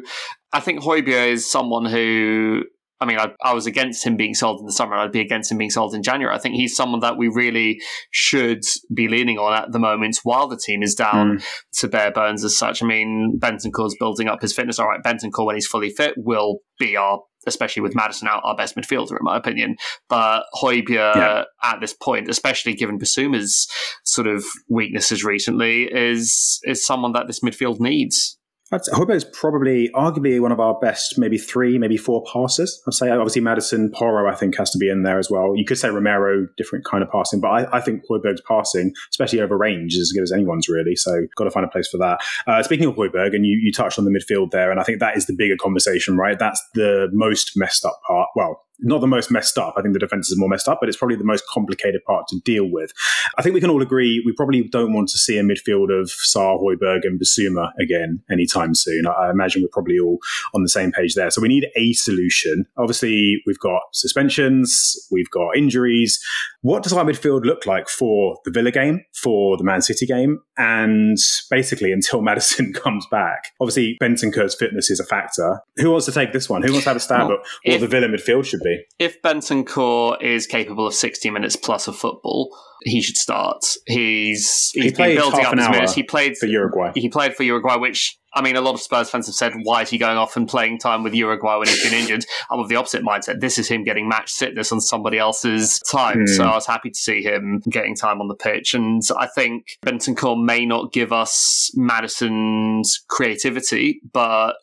I 0.54 0.60
think 0.60 0.82
Højbjerg 0.82 1.34
is 1.34 1.52
someone 1.52 1.86
who 1.86 2.64
I 3.04 3.06
mean, 3.06 3.20
I, 3.20 3.34
I, 3.44 3.54
was 3.54 3.66
against 3.66 4.06
him 4.06 4.16
being 4.16 4.34
sold 4.34 4.62
in 4.62 4.66
the 4.66 4.72
summer. 4.72 4.96
I'd 4.96 5.12
be 5.12 5.20
against 5.20 5.52
him 5.52 5.58
being 5.58 5.70
sold 5.70 5.94
in 5.94 6.04
January. 6.04 6.34
I 6.34 6.40
think 6.40 6.56
he's 6.56 6.76
someone 6.76 7.02
that 7.02 7.18
we 7.18 7.28
really 7.28 7.82
should 8.12 8.64
be 8.94 9.10
leaning 9.10 9.38
on 9.38 9.54
at 9.54 9.74
the 9.74 9.80
moment 9.80 10.20
while 10.24 10.48
the 10.48 10.58
team 10.58 10.82
is 10.82 10.96
down 10.96 11.38
mm. 11.38 11.46
to 11.80 11.88
bare 11.90 12.12
bones 12.12 12.46
as 12.46 12.58
such. 12.58 12.82
I 12.82 12.86
mean, 12.86 13.38
Bentancur's 13.40 13.96
building 14.00 14.30
up 14.30 14.42
his 14.42 14.54
fitness. 14.54 14.80
All 14.80 14.88
right, 14.88 15.04
Bentancur, 15.04 15.46
when 15.46 15.56
he's 15.56 15.68
fully 15.68 15.90
fit, 15.90 16.14
will 16.18 16.60
be 16.80 16.96
our 16.96 17.20
especially 17.46 17.82
with 17.82 17.94
Maddison 17.94 18.30
out, 18.30 18.42
our 18.46 18.56
best 18.56 18.78
midfielder, 18.78 19.12
in 19.12 19.18
my 19.22 19.36
opinion. 19.36 19.76
But 20.08 20.44
Højbjerg, 20.56 21.16
yeah. 21.16 21.44
at 21.62 21.82
this 21.82 21.94
point, 21.94 22.30
especially 22.30 22.74
given 22.74 22.98
Bissouma's 22.98 23.68
sort 24.06 24.28
of 24.28 24.46
weaknesses 24.70 25.26
recently, 25.26 25.84
is 25.84 26.62
is 26.64 26.86
someone 26.86 27.12
that 27.14 27.28
this 27.28 27.42
midfield 27.42 27.80
needs. 27.80 28.38
Højbjerg 28.82 29.16
is 29.16 29.24
probably 29.26 29.90
arguably 29.90 30.40
one 30.40 30.52
of 30.52 30.60
our 30.60 30.78
best, 30.80 31.18
maybe 31.18 31.38
three, 31.38 31.78
maybe 31.78 31.98
four 31.98 32.24
passes. 32.32 32.82
I'd 32.88 32.94
say 32.94 33.10
obviously 33.10 33.42
Maddison, 33.42 33.92
Porro, 33.92 34.32
I 34.32 34.36
think 34.36 34.58
has 34.58 34.72
to 34.72 34.78
be 34.78 34.90
in 34.90 35.04
there 35.04 35.20
as 35.20 35.30
well. 35.30 35.56
You 35.56 35.66
could 35.66 35.78
say 35.78 35.90
Romero, 35.90 36.48
different 36.58 36.86
kind 36.86 37.04
of 37.04 37.10
passing, 37.10 37.40
but 37.40 37.50
I, 37.50 37.78
I 37.78 37.82
think 37.82 38.04
Højbjerg's 38.10 38.42
passing, 38.42 38.94
especially 39.10 39.42
over 39.42 39.58
range, 39.58 39.94
is 39.94 40.02
as 40.02 40.12
good 40.12 40.24
as 40.24 40.32
anyone's 40.32 40.68
really. 40.68 40.96
So 40.96 41.28
got 41.36 41.46
to 41.46 41.52
find 41.52 41.66
a 41.66 41.70
place 41.70 41.88
for 41.88 41.98
that. 41.98 42.20
Uh, 42.48 42.64
speaking 42.64 42.88
of 42.88 42.96
Højbjerg, 42.96 43.36
and 43.36 43.46
you, 43.46 43.60
you 43.62 43.72
touched 43.72 44.00
on 44.00 44.06
the 44.06 44.12
midfield 44.12 44.52
there, 44.52 44.72
and 44.72 44.80
I 44.80 44.84
think 44.84 45.00
that 45.00 45.16
is 45.18 45.26
the 45.26 45.34
bigger 45.34 45.56
conversation, 45.56 46.18
right? 46.18 46.40
That's 46.40 46.62
the 46.74 47.10
most 47.14 47.54
messed 47.56 47.86
up 47.86 48.00
part. 48.08 48.30
Well, 48.36 48.64
not 48.84 49.02
the 49.02 49.08
most 49.08 49.32
messed 49.32 49.58
up. 49.58 49.76
I 49.78 49.82
think 49.82 49.94
the 49.94 50.00
defense 50.00 50.30
is 50.30 50.38
more 50.38 50.50
messed 50.50 50.68
up, 50.68 50.80
but 50.80 50.90
it's 50.90 50.98
probably 50.98 51.16
the 51.16 51.24
most 51.24 51.46
complicated 51.48 52.04
part 52.06 52.28
to 52.30 52.40
deal 52.40 52.66
with. 52.66 52.92
I 53.38 53.42
think 53.42 53.54
we 53.54 53.62
can 53.62 53.70
all 53.70 53.82
agree 53.82 54.22
we 54.26 54.34
probably 54.34 54.64
don't 54.64 54.94
want 54.94 55.10
to 55.10 55.18
see 55.18 55.38
a 55.38 55.44
midfield 55.44 55.90
of 55.90 56.08
Sarr, 56.08 56.60
Højbjerg, 56.60 57.02
and 57.04 57.20
Bissouma 57.20 57.72
again 57.80 58.22
anytime 58.32 58.74
soon. 58.74 59.06
I 59.08 59.30
imagine 59.30 59.62
we're 59.62 59.70
probably 59.70 60.00
all 60.00 60.20
on 60.54 60.64
the 60.64 60.70
same 60.70 60.92
page 60.92 61.16
there. 61.16 61.30
So 61.30 61.42
we 61.42 61.48
need 61.48 61.68
a 61.76 61.94
solution. 61.94 62.66
Obviously, 62.78 63.42
we've 63.46 63.60
got 63.60 63.82
suspensions, 63.92 64.96
we've 65.12 65.30
got 65.30 65.56
injuries. 65.56 66.20
What 66.62 66.84
does 66.84 66.94
our 66.94 67.04
midfield 67.04 67.46
look 67.46 67.66
like 67.66 67.90
for 67.90 68.40
the 68.46 68.52
Villa 68.52 68.72
game, 68.72 69.04
for 69.14 69.58
the 69.58 69.64
Man 69.64 69.82
City 69.82 70.06
game, 70.06 70.40
and 70.58 71.18
basically 71.50 71.92
until 71.92 72.22
Maddison 72.24 72.74
comes 72.74 73.06
back? 73.12 73.52
Obviously, 73.60 73.98
Benton 74.00 74.24
Bentancur's 74.24 74.56
fitness 74.56 74.90
is 74.90 75.00
a 75.00 75.04
factor. 75.04 75.60
Who 75.78 75.92
wants 75.92 76.06
to 76.06 76.12
take 76.12 76.34
this 76.34 76.50
one? 76.50 76.64
Who 76.64 76.72
wants 76.72 76.86
to 76.86 76.90
have 76.90 76.98
a 76.98 77.00
stab 77.00 77.28
well, 77.28 77.32
at 77.32 77.40
what 77.40 77.76
if, 77.76 77.82
the 77.82 77.88
Villa 77.88 78.08
midfield 78.08 78.46
should 78.46 78.62
be? 78.62 78.73
If 79.00 79.22
Bentancur 79.22 80.22
is 80.22 80.48
capable 80.48 80.88
of 80.88 80.94
60 80.94 81.30
minutes 81.30 81.56
plus 81.56 81.88
of 81.88 81.96
football, 81.96 82.56
he 82.84 83.02
should 83.02 83.18
start. 83.18 83.64
He's 83.86 84.72
he's 84.74 84.84
he 84.86 84.92
been 84.92 85.16
building 85.16 85.46
up 85.46 85.58
his 85.58 85.70
minutes. 85.70 85.94
He 85.94 86.04
played 86.04 86.38
for 86.38 86.46
Uruguay. 86.46 86.92
He 86.96 87.10
played 87.10 87.36
for 87.36 87.44
Uruguay, 87.44 87.76
which 87.78 88.18
I 88.36 88.42
mean, 88.42 88.56
a 88.56 88.62
lot 88.62 88.74
of 88.74 88.82
Spurs 88.82 89.10
fans 89.10 89.28
have 89.28 89.36
said, 89.36 89.54
why 89.64 89.84
is 89.84 89.90
he 89.90 89.98
going 89.98 90.18
off 90.18 90.36
and 90.36 90.48
playing 90.48 90.80
time 90.80 91.04
with 91.04 91.14
Uruguay 91.14 91.58
when 91.58 91.68
he's 91.68 91.84
been 91.84 91.94
injured? 91.94 92.26
I'm 92.52 92.60
of 92.60 92.70
the 92.70 92.76
opposite 92.76 93.04
mindset. 93.04 93.40
This 93.40 93.58
is 93.58 93.68
him 93.68 93.84
getting 93.84 94.10
match 94.10 94.32
sickness 94.32 94.72
on 94.72 94.82
somebody 94.82 95.18
else's 95.18 95.80
time. 95.80 96.20
Mm. 96.20 96.30
So 96.30 96.44
I 96.44 96.56
was 96.56 96.66
happy 96.66 96.90
to 96.90 96.98
see 96.98 97.22
him 97.22 97.62
getting 97.70 97.96
time 97.96 98.22
on 98.22 98.28
the 98.28 98.36
pitch. 98.36 98.74
And 98.74 99.02
I 99.18 99.28
think 99.28 99.78
Bentancur 99.86 100.44
may 100.44 100.66
not 100.66 100.94
give 100.94 101.12
us 101.12 101.72
Maddison's 101.76 103.04
creativity, 103.08 104.02
but 104.12 104.56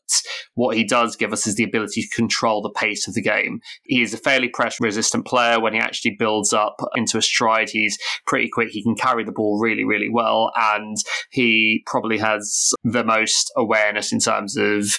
what 0.54 0.76
he 0.76 0.84
does 0.84 1.16
give 1.16 1.32
us 1.32 1.46
is 1.46 1.54
the 1.54 1.64
ability 1.64 2.02
to 2.02 2.08
control 2.08 2.62
the 2.62 2.70
pace 2.70 3.06
of 3.06 3.14
the 3.14 3.22
game. 3.22 3.60
He 3.84 4.02
is 4.02 4.14
a 4.14 4.18
fairly 4.18 4.48
press 4.48 4.80
resistant 4.80 5.26
player. 5.26 5.60
When 5.60 5.74
he 5.74 5.78
actually 5.78 6.16
builds 6.18 6.52
up 6.52 6.76
into 6.96 7.18
a 7.18 7.22
stride, 7.22 7.70
he's 7.70 7.98
pretty 8.26 8.48
quick. 8.48 8.70
He 8.70 8.82
can 8.82 8.94
carry 8.94 9.24
the 9.24 9.32
ball 9.32 9.58
really, 9.60 9.84
really 9.84 10.08
well. 10.08 10.52
And 10.56 10.96
he 11.30 11.82
probably 11.86 12.18
has 12.18 12.72
the 12.84 13.04
most 13.04 13.52
awareness 13.60 14.12
in 14.12 14.18
terms 14.18 14.56
of 14.56 14.98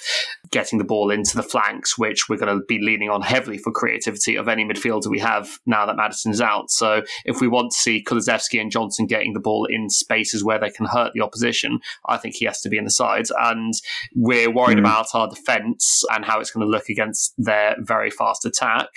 getting 0.50 0.78
the 0.78 0.84
ball 0.84 1.10
into 1.10 1.36
the 1.36 1.42
flanks, 1.42 1.98
which 1.98 2.28
we're 2.28 2.36
going 2.36 2.56
to 2.56 2.64
be 2.66 2.78
leaning 2.80 3.10
on 3.10 3.22
heavily 3.22 3.58
for 3.58 3.72
creativity 3.72 4.36
of 4.36 4.48
any 4.48 4.64
midfielder 4.64 5.08
we 5.08 5.18
have 5.18 5.58
now 5.66 5.84
that 5.84 5.96
Maddison's 5.96 6.40
out. 6.40 6.70
So 6.70 7.02
if 7.24 7.40
we 7.40 7.48
want 7.48 7.72
to 7.72 7.78
see 7.78 8.04
Kulusevski 8.04 8.60
and 8.60 8.70
Johnson 8.70 9.06
getting 9.06 9.32
the 9.32 9.40
ball 9.40 9.66
in 9.68 9.90
spaces 9.90 10.44
where 10.44 10.58
they 10.58 10.70
can 10.70 10.86
hurt 10.86 11.12
the 11.14 11.22
opposition, 11.22 11.80
I 12.06 12.16
think 12.16 12.36
he 12.36 12.44
has 12.46 12.60
to 12.62 12.68
be 12.68 12.78
in 12.78 12.84
the 12.84 12.90
sides. 12.90 13.32
And 13.38 13.74
we're 14.14 14.50
worried 14.50 14.78
mm. 14.78 14.80
about 14.80 15.06
our 15.14 15.28
defence 15.28 16.04
and 16.12 16.24
how 16.24 16.40
it's 16.40 16.50
going 16.50 16.66
to 16.66 16.70
look 16.70 16.88
against 16.88 17.34
their 17.36 17.76
very 17.80 18.10
fast 18.10 18.44
attack 18.44 18.88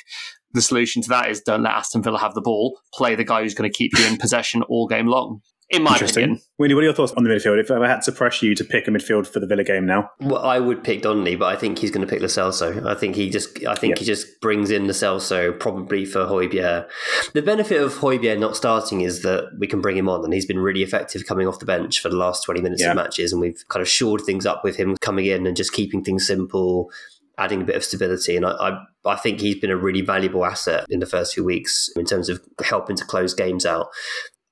the 0.54 0.62
solution 0.62 1.02
to 1.02 1.10
that 1.10 1.30
is 1.30 1.42
don't 1.42 1.64
let 1.64 1.74
Aston 1.74 2.02
Villa 2.02 2.18
have 2.18 2.34
the 2.34 2.40
ball. 2.40 2.80
Play 2.94 3.16
the 3.16 3.26
guy 3.26 3.42
who's 3.42 3.54
going 3.54 3.70
to 3.70 3.78
keep 3.78 3.92
you 3.98 4.06
in 4.06 4.16
possession 4.16 4.62
all 4.64 4.88
game 4.88 5.06
long 5.06 5.42
in 5.70 5.84
my 5.84 5.96
opinion. 5.96 6.40
Windy, 6.58 6.76
what 6.76 6.82
are 6.82 6.86
your 6.86 6.94
thoughts 6.94 7.12
on 7.14 7.24
the 7.24 7.30
midfield? 7.30 7.60
If 7.60 7.72
I 7.72 7.88
had 7.88 8.02
to 8.04 8.12
press 8.12 8.42
you 8.42 8.56
to 8.56 8.64
pick 8.64 8.88
a 8.88 8.92
midfield 8.92 9.28
for 9.28 9.40
the 9.40 9.48
Villa 9.48 9.64
game 9.64 9.86
now, 9.86 10.12
well, 10.20 10.44
I 10.44 10.60
would 10.60 10.84
pick 10.84 11.02
Donley, 11.02 11.36
but 11.36 11.48
I 11.48 11.56
think 11.56 11.80
he's 11.80 11.92
going 11.92 12.06
to 12.06 12.10
pick 12.10 12.22
Lo 12.22 12.28
Celso. 12.28 12.86
I 12.86 12.96
think 12.96 13.16
he 13.16 13.30
just, 13.30 13.66
I 13.66 13.76
think 13.76 13.92
yep. 13.92 14.00
he 14.00 14.06
just 14.06 14.40
brings 14.42 14.72
in 14.72 14.86
Lo 14.86 14.92
Celso 14.92 15.60
probably 15.60 16.06
for 16.06 16.26
Højbjerg. 16.26 16.88
The 17.34 17.42
benefit 17.42 17.82
of 17.82 17.94
Højbjerg 17.96 18.40
not 18.40 18.56
starting 18.56 19.02
is 19.02 19.22
that 19.24 19.52
we 19.60 19.68
can 19.68 19.82
bring 19.82 19.98
him 19.98 20.08
on, 20.08 20.24
and 20.24 20.34
he's 20.34 20.46
been 20.46 20.60
really 20.60 20.84
effective 20.84 21.26
coming 21.26 21.48
off 21.48 21.60
the 21.60 21.66
bench 21.66 22.00
for 22.00 22.10
the 22.10 22.18
last 22.18 22.44
twenty 22.44 22.62
minutes 22.62 22.82
yeah. 22.82 22.92
of 22.92 22.96
matches, 22.96 23.32
and 23.32 23.42
we've 23.42 23.64
kind 23.70 23.82
of 23.82 23.90
shored 23.90 24.22
things 24.22 24.46
up 24.46 24.64
with 24.64 24.76
him 24.76 24.96
coming 24.98 25.26
in 25.26 25.48
and 25.48 25.58
just 25.58 25.74
keeping 25.74 26.04
things 26.04 26.26
simple. 26.28 26.92
Adding 27.38 27.64
a 27.64 27.66
bit 27.66 27.76
of 27.76 27.84
stability, 27.84 28.38
and 28.38 28.46
I, 28.46 28.52
I, 28.52 28.80
I 29.06 29.16
think 29.18 29.42
he's 29.42 29.60
been 29.60 29.70
a 29.70 29.76
really 29.76 30.00
valuable 30.00 30.46
asset 30.46 30.86
in 30.90 31.02
the 31.02 31.06
first 31.06 31.34
few 31.34 31.44
weeks 31.44 31.90
in 31.98 32.06
terms 32.06 32.30
of 32.30 32.40
helping 32.64 32.96
to 32.96 33.04
close 33.04 33.34
games 33.34 33.66
out. 33.66 33.88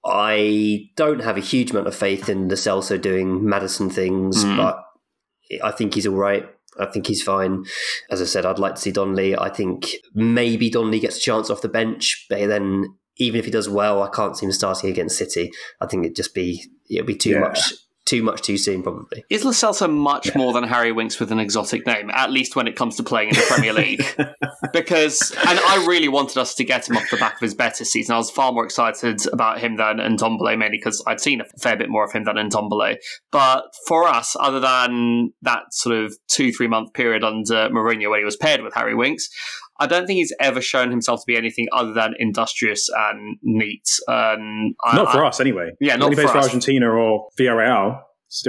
I 0.05 0.89
don't 0.95 1.21
have 1.21 1.37
a 1.37 1.41
huge 1.41 1.71
amount 1.71 1.87
of 1.87 1.95
faith 1.95 2.27
in 2.29 2.49
the 2.49 2.55
Celso 2.55 3.01
doing 3.01 3.47
Maddison 3.47 3.89
things, 3.89 4.43
mm. 4.43 4.57
but 4.57 4.83
I 5.63 5.71
think 5.71 5.93
he's 5.93 6.07
all 6.07 6.15
right. 6.15 6.45
I 6.79 6.87
think 6.87 7.07
he's 7.07 7.21
fine. 7.21 7.65
As 8.09 8.21
I 8.21 8.25
said, 8.25 8.45
I'd 8.45 8.59
like 8.59 8.75
to 8.75 8.81
see 8.81 8.91
Donley. 8.91 9.37
I 9.37 9.49
think 9.49 9.91
maybe 10.13 10.69
Donley 10.69 10.99
gets 10.99 11.17
a 11.17 11.21
chance 11.21 11.49
off 11.49 11.61
the 11.61 11.69
bench, 11.69 12.25
but 12.29 12.47
then 12.47 12.95
even 13.17 13.39
if 13.39 13.45
he 13.45 13.51
does 13.51 13.69
well, 13.69 14.01
I 14.01 14.09
can't 14.09 14.35
see 14.35 14.45
him 14.45 14.51
starting 14.51 14.89
against 14.89 15.17
City. 15.17 15.51
I 15.79 15.85
think 15.85 16.03
it'd 16.05 16.15
just 16.15 16.33
be 16.33 16.65
it'd 16.89 17.05
be 17.05 17.15
too 17.15 17.31
yeah. 17.31 17.39
much 17.41 17.73
too 18.05 18.21
much 18.21 18.41
too 18.41 18.57
soon, 18.57 18.83
probably. 18.83 19.23
Is 19.29 19.45
Lo 19.45 19.51
Celso 19.51 19.91
much 19.91 20.27
yeah. 20.27 20.37
more 20.37 20.53
than 20.53 20.63
Harry 20.63 20.91
Winks 20.91 21.19
with 21.19 21.31
an 21.31 21.39
exotic 21.39 21.85
name, 21.85 22.09
at 22.11 22.31
least 22.31 22.55
when 22.55 22.67
it 22.67 22.75
comes 22.75 22.97
to 22.97 23.03
playing 23.03 23.29
in 23.29 23.35
the 23.35 23.45
Premier 23.47 23.73
League? 23.73 24.05
because, 24.73 25.31
and 25.47 25.59
I 25.59 25.85
really 25.87 26.09
wanted 26.09 26.37
us 26.37 26.53
to 26.55 26.63
get 26.63 26.89
him 26.89 26.97
off 26.97 27.09
the 27.09 27.17
back 27.17 27.35
of 27.35 27.39
his 27.39 27.53
better 27.53 27.85
season. 27.85 28.15
I 28.15 28.17
was 28.17 28.29
far 28.29 28.51
more 28.51 28.65
excited 28.65 29.25
about 29.31 29.59
him 29.59 29.77
than 29.77 29.97
Ndombele, 29.97 30.57
mainly 30.57 30.77
because 30.77 31.01
I'd 31.07 31.21
seen 31.21 31.41
a 31.41 31.45
fair 31.59 31.77
bit 31.77 31.89
more 31.89 32.03
of 32.03 32.11
him 32.11 32.25
than 32.25 32.35
Ndombele. 32.35 32.97
But 33.31 33.65
for 33.87 34.07
us, 34.07 34.35
other 34.39 34.59
than 34.59 35.31
that 35.41 35.63
sort 35.71 35.95
of 35.95 36.13
two, 36.27 36.51
three 36.51 36.67
month 36.67 36.93
period 36.93 37.23
under 37.23 37.69
Mourinho 37.69 38.09
when 38.09 38.19
he 38.19 38.25
was 38.25 38.37
paired 38.37 38.61
with 38.61 38.73
Harry 38.73 38.95
Winks, 38.95 39.29
I 39.79 39.87
don't 39.87 40.05
think 40.05 40.17
he's 40.17 40.33
ever 40.39 40.61
shown 40.61 40.91
himself 40.91 41.21
to 41.21 41.25
be 41.25 41.35
anything 41.35 41.67
other 41.73 41.93
than 41.93 42.13
industrious 42.19 42.89
and 42.95 43.37
neat. 43.41 43.89
Um, 44.07 44.75
not 44.93 45.07
I, 45.07 45.11
for 45.11 45.25
I, 45.25 45.29
us, 45.29 45.39
anyway. 45.39 45.71
Yeah, 45.79 45.95
not 45.95 46.09
when 46.09 46.17
he 46.17 46.23
for, 46.23 46.31
for 46.31 46.37
Argentina 46.39 46.89
or 46.89 47.29
Villarreal. 47.39 48.01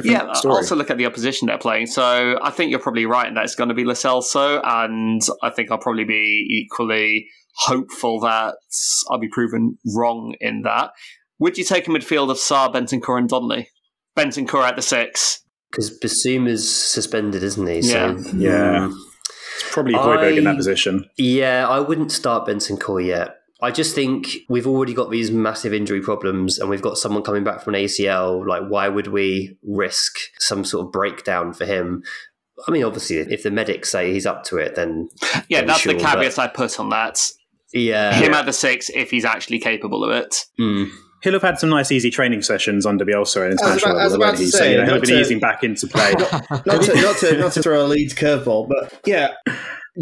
yeah, 0.04 0.32
story. 0.34 0.54
also 0.54 0.76
look 0.76 0.90
at 0.90 0.98
the 0.98 1.06
opposition 1.06 1.46
they're 1.46 1.58
playing. 1.58 1.86
So 1.86 2.38
I 2.42 2.50
think 2.50 2.70
you're 2.70 2.80
probably 2.80 3.06
right 3.06 3.26
in 3.26 3.34
that 3.34 3.44
it's 3.44 3.54
going 3.54 3.68
to 3.68 3.74
be 3.74 3.84
Lo 3.84 3.94
Celso, 3.94 4.60
and 4.62 5.22
I 5.42 5.50
think 5.50 5.70
I'll 5.70 5.78
probably 5.78 6.04
be 6.04 6.46
equally 6.50 7.28
hopeful 7.56 8.20
that 8.20 8.56
I'll 9.10 9.18
be 9.18 9.28
proven 9.28 9.78
wrong 9.94 10.34
in 10.40 10.62
that. 10.62 10.90
Would 11.38 11.58
you 11.58 11.64
take 11.64 11.88
a 11.88 11.90
midfield 11.90 12.30
of 12.30 12.36
Sarr, 12.36 12.72
Bentancur, 12.72 13.18
and 13.18 13.28
Donley? 13.28 13.68
Bentancur 14.16 14.62
at 14.62 14.76
the 14.76 14.82
six. 14.82 15.40
Because 15.70 15.98
Bissouma's 15.98 16.70
suspended, 16.72 17.42
isn't 17.42 17.66
he? 17.66 17.80
Yeah. 17.80 18.16
So, 18.16 18.30
yeah. 18.36 18.84
Um, 18.84 19.06
it's 19.54 19.72
probably 19.72 19.94
Højbjerg 19.94 20.38
in 20.38 20.44
that 20.44 20.56
position. 20.56 21.08
Yeah, 21.16 21.68
I 21.68 21.80
wouldn't 21.80 22.12
start 22.12 22.48
Bentancur 22.48 23.04
yet. 23.04 23.36
I 23.62 23.70
just 23.70 23.94
think 23.94 24.38
we've 24.48 24.66
already 24.66 24.92
got 24.92 25.10
these 25.10 25.30
massive 25.30 25.72
injury 25.72 26.02
problems 26.02 26.58
and 26.58 26.68
we've 26.68 26.82
got 26.82 26.98
someone 26.98 27.22
coming 27.22 27.44
back 27.44 27.62
from 27.62 27.74
an 27.74 27.82
ACL. 27.82 28.46
Like, 28.46 28.64
why 28.68 28.88
would 28.88 29.06
we 29.06 29.56
risk 29.62 30.16
some 30.38 30.64
sort 30.64 30.86
of 30.86 30.92
breakdown 30.92 31.52
for 31.54 31.64
him? 31.64 32.02
I 32.68 32.70
mean, 32.70 32.84
obviously, 32.84 33.16
if 33.18 33.42
the 33.42 33.50
medics 33.50 33.90
say 33.90 34.12
he's 34.12 34.26
up 34.26 34.44
to 34.44 34.58
it, 34.58 34.74
then. 34.74 35.08
Yeah, 35.48 35.60
then 35.60 35.68
that's 35.68 35.80
sure, 35.80 35.94
the 35.94 36.00
caveat 36.00 36.38
I 36.38 36.48
put 36.48 36.78
on 36.78 36.90
that. 36.90 37.20
Yeah. 37.72 38.12
Him 38.12 38.34
at 38.34 38.44
the 38.44 38.52
six 38.52 38.90
if 38.90 39.10
he's 39.10 39.24
actually 39.24 39.60
capable 39.60 40.04
of 40.04 40.10
it. 40.10 40.44
Mm 40.60 40.90
he'll 41.24 41.32
have 41.32 41.42
had 41.42 41.58
some 41.58 41.70
nice, 41.70 41.90
easy 41.90 42.10
training 42.10 42.42
sessions 42.42 42.84
under 42.84 43.04
Bielsa 43.04 43.42
and 43.42 43.52
international 43.52 43.96
level 43.96 44.22
already. 44.22 44.46
So 44.46 44.62
you 44.62 44.76
know, 44.76 44.84
he'll 44.84 45.00
be 45.00 45.14
easing 45.14 45.40
back 45.40 45.64
into 45.64 45.86
play. 45.86 46.12
not, 46.18 46.66
not, 46.66 46.82
to, 46.82 46.94
not, 47.00 47.16
to, 47.16 47.38
not 47.38 47.52
to 47.52 47.62
throw 47.62 47.84
a 47.84 47.88
Leeds 47.88 48.14
curveball, 48.14 48.68
but 48.68 49.00
yeah, 49.06 49.32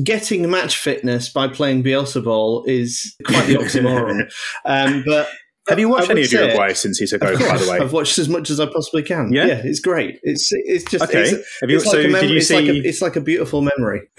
getting 0.03 0.51
match 0.51 0.77
fitness 0.77 1.29
by 1.29 1.47
playing 1.47 1.85
Bielsa 1.85 2.23
ball 2.23 2.65
is 2.67 3.15
quite 3.25 3.47
the 3.47 3.55
oxymoron. 3.59 4.31
um, 4.65 5.05
but 5.07 5.29
Have 5.69 5.79
you 5.79 5.89
watched 5.89 6.11
any 6.11 6.23
of 6.23 6.33
Uruguay 6.33 6.73
since 6.73 6.99
he 6.99 7.07
took 7.07 7.23
over? 7.23 7.39
By 7.39 7.57
the 7.57 7.71
way, 7.71 7.79
I've 7.79 7.93
watched 7.93 8.19
as 8.19 8.29
much 8.29 8.51
as 8.51 8.59
I 8.59 8.67
possibly 8.67 9.03
can. 9.03 9.33
Yeah? 9.33 9.47
it's 9.63 9.79
great. 9.81 10.19
It's 10.23 10.49
it's 10.53 10.91
just 10.91 11.05
Okay. 11.05 11.23
It's, 11.23 11.59
Have 11.61 11.71
you- 11.71 11.77
it's 11.77 11.85
so 11.85 11.91
like 11.93 11.99
a 11.99 12.03
did 12.03 12.13
mem- 12.13 12.29
you 12.31 12.37
it's 12.39 12.51
like 12.51 12.65
see- 12.65 12.71
a, 12.71 12.83
it's 12.83 13.03
like 13.03 13.17
a 13.17 13.21
beautiful 13.21 13.63
memory. 13.63 14.03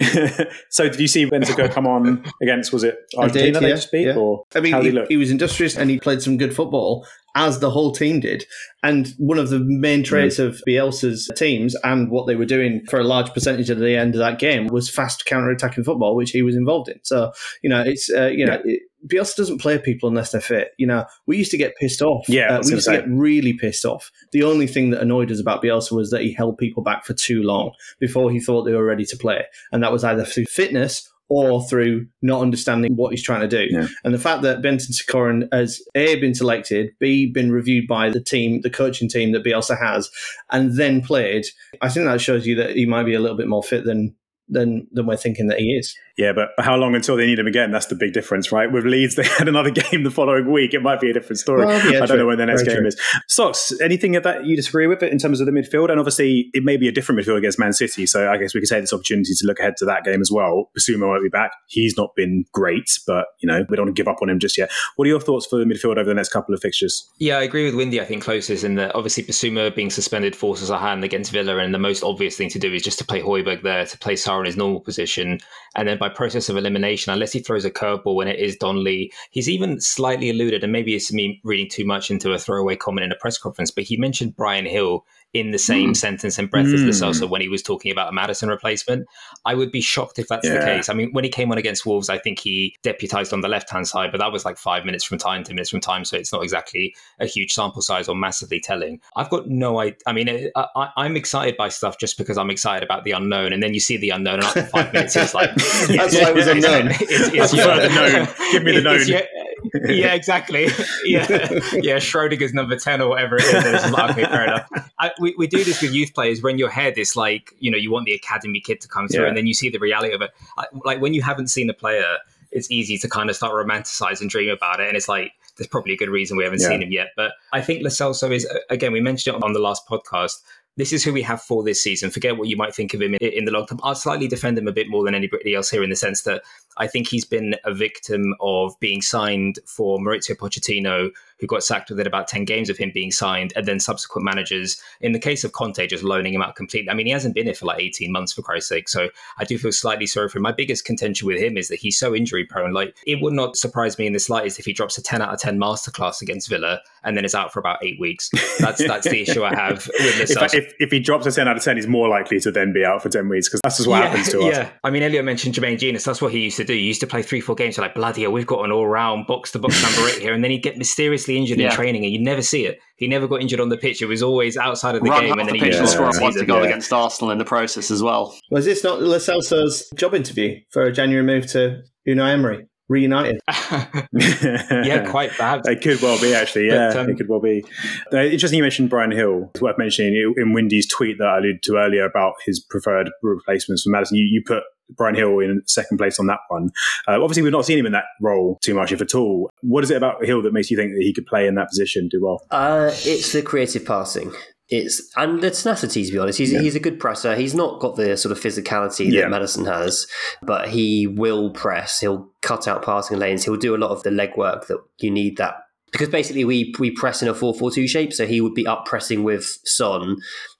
so 0.70 0.88
did 0.88 1.00
you 1.00 1.08
see 1.08 1.26
Benzico 1.26 1.70
come 1.70 1.86
on 1.86 2.24
against? 2.42 2.72
Was 2.72 2.84
it 2.84 2.96
I 3.18 3.28
did, 3.28 3.54
Argentina? 3.56 3.68
yeah, 3.68 3.80
beat, 3.92 4.06
yeah. 4.06 4.16
or 4.16 4.44
I 4.54 4.60
mean, 4.60 4.82
he, 4.82 5.04
he 5.10 5.16
was 5.16 5.30
industrious 5.30 5.76
and 5.76 5.90
he 5.90 5.98
played 6.00 6.22
some 6.22 6.38
good 6.38 6.54
football, 6.56 7.06
as 7.36 7.58
the 7.60 7.70
whole 7.70 7.92
team 7.92 8.20
did. 8.20 8.46
And 8.82 9.12
one 9.18 9.38
of 9.38 9.50
the 9.50 9.58
main 9.60 10.00
Mm. 10.00 10.04
traits 10.06 10.38
of 10.38 10.60
Bielsa's 10.68 11.30
teams 11.36 11.74
and 11.84 12.10
what 12.10 12.26
they 12.26 12.36
were 12.36 12.44
doing 12.46 12.82
for 12.88 12.98
a 13.00 13.04
large 13.04 13.32
percentage 13.34 13.70
of 13.70 13.78
the 13.78 13.96
end 13.96 14.14
of 14.14 14.18
that 14.20 14.38
game 14.38 14.66
was 14.68 14.88
fast 14.90 15.24
counter-attacking 15.26 15.84
football, 15.84 16.16
which 16.16 16.30
he 16.30 16.42
was 16.42 16.54
involved 16.56 16.88
in. 16.88 16.98
So, 17.02 17.32
you 17.62 17.70
know, 17.70 17.82
it's, 17.84 18.10
uh, 18.10 18.26
you 18.26 18.44
know, 18.46 18.60
it, 18.64 18.82
Bielsa 19.06 19.36
doesn't 19.36 19.60
play 19.60 19.78
people 19.78 20.08
unless 20.08 20.32
they're 20.32 20.40
fit. 20.40 20.70
You 20.78 20.86
know, 20.86 21.04
we 21.26 21.36
used 21.36 21.50
to 21.50 21.58
get 21.58 21.76
pissed 21.76 22.02
off. 22.02 22.28
Yeah, 22.28 22.56
Uh, 22.56 22.62
we 22.64 22.72
used 22.72 22.86
to 22.86 22.92
get 22.92 23.08
really 23.08 23.52
pissed 23.52 23.84
off. 23.84 24.10
The 24.32 24.42
only 24.42 24.66
thing 24.66 24.90
that 24.90 25.02
annoyed 25.02 25.30
us 25.30 25.40
about 25.40 25.62
Bielsa 25.62 25.92
was 25.92 26.10
that 26.10 26.22
he 26.22 26.32
held 26.32 26.58
people 26.58 26.82
back 26.82 27.04
for 27.04 27.14
too 27.14 27.42
long 27.42 27.72
before 28.00 28.30
he 28.30 28.40
thought 28.40 28.64
they 28.64 28.72
were 28.72 28.84
ready 28.84 29.04
to 29.04 29.16
play. 29.16 29.44
And 29.72 29.82
that 29.82 29.92
was 29.92 30.04
either 30.04 30.24
through 30.24 30.46
fitness 30.46 31.08
or 31.28 31.66
through 31.66 32.06
not 32.22 32.42
understanding 32.42 32.96
what 32.96 33.10
he's 33.10 33.22
trying 33.22 33.40
to 33.40 33.48
do. 33.48 33.66
Yeah. 33.70 33.88
And 34.04 34.12
the 34.12 34.18
fact 34.18 34.42
that 34.42 34.62
Benson 34.62 34.94
Sikoran 34.94 35.48
has 35.52 35.80
A, 35.94 36.16
been 36.20 36.34
selected, 36.34 36.90
B, 37.00 37.26
been 37.26 37.50
reviewed 37.50 37.86
by 37.86 38.10
the 38.10 38.22
team, 38.22 38.60
the 38.60 38.70
coaching 38.70 39.08
team 39.08 39.32
that 39.32 39.44
Bielsa 39.44 39.78
has, 39.80 40.10
and 40.50 40.76
then 40.76 41.00
played, 41.00 41.46
I 41.80 41.88
think 41.88 42.06
that 42.06 42.20
shows 42.20 42.46
you 42.46 42.54
that 42.56 42.76
he 42.76 42.84
might 42.84 43.04
be 43.04 43.14
a 43.14 43.20
little 43.20 43.36
bit 43.36 43.48
more 43.48 43.62
fit 43.62 43.84
than 43.84 44.14
than 44.48 44.86
than 44.92 45.06
we're 45.06 45.16
thinking 45.16 45.46
that 45.46 45.58
he 45.58 45.72
is. 45.72 45.96
Yeah, 46.16 46.32
but 46.32 46.50
how 46.58 46.76
long 46.76 46.94
until 46.94 47.16
they 47.16 47.26
need 47.26 47.38
him 47.38 47.48
again? 47.48 47.72
That's 47.72 47.86
the 47.86 47.96
big 47.96 48.12
difference, 48.12 48.52
right? 48.52 48.70
With 48.70 48.84
Leeds, 48.84 49.14
they 49.16 49.24
had 49.24 49.48
another 49.48 49.70
game 49.70 50.04
the 50.04 50.10
following 50.10 50.50
week. 50.50 50.74
It 50.74 50.82
might 50.82 51.00
be 51.00 51.10
a 51.10 51.12
different 51.12 51.38
story. 51.38 51.66
Well, 51.66 51.90
yeah, 51.90 51.98
I 51.98 52.06
don't 52.06 52.08
true. 52.08 52.18
know 52.18 52.26
when 52.26 52.38
the 52.38 52.46
next 52.46 52.62
Very 52.62 52.76
game 52.76 52.82
true. 52.82 52.88
is. 52.88 53.00
Socs, 53.28 53.72
anything 53.82 54.14
of 54.16 54.22
that 54.22 54.46
you 54.46 54.54
disagree 54.56 54.86
with 54.86 55.02
it 55.02 55.12
in 55.12 55.18
terms 55.18 55.40
of 55.40 55.46
the 55.46 55.52
midfield? 55.52 55.90
And 55.90 55.98
obviously, 55.98 56.50
it 56.52 56.64
may 56.64 56.76
be 56.76 56.88
a 56.88 56.92
different 56.92 57.20
midfield 57.20 57.38
against 57.38 57.58
Man 57.58 57.72
City. 57.72 58.06
So 58.06 58.30
I 58.30 58.36
guess 58.36 58.54
we 58.54 58.60
could 58.60 58.68
take 58.68 58.82
this 58.82 58.92
opportunity 58.92 59.32
to 59.34 59.46
look 59.46 59.58
ahead 59.58 59.76
to 59.78 59.84
that 59.86 60.04
game 60.04 60.20
as 60.20 60.30
well. 60.30 60.70
Bissouma 60.78 61.08
won't 61.08 61.22
be 61.22 61.28
back. 61.28 61.52
He's 61.66 61.96
not 61.96 62.14
been 62.14 62.44
great, 62.52 62.98
but 63.06 63.26
you 63.40 63.48
know 63.48 63.64
we 63.68 63.76
don't 63.76 63.86
want 63.86 63.96
to 63.96 64.00
give 64.00 64.08
up 64.08 64.18
on 64.22 64.30
him 64.30 64.38
just 64.38 64.56
yet. 64.56 64.70
What 64.96 65.06
are 65.06 65.08
your 65.08 65.20
thoughts 65.20 65.46
for 65.46 65.58
the 65.58 65.64
midfield 65.64 65.96
over 65.96 66.04
the 66.04 66.14
next 66.14 66.30
couple 66.30 66.54
of 66.54 66.60
fixtures? 66.60 67.10
Yeah, 67.18 67.38
I 67.38 67.42
agree 67.42 67.64
with 67.64 67.74
Windy. 67.74 68.00
I 68.00 68.04
think 68.04 68.22
closest 68.22 68.62
in 68.62 68.76
that 68.76 68.94
obviously 68.94 69.24
Bissouma 69.24 69.74
being 69.74 69.90
suspended 69.90 70.36
forces 70.36 70.70
a 70.70 70.78
hand 70.78 71.02
against 71.02 71.32
Villa, 71.32 71.56
and 71.58 71.74
the 71.74 71.78
most 71.78 72.04
obvious 72.04 72.36
thing 72.36 72.50
to 72.50 72.58
do 72.58 72.72
is 72.72 72.82
just 72.82 72.98
to 72.98 73.04
play 73.04 73.20
Højbjerg 73.20 73.62
there, 73.62 73.84
to 73.84 73.98
play 73.98 74.14
Sarr 74.14 74.40
in 74.40 74.46
his 74.46 74.56
normal 74.56 74.80
position, 74.80 75.38
and 75.74 75.88
then 75.88 75.98
by 76.04 76.10
process 76.10 76.50
of 76.50 76.56
elimination, 76.58 77.14
unless 77.14 77.32
he 77.32 77.40
throws 77.40 77.64
a 77.64 77.70
curveball 77.70 78.14
when 78.14 78.28
it 78.28 78.38
is 78.38 78.56
Donley. 78.56 79.10
he's 79.30 79.48
even 79.48 79.80
slightly 79.80 80.28
alluded, 80.28 80.62
and 80.62 80.70
maybe 80.70 80.94
it's 80.94 81.10
me 81.10 81.40
reading 81.44 81.66
too 81.70 81.86
much 81.86 82.10
into 82.10 82.32
a 82.32 82.38
throwaway 82.38 82.76
comment 82.76 83.06
in 83.06 83.12
a 83.12 83.16
press 83.16 83.38
conference, 83.38 83.70
but 83.70 83.84
he 83.84 83.96
mentioned 83.96 84.36
Bryan 84.36 84.66
Gil 84.66 85.06
in 85.34 85.50
the 85.50 85.58
same 85.58 85.90
hmm. 85.90 85.94
sentence 85.94 86.38
and 86.38 86.48
breath 86.48 86.66
as 86.66 86.72
the 86.72 86.78
hmm. 86.78 86.86
Lo 86.86 87.10
Celso 87.10 87.28
when 87.28 87.40
he 87.40 87.48
was 87.48 87.62
talking 87.62 87.90
about 87.92 88.08
a 88.08 88.12
Maddison 88.12 88.48
replacement. 88.48 89.06
I 89.44 89.54
would 89.54 89.72
be 89.72 89.80
shocked 89.80 90.18
if 90.18 90.28
that's 90.28 90.48
the 90.48 90.60
case. 90.60 90.88
I 90.88 90.94
mean, 90.94 91.12
when 91.12 91.24
he 91.24 91.30
came 91.30 91.50
on 91.50 91.58
against 91.58 91.84
Wolves, 91.84 92.08
I 92.08 92.18
think 92.18 92.38
he 92.38 92.76
deputized 92.82 93.32
on 93.32 93.40
the 93.40 93.48
left 93.48 93.68
hand 93.68 93.88
side, 93.88 94.12
but 94.12 94.18
that 94.18 94.32
was 94.32 94.44
like 94.44 94.56
five 94.56 94.84
minutes 94.84 95.04
from 95.04 95.18
time, 95.18 95.44
ten 95.44 95.56
minutes 95.56 95.70
from 95.70 95.80
time, 95.80 96.04
so 96.04 96.16
it's 96.16 96.32
not 96.32 96.42
exactly 96.42 96.94
a 97.18 97.26
huge 97.26 97.52
sample 97.52 97.82
size 97.82 98.08
or 98.08 98.14
massively 98.14 98.60
telling. 98.60 99.00
I've 99.16 99.28
got 99.28 99.48
no 99.48 99.80
idea. 99.80 99.98
I 100.06 100.12
mean, 100.12 100.28
I, 100.54 100.66
I, 100.76 100.88
I'm 100.96 101.16
excited 101.16 101.56
by 101.56 101.68
stuff 101.68 101.98
just 101.98 102.16
because 102.16 102.38
I'm 102.38 102.50
excited 102.50 102.84
about 102.84 103.04
the 103.04 103.10
unknown, 103.12 103.52
and 103.52 103.62
then 103.62 103.74
you 103.74 103.80
see 103.80 103.96
the 103.96 104.10
unknown, 104.10 104.36
and 104.36 104.44
after 104.44 104.62
five 104.62 104.92
minutes, 104.92 105.16
it's 105.16 105.34
like 105.34 105.54
That's 105.88 106.14
why 106.14 106.30
it 106.30 106.34
was 106.34 106.46
unknown. 106.54 106.88
It's, 106.90 107.52
That's 107.52 107.52
why 107.52 107.80
the 107.80 107.88
known. 107.88 108.28
Give 108.52 108.62
me 108.62 108.72
the 108.72 108.78
it's- 108.78 109.08
known. 109.08 109.08
yeah, 109.08 109.90
yeah, 109.90 110.14
exactly. 110.14 110.68
Yeah, 111.04 111.26
yeah. 111.72 111.96
Schrodinger's 111.96 112.54
number 112.54 112.76
ten 112.76 113.00
or 113.00 113.08
whatever 113.08 113.36
it 113.36 113.44
is. 113.44 113.54
And 113.54 113.66
it's 113.66 113.82
just 113.82 113.92
like, 113.92 114.10
okay, 114.10 114.24
fair 114.24 114.44
enough. 114.44 114.68
I, 114.98 115.10
we, 115.24 115.34
we 115.38 115.46
do 115.46 115.62
this 115.64 115.80
with 115.82 115.92
youth 115.92 116.12
players 116.14 116.42
when 116.42 116.58
your 116.58 116.68
head 116.70 116.98
is 116.98 117.16
like, 117.16 117.52
you 117.58 117.70
know, 117.70 117.76
you 117.78 117.90
want 117.90 118.06
the 118.06 118.14
academy 118.14 118.60
kid 118.60 118.80
to 118.82 118.88
come 118.88 119.08
through, 119.08 119.22
Yeah. 119.22 119.28
and 119.28 119.36
then 119.36 119.46
you 119.46 119.54
see 119.54 119.70
the 119.70 119.78
reality 119.78 120.14
of 120.14 120.22
it. 120.22 120.30
I, 120.58 120.66
like 120.84 121.00
when 121.00 121.14
you 121.14 121.22
haven't 121.22 121.48
seen 121.48 121.68
a 121.70 121.74
player, 121.74 122.18
it's 122.52 122.70
easy 122.70 122.96
to 122.98 123.08
kind 123.08 123.28
of 123.30 123.36
start 123.36 123.52
romanticize 123.52 124.20
and 124.20 124.30
dream 124.30 124.50
about 124.50 124.78
it, 124.80 124.86
and 124.88 124.96
it's 124.96 125.08
like 125.08 125.32
there's 125.56 125.66
probably 125.68 125.92
a 125.94 125.96
good 125.96 126.08
reason 126.10 126.36
we 126.36 126.44
haven't 126.44 126.60
Yeah. 126.60 126.68
seen 126.68 126.82
him 126.82 126.92
yet. 126.92 127.08
But 127.16 127.32
I 127.52 127.60
think 127.60 127.82
Lo 127.82 127.88
Celso 127.90 128.30
is 128.34 128.46
again. 128.70 128.92
We 128.92 129.00
mentioned 129.00 129.36
it 129.36 129.42
on 129.42 129.52
the 129.54 129.58
last 129.60 129.88
podcast. 129.88 130.36
This 130.76 130.92
is 130.92 131.04
who 131.04 131.12
we 131.12 131.22
have 131.22 131.40
for 131.40 131.62
this 131.62 131.80
season. 131.80 132.10
Forget 132.10 132.36
what 132.36 132.48
you 132.48 132.56
might 132.56 132.74
think 132.74 132.94
of 132.94 133.00
him 133.00 133.14
in, 133.14 133.20
in 133.38 133.44
the 133.44 133.52
long 133.52 133.64
term. 133.66 133.78
I'll 133.84 133.94
slightly 133.94 134.26
defend 134.26 134.58
him 134.58 134.66
a 134.66 134.72
bit 134.72 134.88
more 134.88 135.04
than 135.04 135.14
anybody 135.14 135.54
else 135.54 135.70
here 135.70 135.84
in 135.84 135.90
the 135.90 135.94
sense 135.96 136.22
that 136.22 136.42
I 136.76 136.88
think 136.88 137.06
he's 137.08 137.24
been 137.24 137.54
a 137.64 137.72
victim 137.72 138.34
of 138.40 138.74
being 138.80 139.00
signed 139.00 139.60
for 139.66 139.98
Mauricio 140.00 140.34
Pochettino, 140.36 141.10
who 141.44 141.46
got 141.46 141.62
sacked 141.62 141.90
within 141.90 142.06
about 142.06 142.26
10 142.26 142.46
games 142.46 142.70
of 142.70 142.78
him 142.78 142.90
being 142.94 143.10
signed, 143.10 143.52
and 143.54 143.66
then 143.66 143.78
subsequent 143.78 144.24
managers, 144.24 144.80
in 145.02 145.12
the 145.12 145.18
case 145.18 145.44
of 145.44 145.52
Conte, 145.52 145.86
just 145.86 146.02
loaning 146.02 146.32
him 146.32 146.40
out 146.40 146.56
completely. 146.56 146.88
I 146.88 146.94
mean, 146.94 147.04
he 147.04 147.12
hasn't 147.12 147.34
been 147.34 147.44
here 147.44 147.54
for 147.54 147.66
like 147.66 147.80
18 147.80 148.10
months, 148.10 148.32
for 148.32 148.40
Christ's 148.40 148.70
sake. 148.70 148.88
So 148.88 149.10
I 149.36 149.44
do 149.44 149.58
feel 149.58 149.70
slightly 149.70 150.06
sorry 150.06 150.30
for 150.30 150.38
him. 150.38 150.42
My 150.42 150.52
biggest 150.52 150.86
contention 150.86 151.26
with 151.26 151.36
him 151.36 151.58
is 151.58 151.68
that 151.68 151.80
he's 151.80 151.98
so 151.98 152.14
injury 152.14 152.46
prone. 152.46 152.72
Like, 152.72 152.96
it 153.06 153.20
would 153.20 153.34
not 153.34 153.56
surprise 153.56 153.98
me 153.98 154.06
in 154.06 154.14
the 154.14 154.18
slightest 154.18 154.58
if 154.58 154.64
he 154.64 154.72
drops 154.72 154.96
a 154.96 155.02
10 155.02 155.20
out 155.20 155.34
of 155.34 155.38
10 155.38 155.58
masterclass 155.58 156.22
against 156.22 156.48
Villa 156.48 156.80
and 157.02 157.14
then 157.14 157.26
is 157.26 157.34
out 157.34 157.52
for 157.52 157.60
about 157.60 157.84
eight 157.84 158.00
weeks. 158.00 158.30
That's 158.58 158.82
that's 158.86 159.06
the 159.06 159.20
issue 159.20 159.44
I 159.44 159.54
have 159.54 159.86
with 159.98 160.36
Lo 160.36 160.44
If, 160.44 160.54
if, 160.54 160.74
if 160.78 160.90
he 160.90 161.00
drops 161.00 161.26
a 161.26 161.32
10 161.32 161.46
out 161.46 161.58
of 161.58 161.62
10, 161.62 161.76
he's 161.76 161.86
more 161.86 162.08
likely 162.08 162.40
to 162.40 162.50
then 162.50 162.72
be 162.72 162.86
out 162.86 163.02
for 163.02 163.10
10 163.10 163.28
weeks 163.28 163.48
because 163.48 163.60
that's 163.62 163.76
just 163.76 163.88
what 163.88 164.02
happens 164.02 164.30
to 164.30 164.40
us. 164.40 164.56
Yeah, 164.56 164.70
I 164.82 164.90
mean, 164.90 165.02
Elliot 165.02 165.24
mentioned 165.24 165.54
Jermaine 165.54 165.78
Jenas. 165.78 166.04
That's 166.04 166.22
what 166.22 166.32
he 166.32 166.40
used 166.40 166.56
to 166.56 166.64
do. 166.64 166.72
He 166.72 166.80
used 166.80 167.00
to 167.00 167.06
play 167.06 167.22
three, 167.22 167.42
four 167.42 167.54
games. 167.54 167.76
You're 167.76 167.84
like, 167.84 167.94
bloody 167.94 168.22
hell, 168.22 168.32
we've 168.32 168.46
got 168.46 168.64
an 168.64 168.72
all-round 168.72 169.26
box-to-box 169.26 169.82
number 169.82 170.08
eight 170.08 170.22
here, 170.22 170.32
and 170.32 170.42
then 170.42 170.50
he'd 170.50 170.62
get 170.62 170.78
mysteriously 170.78 171.33
injured 171.36 171.60
in 171.60 171.70
training, 171.70 172.04
and 172.04 172.12
you'd 172.12 172.22
never 172.22 172.42
see 172.42 172.64
it. 172.66 172.78
He 172.96 173.08
never 173.08 173.26
got 173.28 173.40
injured 173.40 173.60
on 173.60 173.68
the 173.68 173.76
pitch. 173.76 174.00
It 174.02 174.06
was 174.06 174.22
always 174.22 174.56
outside 174.56 174.94
of 174.94 175.02
the 175.02 175.10
Run 175.10 175.22
game, 175.22 175.32
off 175.32 175.38
and 175.40 175.48
the 175.48 175.52
then 175.52 175.60
pitch 175.60 175.72
he 175.72 175.78
and 175.78 175.84
just 175.84 175.94
score 175.94 176.10
Yeah. 176.14 176.20
one 176.20 176.32
to 176.34 176.44
goal 176.44 176.60
Yeah. 176.62 176.68
against 176.68 176.92
Arsenal 176.92 177.30
in 177.30 177.38
the 177.38 177.44
process 177.44 177.90
as 177.90 178.02
well. 178.02 178.36
Was 178.50 178.64
this 178.64 178.82
not 178.84 179.02
Lo 179.02 179.18
Celso's 179.18 179.88
job 179.96 180.14
interview 180.14 180.56
for 180.70 180.82
a 180.82 180.92
January 180.92 181.24
move 181.24 181.46
to 181.52 181.82
Unai 182.08 182.32
Emery? 182.32 182.66
Reunited. 182.88 183.40
yeah, 184.12 185.08
quite 185.10 185.36
bad. 185.38 185.62
It 185.66 185.80
could 185.82 186.00
well 186.02 186.20
be, 186.20 186.34
actually. 186.34 186.66
Yeah, 186.66 186.88
But, 186.92 186.96
um, 186.98 187.10
it 187.10 187.16
could 187.16 187.28
well 187.28 187.40
be. 187.40 187.64
Uh, 188.12 188.18
interesting 188.18 188.58
you 188.58 188.62
mentioned 188.62 188.90
Bryan 188.90 189.10
Gil. 189.10 189.50
It's 189.54 189.62
worth 189.62 189.78
mentioning 189.78 190.34
in 190.36 190.52
Windy's 190.52 190.86
tweet 190.86 191.16
that 191.18 191.26
I 191.26 191.38
alluded 191.38 191.62
to 191.64 191.76
earlier 191.76 192.04
about 192.04 192.34
his 192.44 192.60
preferred 192.60 193.10
replacements 193.22 193.84
for 193.84 193.90
Maddison. 193.90 194.18
You, 194.18 194.24
you 194.26 194.42
put 194.46 194.62
Bryan 194.90 195.14
Gil 195.14 195.38
in 195.40 195.62
second 195.66 195.98
place 195.98 196.18
on 196.20 196.26
that 196.26 196.40
one. 196.48 196.70
Uh, 197.08 197.20
obviously, 197.22 197.42
we've 197.42 197.52
not 197.52 197.64
seen 197.64 197.78
him 197.78 197.86
in 197.86 197.92
that 197.92 198.04
role 198.20 198.58
too 198.62 198.74
much, 198.74 198.92
if 198.92 199.00
at 199.00 199.14
all. 199.14 199.50
What 199.62 199.84
is 199.84 199.90
it 199.90 199.96
about 199.96 200.22
Gil 200.22 200.42
that 200.42 200.52
makes 200.52 200.70
you 200.70 200.76
think 200.76 200.92
that 200.92 201.02
he 201.02 201.12
could 201.12 201.26
play 201.26 201.46
in 201.46 201.54
that 201.56 201.68
position, 201.68 202.08
do 202.08 202.22
well? 202.22 202.40
Uh, 202.50 202.90
it's 202.92 203.32
the 203.32 203.42
creative 203.42 203.84
passing. 203.84 204.32
It's 204.70 205.10
and 205.16 205.42
the 205.42 205.50
tenacity. 205.50 206.04
To 206.06 206.12
be 206.12 206.18
honest, 206.18 206.38
he's 206.38 206.50
Yeah. 206.52 206.60
he's 206.62 206.74
a 206.74 206.80
good 206.80 206.98
presser. 206.98 207.36
He's 207.36 207.54
not 207.54 207.80
got 207.80 207.96
the 207.96 208.16
sort 208.16 208.32
of 208.32 208.42
physicality 208.42 209.10
Yeah. 209.12 209.22
that 209.22 209.30
Maddison 209.30 209.66
has, 209.66 210.06
but 210.42 210.68
he 210.70 211.06
will 211.06 211.50
press. 211.50 212.00
He'll 212.00 212.30
cut 212.40 212.66
out 212.66 212.82
passing 212.82 213.18
lanes. 213.18 213.44
He'll 213.44 213.56
do 213.56 213.74
a 213.74 213.78
lot 213.78 213.90
of 213.90 214.02
the 214.04 214.10
legwork 214.10 214.66
that 214.68 214.78
you 215.00 215.10
need 215.10 215.36
that 215.36 215.56
because 215.94 216.08
basically 216.08 216.44
we 216.44 216.74
we 216.80 216.90
press 216.90 217.22
in 217.22 217.28
a 217.28 217.32
4-4-2 217.34 217.88
shape 217.88 218.12
so 218.12 218.26
he 218.26 218.40
would 218.40 218.52
be 218.54 218.66
up 218.66 218.84
pressing 218.84 219.22
with 219.22 219.44
son 219.64 220.16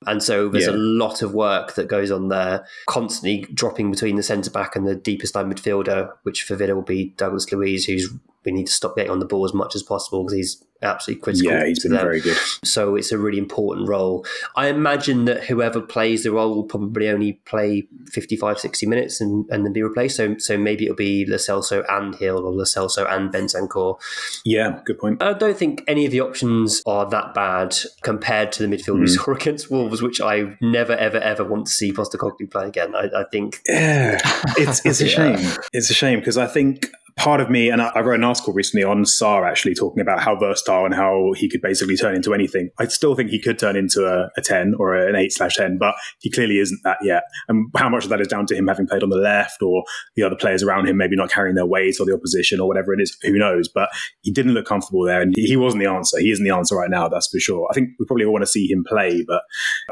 and 0.06 0.22
so 0.22 0.48
there's 0.48 0.66
Yeah. 0.66 0.72
a 0.72 0.76
lot 0.76 1.22
of 1.22 1.34
work 1.34 1.74
that 1.74 1.88
goes 1.88 2.10
on 2.12 2.28
there 2.28 2.64
constantly 2.86 3.46
dropping 3.52 3.90
between 3.90 4.14
the 4.14 4.22
centre 4.22 4.50
back 4.50 4.76
and 4.76 4.86
the 4.86 4.94
deepest 4.94 5.34
line 5.34 5.52
midfielder 5.52 6.10
which 6.22 6.44
for 6.44 6.54
Villa 6.54 6.74
will 6.76 6.82
be 6.82 7.12
Douglas 7.16 7.50
Luiz 7.52 7.84
who's 7.86 8.08
we 8.44 8.52
need 8.52 8.66
to 8.66 8.72
stop 8.72 8.96
getting 8.96 9.10
on 9.10 9.18
the 9.18 9.26
ball 9.26 9.44
as 9.44 9.54
much 9.54 9.74
as 9.74 9.82
possible 9.82 10.22
because 10.24 10.36
he's 10.36 10.64
absolutely 10.82 11.22
critical 11.22 11.50
Yeah, 11.52 11.64
he's 11.64 11.78
to 11.82 11.88
been 11.88 11.96
them. 11.96 12.04
very 12.06 12.20
good. 12.20 12.36
So 12.62 12.94
it's 12.94 13.10
a 13.10 13.16
really 13.16 13.38
important 13.38 13.88
role. 13.88 14.26
I 14.54 14.66
imagine 14.68 15.24
that 15.24 15.44
whoever 15.44 15.80
plays 15.80 16.24
the 16.24 16.30
role 16.32 16.54
will 16.54 16.64
probably 16.64 17.08
only 17.08 17.34
play 17.46 17.84
55, 18.10 18.58
60 18.58 18.86
minutes 18.86 19.18
and, 19.20 19.46
and 19.50 19.64
then 19.64 19.72
be 19.72 19.82
replaced. 19.82 20.16
So 20.16 20.36
so 20.38 20.58
maybe 20.58 20.84
it'll 20.84 20.96
be 20.96 21.24
Lo 21.26 21.36
Celso 21.36 21.84
and 21.88 22.18
Gil 22.18 22.36
or 22.38 22.52
Lo 22.52 22.64
Celso 22.64 23.10
and 23.10 23.32
Bentancur. 23.32 23.98
Yeah, 24.44 24.80
good 24.84 24.98
point. 24.98 25.22
I 25.22 25.32
don't 25.32 25.56
think 25.56 25.82
any 25.88 26.04
of 26.04 26.12
the 26.12 26.20
options 26.20 26.82
are 26.84 27.08
that 27.08 27.32
bad 27.32 27.74
compared 28.02 28.52
to 28.52 28.66
the 28.66 28.76
midfield 28.76 28.96
Hmm. 28.96 29.00
we 29.00 29.06
saw 29.06 29.32
against 29.34 29.70
Wolves, 29.70 30.02
which 30.02 30.20
I 30.20 30.56
never, 30.60 30.92
ever, 30.92 31.18
ever 31.18 31.44
want 31.44 31.66
to 31.66 31.72
see 31.72 31.92
Postecoglou 31.92 32.50
play 32.50 32.66
again. 32.68 32.94
I, 32.94 33.08
I 33.16 33.24
think 33.32 33.60
Yeah, 33.66 34.18
it's 34.58 34.84
it's 34.84 35.00
a 35.00 35.04
Yeah. 35.08 35.36
shame. 35.36 35.52
It's 35.72 35.88
a 35.90 35.94
shame 35.94 36.18
because 36.18 36.36
I 36.36 36.46
think 36.46 36.90
part 37.16 37.40
of 37.40 37.50
me, 37.50 37.70
and 37.70 37.80
I, 37.80 37.90
I 37.94 38.00
wrote 38.00 38.16
an 38.16 38.24
article 38.24 38.52
recently 38.52 38.84
on 38.84 39.04
Sarr 39.04 39.48
actually 39.48 39.74
talking 39.74 40.00
about 40.00 40.20
how 40.20 40.36
versatile 40.36 40.84
and 40.84 40.94
how 40.94 41.32
he 41.36 41.48
could 41.48 41.60
basically 41.60 41.96
turn 41.96 42.14
into 42.14 42.34
anything. 42.34 42.70
I 42.78 42.86
still 42.86 43.14
think 43.14 43.30
he 43.30 43.40
could 43.40 43.58
turn 43.58 43.76
into 43.76 44.06
a, 44.06 44.30
a 44.36 44.42
10 44.42 44.74
or 44.78 44.94
an 44.94 45.14
8 45.14 45.32
slash 45.32 45.56
10, 45.56 45.78
but 45.78 45.94
he 46.18 46.30
clearly 46.30 46.58
isn't 46.58 46.80
that 46.84 46.98
yet. 47.02 47.24
And 47.48 47.70
how 47.76 47.88
much 47.88 48.04
of 48.04 48.10
that 48.10 48.20
is 48.20 48.28
down 48.28 48.46
to 48.46 48.56
him 48.56 48.66
having 48.66 48.86
played 48.86 49.02
on 49.02 49.10
the 49.10 49.16
left 49.16 49.62
or 49.62 49.84
the 50.16 50.22
other 50.22 50.36
players 50.36 50.62
around 50.62 50.88
him 50.88 50.96
maybe 50.96 51.16
not 51.16 51.30
carrying 51.30 51.54
their 51.54 51.66
weight 51.66 51.96
or 52.00 52.06
the 52.06 52.14
opposition 52.14 52.60
or 52.60 52.68
whatever 52.68 52.92
it 52.92 53.00
is, 53.00 53.16
who 53.22 53.38
knows? 53.38 53.68
But 53.68 53.90
he 54.22 54.32
didn't 54.32 54.54
look 54.54 54.66
comfortable 54.66 55.04
there 55.04 55.20
and 55.20 55.34
he 55.36 55.56
wasn't 55.56 55.82
the 55.82 55.90
answer. 55.90 56.18
He 56.18 56.30
isn't 56.30 56.44
the 56.44 56.54
answer 56.54 56.76
right 56.76 56.90
now, 56.90 57.08
that's 57.08 57.28
for 57.28 57.38
sure. 57.38 57.68
I 57.70 57.74
think 57.74 57.90
we 57.98 58.06
probably 58.06 58.24
all 58.24 58.32
want 58.32 58.42
to 58.42 58.50
see 58.50 58.70
him 58.70 58.84
play, 58.86 59.24
but 59.26 59.42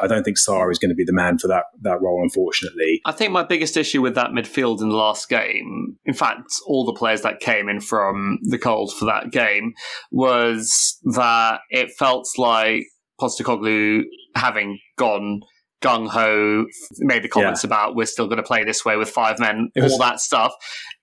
I 0.01 0.07
don't 0.07 0.25
think 0.25 0.39
Sarr 0.39 0.71
is 0.71 0.79
going 0.79 0.91
to 0.91 0.95
be 0.95 1.05
the 1.05 1.13
man 1.13 1.39
for 1.39 1.49
that, 1.49 1.65
that 1.83 2.01
role, 2.01 2.21
unfortunately. 2.23 3.01
I 3.05 3.13
think 3.13 3.33
my 3.33 3.45
biggest 3.45 3.77
issue 3.77 4.03
with 4.03 4.15
that 4.17 4.31
midfield 4.31 4.81
in 4.81 4.89
the 4.89 4.97
last 4.97 5.29
game, 5.29 5.97
in 6.05 6.15
fact, 6.15 6.53
all 6.67 6.85
the 6.85 6.93
players 6.93 7.12
that 7.21 7.41
came 7.41 7.69
in 7.69 7.81
from 7.81 8.39
the 8.45 8.59
cold 8.59 8.95
for 8.95 9.05
that 9.05 9.31
game, 9.31 9.75
was 10.11 10.99
that 11.15 11.61
it 11.69 11.91
felt 11.99 12.27
like 12.39 12.85
Postecoglou 13.21 14.05
having 14.35 14.79
gone 14.97 15.43
gung 15.83 16.09
ho, 16.09 16.65
made 17.01 17.23
the 17.23 17.29
comments 17.29 17.65
about 17.65 17.95
we're 17.97 18.07
still 18.07 18.27
going 18.27 18.37
to 18.39 18.43
play 18.43 18.65
this 18.65 18.85
way 18.85 18.97
with 18.97 19.11
five 19.11 19.39
men, 19.39 19.69
was- 19.77 19.93
all 19.93 19.99
that 19.99 20.21
stuff. 20.21 20.55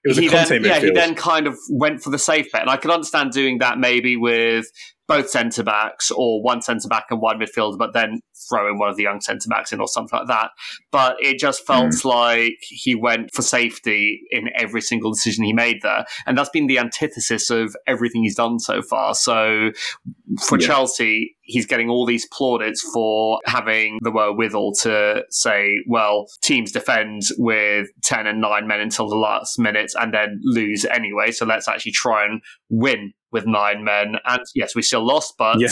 It 0.04 0.08
was 0.08 0.18
he 0.18 0.30
Conte 0.30 0.48
then, 0.48 0.64
yeah, 0.64 0.80
he 0.80 0.92
then 0.92 1.14
kind 1.14 1.46
of 1.46 1.58
went 1.70 2.02
for 2.02 2.10
the 2.10 2.18
safe 2.18 2.52
bet, 2.52 2.62
and 2.62 2.70
I 2.70 2.78
can 2.78 2.90
understand 2.90 3.32
doing 3.32 3.60
that 3.60 3.78
maybe 3.78 4.16
with 4.16 4.66
both 5.10 5.30
centre 5.30 5.64
backs 5.64 6.12
or 6.12 6.42
one 6.42 6.62
centre 6.62 6.88
back 6.88 7.08
and 7.10 7.20
one 7.20 7.40
midfielder, 7.40 7.78
but 7.78 7.94
then 7.94 8.22
throwing 8.48 8.78
one 8.78 8.88
of 8.90 8.96
the 8.96 9.04
young 9.04 9.20
centre 9.20 9.50
backs 9.50 9.74
in 9.74 9.82
or 9.82 9.88
something 9.88 10.20
like 10.20 10.28
that. 10.28 10.52
But 10.92 11.18
it 11.20 11.40
just 11.40 11.66
felt 11.66 11.96
Hmm. 12.02 12.08
like 12.08 12.58
he 12.62 12.96
went 12.96 13.34
for 13.34 13.42
safety 13.42 14.22
in 14.32 14.50
every 14.56 14.82
single 14.82 15.12
decision 15.12 15.44
he 15.44 15.52
made 15.52 15.82
there, 15.82 16.06
and 16.26 16.38
that's 16.38 16.50
been 16.50 16.68
the 16.68 16.80
antithesis 16.80 17.50
of 17.50 17.76
everything 17.88 18.24
he's 18.24 18.36
done 18.36 18.60
so 18.60 18.82
far. 18.82 19.16
So 19.16 19.72
for 20.48 20.60
Yeah. 20.60 20.68
Chelsea, 20.68 21.36
he's 21.42 21.66
getting 21.66 21.90
all 21.90 22.06
these 22.06 22.28
plaudits 22.32 22.82
for 22.94 23.40
having 23.46 23.98
the 24.04 24.12
wherewithal 24.12 24.74
to 24.84 25.24
say, 25.32 25.80
well, 25.88 26.28
teams 26.44 26.72
defend 26.72 27.24
with 27.40 27.88
10 28.04 28.28
and 28.28 28.40
9 28.40 28.68
men 28.68 28.80
until 28.80 29.10
the 29.10 29.16
last 29.16 29.58
minute 29.58 29.92
and 30.00 30.14
then 30.14 30.40
lose 30.44 30.86
anyway. 30.86 31.32
So 31.32 31.48
let's 31.48 31.68
actually 31.68 31.94
try 31.94 32.26
and 32.26 32.42
win 32.70 33.14
with 33.32 33.46
nine 33.46 33.84
men. 33.84 34.16
And 34.26 34.42
yes, 34.56 34.76
we 34.76 34.82
still 34.82 35.06
lost, 35.06 35.36
but 35.38 35.60
Yeah. 35.60 35.70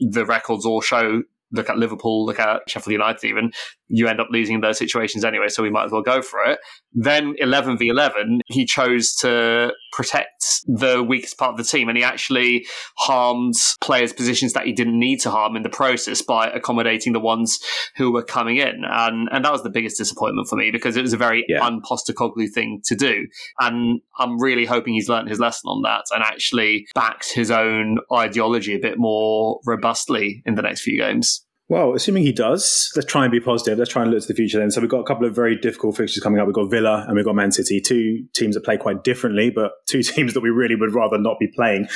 the 0.00 0.24
records 0.26 0.64
all 0.66 0.80
show. 0.80 1.22
Look 1.50 1.70
at 1.70 1.78
Liverpool, 1.78 2.26
look 2.26 2.38
at 2.38 2.68
Sheffield 2.68 2.92
United, 2.92 3.26
even. 3.26 3.52
You 3.88 4.08
end 4.08 4.20
up 4.20 4.28
losing 4.30 4.60
those 4.60 4.78
situations 4.78 5.24
anyway, 5.24 5.48
so 5.48 5.62
we 5.62 5.70
might 5.70 5.84
as 5.84 5.92
well 5.92 6.02
go 6.02 6.22
for 6.22 6.40
it. 6.44 6.58
Then 6.92 7.34
11 7.38 7.78
v 7.78 7.88
11, 7.88 8.40
he 8.46 8.64
chose 8.64 9.14
to 9.16 9.72
protect 9.92 10.60
the 10.66 11.02
weakest 11.02 11.38
part 11.38 11.52
of 11.52 11.56
the 11.56 11.64
team, 11.64 11.88
and 11.88 11.96
he 11.98 12.04
actually 12.04 12.66
harmed 12.98 13.54
players' 13.80 14.12
positions 14.12 14.52
that 14.52 14.66
he 14.66 14.72
didn't 14.72 14.98
need 14.98 15.20
to 15.20 15.30
harm 15.30 15.56
in 15.56 15.62
the 15.62 15.68
process 15.68 16.22
by 16.22 16.48
accommodating 16.48 17.12
the 17.12 17.20
ones 17.20 17.58
who 17.96 18.12
were 18.12 18.22
coming 18.22 18.56
in. 18.58 18.82
And, 18.84 19.28
and 19.32 19.44
that 19.44 19.52
was 19.52 19.62
the 19.62 19.70
biggest 19.70 19.98
disappointment 19.98 20.48
for 20.48 20.56
me 20.56 20.70
because 20.70 20.96
it 20.96 21.02
was 21.02 21.12
a 21.12 21.16
very 21.16 21.44
Yeah. 21.48 21.64
un-Postecoglou 21.64 22.48
thing 22.52 22.80
to 22.84 22.94
do. 22.94 23.26
And 23.60 24.00
I'm 24.18 24.38
really 24.40 24.64
hoping 24.64 24.94
he's 24.94 25.08
learned 25.08 25.28
his 25.28 25.40
lesson 25.40 25.68
on 25.68 25.82
that 25.82 26.04
and 26.14 26.22
actually 26.22 26.86
backs 26.94 27.30
his 27.30 27.50
own 27.50 27.98
ideology 28.12 28.74
a 28.74 28.78
bit 28.78 28.94
more 28.98 29.60
robustly 29.66 30.42
in 30.44 30.54
the 30.54 30.62
next 30.62 30.82
few 30.82 30.98
games. 30.98 31.44
Well, 31.70 31.92
assuming 31.92 32.22
he 32.22 32.32
does, 32.32 32.90
let's 32.96 33.10
try 33.10 33.24
and 33.24 33.30
be 33.30 33.40
positive. 33.40 33.78
Let's 33.78 33.90
try 33.90 34.00
and 34.00 34.10
look 34.10 34.22
to 34.22 34.28
the 34.28 34.34
future 34.34 34.58
then. 34.58 34.70
So 34.70 34.80
we've 34.80 34.88
got 34.88 35.00
a 35.00 35.04
couple 35.04 35.26
of 35.26 35.34
very 35.34 35.54
difficult 35.54 35.98
fixtures 35.98 36.22
coming 36.22 36.40
up. 36.40 36.46
We've 36.46 36.54
got 36.54 36.70
Villa 36.70 37.04
and 37.06 37.14
we've 37.14 37.26
got 37.26 37.34
Man 37.34 37.52
City, 37.52 37.78
two 37.78 38.24
teams 38.34 38.54
that 38.54 38.64
play 38.64 38.78
quite 38.78 39.04
differently, 39.04 39.50
but 39.50 39.72
two 39.86 40.02
teams 40.02 40.32
that 40.32 40.40
we 40.40 40.48
really 40.48 40.76
would 40.76 40.94
rather 40.94 41.18
not 41.18 41.38
be 41.38 41.46
playing. 41.46 41.86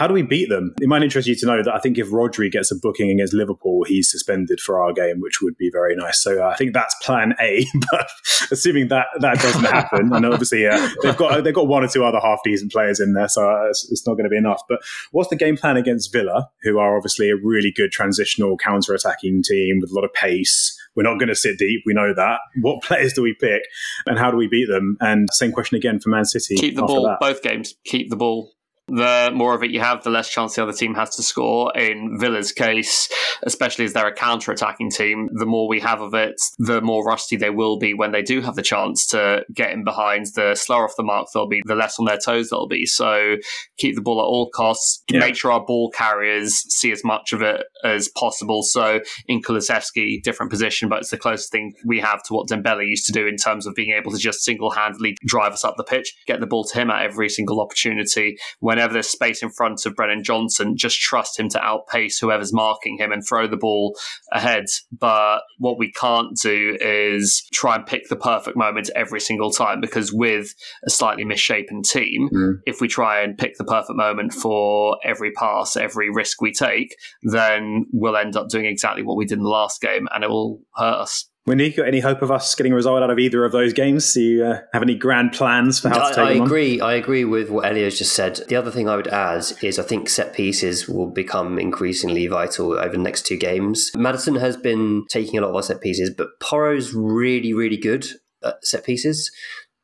How 0.00 0.06
do 0.06 0.14
we 0.14 0.22
beat 0.22 0.48
them? 0.48 0.74
It 0.80 0.88
might 0.88 1.02
interest 1.02 1.28
you 1.28 1.34
to 1.34 1.44
know 1.44 1.62
that 1.62 1.74
I 1.74 1.78
think 1.78 1.98
if 1.98 2.08
Rodri 2.08 2.50
gets 2.50 2.72
a 2.72 2.74
booking 2.74 3.10
against 3.10 3.34
Liverpool, 3.34 3.84
he's 3.86 4.10
suspended 4.10 4.58
for 4.58 4.82
our 4.82 4.94
game, 4.94 5.20
which 5.20 5.42
would 5.42 5.58
be 5.58 5.68
very 5.70 5.94
nice. 5.94 6.22
So 6.22 6.42
uh, 6.42 6.48
I 6.48 6.56
think 6.56 6.72
that's 6.72 6.94
plan 7.02 7.34
A. 7.38 7.66
But 7.90 8.08
assuming 8.50 8.88
that 8.88 9.08
that 9.20 9.40
doesn't 9.40 9.64
happen, 9.64 10.10
and 10.10 10.24
obviously 10.24 10.66
uh, 10.66 10.88
they've 11.02 11.16
got 11.18 11.44
they've 11.44 11.54
got 11.54 11.68
one 11.68 11.84
or 11.84 11.88
two 11.88 12.02
other 12.02 12.18
half 12.18 12.38
decent 12.42 12.72
players 12.72 12.98
in 12.98 13.12
there, 13.12 13.28
so 13.28 13.46
uh, 13.46 13.68
it's, 13.68 13.90
it's 13.90 14.06
not 14.06 14.14
going 14.14 14.24
to 14.24 14.30
be 14.30 14.38
enough. 14.38 14.62
But 14.70 14.80
what's 15.10 15.28
the 15.28 15.36
game 15.36 15.58
plan 15.58 15.76
against 15.76 16.10
Villa, 16.14 16.48
who 16.62 16.78
are 16.78 16.96
obviously 16.96 17.28
a 17.28 17.36
really 17.36 17.70
good 17.70 17.92
transitional 17.92 18.56
counter 18.56 18.94
attacking 18.94 19.42
team 19.42 19.80
with 19.82 19.90
a 19.90 19.94
lot 19.94 20.04
of 20.04 20.14
pace? 20.14 20.78
We're 20.94 21.02
not 21.02 21.18
going 21.18 21.28
to 21.28 21.34
sit 21.34 21.58
deep. 21.58 21.82
We 21.84 21.92
know 21.92 22.14
that. 22.14 22.40
What 22.62 22.82
players 22.84 23.12
do 23.12 23.20
we 23.20 23.36
pick, 23.38 23.64
and 24.06 24.18
how 24.18 24.30
do 24.30 24.38
we 24.38 24.48
beat 24.48 24.68
them? 24.68 24.96
And 25.00 25.28
same 25.30 25.52
question 25.52 25.76
again 25.76 26.00
for 26.00 26.08
Man 26.08 26.24
City. 26.24 26.56
Keep 26.56 26.76
the 26.76 26.82
ball, 26.82 27.04
that. 27.04 27.20
both 27.20 27.42
games, 27.42 27.74
keep 27.84 28.08
the 28.08 28.16
ball. 28.16 28.50
The 28.90 29.30
more 29.34 29.54
of 29.54 29.62
it 29.62 29.70
you 29.70 29.80
have, 29.80 30.02
the 30.02 30.10
less 30.10 30.28
chance 30.28 30.56
the 30.56 30.62
other 30.62 30.72
team 30.72 30.94
has 30.94 31.14
to 31.16 31.22
score. 31.22 31.72
In 31.76 32.18
Villa's 32.18 32.52
case, 32.52 33.08
especially 33.42 33.84
as 33.84 33.92
they're 33.92 34.08
a 34.08 34.14
counter 34.14 34.52
attacking 34.52 34.90
team, 34.90 35.28
the 35.32 35.46
more 35.46 35.68
we 35.68 35.80
have 35.80 36.00
of 36.00 36.14
it, 36.14 36.40
the 36.58 36.80
more 36.80 37.04
rusty 37.04 37.36
they 37.36 37.50
will 37.50 37.78
be 37.78 37.94
when 37.94 38.12
they 38.12 38.22
do 38.22 38.40
have 38.40 38.56
the 38.56 38.62
chance 38.62 39.06
to 39.08 39.44
get 39.52 39.72
in 39.72 39.84
behind. 39.84 40.26
The 40.34 40.54
slower 40.54 40.84
off 40.84 40.96
the 40.96 41.02
mark 41.02 41.28
they'll 41.32 41.48
be, 41.48 41.62
the 41.64 41.74
less 41.74 41.98
on 41.98 42.06
their 42.06 42.18
toes 42.18 42.50
they'll 42.50 42.68
be. 42.68 42.86
So 42.86 43.36
keep 43.76 43.94
the 43.94 44.02
ball 44.02 44.20
at 44.20 44.24
all 44.24 44.50
costs. 44.50 45.02
Yeah. 45.10 45.20
Make 45.20 45.36
sure 45.36 45.52
our 45.52 45.64
ball 45.64 45.90
carriers 45.90 46.54
see 46.54 46.92
as 46.92 47.04
much 47.04 47.32
of 47.32 47.42
it 47.42 47.62
as 47.84 48.08
possible. 48.08 48.62
So 48.62 49.00
in 49.26 49.42
Kulusevski, 49.42 50.22
different 50.22 50.50
position, 50.50 50.88
but 50.88 50.98
it's 50.98 51.10
the 51.10 51.18
closest 51.18 51.52
thing 51.52 51.74
we 51.84 52.00
have 52.00 52.22
to 52.24 52.34
what 52.34 52.48
Dembele 52.48 52.86
used 52.86 53.06
to 53.06 53.12
do 53.12 53.26
in 53.26 53.36
terms 53.36 53.66
of 53.66 53.74
being 53.74 53.92
able 53.92 54.10
to 54.12 54.18
just 54.18 54.42
single 54.42 54.70
handedly 54.70 55.16
drive 55.24 55.52
us 55.52 55.64
up 55.64 55.76
the 55.76 55.84
pitch, 55.84 56.14
get 56.26 56.40
the 56.40 56.46
ball 56.46 56.64
to 56.64 56.78
him 56.78 56.90
at 56.90 57.02
every 57.02 57.28
single 57.28 57.60
opportunity. 57.60 58.36
Whenever 58.80 58.94
there's 58.94 59.08
space 59.10 59.42
in 59.42 59.50
front 59.50 59.84
of 59.84 59.94
Brennan 59.94 60.24
Johnson, 60.24 60.74
just 60.74 60.98
trust 60.98 61.38
him 61.38 61.50
to 61.50 61.62
outpace 61.62 62.18
whoever's 62.18 62.50
marking 62.50 62.96
him 62.96 63.12
and 63.12 63.22
throw 63.22 63.46
the 63.46 63.58
ball 63.58 63.94
ahead. 64.32 64.64
But 64.90 65.40
what 65.58 65.78
we 65.78 65.92
can't 65.92 66.34
do 66.40 66.78
is 66.80 67.46
try 67.52 67.74
and 67.76 67.84
pick 67.84 68.08
the 68.08 68.16
perfect 68.16 68.56
moment 68.56 68.88
every 68.96 69.20
single 69.20 69.50
time 69.50 69.82
because 69.82 70.14
with 70.14 70.54
a 70.86 70.88
slightly 70.88 71.24
misshapen 71.24 71.82
team, 71.82 72.30
Mm. 72.32 72.60
if 72.64 72.80
we 72.80 72.88
try 72.88 73.20
and 73.20 73.36
pick 73.36 73.58
the 73.58 73.64
perfect 73.64 73.98
moment 73.98 74.32
for 74.32 74.96
every 75.04 75.32
pass, 75.32 75.76
every 75.76 76.08
risk 76.08 76.40
we 76.40 76.50
take, 76.50 76.96
then 77.22 77.84
we'll 77.92 78.16
end 78.16 78.34
up 78.34 78.48
doing 78.48 78.64
exactly 78.64 79.02
what 79.02 79.18
we 79.18 79.26
did 79.26 79.36
in 79.36 79.44
the 79.44 79.50
last 79.50 79.82
game 79.82 80.08
and 80.14 80.24
it 80.24 80.30
will 80.30 80.62
hurt 80.76 81.00
us. 81.00 81.29
Monique, 81.46 81.78
got 81.78 81.88
any 81.88 82.00
hope 82.00 82.20
of 82.22 82.30
us 82.30 82.54
getting 82.54 82.72
a 82.72 82.76
result 82.76 83.02
out 83.02 83.10
of 83.10 83.18
either 83.18 83.44
of 83.44 83.50
those 83.52 83.72
games? 83.72 84.12
Do 84.12 84.20
you 84.20 84.44
uh, 84.44 84.58
have 84.72 84.82
any 84.82 84.94
grand 84.94 85.32
plans 85.32 85.80
for 85.80 85.88
how 85.88 85.98
to 85.98 86.04
I, 86.04 86.08
take 86.10 86.18
I 86.18 86.32
them 86.34 86.40
on? 86.42 86.46
agree. 86.46 86.80
I 86.80 86.92
agree 86.94 87.24
with 87.24 87.48
what 87.50 87.64
Elio's 87.64 87.98
just 87.98 88.12
said. 88.12 88.40
The 88.48 88.56
other 88.56 88.70
thing 88.70 88.88
I 88.88 88.96
would 88.96 89.08
add 89.08 89.44
is 89.62 89.78
I 89.78 89.82
think 89.82 90.08
set 90.10 90.34
pieces 90.34 90.86
will 90.86 91.06
become 91.10 91.58
increasingly 91.58 92.26
vital 92.26 92.74
over 92.74 92.90
the 92.92 92.98
next 92.98 93.24
two 93.26 93.38
games. 93.38 93.90
Maddison 93.96 94.34
has 94.36 94.56
been 94.56 95.04
taking 95.08 95.38
a 95.38 95.42
lot 95.42 95.48
of 95.50 95.56
our 95.56 95.62
set 95.62 95.80
pieces, 95.80 96.10
but 96.10 96.28
Porro's 96.40 96.92
really, 96.94 97.52
really 97.54 97.78
good 97.78 98.06
at 98.44 98.64
set 98.64 98.84
pieces, 98.84 99.30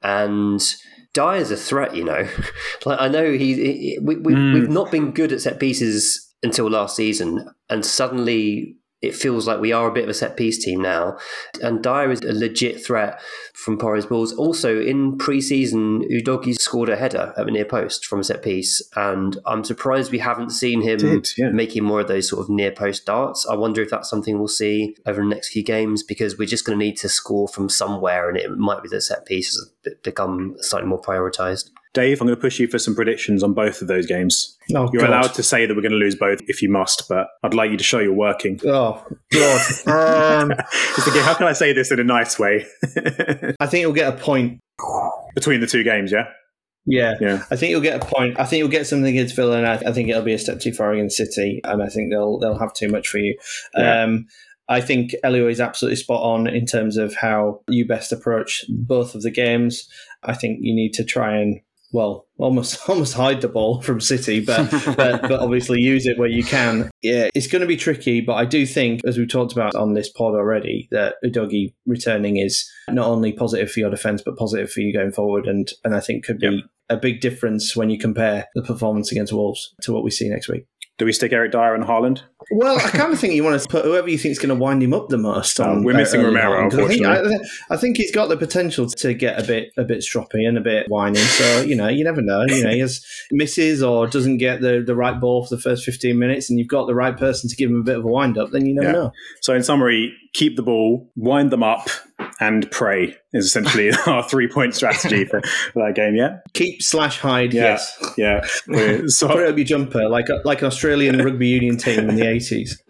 and 0.03 0.61
Dier's 1.15 1.51
a 1.51 1.57
threat. 1.57 1.97
You 1.97 2.05
know, 2.05 2.29
like 2.85 3.01
I 3.01 3.09
know 3.09 3.33
he, 3.33 3.55
he 3.55 3.99
we, 4.03 4.17
we've, 4.17 4.37
Mm. 4.37 4.55
we've 4.55 4.69
not 4.71 4.91
been 4.93 5.11
good 5.13 5.33
at 5.33 5.41
set 5.41 5.59
pieces 5.59 6.35
until 6.43 6.69
last 6.71 6.97
season, 6.97 7.49
and 7.71 7.85
suddenly. 7.85 8.77
It 9.07 9.15
feels 9.15 9.47
like 9.47 9.61
we 9.61 9.73
are 9.73 9.89
a 9.89 9.93
bit 9.93 10.05
of 10.05 10.11
a 10.11 10.15
set 10.15 10.37
piece 10.37 10.63
team 10.63 10.81
now, 10.81 11.17
and 11.63 11.83
Dier 11.83 12.11
is 12.11 12.21
a 12.23 12.33
legit 12.33 12.85
threat 12.85 13.21
from 13.55 13.79
Porro's 13.79 14.07
balls. 14.07 14.33
Also, 14.35 14.81
in 14.81 15.17
pre-season, 15.17 16.03
Udogie 16.11 16.55
scored 16.55 16.89
a 16.89 16.97
header 16.97 17.33
at 17.37 17.47
the 17.47 17.53
near 17.53 17.65
post 17.65 18.05
from 18.07 18.21
a 18.21 18.25
set 18.25 18.43
piece, 18.43 18.83
and 18.97 19.39
I'm 19.47 19.65
surprised 19.65 20.13
we 20.13 20.19
haven't 20.19 20.51
seen 20.51 20.83
him 20.83 20.99
Did, 20.99 21.29
yeah. 21.39 21.51
making 21.51 21.85
more 21.85 22.01
of 22.01 22.09
those 22.09 22.29
sort 22.29 22.43
of 22.43 22.51
near 22.51 22.73
post 22.73 23.07
darts. 23.07 23.47
I 23.47 23.55
wonder 23.55 23.83
if 23.83 23.91
that's 23.91 24.11
something 24.11 24.39
we'll 24.39 24.49
see 24.49 24.97
over 25.07 25.21
the 25.21 25.29
next 25.29 25.51
few 25.51 25.63
games 25.63 26.03
because 26.03 26.39
we're 26.39 26.47
just 26.47 26.65
going 26.65 26.79
to 26.79 26.85
need 26.85 26.97
to 26.99 27.09
score 27.09 27.49
from 27.49 27.69
somewhere, 27.69 28.29
and 28.29 28.37
it 28.37 28.51
might 28.57 28.83
be 28.83 28.89
the 28.89 29.01
set 29.01 29.25
pieces 29.27 29.71
become 30.03 30.57
slightly 30.61 30.89
more 30.89 31.01
prioritised. 31.01 31.71
Dave, 31.97 32.21
I'm 32.21 32.27
going 32.27 32.37
to 32.37 32.41
push 32.41 32.61
you 32.61 32.69
for 32.69 32.79
some 32.79 32.95
predictions 32.95 33.43
on 33.43 33.55
both 33.55 33.81
of 33.81 33.89
those 33.89 34.05
games. 34.05 34.55
Oh, 34.75 34.91
You're 34.93 35.01
God. 35.01 35.09
allowed 35.09 35.35
to 35.35 35.43
say 35.43 35.65
that 35.65 35.75
we're 35.75 35.81
going 35.81 35.93
to 35.93 35.99
lose 35.99 36.15
both 36.15 36.41
if 36.47 36.61
you 36.61 36.69
must, 36.69 37.09
but 37.09 37.29
I'd 37.43 37.55
like 37.55 37.71
you 37.71 37.79
to 37.79 37.83
show 37.83 38.01
you're 38.01 38.13
working. 38.13 38.61
Oh, 38.67 39.03
God. 39.33 39.61
um, 39.87 40.53
thinking, 40.71 41.23
how 41.23 41.33
can 41.33 41.47
I 41.47 41.55
say 41.55 41.73
this 41.73 41.91
in 41.91 41.99
a 41.99 42.05
nice 42.05 42.39
way? 42.39 42.67
I 43.59 43.67
think 43.67 43.81
you'll 43.81 43.95
get 43.95 44.13
a 44.13 44.17
point. 44.17 44.61
Between 45.35 45.61
the 45.63 45.67
two 45.67 45.85
games, 45.85 46.13
yeah? 46.13 46.27
Yeah. 46.85 47.15
Yeah. 47.19 47.45
I 47.51 47.57
think 47.57 47.71
you'll 47.71 47.81
get 47.81 48.03
a 48.03 48.07
point. 48.07 48.39
I 48.39 48.45
think 48.45 48.59
you'll 48.59 48.69
get 48.69 48.87
something 48.87 49.11
against 49.11 49.35
Villa, 49.35 49.57
and 49.57 49.67
I, 49.67 49.77
I 49.89 49.93
think 49.93 50.11
it'll 50.11 50.21
be 50.21 50.35
a 50.35 50.39
step 50.39 50.61
too 50.61 50.75
far 50.75 50.93
against 50.93 51.17
City, 51.17 51.63
and 51.65 51.83
I 51.83 51.89
think 51.89 52.13
they'll 52.13 52.39
they'll 52.39 52.59
have 52.59 52.75
too 52.75 52.89
much 52.89 53.09
for 53.09 53.19
you. 53.19 53.39
Yeah. 53.75 54.03
Um, 54.03 54.27
I 54.69 54.81
think 54.81 55.15
Elio 55.25 55.49
is 55.49 55.61
absolutely 55.61 55.97
spot 55.97 56.23
on 56.23 56.47
in 56.47 56.67
terms 56.67 56.97
of 56.97 57.15
how 57.15 57.61
you 57.69 57.87
best 57.87 58.13
approach 58.13 58.65
both 58.69 59.15
of 59.15 59.23
the 59.23 59.31
games. 59.31 59.89
I 60.23 60.35
think 60.35 60.59
you 60.61 60.75
need 60.75 60.93
to 60.95 61.05
try 61.05 61.37
and 61.39 61.61
well, 61.97 62.27
almost 62.37 62.79
almost 62.91 63.15
hide 63.15 63.41
the 63.41 63.49
ball 63.49 63.81
from 63.81 64.03
City, 64.03 64.41
but 64.41 64.71
but, 64.97 65.23
but 65.23 65.41
obviously 65.41 65.81
use 65.81 66.07
it 66.07 66.19
where 66.19 66.29
you 66.29 66.45
can. 66.45 66.91
Yeah, 67.01 67.31
it's 67.35 67.47
going 67.47 67.63
to 67.63 67.67
be 67.67 67.79
tricky, 67.79 68.21
but 68.21 68.35
I 68.35 68.45
do 68.45 68.67
think, 68.67 69.01
as 69.07 69.17
we 69.17 69.27
talked 69.27 69.53
about 69.53 69.75
on 69.75 69.95
this 69.95 70.11
pod 70.11 70.35
already, 70.35 70.89
that 70.91 71.15
Udogie 71.25 71.73
returning 71.87 72.37
is 72.37 72.71
not 72.91 73.07
only 73.07 73.33
positive 73.33 73.73
for 73.73 73.81
your 73.81 73.89
defence, 73.89 74.21
but 74.23 74.37
positive 74.37 74.71
for 74.71 74.81
you 74.81 74.93
going 74.93 75.11
forward, 75.11 75.47
and 75.47 75.73
and 75.85 75.95
I 75.95 76.01
think 76.01 76.25
could 76.25 76.39
be. 76.39 76.49
Yep. 76.49 76.65
A 76.89 76.97
big 76.97 77.21
difference 77.21 77.75
when 77.75 77.91
you 77.91 77.99
compare 77.99 78.47
the 78.55 78.63
performance 78.63 79.11
against 79.11 79.33
Wolves 79.33 79.75
to 79.81 79.93
what 79.93 80.05
we 80.05 80.11
see 80.13 80.29
next 80.29 80.49
week. 80.49 80.67
Do 80.99 81.05
we 81.05 81.13
stick 81.13 81.31
Eric 81.33 81.53
Dier 81.53 81.75
and 81.75 81.85
Haaland? 81.85 82.23
Well, 82.51 82.79
I 82.79 82.89
kind 82.89 83.13
of 83.13 83.21
think 83.21 83.35
you 83.35 83.45
want 83.45 83.61
to 83.61 83.69
put 83.69 83.85
whoever 83.85 84.09
you 84.09 84.17
think 84.17 84.33
is 84.33 84.39
going 84.39 84.49
to 84.49 84.55
wind 84.55 84.83
him 84.83 84.95
up 84.95 85.09
the 85.11 85.19
most. 85.19 85.61
On, 85.61 85.81
Oh, 85.81 85.83
we're 85.83 85.93
missing 85.95 86.23
Romero, 86.23 86.71
'cause 86.71 86.79
I 86.79 86.87
think, 86.89 87.03
unfortunately. 87.03 87.39
I, 87.71 87.75
I 87.75 87.77
think 87.77 87.97
he's 87.99 88.13
got 88.15 88.29
the 88.31 88.37
potential 88.39 88.87
to 88.89 89.13
get 89.13 89.39
a 89.39 89.47
bit 89.47 89.73
a 89.77 89.85
bit 89.85 89.99
stroppy 89.99 90.49
and 90.49 90.57
a 90.57 90.61
bit 90.63 90.87
whiny. 90.89 91.19
So 91.19 91.61
you 91.61 91.77
know, 91.77 91.89
you 91.89 92.03
never 92.03 92.23
know. 92.23 92.45
You 92.49 92.65
know, 92.65 92.71
he 92.71 92.79
has 92.79 93.05
misses 93.31 93.83
or 93.83 94.07
doesn't 94.07 94.39
get 94.39 94.63
the, 94.63 94.83
the 94.87 94.95
right 94.95 95.21
ball 95.21 95.45
for 95.45 95.55
the 95.57 95.61
first 95.61 95.85
fifteen 95.85 96.19
minutes, 96.19 96.49
and 96.49 96.59
you've 96.59 96.69
got 96.69 96.87
the 96.87 96.95
right 96.95 97.17
person 97.17 97.51
to 97.51 97.57
give 97.57 97.69
him 97.69 97.81
a 97.81 97.85
bit 97.85 97.99
of 97.99 98.05
a 98.05 98.09
wind 98.09 98.39
up. 98.39 98.51
Then 98.53 98.65
you 98.65 98.75
never 98.75 98.87
Yeah. 98.87 98.93
know. 98.93 99.13
So, 99.43 99.55
in 99.55 99.63
summary, 99.63 100.15
keep 100.33 100.57
the 100.57 100.63
ball, 100.63 101.11
wind 101.15 101.51
them 101.51 101.63
up, 101.63 101.89
and 102.41 102.71
pray 102.71 103.17
is 103.33 103.47
essentially 103.47 103.91
our 104.07 104.23
three 104.29 104.49
point 104.49 104.75
strategy 104.75 105.25
for, 105.25 105.41
for 105.73 105.87
that 105.87 105.95
game. 105.95 106.15
Yeah, 106.15 106.39
Keep 106.55 106.83
slash 106.83 107.19
hide. 107.19 107.53
Yeah. 107.55 107.63
Yes. 107.63 108.13
yeah. 108.19 108.47
We're- 108.69 109.03
Put 109.21 109.41
it 109.41 109.49
up 109.49 109.57
your 109.57 109.65
jumper 109.65 110.09
like 110.09 110.27
like 110.45 110.61
an 110.61 110.67
Australian 110.67 111.19
rugby 111.25 111.49
union 111.49 111.77
team 111.77 112.09
in 112.09 112.17
the 112.17 112.27
eighties. 112.29 112.81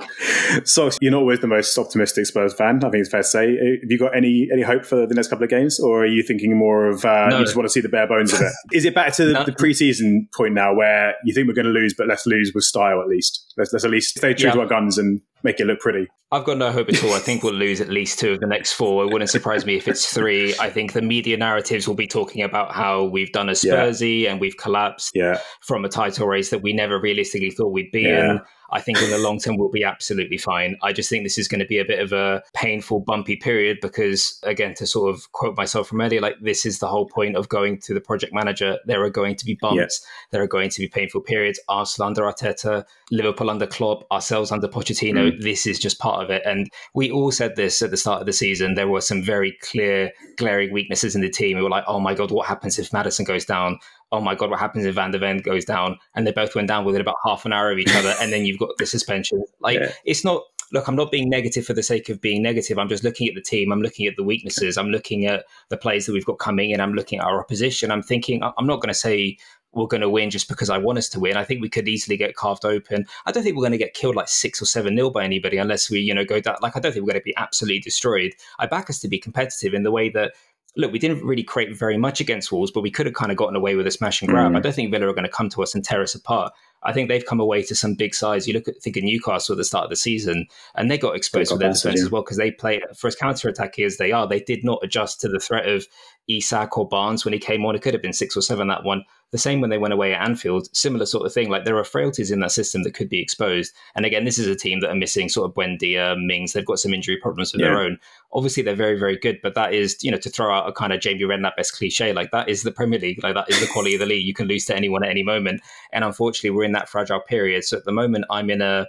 so 0.64 0.90
you're 1.00 1.12
not 1.12 1.18
always 1.20 1.40
the 1.40 1.46
most 1.46 1.76
optimistic 1.78 2.26
Spurs 2.26 2.54
fan. 2.54 2.76
I 2.84 2.90
think 2.90 2.96
it's 3.02 3.10
fair 3.10 3.22
to 3.22 3.26
say. 3.28 3.46
Have 3.80 3.90
you 3.90 3.98
got 3.98 4.16
any 4.16 4.48
any 4.52 4.62
hope 4.62 4.84
for 4.84 5.06
the 5.06 5.14
next 5.14 5.28
couple 5.28 5.44
of 5.44 5.50
games, 5.50 5.78
or 5.80 6.02
are 6.02 6.06
you 6.06 6.22
thinking 6.22 6.56
more 6.56 6.86
of 6.88 7.04
uh, 7.04 7.28
No. 7.28 7.38
you 7.38 7.44
just 7.44 7.56
want 7.56 7.66
to 7.66 7.72
see 7.72 7.80
the 7.80 7.88
bare 7.88 8.06
bones 8.06 8.32
of 8.32 8.40
it? 8.40 8.52
Is 8.76 8.84
it 8.84 8.94
back 8.94 9.12
to 9.14 9.24
the, 9.26 9.32
No. 9.32 9.44
the 9.44 9.52
preseason 9.52 10.30
point 10.34 10.54
now, 10.54 10.74
where 10.74 11.14
you 11.24 11.34
think 11.34 11.48
we're 11.48 11.54
going 11.54 11.66
to 11.66 11.72
lose, 11.72 11.94
but 11.96 12.06
let's 12.06 12.26
lose 12.26 12.52
with 12.54 12.64
style 12.64 13.00
at 13.00 13.08
least? 13.08 13.52
Let's, 13.56 13.72
let's 13.72 13.84
at 13.84 13.90
least 13.90 14.16
stay 14.18 14.34
true 14.34 14.48
Yeah. 14.48 14.54
to 14.54 14.60
our 14.60 14.66
guns 14.66 14.98
and 14.98 15.20
make 15.46 15.58
it 15.60 15.66
look 15.66 15.80
pretty. 15.80 16.06
I've 16.32 16.44
got 16.44 16.58
no 16.58 16.70
hope 16.72 16.88
at 16.88 17.02
all. 17.04 17.12
I 17.14 17.18
think 17.20 17.42
we'll 17.42 17.54
lose 17.54 17.80
at 17.80 17.88
least 17.88 18.18
two 18.18 18.32
of 18.32 18.40
the 18.40 18.46
next 18.46 18.72
four. 18.72 19.04
It 19.04 19.12
wouldn't 19.12 19.30
surprise 19.30 19.64
me 19.64 19.76
if 19.76 19.86
it's 19.88 20.12
three. 20.12 20.54
I 20.60 20.68
think 20.68 20.92
the 20.92 21.00
media 21.00 21.36
narratives 21.36 21.86
will 21.86 21.94
be 21.94 22.08
talking 22.08 22.42
about 22.42 22.72
how 22.74 23.04
we've 23.04 23.30
done 23.32 23.48
a 23.48 23.52
Yeah. 23.52 23.74
Spursy 23.86 24.28
and 24.28 24.40
we've 24.40 24.56
collapsed 24.56 25.12
Yeah, 25.14 25.38
from 25.62 25.84
a 25.84 25.88
title 25.88 26.26
race 26.26 26.50
that 26.50 26.62
we 26.62 26.72
never 26.72 27.00
realistically 27.00 27.50
thought 27.50 27.72
we'd 27.72 27.92
be 27.92 28.02
Yeah. 28.02 28.30
in. 28.32 28.40
I 28.70 28.80
think 28.80 29.00
in 29.00 29.10
the 29.10 29.18
long 29.18 29.38
term 29.38 29.56
we'll 29.56 29.70
be 29.70 29.84
absolutely 29.84 30.38
fine. 30.38 30.76
I 30.82 30.92
just 30.92 31.08
think 31.08 31.24
this 31.24 31.38
is 31.38 31.48
going 31.48 31.60
to 31.60 31.66
be 31.66 31.78
a 31.78 31.84
bit 31.84 32.00
of 32.00 32.12
a 32.12 32.42
painful, 32.54 33.00
bumpy 33.00 33.36
period 33.36 33.78
because, 33.80 34.38
again, 34.42 34.74
to 34.74 34.86
sort 34.86 35.14
of 35.14 35.30
quote 35.32 35.56
myself 35.56 35.88
from 35.88 36.00
earlier, 36.00 36.20
like 36.20 36.36
this 36.40 36.66
is 36.66 36.78
the 36.78 36.88
whole 36.88 37.06
point 37.06 37.36
of 37.36 37.48
going 37.48 37.78
to 37.80 37.94
the 37.94 38.00
project 38.00 38.32
manager. 38.32 38.78
There 38.86 39.02
are 39.02 39.10
going 39.10 39.36
to 39.36 39.44
be 39.44 39.58
bumps. 39.60 40.04
There 40.30 40.42
are 40.42 40.46
going 40.46 40.70
to 40.70 40.80
be 40.80 40.88
painful 40.88 41.20
periods. 41.20 41.60
Arsenal 41.68 42.08
under 42.08 42.22
Arteta, 42.22 42.84
Liverpool 43.10 43.50
under 43.50 43.66
Klopp, 43.66 44.04
ourselves 44.10 44.50
under 44.50 44.68
Pochettino. 44.68 45.30
Mm. 45.30 45.42
This 45.42 45.66
is 45.66 45.78
just 45.78 45.98
part 45.98 46.22
of 46.22 46.30
it. 46.30 46.42
And 46.44 46.70
we 46.94 47.10
all 47.10 47.30
said 47.30 47.56
this 47.56 47.82
at 47.82 47.90
the 47.90 47.96
start 47.96 48.20
of 48.20 48.26
the 48.26 48.32
season. 48.32 48.74
There 48.74 48.88
were 48.88 49.00
some 49.00 49.22
very 49.22 49.56
clear, 49.62 50.12
glaring 50.36 50.72
weaknesses 50.72 51.14
in 51.14 51.22
the 51.22 51.30
team. 51.30 51.56
We 51.56 51.62
were 51.62 51.70
like, 51.70 51.84
oh 51.86 52.00
my 52.00 52.14
God, 52.14 52.30
what 52.30 52.46
happens 52.46 52.78
if 52.78 52.92
Maddison 52.92 53.24
goes 53.24 53.44
down? 53.44 53.78
Oh 54.12 54.20
my 54.20 54.34
god, 54.34 54.50
what 54.50 54.58
happens 54.58 54.84
if 54.84 54.94
Van 54.94 55.10
der 55.10 55.18
Ven 55.18 55.38
goes 55.38 55.64
down? 55.64 55.98
And 56.14 56.26
they 56.26 56.32
both 56.32 56.54
went 56.54 56.68
down 56.68 56.84
within 56.84 57.00
about 57.00 57.16
half 57.24 57.44
an 57.44 57.52
hour 57.52 57.70
of 57.70 57.78
each 57.78 57.94
other, 57.94 58.14
and 58.20 58.32
then 58.32 58.44
you've 58.44 58.58
got 58.58 58.70
the 58.78 58.86
suspension. 58.86 59.44
Like 59.60 59.78
Yeah. 59.80 59.92
it's 60.04 60.24
not. 60.24 60.42
Look, 60.72 60.88
I'm 60.88 60.96
not 60.96 61.12
being 61.12 61.30
negative 61.30 61.64
for 61.64 61.74
the 61.74 61.82
sake 61.82 62.08
of 62.08 62.20
being 62.20 62.42
negative. 62.42 62.76
I'm 62.76 62.88
just 62.88 63.04
looking 63.04 63.28
at 63.28 63.36
the 63.36 63.40
team. 63.40 63.70
I'm 63.70 63.82
looking 63.82 64.06
at 64.08 64.16
the 64.16 64.24
weaknesses. 64.24 64.76
I'm 64.76 64.88
looking 64.88 65.24
at 65.24 65.44
the 65.68 65.76
players 65.76 66.06
that 66.06 66.12
we've 66.12 66.24
got 66.24 66.40
coming 66.40 66.70
in. 66.70 66.80
I'm 66.80 66.92
looking 66.92 67.20
at 67.20 67.24
our 67.24 67.38
opposition. 67.38 67.92
I'm 67.92 68.02
thinking. 68.02 68.42
I'm 68.42 68.66
not 68.66 68.80
going 68.80 68.88
to 68.88 68.94
say 68.94 69.38
we're 69.76 69.86
going 69.86 70.00
to 70.00 70.10
win 70.10 70.30
just 70.30 70.48
because 70.48 70.70
I 70.70 70.78
want 70.78 70.98
us 70.98 71.08
to 71.10 71.20
win. 71.20 71.36
I 71.36 71.44
think 71.44 71.60
we 71.60 71.68
could 71.68 71.86
easily 71.86 72.16
get 72.16 72.34
carved 72.34 72.64
open. 72.64 73.06
I 73.26 73.30
don't 73.32 73.42
think 73.42 73.56
we're 73.56 73.62
going 73.62 73.72
to 73.72 73.78
get 73.78 73.94
killed 73.94 74.16
like 74.16 74.26
six 74.28 74.60
or 74.60 74.64
seven 74.64 74.94
nil 74.94 75.10
by 75.10 75.22
anybody 75.22 75.58
unless 75.58 75.88
we, 75.90 76.00
you 76.00 76.14
know, 76.14 76.24
go 76.24 76.40
down. 76.40 76.56
Like 76.62 76.76
I 76.76 76.80
don't 76.80 76.92
think 76.92 77.04
we're 77.04 77.12
going 77.12 77.20
to 77.20 77.24
be 77.24 77.36
absolutely 77.36 77.80
destroyed. 77.80 78.32
I 78.58 78.66
back 78.66 78.88
us 78.90 78.98
to 79.00 79.08
be 79.08 79.18
competitive 79.18 79.74
in 79.74 79.82
the 79.82 79.92
way 79.92 80.08
that 80.10 80.32
look, 80.76 80.92
we 80.92 80.98
didn't 80.98 81.24
really 81.24 81.42
create 81.42 81.76
very 81.76 81.96
much 81.96 82.20
against 82.20 82.52
Wolves, 82.52 82.70
but 82.70 82.82
we 82.82 82.90
could 82.90 83.06
have 83.06 83.14
kind 83.14 83.32
of 83.32 83.38
gotten 83.38 83.56
away 83.56 83.74
with 83.76 83.86
a 83.86 83.90
smash 83.90 84.20
and 84.20 84.30
grab. 84.30 84.52
Mm. 84.52 84.56
I 84.56 84.60
don't 84.60 84.74
think 84.74 84.90
Villa 84.90 85.08
are 85.08 85.14
going 85.14 85.24
to 85.24 85.30
come 85.30 85.48
to 85.50 85.62
us 85.62 85.74
and 85.74 85.84
tear 85.84 86.02
us 86.02 86.14
apart. 86.14 86.52
I 86.82 86.92
think 86.92 87.08
they've 87.08 87.24
come 87.24 87.40
away 87.40 87.62
to 87.64 87.74
some 87.74 87.94
big 87.94 88.14
sides. 88.14 88.46
You 88.46 88.54
look 88.54 88.68
at 88.68 88.80
think 88.82 88.96
of 88.96 89.02
Newcastle 89.02 89.54
at 89.54 89.56
the 89.56 89.64
start 89.64 89.84
of 89.84 89.90
the 89.90 89.96
season, 89.96 90.46
and 90.74 90.90
they 90.90 90.98
got 90.98 91.16
exposed 91.16 91.48
got 91.48 91.54
with 91.54 91.60
their 91.60 91.72
defense 91.72 92.00
yeah. 92.00 92.04
as 92.04 92.10
well 92.10 92.22
because 92.22 92.36
they 92.36 92.50
play 92.50 92.80
for 92.94 93.08
as 93.08 93.16
counter 93.16 93.50
attacky 93.50 93.84
as 93.84 93.96
they 93.96 94.12
are. 94.12 94.28
They 94.28 94.40
did 94.40 94.64
not 94.64 94.80
adjust 94.82 95.20
to 95.22 95.28
the 95.28 95.40
threat 95.40 95.68
of 95.68 95.86
Isak 96.28 96.76
or 96.76 96.88
Barnes 96.88 97.24
when 97.24 97.32
he 97.32 97.38
came 97.38 97.64
on. 97.64 97.74
It 97.74 97.82
could 97.82 97.94
have 97.94 98.02
been 98.02 98.12
six 98.12 98.36
or 98.36 98.40
seven 98.40 98.68
that 98.68 98.84
one. 98.84 99.04
The 99.32 99.38
same 99.38 99.60
when 99.60 99.70
they 99.70 99.78
went 99.78 99.94
away 99.94 100.14
at 100.14 100.24
Anfield. 100.24 100.68
Similar 100.74 101.06
sort 101.06 101.26
of 101.26 101.32
thing. 101.32 101.50
Like 101.50 101.64
there 101.64 101.76
are 101.76 101.84
frailties 101.84 102.30
in 102.30 102.40
that 102.40 102.52
system 102.52 102.82
that 102.84 102.94
could 102.94 103.08
be 103.08 103.20
exposed. 103.20 103.72
And 103.94 104.06
again, 104.06 104.24
this 104.24 104.38
is 104.38 104.46
a 104.46 104.54
team 104.54 104.80
that 104.80 104.90
are 104.90 104.96
missing 104.96 105.28
sort 105.28 105.48
of 105.48 105.54
Buendia, 105.54 106.16
Mings. 106.24 106.52
They've 106.52 106.64
got 106.64 106.78
some 106.78 106.94
injury 106.94 107.16
problems 107.16 107.52
of 107.52 107.60
their 107.60 107.78
own. 107.78 107.98
Obviously, 108.32 108.62
they're 108.62 108.74
very, 108.74 108.98
very 108.98 109.16
good, 109.16 109.38
but 109.42 109.54
that 109.54 109.74
is, 109.74 109.96
you 110.02 110.10
know, 110.10 110.18
to 110.18 110.30
throw 110.30 110.54
out 110.54 110.68
a 110.68 110.72
kind 110.72 110.92
of 110.92 111.00
Jamie 111.00 111.22
Redknapp 111.22 111.56
best 111.56 111.74
cliche, 111.74 112.12
like 112.12 112.30
that 112.30 112.48
is 112.48 112.62
the 112.62 112.72
Premier 112.72 112.98
League. 112.98 113.22
Like 113.22 113.34
that 113.34 113.50
is 113.50 113.60
the 113.60 113.66
quality 113.66 113.94
of 113.94 114.00
the 114.00 114.06
league. 114.06 114.26
You 114.26 114.34
can 114.34 114.48
lose 114.48 114.64
to 114.66 114.76
anyone 114.76 115.02
at 115.04 115.10
any 115.10 115.22
moment. 115.22 115.60
And 115.92 116.04
unfortunately, 116.04 116.50
we're 116.50 116.64
in 116.64 116.72
that 116.72 116.88
fragile 116.88 117.20
period. 117.20 117.64
So 117.64 117.76
at 117.76 117.84
the 117.84 117.92
moment, 117.92 118.24
I'm 118.30 118.50
in 118.50 118.62
a 118.62 118.86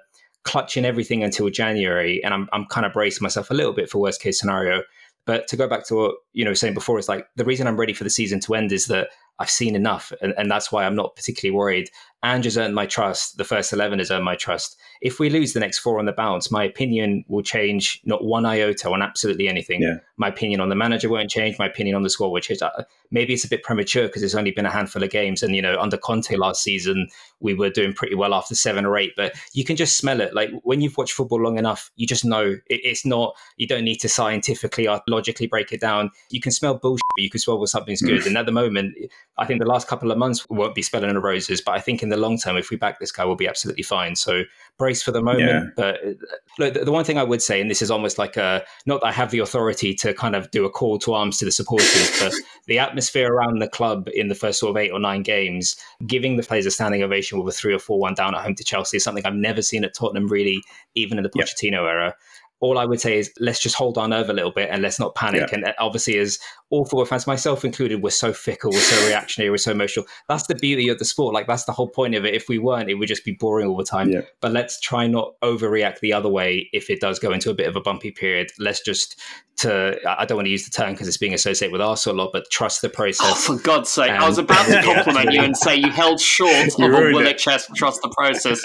clutching 0.47 0.85
everything 0.85 1.23
until 1.23 1.49
January, 1.49 2.23
and 2.23 2.33
I'm 2.33 2.47
I'm 2.53 2.65
kind 2.67 2.85
of 2.85 2.93
bracing 2.93 3.23
myself 3.23 3.51
a 3.51 3.53
little 3.53 3.73
bit 3.73 3.89
for 3.89 3.99
worst 3.99 4.21
case 4.21 4.39
scenario. 4.39 4.81
But 5.27 5.47
to 5.49 5.57
go 5.57 5.67
back 5.67 5.85
to 5.87 5.95
what 5.95 6.15
you 6.33 6.43
know 6.43 6.53
saying 6.55 6.73
before 6.73 6.97
is 6.97 7.07
like 7.07 7.27
the 7.35 7.45
reason 7.45 7.67
I'm 7.67 7.77
ready 7.77 7.93
for 7.93 8.03
the 8.03 8.09
season 8.09 8.39
to 8.39 8.55
end 8.55 8.71
is 8.71 8.87
that 8.87 9.09
I've 9.37 9.49
seen 9.49 9.75
enough, 9.75 10.11
and, 10.21 10.33
and 10.37 10.49
that's 10.49 10.71
why 10.71 10.85
I'm 10.85 10.95
not 10.95 11.15
particularly 11.15 11.55
worried. 11.55 11.89
Has 12.23 12.57
earned 12.57 12.75
my 12.75 12.85
trust. 12.85 13.37
The 13.37 13.43
first 13.43 13.71
eleven 13.71 13.99
has 13.99 14.11
earned 14.11 14.25
my 14.25 14.35
trust. 14.35 14.77
If 15.01 15.19
we 15.19 15.29
lose 15.29 15.53
the 15.53 15.59
next 15.59 15.79
four 15.79 15.99
on 15.99 16.05
the 16.05 16.11
bounce, 16.11 16.51
my 16.51 16.63
opinion 16.63 17.23
will 17.27 17.43
change 17.43 18.01
not 18.03 18.23
one 18.23 18.45
iota 18.45 18.89
on 18.89 19.01
absolutely 19.01 19.47
anything. 19.47 19.81
Yeah. 19.81 19.97
My 20.17 20.27
opinion 20.27 20.59
on 20.59 20.69
the 20.69 20.75
manager 20.75 21.09
won't 21.09 21.29
change. 21.29 21.57
My 21.57 21.67
opinion 21.67 21.95
on 21.95 22.03
the 22.03 22.09
squad 22.09 22.29
will 22.29 22.41
change. 22.41 22.61
Uh, 22.61 22.83
Maybe 23.11 23.33
it's 23.33 23.45
a 23.45 23.49
bit 23.49 23.63
premature 23.63 24.07
because 24.07 24.21
it's 24.23 24.35
only 24.35 24.51
been 24.51 24.65
a 24.65 24.71
handful 24.71 25.01
of 25.03 25.09
games, 25.09 25.41
and 25.41 25.55
you 25.55 25.61
know 25.61 25.79
under 25.79 25.97
Conte 25.97 26.35
last 26.35 26.61
season 26.61 27.07
we 27.39 27.53
were 27.53 27.69
doing 27.69 27.93
pretty 27.93 28.15
well 28.15 28.33
after 28.33 28.55
seven 28.55 28.85
or 28.85 28.97
eight. 28.97 29.13
But 29.15 29.35
you 29.53 29.63
can 29.63 29.75
just 29.75 29.97
smell 29.97 30.19
it. 30.19 30.33
Like 30.33 30.49
when 30.63 30.81
you've 30.81 30.97
watched 30.97 31.13
football 31.13 31.41
long 31.41 31.57
enough, 31.57 31.91
you 31.95 32.05
just 32.05 32.25
know 32.25 32.43
it, 32.43 32.81
it's 32.83 33.05
not. 33.05 33.35
You 33.55 33.67
don't 33.67 33.85
need 33.85 33.97
to 33.97 34.09
scientifically 34.09 34.87
or 34.87 35.01
logically 35.07 35.47
break 35.47 35.71
it 35.71 35.79
down. 35.79 36.11
You 36.31 36.41
can 36.41 36.51
smell 36.51 36.77
bullshit, 36.77 37.01
but 37.15 37.23
you 37.23 37.29
can 37.29 37.39
smell 37.39 37.59
when 37.59 37.67
something's 37.67 38.01
good. 38.01 38.25
and 38.27 38.37
at 38.37 38.45
the 38.45 38.51
moment, 38.51 38.95
I 39.37 39.45
think 39.45 39.61
the 39.61 39.67
last 39.67 39.87
couple 39.87 40.11
of 40.11 40.17
months 40.17 40.45
won't 40.49 40.75
be 40.75 40.81
spelling 40.81 41.13
the 41.13 41.19
roses. 41.21 41.61
But 41.61 41.75
I 41.75 41.79
think 41.79 42.03
in 42.07 42.09
the 42.09 42.17
long 42.17 42.37
term, 42.37 42.55
if 42.55 42.69
we 42.69 42.77
back 42.77 42.99
this 42.99 43.11
guy, 43.11 43.25
we'll 43.25 43.35
be 43.35 43.47
absolutely 43.47 43.83
fine. 43.83 44.15
So 44.15 44.43
brace 44.77 45.03
for 45.03 45.11
the 45.11 45.21
moment. 45.21 45.49
Yeah. 45.49 45.63
But 45.75 45.95
uh, 45.95 46.13
look, 46.57 46.73
the, 46.73 46.85
the 46.85 46.91
one 46.91 47.03
thing 47.03 47.17
I 47.17 47.23
would 47.23 47.41
say, 47.41 47.59
and 47.59 47.69
this 47.69 47.81
is 47.81 47.91
almost 47.91 48.17
like 48.17 48.37
a 48.37 48.63
not 48.85 49.01
that 49.01 49.07
I 49.07 49.11
have 49.11 49.31
the 49.31 49.39
authority 49.39 49.93
to 49.95 50.13
kind 50.13 50.35
of 50.35 50.49
do 50.51 50.65
a 50.65 50.69
call 50.69 50.97
to 50.99 51.13
arms 51.13 51.37
to 51.39 51.45
the 51.45 51.51
supporters, 51.51 52.19
but 52.19 52.33
the 52.67 52.79
atmosphere 52.79 53.31
around 53.31 53.59
the 53.59 53.67
club 53.67 54.07
in 54.13 54.29
the 54.29 54.35
first 54.35 54.59
sort 54.59 54.69
of 54.69 54.77
eight 54.77 54.91
or 54.91 54.99
nine 54.99 55.23
games, 55.23 55.75
giving 56.05 56.37
the 56.37 56.43
players 56.43 56.65
a 56.65 56.71
standing 56.71 57.03
ovation 57.03 57.37
with 57.43 57.53
a 57.53 57.57
three 57.57 57.73
or 57.73 57.79
four 57.79 57.99
one 57.99 58.13
down 58.13 58.33
at 58.33 58.41
home 58.41 58.55
to 58.55 58.63
Chelsea 58.63 58.97
is 58.97 59.03
something 59.03 59.25
I've 59.25 59.33
never 59.35 59.61
seen 59.61 59.83
at 59.83 59.93
Tottenham 59.93 60.27
really, 60.27 60.61
even 60.95 61.17
in 61.17 61.23
the 61.23 61.31
Yep. 61.35 61.45
Pochettino 61.45 61.87
era. 61.87 62.15
All 62.59 62.79
I 62.79 62.85
would 62.85 62.99
say 62.99 63.19
is 63.19 63.31
let's 63.39 63.61
just 63.61 63.75
hold 63.75 63.99
our 63.99 64.07
nerve 64.07 64.29
a 64.31 64.33
little 64.33 64.51
bit 64.51 64.69
and 64.71 64.81
let's 64.81 64.99
not 64.99 65.13
panic. 65.13 65.49
Yeah. 65.49 65.55
And 65.55 65.65
uh, 65.65 65.73
obviously, 65.77 66.17
as 66.17 66.39
all 66.69 66.85
football 66.85 67.05
fans, 67.05 67.27
myself 67.27 67.63
included, 67.63 68.01
we're 68.01 68.09
so 68.09 68.33
fickle, 68.33 68.71
we're 68.71 68.79
so 68.79 69.05
reactionary, 69.07 69.49
we're 69.49 69.57
so 69.57 69.71
emotional. 69.71 70.05
That's 70.27 70.47
the 70.47 70.55
beauty 70.55 70.89
of 70.89 70.99
the 70.99 71.05
sport. 71.05 71.33
Like 71.33 71.47
that's 71.47 71.65
the 71.65 71.71
whole 71.71 71.87
point 71.87 72.15
of 72.15 72.25
it. 72.25 72.33
If 72.33 72.49
we 72.49 72.57
weren't, 72.59 72.89
it 72.89 72.95
would 72.95 73.07
just 73.07 73.23
be 73.25 73.33
boring 73.33 73.67
all 73.67 73.77
the 73.77 73.85
time. 73.85 74.09
Yeah. 74.09 74.21
But 74.41 74.51
let's 74.51 74.79
try 74.81 75.07
not 75.07 75.33
overreact 75.41 75.99
the 75.99 76.13
other 76.13 76.29
way 76.29 76.69
if 76.73 76.89
it 76.89 76.99
does 76.99 77.19
go 77.19 77.31
into 77.31 77.49
a 77.49 77.53
bit 77.53 77.67
of 77.67 77.75
a 77.75 77.81
bumpy 77.81 78.11
period. 78.11 78.51
Let's 78.59 78.81
just 78.81 79.19
to 79.57 79.97
I 80.07 80.25
don't 80.25 80.35
want 80.35 80.45
to 80.45 80.51
use 80.51 80.65
the 80.65 80.69
term 80.71 80.91
because 80.91 81.07
it's 81.07 81.17
being 81.17 81.33
associated 81.33 81.71
with 81.71 81.81
Arsenal 81.81 82.15
a 82.15 82.17
lot, 82.23 82.29
but 82.31 82.49
trust 82.51 82.81
the 82.83 82.89
process. 82.89 83.27
Oh, 83.27 83.33
for 83.55 83.61
God's 83.63 83.89
sake. 83.89 84.11
I 84.11 84.27
was 84.27 84.37
about 84.37 84.65
to 84.67 84.81
compliment 84.83 85.31
you 85.33 85.41
and 85.41 85.57
say 85.57 85.75
you 85.75 85.89
held 85.89 86.19
short 86.19 86.67
of 86.67 86.79
a 86.79 86.89
ruined 86.89 87.15
Willock 87.15 87.31
it. 87.33 87.37
chest, 87.39 87.69
trust 87.75 88.01
the 88.03 88.09
process. 88.09 88.61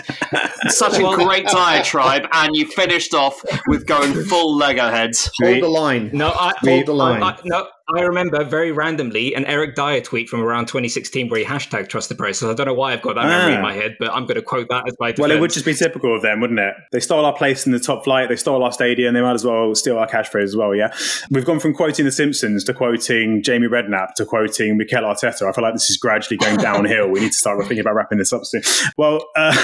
Such 0.76 0.98
a 0.98 1.02
great 1.24 1.46
diatribe, 1.46 2.26
and 2.32 2.54
you 2.54 2.66
finished 2.66 3.14
off 3.14 3.42
with 3.68 3.86
going 3.86 4.12
full 4.24 4.54
Lego 4.56 4.90
heads. 4.90 5.30
Hold 5.42 5.62
the 5.62 5.68
line. 5.68 6.10
No, 6.12 6.28
I, 6.28 6.52
Read 6.62 6.86
the 6.86 6.94
line. 6.94 7.22
I, 7.22 7.30
I- 7.30 7.40
no, 7.44 7.68
I 7.96 8.02
remember 8.02 8.44
very 8.44 8.72
randomly 8.72 9.34
an 9.34 9.44
Eric 9.46 9.74
Dier 9.74 10.00
tweet 10.00 10.28
from 10.28 10.40
around 10.40 10.66
2016 10.66 11.28
where 11.28 11.40
he 11.40 11.44
hashtag 11.46 11.88
trust 11.88 12.08
the 12.08 12.14
process. 12.14 12.48
I 12.48 12.54
don't 12.54 12.66
know 12.66 12.74
why 12.74 12.92
I've 12.92 13.02
got 13.02 13.14
that 13.16 13.26
memory 13.26 13.54
Ah. 13.54 13.56
in 13.56 13.62
my 13.62 13.72
head, 13.72 13.96
but 13.98 14.10
I'm 14.10 14.24
going 14.24 14.36
to 14.36 14.42
quote 14.42 14.68
that 14.70 14.84
as 14.88 14.94
my 14.98 15.08
defense. 15.12 15.20
Well, 15.20 15.30
it 15.36 15.40
would 15.40 15.50
just 15.52 15.64
be 15.66 15.74
typical 15.74 16.14
of 16.14 16.22
them, 16.22 16.40
wouldn't 16.40 16.60
it? 16.60 16.74
They 16.92 17.00
stole 17.00 17.24
our 17.24 17.34
place 17.34 17.66
in 17.66 17.72
the 17.72 17.80
top 17.80 18.04
flight. 18.04 18.28
They 18.28 18.36
stole 18.36 18.62
our 18.62 18.72
stadium. 18.72 19.14
They 19.14 19.20
might 19.20 19.34
as 19.34 19.44
well 19.44 19.74
steal 19.74 19.98
our 19.98 20.06
catchphrase 20.06 20.42
as 20.44 20.56
well. 20.56 20.74
Yeah, 20.74 20.92
we've 21.30 21.44
gone 21.44 21.60
from 21.60 21.74
quoting 21.74 22.04
The 22.04 22.12
Simpsons 22.12 22.64
to 22.64 22.74
quoting 22.74 23.42
Jamie 23.42 23.68
Redknapp 23.68 24.14
to 24.14 24.24
quoting 24.24 24.76
Mikel 24.76 25.02
Arteta. 25.02 25.48
I 25.48 25.52
feel 25.52 25.62
like 25.64 25.74
this 25.74 25.90
is 25.90 25.96
gradually 25.96 26.36
going 26.38 26.56
downhill. 26.58 27.08
we 27.08 27.20
need 27.20 27.32
to 27.32 27.38
start 27.38 27.58
thinking 27.60 27.80
about 27.80 27.94
wrapping 27.94 28.18
this 28.18 28.32
up 28.32 28.42
soon. 28.44 28.62
Well, 28.96 29.24
uh, 29.36 29.54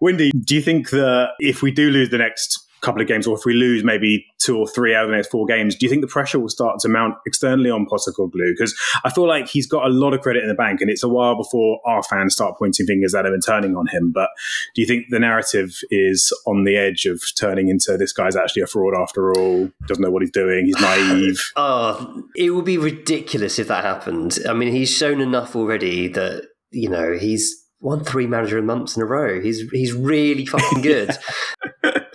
Windy, 0.00 0.30
do 0.32 0.54
you 0.54 0.62
think 0.62 0.90
that 0.90 1.30
if 1.38 1.62
we 1.62 1.70
do 1.70 1.90
lose 1.90 2.10
the 2.10 2.18
next 2.18 2.63
couple 2.84 3.00
of 3.00 3.08
games, 3.08 3.26
or 3.26 3.36
if 3.36 3.44
we 3.44 3.54
lose 3.54 3.82
maybe 3.82 4.26
two 4.38 4.56
or 4.58 4.68
three 4.68 4.94
out 4.94 5.04
of 5.04 5.10
the 5.10 5.16
next 5.16 5.30
four 5.30 5.46
games, 5.46 5.74
do 5.74 5.86
you 5.86 5.90
think 5.90 6.02
the 6.02 6.08
pressure 6.08 6.38
will 6.38 6.48
start 6.48 6.78
to 6.80 6.88
mount 6.88 7.14
externally 7.26 7.70
on 7.70 7.86
Postecoglou? 7.86 8.52
Because 8.52 8.74
I 9.04 9.10
feel 9.10 9.26
like 9.26 9.48
he's 9.48 9.66
got 9.66 9.86
a 9.86 9.88
lot 9.88 10.12
of 10.12 10.20
credit 10.20 10.42
in 10.42 10.48
the 10.48 10.54
bank, 10.54 10.80
and 10.80 10.90
it's 10.90 11.02
a 11.02 11.08
while 11.08 11.36
before 11.36 11.80
our 11.86 12.02
fans 12.02 12.34
start 12.34 12.56
pointing 12.58 12.86
fingers 12.86 13.14
at 13.14 13.26
him 13.26 13.32
and 13.32 13.42
turning 13.44 13.76
on 13.76 13.86
him. 13.88 14.12
But 14.12 14.28
do 14.74 14.82
you 14.82 14.86
think 14.86 15.06
the 15.10 15.18
narrative 15.18 15.78
is 15.90 16.32
on 16.46 16.64
the 16.64 16.76
edge 16.76 17.06
of 17.06 17.22
turning 17.38 17.68
into 17.68 17.96
this 17.96 18.12
guy's 18.12 18.36
actually 18.36 18.62
a 18.62 18.66
fraud 18.66 18.94
after 18.94 19.32
all? 19.32 19.70
Doesn't 19.86 20.02
know 20.02 20.10
what 20.10 20.22
he's 20.22 20.30
doing. 20.30 20.66
He's 20.66 20.80
naive. 20.80 21.40
Oh, 21.56 22.24
it 22.36 22.50
would 22.50 22.64
be 22.64 22.78
ridiculous 22.78 23.58
if 23.58 23.68
that 23.68 23.84
happened. 23.84 24.38
I 24.48 24.52
mean, 24.52 24.72
he's 24.72 24.90
shown 24.90 25.20
enough 25.20 25.56
already 25.56 26.08
that 26.08 26.46
you 26.70 26.88
know 26.88 27.16
he's 27.16 27.64
won 27.80 28.02
three 28.02 28.26
manager 28.26 28.58
of 28.58 28.64
months 28.64 28.96
in 28.96 29.02
a 29.02 29.06
row. 29.06 29.40
He's 29.40 29.60
he's 29.70 29.92
really 29.92 30.46
fucking 30.46 30.82
good. 30.82 31.16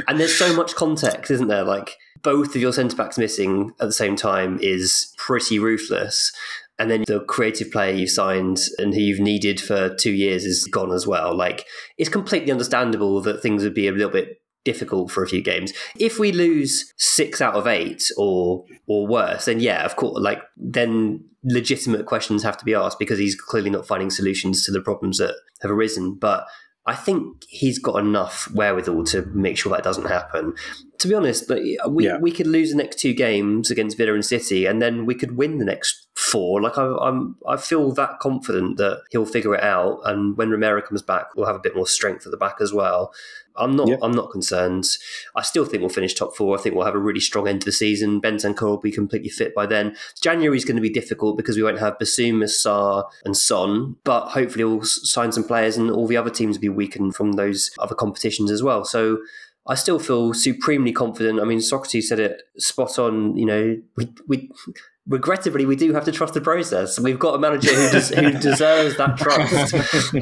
And 0.10 0.20
there's 0.20 0.36
so 0.36 0.56
much 0.56 0.76
context, 0.76 1.30
isn't 1.30 1.50
there? 1.50 1.64
Like 1.64 1.96
both 2.24 2.56
of 2.56 2.62
your 2.62 2.74
centre 2.74 2.98
backs 2.98 3.20
missing 3.20 3.74
at 3.80 3.86
the 3.86 3.94
same 3.94 4.16
time 4.16 4.58
is 4.60 5.14
pretty 5.18 5.60
ruthless. 5.60 6.34
And 6.80 6.90
then 6.90 7.04
the 7.06 7.20
creative 7.20 7.72
player 7.72 7.94
you've 7.94 8.10
signed 8.10 8.60
and 8.80 8.94
who 8.94 9.02
you've 9.02 9.20
needed 9.20 9.62
for 9.62 9.94
two 9.94 10.12
years 10.12 10.46
is 10.46 10.66
gone 10.66 10.92
as 10.92 11.06
well. 11.06 11.38
Like 11.38 11.66
it's 12.00 12.10
completely 12.10 12.52
understandable 12.52 13.22
that 13.22 13.44
things 13.44 13.64
would 13.64 13.76
be 13.76 13.88
a 13.88 13.92
little 13.92 14.10
bit 14.10 14.42
difficult 14.66 15.12
for 15.12 15.24
a 15.24 15.28
few 15.28 15.44
games. 15.44 15.74
If 16.00 16.18
we 16.18 16.32
lose 16.32 16.92
six 16.98 17.40
out 17.40 17.54
of 17.54 17.68
eight 17.68 18.10
or 18.18 18.66
or 18.88 19.06
worse, 19.06 19.46
then 19.46 19.60
yeah, 19.60 19.86
of 19.86 19.96
course, 19.96 20.20
like 20.20 20.42
then 20.58 21.24
legitimate 21.44 22.08
questions 22.08 22.42
have 22.42 22.58
to 22.58 22.66
be 22.66 22.74
asked 22.74 22.98
because 22.98 23.20
he's 23.20 23.36
clearly 23.36 23.70
not 23.70 23.86
finding 23.86 24.10
solutions 24.10 24.66
to 24.66 24.72
the 24.72 24.82
problems 24.82 25.20
that 25.20 25.36
have 25.62 25.70
arisen. 25.70 26.16
But 26.16 26.48
I 26.86 26.96
think 26.96 27.44
he's 27.48 27.78
got 27.78 28.00
enough 28.00 28.50
wherewithal 28.52 29.04
to 29.06 29.24
make 29.28 29.58
sure 29.58 29.72
that 29.72 29.84
doesn't 29.84 30.08
happen. 30.08 30.56
To 31.00 31.08
be 31.08 31.14
honest, 31.14 31.50
we 31.88 32.06
yeah. 32.06 32.18
we 32.18 32.32
could 32.32 32.48
lose 32.48 32.72
the 32.72 32.78
next 32.78 33.00
two 33.00 33.14
games 33.14 33.70
against 33.70 33.98
Villa 33.98 34.14
and 34.14 34.26
City, 34.26 34.66
and 34.66 34.82
then 34.82 35.06
we 35.06 35.14
could 35.14 35.38
win 35.38 35.60
the 35.60 35.66
next 35.66 36.08
four. 36.16 36.62
Like 36.62 36.78
I, 36.78 36.88
I'm, 37.02 37.36
I 37.48 37.58
feel 37.58 37.92
that 37.92 38.20
confident 38.20 38.78
that 38.78 39.04
he'll 39.12 39.26
figure 39.26 39.56
it 39.56 39.64
out, 39.64 40.00
and 40.06 40.36
when 40.38 40.50
Romero 40.50 40.82
comes 40.82 41.02
back, 41.02 41.36
we'll 41.36 41.46
have 41.46 41.56
a 41.56 41.60
bit 41.60 41.76
more 41.76 41.88
strength 41.88 42.26
at 42.26 42.32
the 42.32 42.38
back 42.38 42.58
as 42.60 42.74
well. 42.74 43.14
I'm 43.56 43.76
not. 43.76 43.88
Yep. 43.88 44.00
I'm 44.02 44.12
not 44.12 44.32
concerned. 44.32 44.88
I 45.36 45.42
still 45.42 45.66
think 45.66 45.82
we'll 45.82 45.90
finish 45.90 46.14
top 46.14 46.36
four. 46.36 46.58
I 46.58 46.62
think 46.62 46.76
we'll 46.76 46.86
have 46.86 46.96
a 46.96 47.00
really 47.00 47.20
strong 47.20 47.48
end 47.48 47.62
to 47.62 47.66
the 47.66 47.72
season. 47.72 48.22
Bentancur 48.22 48.62
will 48.62 48.78
be 48.78 48.92
completely 48.92 49.30
fit 49.30 49.54
by 49.54 49.66
then. 49.66 49.96
January 50.22 50.58
is 50.58 50.66
going 50.66 50.76
to 50.76 50.82
be 50.82 50.90
difficult 50.90 51.38
because 51.38 51.58
we 51.58 51.64
won't 51.64 51.80
have 51.80 51.98
Bissouma, 51.98 52.46
Sarr, 52.46 53.04
and 53.26 53.36
Son. 53.36 53.96
But 54.04 54.30
hopefully, 54.30 54.64
we'll 54.64 54.84
sign 54.84 55.32
some 55.32 55.44
players, 55.44 55.78
and 55.78 55.92
all 55.92 56.08
the 56.08 56.18
other 56.18 56.30
teams 56.30 56.58
will 56.58 56.62
be 56.62 56.70
weakened 56.70 57.16
from 57.16 57.34
those 57.34 57.72
other 57.80 57.96
competitions 57.96 58.52
as 58.52 58.64
well. 58.64 58.84
So. 58.86 59.20
I 59.68 59.76
still 59.76 60.00
feel 60.00 60.34
supremely 60.34 60.92
confident. 60.92 61.40
I 61.40 61.44
mean, 61.44 61.62
Socrates 61.62 62.10
said 62.10 62.18
it 62.20 62.42
spot 62.58 62.98
on. 62.98 63.38
You 63.38 63.46
know, 63.46 63.78
we, 63.98 64.12
we 64.28 64.50
regrettably, 65.10 65.66
we 65.66 65.76
do 65.76 65.92
have 65.94 66.06
to 66.06 66.12
trust 66.12 66.34
the 66.34 66.42
process. 66.42 67.00
We've 67.00 67.20
got 67.20 67.36
a 67.36 67.40
manager 67.40 67.74
who, 67.74 67.90
des- 67.90 68.16
who 68.16 68.40
deserves 68.40 68.98
that 68.98 69.18
trust, 69.18 69.74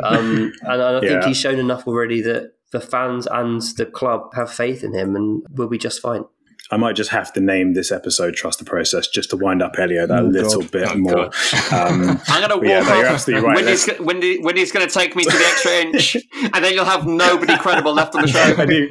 um, 0.04 0.52
and 0.62 0.82
I 0.82 1.00
think 1.00 1.22
yeah. 1.22 1.28
he's 1.28 1.38
shown 1.38 1.60
enough 1.60 1.88
already 1.88 2.22
that 2.22 2.54
the 2.72 2.82
fans 2.82 3.28
and 3.28 3.62
the 3.78 3.86
club 3.86 4.34
have 4.36 4.52
faith 4.52 4.84
in 4.84 4.94
him 4.94 5.16
and 5.16 5.46
we'll 5.50 5.68
be 5.68 5.78
just 5.78 6.02
fine. 6.02 6.26
I 6.70 6.78
might 6.78 6.96
just 6.96 7.12
have 7.12 7.32
to 7.34 7.40
name 7.40 7.74
this 7.74 7.92
episode 7.92 8.36
"Trust 8.36 8.60
the 8.60 8.66
Process" 8.66 9.08
just 9.08 9.30
to 9.30 9.38
wind 9.38 9.62
up 9.62 9.78
Elio 9.78 10.06
that 10.06 10.20
oh, 10.20 10.26
little 10.26 10.62
God. 10.62 10.72
bit 10.72 10.90
oh, 10.90 10.98
more. 10.98 11.26
Um, 11.72 12.22
I'm 12.28 12.42
going 12.42 12.50
to 12.50 12.56
walk 12.58 12.66
yeah, 12.66 12.80
off. 12.80 12.88
You're 12.88 13.06
absolutely 13.06 13.48
right. 13.48 13.56
Windy's, 13.56 13.90
Wendy, 14.00 14.40
Windy's 14.40 14.72
going 14.72 14.88
to 14.88 14.94
take 14.94 15.16
me 15.16 15.24
to 15.24 15.30
the 15.30 15.46
extra 15.46 15.72
inch, 15.82 16.18
and 16.54 16.64
then 16.64 16.74
you'll 16.74 16.86
have 16.86 17.08
nobody 17.08 17.58
credible 17.58 17.94
left 17.94 18.16
on 18.16 18.24
the 18.24 18.28
show. 18.28 18.56
a, 18.58 18.66
new, 18.66 18.90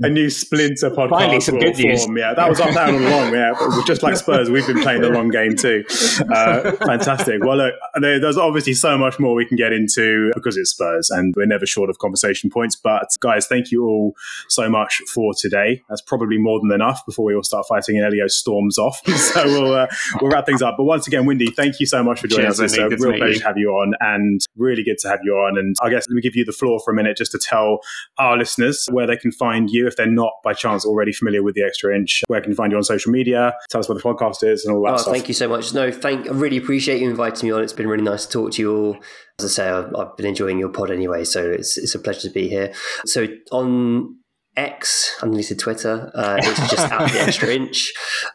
a 0.00 0.08
new 0.08 0.28
splinter 0.28 0.90
podcast 0.90 1.10
Finally, 1.10 1.40
some 1.40 1.58
good 1.58 1.78
news. 1.78 2.04
Form. 2.04 2.18
Yeah, 2.18 2.34
that 2.34 2.48
was 2.48 2.60
up 2.60 2.74
down 2.74 2.96
and 2.96 3.04
along. 3.04 3.32
Yeah, 3.32 3.52
just 3.86 4.02
like 4.02 4.16
Spurs, 4.16 4.50
we've 4.50 4.66
been 4.66 4.82
playing 4.82 5.02
the 5.02 5.10
long 5.10 5.28
game 5.28 5.54
too. 5.54 5.84
Uh, 6.34 6.72
fantastic. 6.84 7.44
Well, 7.44 7.58
look, 7.58 7.74
there's 8.00 8.36
obviously 8.36 8.74
so 8.74 8.98
much 8.98 9.20
more 9.20 9.34
we 9.34 9.46
can 9.46 9.56
get 9.56 9.72
into 9.72 10.32
because 10.34 10.56
it's 10.56 10.70
Spurs, 10.70 11.10
and 11.10 11.32
we're 11.36 11.46
never 11.46 11.66
short 11.66 11.90
of 11.90 11.98
conversation 11.98 12.50
points. 12.50 12.74
But 12.74 13.08
guys, 13.20 13.46
thank 13.46 13.70
you 13.70 13.84
all 13.84 14.16
so 14.48 14.68
much 14.68 15.00
for 15.12 15.32
today. 15.34 15.82
That's 15.88 16.02
probably 16.02 16.23
probably 16.24 16.38
more 16.38 16.60
than 16.60 16.72
enough 16.72 17.04
before 17.04 17.24
we 17.24 17.34
all 17.34 17.42
start 17.42 17.66
fighting 17.68 17.96
and 17.96 18.06
Elio 18.06 18.26
storms 18.28 18.78
off. 18.78 19.00
so 19.16 19.44
we'll 19.44 19.74
uh, 19.74 19.86
we'll 20.20 20.30
wrap 20.30 20.46
things 20.46 20.62
up. 20.62 20.76
But 20.76 20.84
once 20.84 21.06
again, 21.06 21.26
Windy, 21.26 21.50
thank 21.50 21.80
you 21.80 21.86
so 21.86 22.02
much 22.02 22.20
for 22.20 22.28
joining 22.28 22.46
Cheers, 22.46 22.60
us. 22.60 22.72
It's 22.72 22.78
a 22.78 22.88
real 22.88 23.16
pleasure 23.18 23.32
you. 23.32 23.38
to 23.38 23.44
have 23.44 23.58
you 23.58 23.70
on, 23.70 23.94
and 24.00 24.40
really 24.56 24.82
good 24.82 24.98
to 24.98 25.08
have 25.08 25.20
you 25.22 25.34
on. 25.34 25.58
And 25.58 25.76
I 25.82 25.90
guess 25.90 26.08
let 26.08 26.14
me 26.14 26.22
give 26.22 26.34
you 26.34 26.44
the 26.44 26.52
floor 26.52 26.80
for 26.84 26.92
a 26.92 26.94
minute 26.94 27.16
just 27.16 27.32
to 27.32 27.38
tell 27.38 27.80
our 28.18 28.36
listeners 28.36 28.88
where 28.90 29.06
they 29.06 29.16
can 29.16 29.32
find 29.32 29.70
you 29.70 29.86
if 29.86 29.96
they're 29.96 30.06
not 30.06 30.32
by 30.42 30.54
chance 30.54 30.86
already 30.86 31.12
familiar 31.12 31.42
with 31.42 31.54
the 31.54 31.62
Extra 31.62 31.94
Inch. 31.94 32.22
Where 32.28 32.40
can 32.40 32.50
you 32.50 32.56
find 32.56 32.72
you 32.72 32.78
on 32.78 32.84
social 32.84 33.12
media? 33.12 33.54
Tell 33.70 33.80
us 33.80 33.88
what 33.88 33.96
the 33.96 34.04
podcast 34.04 34.46
is 34.46 34.64
and 34.64 34.74
all 34.74 34.84
that. 34.84 34.94
Oh, 34.94 34.96
stuff. 34.96 35.12
thank 35.12 35.28
you 35.28 35.34
so 35.34 35.48
much. 35.48 35.74
No, 35.74 35.90
thank. 35.90 36.28
I 36.28 36.32
really 36.32 36.56
appreciate 36.56 37.00
you 37.00 37.10
inviting 37.10 37.48
me 37.48 37.52
on. 37.52 37.62
It's 37.62 37.72
been 37.72 37.88
really 37.88 38.04
nice 38.04 38.26
to 38.26 38.32
talk 38.32 38.52
to 38.52 38.62
you 38.62 38.76
all. 38.76 38.96
As 39.38 39.46
I 39.46 39.48
say, 39.48 39.68
I've, 39.68 39.94
I've 39.96 40.16
been 40.16 40.26
enjoying 40.26 40.58
your 40.58 40.68
pod 40.68 40.90
anyway, 40.90 41.24
so 41.24 41.44
it's 41.50 41.76
it's 41.76 41.94
a 41.94 41.98
pleasure 41.98 42.28
to 42.28 42.30
be 42.30 42.48
here. 42.48 42.72
So 43.04 43.26
on 43.50 44.16
X 44.56 45.16
underneath 45.22 45.48
the 45.48 45.54
Twitter. 45.54 46.10
Uh, 46.14 46.36
it's 46.38 46.70
just 46.70 46.90
at 46.92 47.10
the 47.10 47.20
extra 47.20 47.48
inch. 47.54 47.92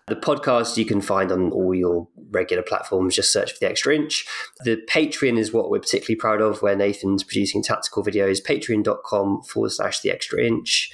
The 0.08 0.16
podcast 0.16 0.78
you 0.78 0.86
can 0.86 1.02
find 1.02 1.32
on 1.32 1.52
all 1.52 1.74
your 1.74 2.08
regular 2.32 2.64
platforms. 2.64 3.16
Just 3.16 3.32
search 3.32 3.54
for 3.54 3.60
the 3.60 3.70
extra 3.70 3.96
inch. 3.96 4.26
The 4.64 4.82
Patreon 4.90 5.38
is 5.38 5.54
what 5.54 5.70
we're 5.70 5.80
particularly 5.80 6.18
proud 6.18 6.42
of, 6.42 6.62
where 6.62 6.76
Nathan's 6.76 7.24
producing 7.24 7.64
tactical 7.64 8.04
videos. 8.04 8.44
Patreon.com 8.44 9.44
forward 9.44 9.72
slash 9.72 10.02
the 10.02 10.12
extra 10.12 10.44
inch. 10.44 10.92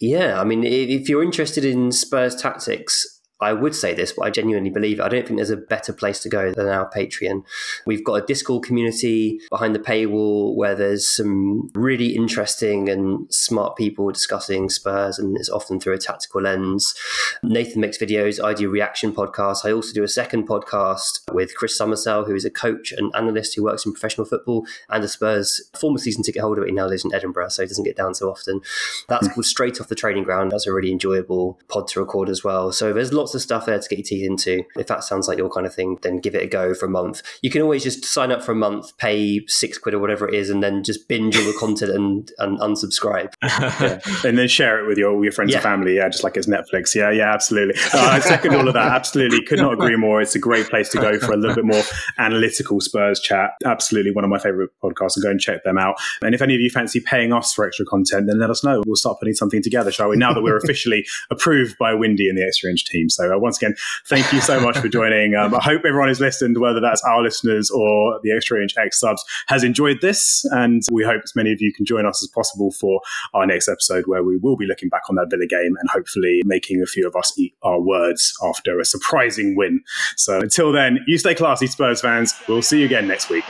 Yeah, 0.00 0.40
I 0.40 0.44
mean, 0.44 0.64
if 0.64 1.08
you're 1.08 1.22
interested 1.22 1.64
in 1.64 1.92
Spurs 1.92 2.34
tactics, 2.34 3.20
I 3.42 3.52
would 3.52 3.74
say 3.74 3.94
this, 3.94 4.12
but 4.12 4.22
I 4.22 4.30
genuinely 4.30 4.70
believe 4.70 5.00
it. 5.00 5.02
I 5.02 5.08
don't 5.08 5.26
think 5.26 5.38
there's 5.38 5.50
a 5.50 5.56
better 5.56 5.92
place 5.92 6.20
to 6.20 6.28
go 6.28 6.52
than 6.52 6.68
our 6.68 6.90
Patreon. 6.90 7.44
We've 7.86 8.04
got 8.04 8.14
a 8.14 8.26
Discord 8.26 8.64
community 8.64 9.40
behind 9.50 9.74
the 9.74 9.80
paywall 9.80 10.54
where 10.54 10.74
there's 10.74 11.08
some 11.08 11.70
really 11.74 12.14
interesting 12.14 12.88
and 12.88 13.32
smart 13.32 13.76
people 13.76 14.10
discussing 14.10 14.68
Spurs, 14.68 15.18
and 15.18 15.36
it's 15.36 15.48
often 15.48 15.80
through 15.80 15.94
a 15.94 15.98
tactical 15.98 16.42
lens. 16.42 16.94
Nathan 17.42 17.80
makes 17.80 17.98
videos. 17.98 18.42
I 18.42 18.54
do 18.54 18.70
reaction 18.70 19.12
podcasts. 19.12 19.64
I 19.64 19.72
also 19.72 19.92
do 19.92 20.04
a 20.04 20.08
second 20.08 20.46
podcast 20.46 21.20
with 21.32 21.54
Chris 21.56 21.78
Summersell, 21.78 22.26
who 22.26 22.34
is 22.34 22.44
a 22.44 22.50
coach 22.50 22.92
and 22.92 23.12
analyst 23.14 23.54
who 23.54 23.64
works 23.64 23.84
in 23.84 23.92
professional 23.92 24.26
football 24.26 24.66
and 24.88 25.02
a 25.04 25.08
Spurs 25.08 25.70
former 25.74 25.98
season 25.98 26.22
ticket 26.22 26.42
holder. 26.42 26.62
but 26.62 26.68
He 26.68 26.74
now 26.74 26.86
lives 26.86 27.04
in 27.04 27.14
Edinburgh, 27.14 27.48
so 27.48 27.62
he 27.62 27.68
doesn't 27.68 27.84
get 27.84 27.96
down 27.96 28.14
so 28.14 28.30
often. 28.30 28.60
That's 29.08 29.28
called 29.28 29.46
Straight 29.46 29.80
Off 29.80 29.88
the 29.88 29.94
Training 29.94 30.24
Ground. 30.24 30.52
That's 30.52 30.66
a 30.66 30.72
really 30.72 30.92
enjoyable 30.92 31.58
pod 31.68 31.88
to 31.88 32.00
record 32.00 32.28
as 32.28 32.44
well. 32.44 32.72
So 32.72 32.92
there's 32.92 33.12
lots 33.12 33.31
lots 33.32 33.42
of 33.42 33.42
stuff 33.42 33.66
there 33.66 33.78
to 33.78 33.88
get 33.88 33.98
your 33.98 34.04
teeth 34.04 34.26
into. 34.28 34.64
If 34.76 34.86
that 34.88 35.04
sounds 35.04 35.26
like 35.26 35.38
your 35.38 35.50
kind 35.50 35.66
of 35.66 35.74
thing, 35.74 35.98
then 36.02 36.18
give 36.18 36.34
it 36.34 36.42
a 36.42 36.46
go 36.46 36.74
for 36.74 36.86
a 36.86 36.90
month. 36.90 37.22
You 37.40 37.50
can 37.50 37.62
always 37.62 37.82
just 37.82 38.04
sign 38.04 38.30
up 38.30 38.42
for 38.42 38.52
a 38.52 38.56
month, 38.56 38.96
pay 38.98 39.44
six 39.46 39.78
quid 39.78 39.94
or 39.94 39.98
whatever 39.98 40.28
it 40.28 40.34
is, 40.34 40.50
and 40.50 40.62
then 40.62 40.82
just 40.82 41.08
binge 41.08 41.36
all 41.36 41.44
the 41.44 41.56
content 41.58 41.92
and, 41.92 42.30
and 42.38 42.58
unsubscribe. 42.58 43.32
Yeah. 43.52 44.00
and 44.24 44.36
then 44.36 44.48
share 44.48 44.82
it 44.82 44.88
with 44.88 44.98
your, 44.98 45.22
your 45.22 45.32
friends 45.32 45.50
yeah. 45.50 45.58
and 45.58 45.62
family. 45.62 45.96
Yeah, 45.96 46.08
just 46.08 46.24
like 46.24 46.36
it's 46.36 46.46
Netflix. 46.46 46.94
Yeah, 46.94 47.10
yeah, 47.10 47.32
absolutely. 47.32 47.74
Uh, 47.94 48.00
I 48.00 48.18
second 48.18 48.54
all 48.54 48.66
of 48.66 48.74
that. 48.74 48.92
Absolutely. 48.92 49.42
Could 49.44 49.60
not 49.60 49.72
agree 49.72 49.96
more. 49.96 50.20
It's 50.20 50.34
a 50.34 50.38
great 50.38 50.68
place 50.68 50.88
to 50.90 50.98
go 50.98 51.18
for 51.18 51.32
a 51.32 51.36
little 51.36 51.54
bit 51.54 51.64
more 51.64 51.82
analytical 52.18 52.80
Spurs 52.80 53.20
chat. 53.20 53.52
Absolutely 53.64 54.10
one 54.10 54.24
of 54.24 54.30
my 54.30 54.38
favorite 54.38 54.70
podcasts. 54.82 55.16
And 55.16 55.22
go 55.22 55.30
and 55.30 55.40
check 55.40 55.64
them 55.64 55.78
out. 55.78 55.96
And 56.22 56.34
if 56.34 56.42
any 56.42 56.54
of 56.54 56.60
you 56.60 56.70
fancy 56.70 57.00
paying 57.00 57.32
us 57.32 57.52
for 57.52 57.64
extra 57.66 57.86
content, 57.86 58.26
then 58.26 58.38
let 58.38 58.50
us 58.50 58.64
know. 58.64 58.82
We'll 58.86 58.96
start 58.96 59.18
putting 59.18 59.34
something 59.34 59.62
together, 59.62 59.92
shall 59.92 60.08
we? 60.08 60.16
Now 60.16 60.32
that 60.32 60.42
we're 60.42 60.56
officially 60.62 61.04
approved 61.30 61.78
by 61.78 61.94
Windy 61.94 62.28
and 62.28 62.36
the 62.36 62.44
Extra 62.44 62.70
Inch 62.70 62.84
team. 62.84 63.08
So 63.14 63.22
so 63.22 63.34
uh, 63.34 63.38
once 63.38 63.56
again, 63.56 63.74
thank 64.06 64.32
you 64.32 64.40
so 64.40 64.60
much 64.60 64.78
for 64.78 64.88
joining. 64.88 65.34
Um, 65.34 65.54
I 65.54 65.62
hope 65.62 65.82
everyone 65.84 66.08
who's 66.08 66.20
listened, 66.20 66.58
whether 66.58 66.80
that's 66.80 67.02
our 67.04 67.22
listeners 67.22 67.70
or 67.70 68.18
the 68.22 68.32
Extra 68.34 68.60
Inch 68.60 68.76
X 68.76 68.98
subs, 68.98 69.22
has 69.46 69.62
enjoyed 69.62 70.00
this. 70.00 70.44
And 70.50 70.82
we 70.90 71.04
hope 71.04 71.22
as 71.22 71.34
many 71.36 71.52
of 71.52 71.60
you 71.60 71.72
can 71.72 71.84
join 71.84 72.06
us 72.06 72.22
as 72.22 72.28
possible 72.28 72.72
for 72.72 73.00
our 73.34 73.46
next 73.46 73.68
episode 73.68 74.06
where 74.06 74.24
we 74.24 74.38
will 74.38 74.56
be 74.56 74.66
looking 74.66 74.88
back 74.88 75.02
on 75.08 75.16
that 75.16 75.28
Villa 75.30 75.46
game 75.46 75.76
and 75.78 75.88
hopefully 75.90 76.42
making 76.44 76.82
a 76.82 76.86
few 76.86 77.06
of 77.06 77.14
us 77.14 77.32
eat 77.38 77.54
our 77.62 77.80
words 77.80 78.32
after 78.42 78.80
a 78.80 78.84
surprising 78.84 79.56
win. 79.56 79.82
So 80.16 80.40
until 80.40 80.72
then, 80.72 81.00
you 81.06 81.18
stay 81.18 81.34
classy, 81.34 81.66
Spurs 81.66 82.00
fans. 82.00 82.34
We'll 82.48 82.62
see 82.62 82.80
you 82.80 82.86
again 82.86 83.06
next 83.06 83.30
week. 83.30 83.44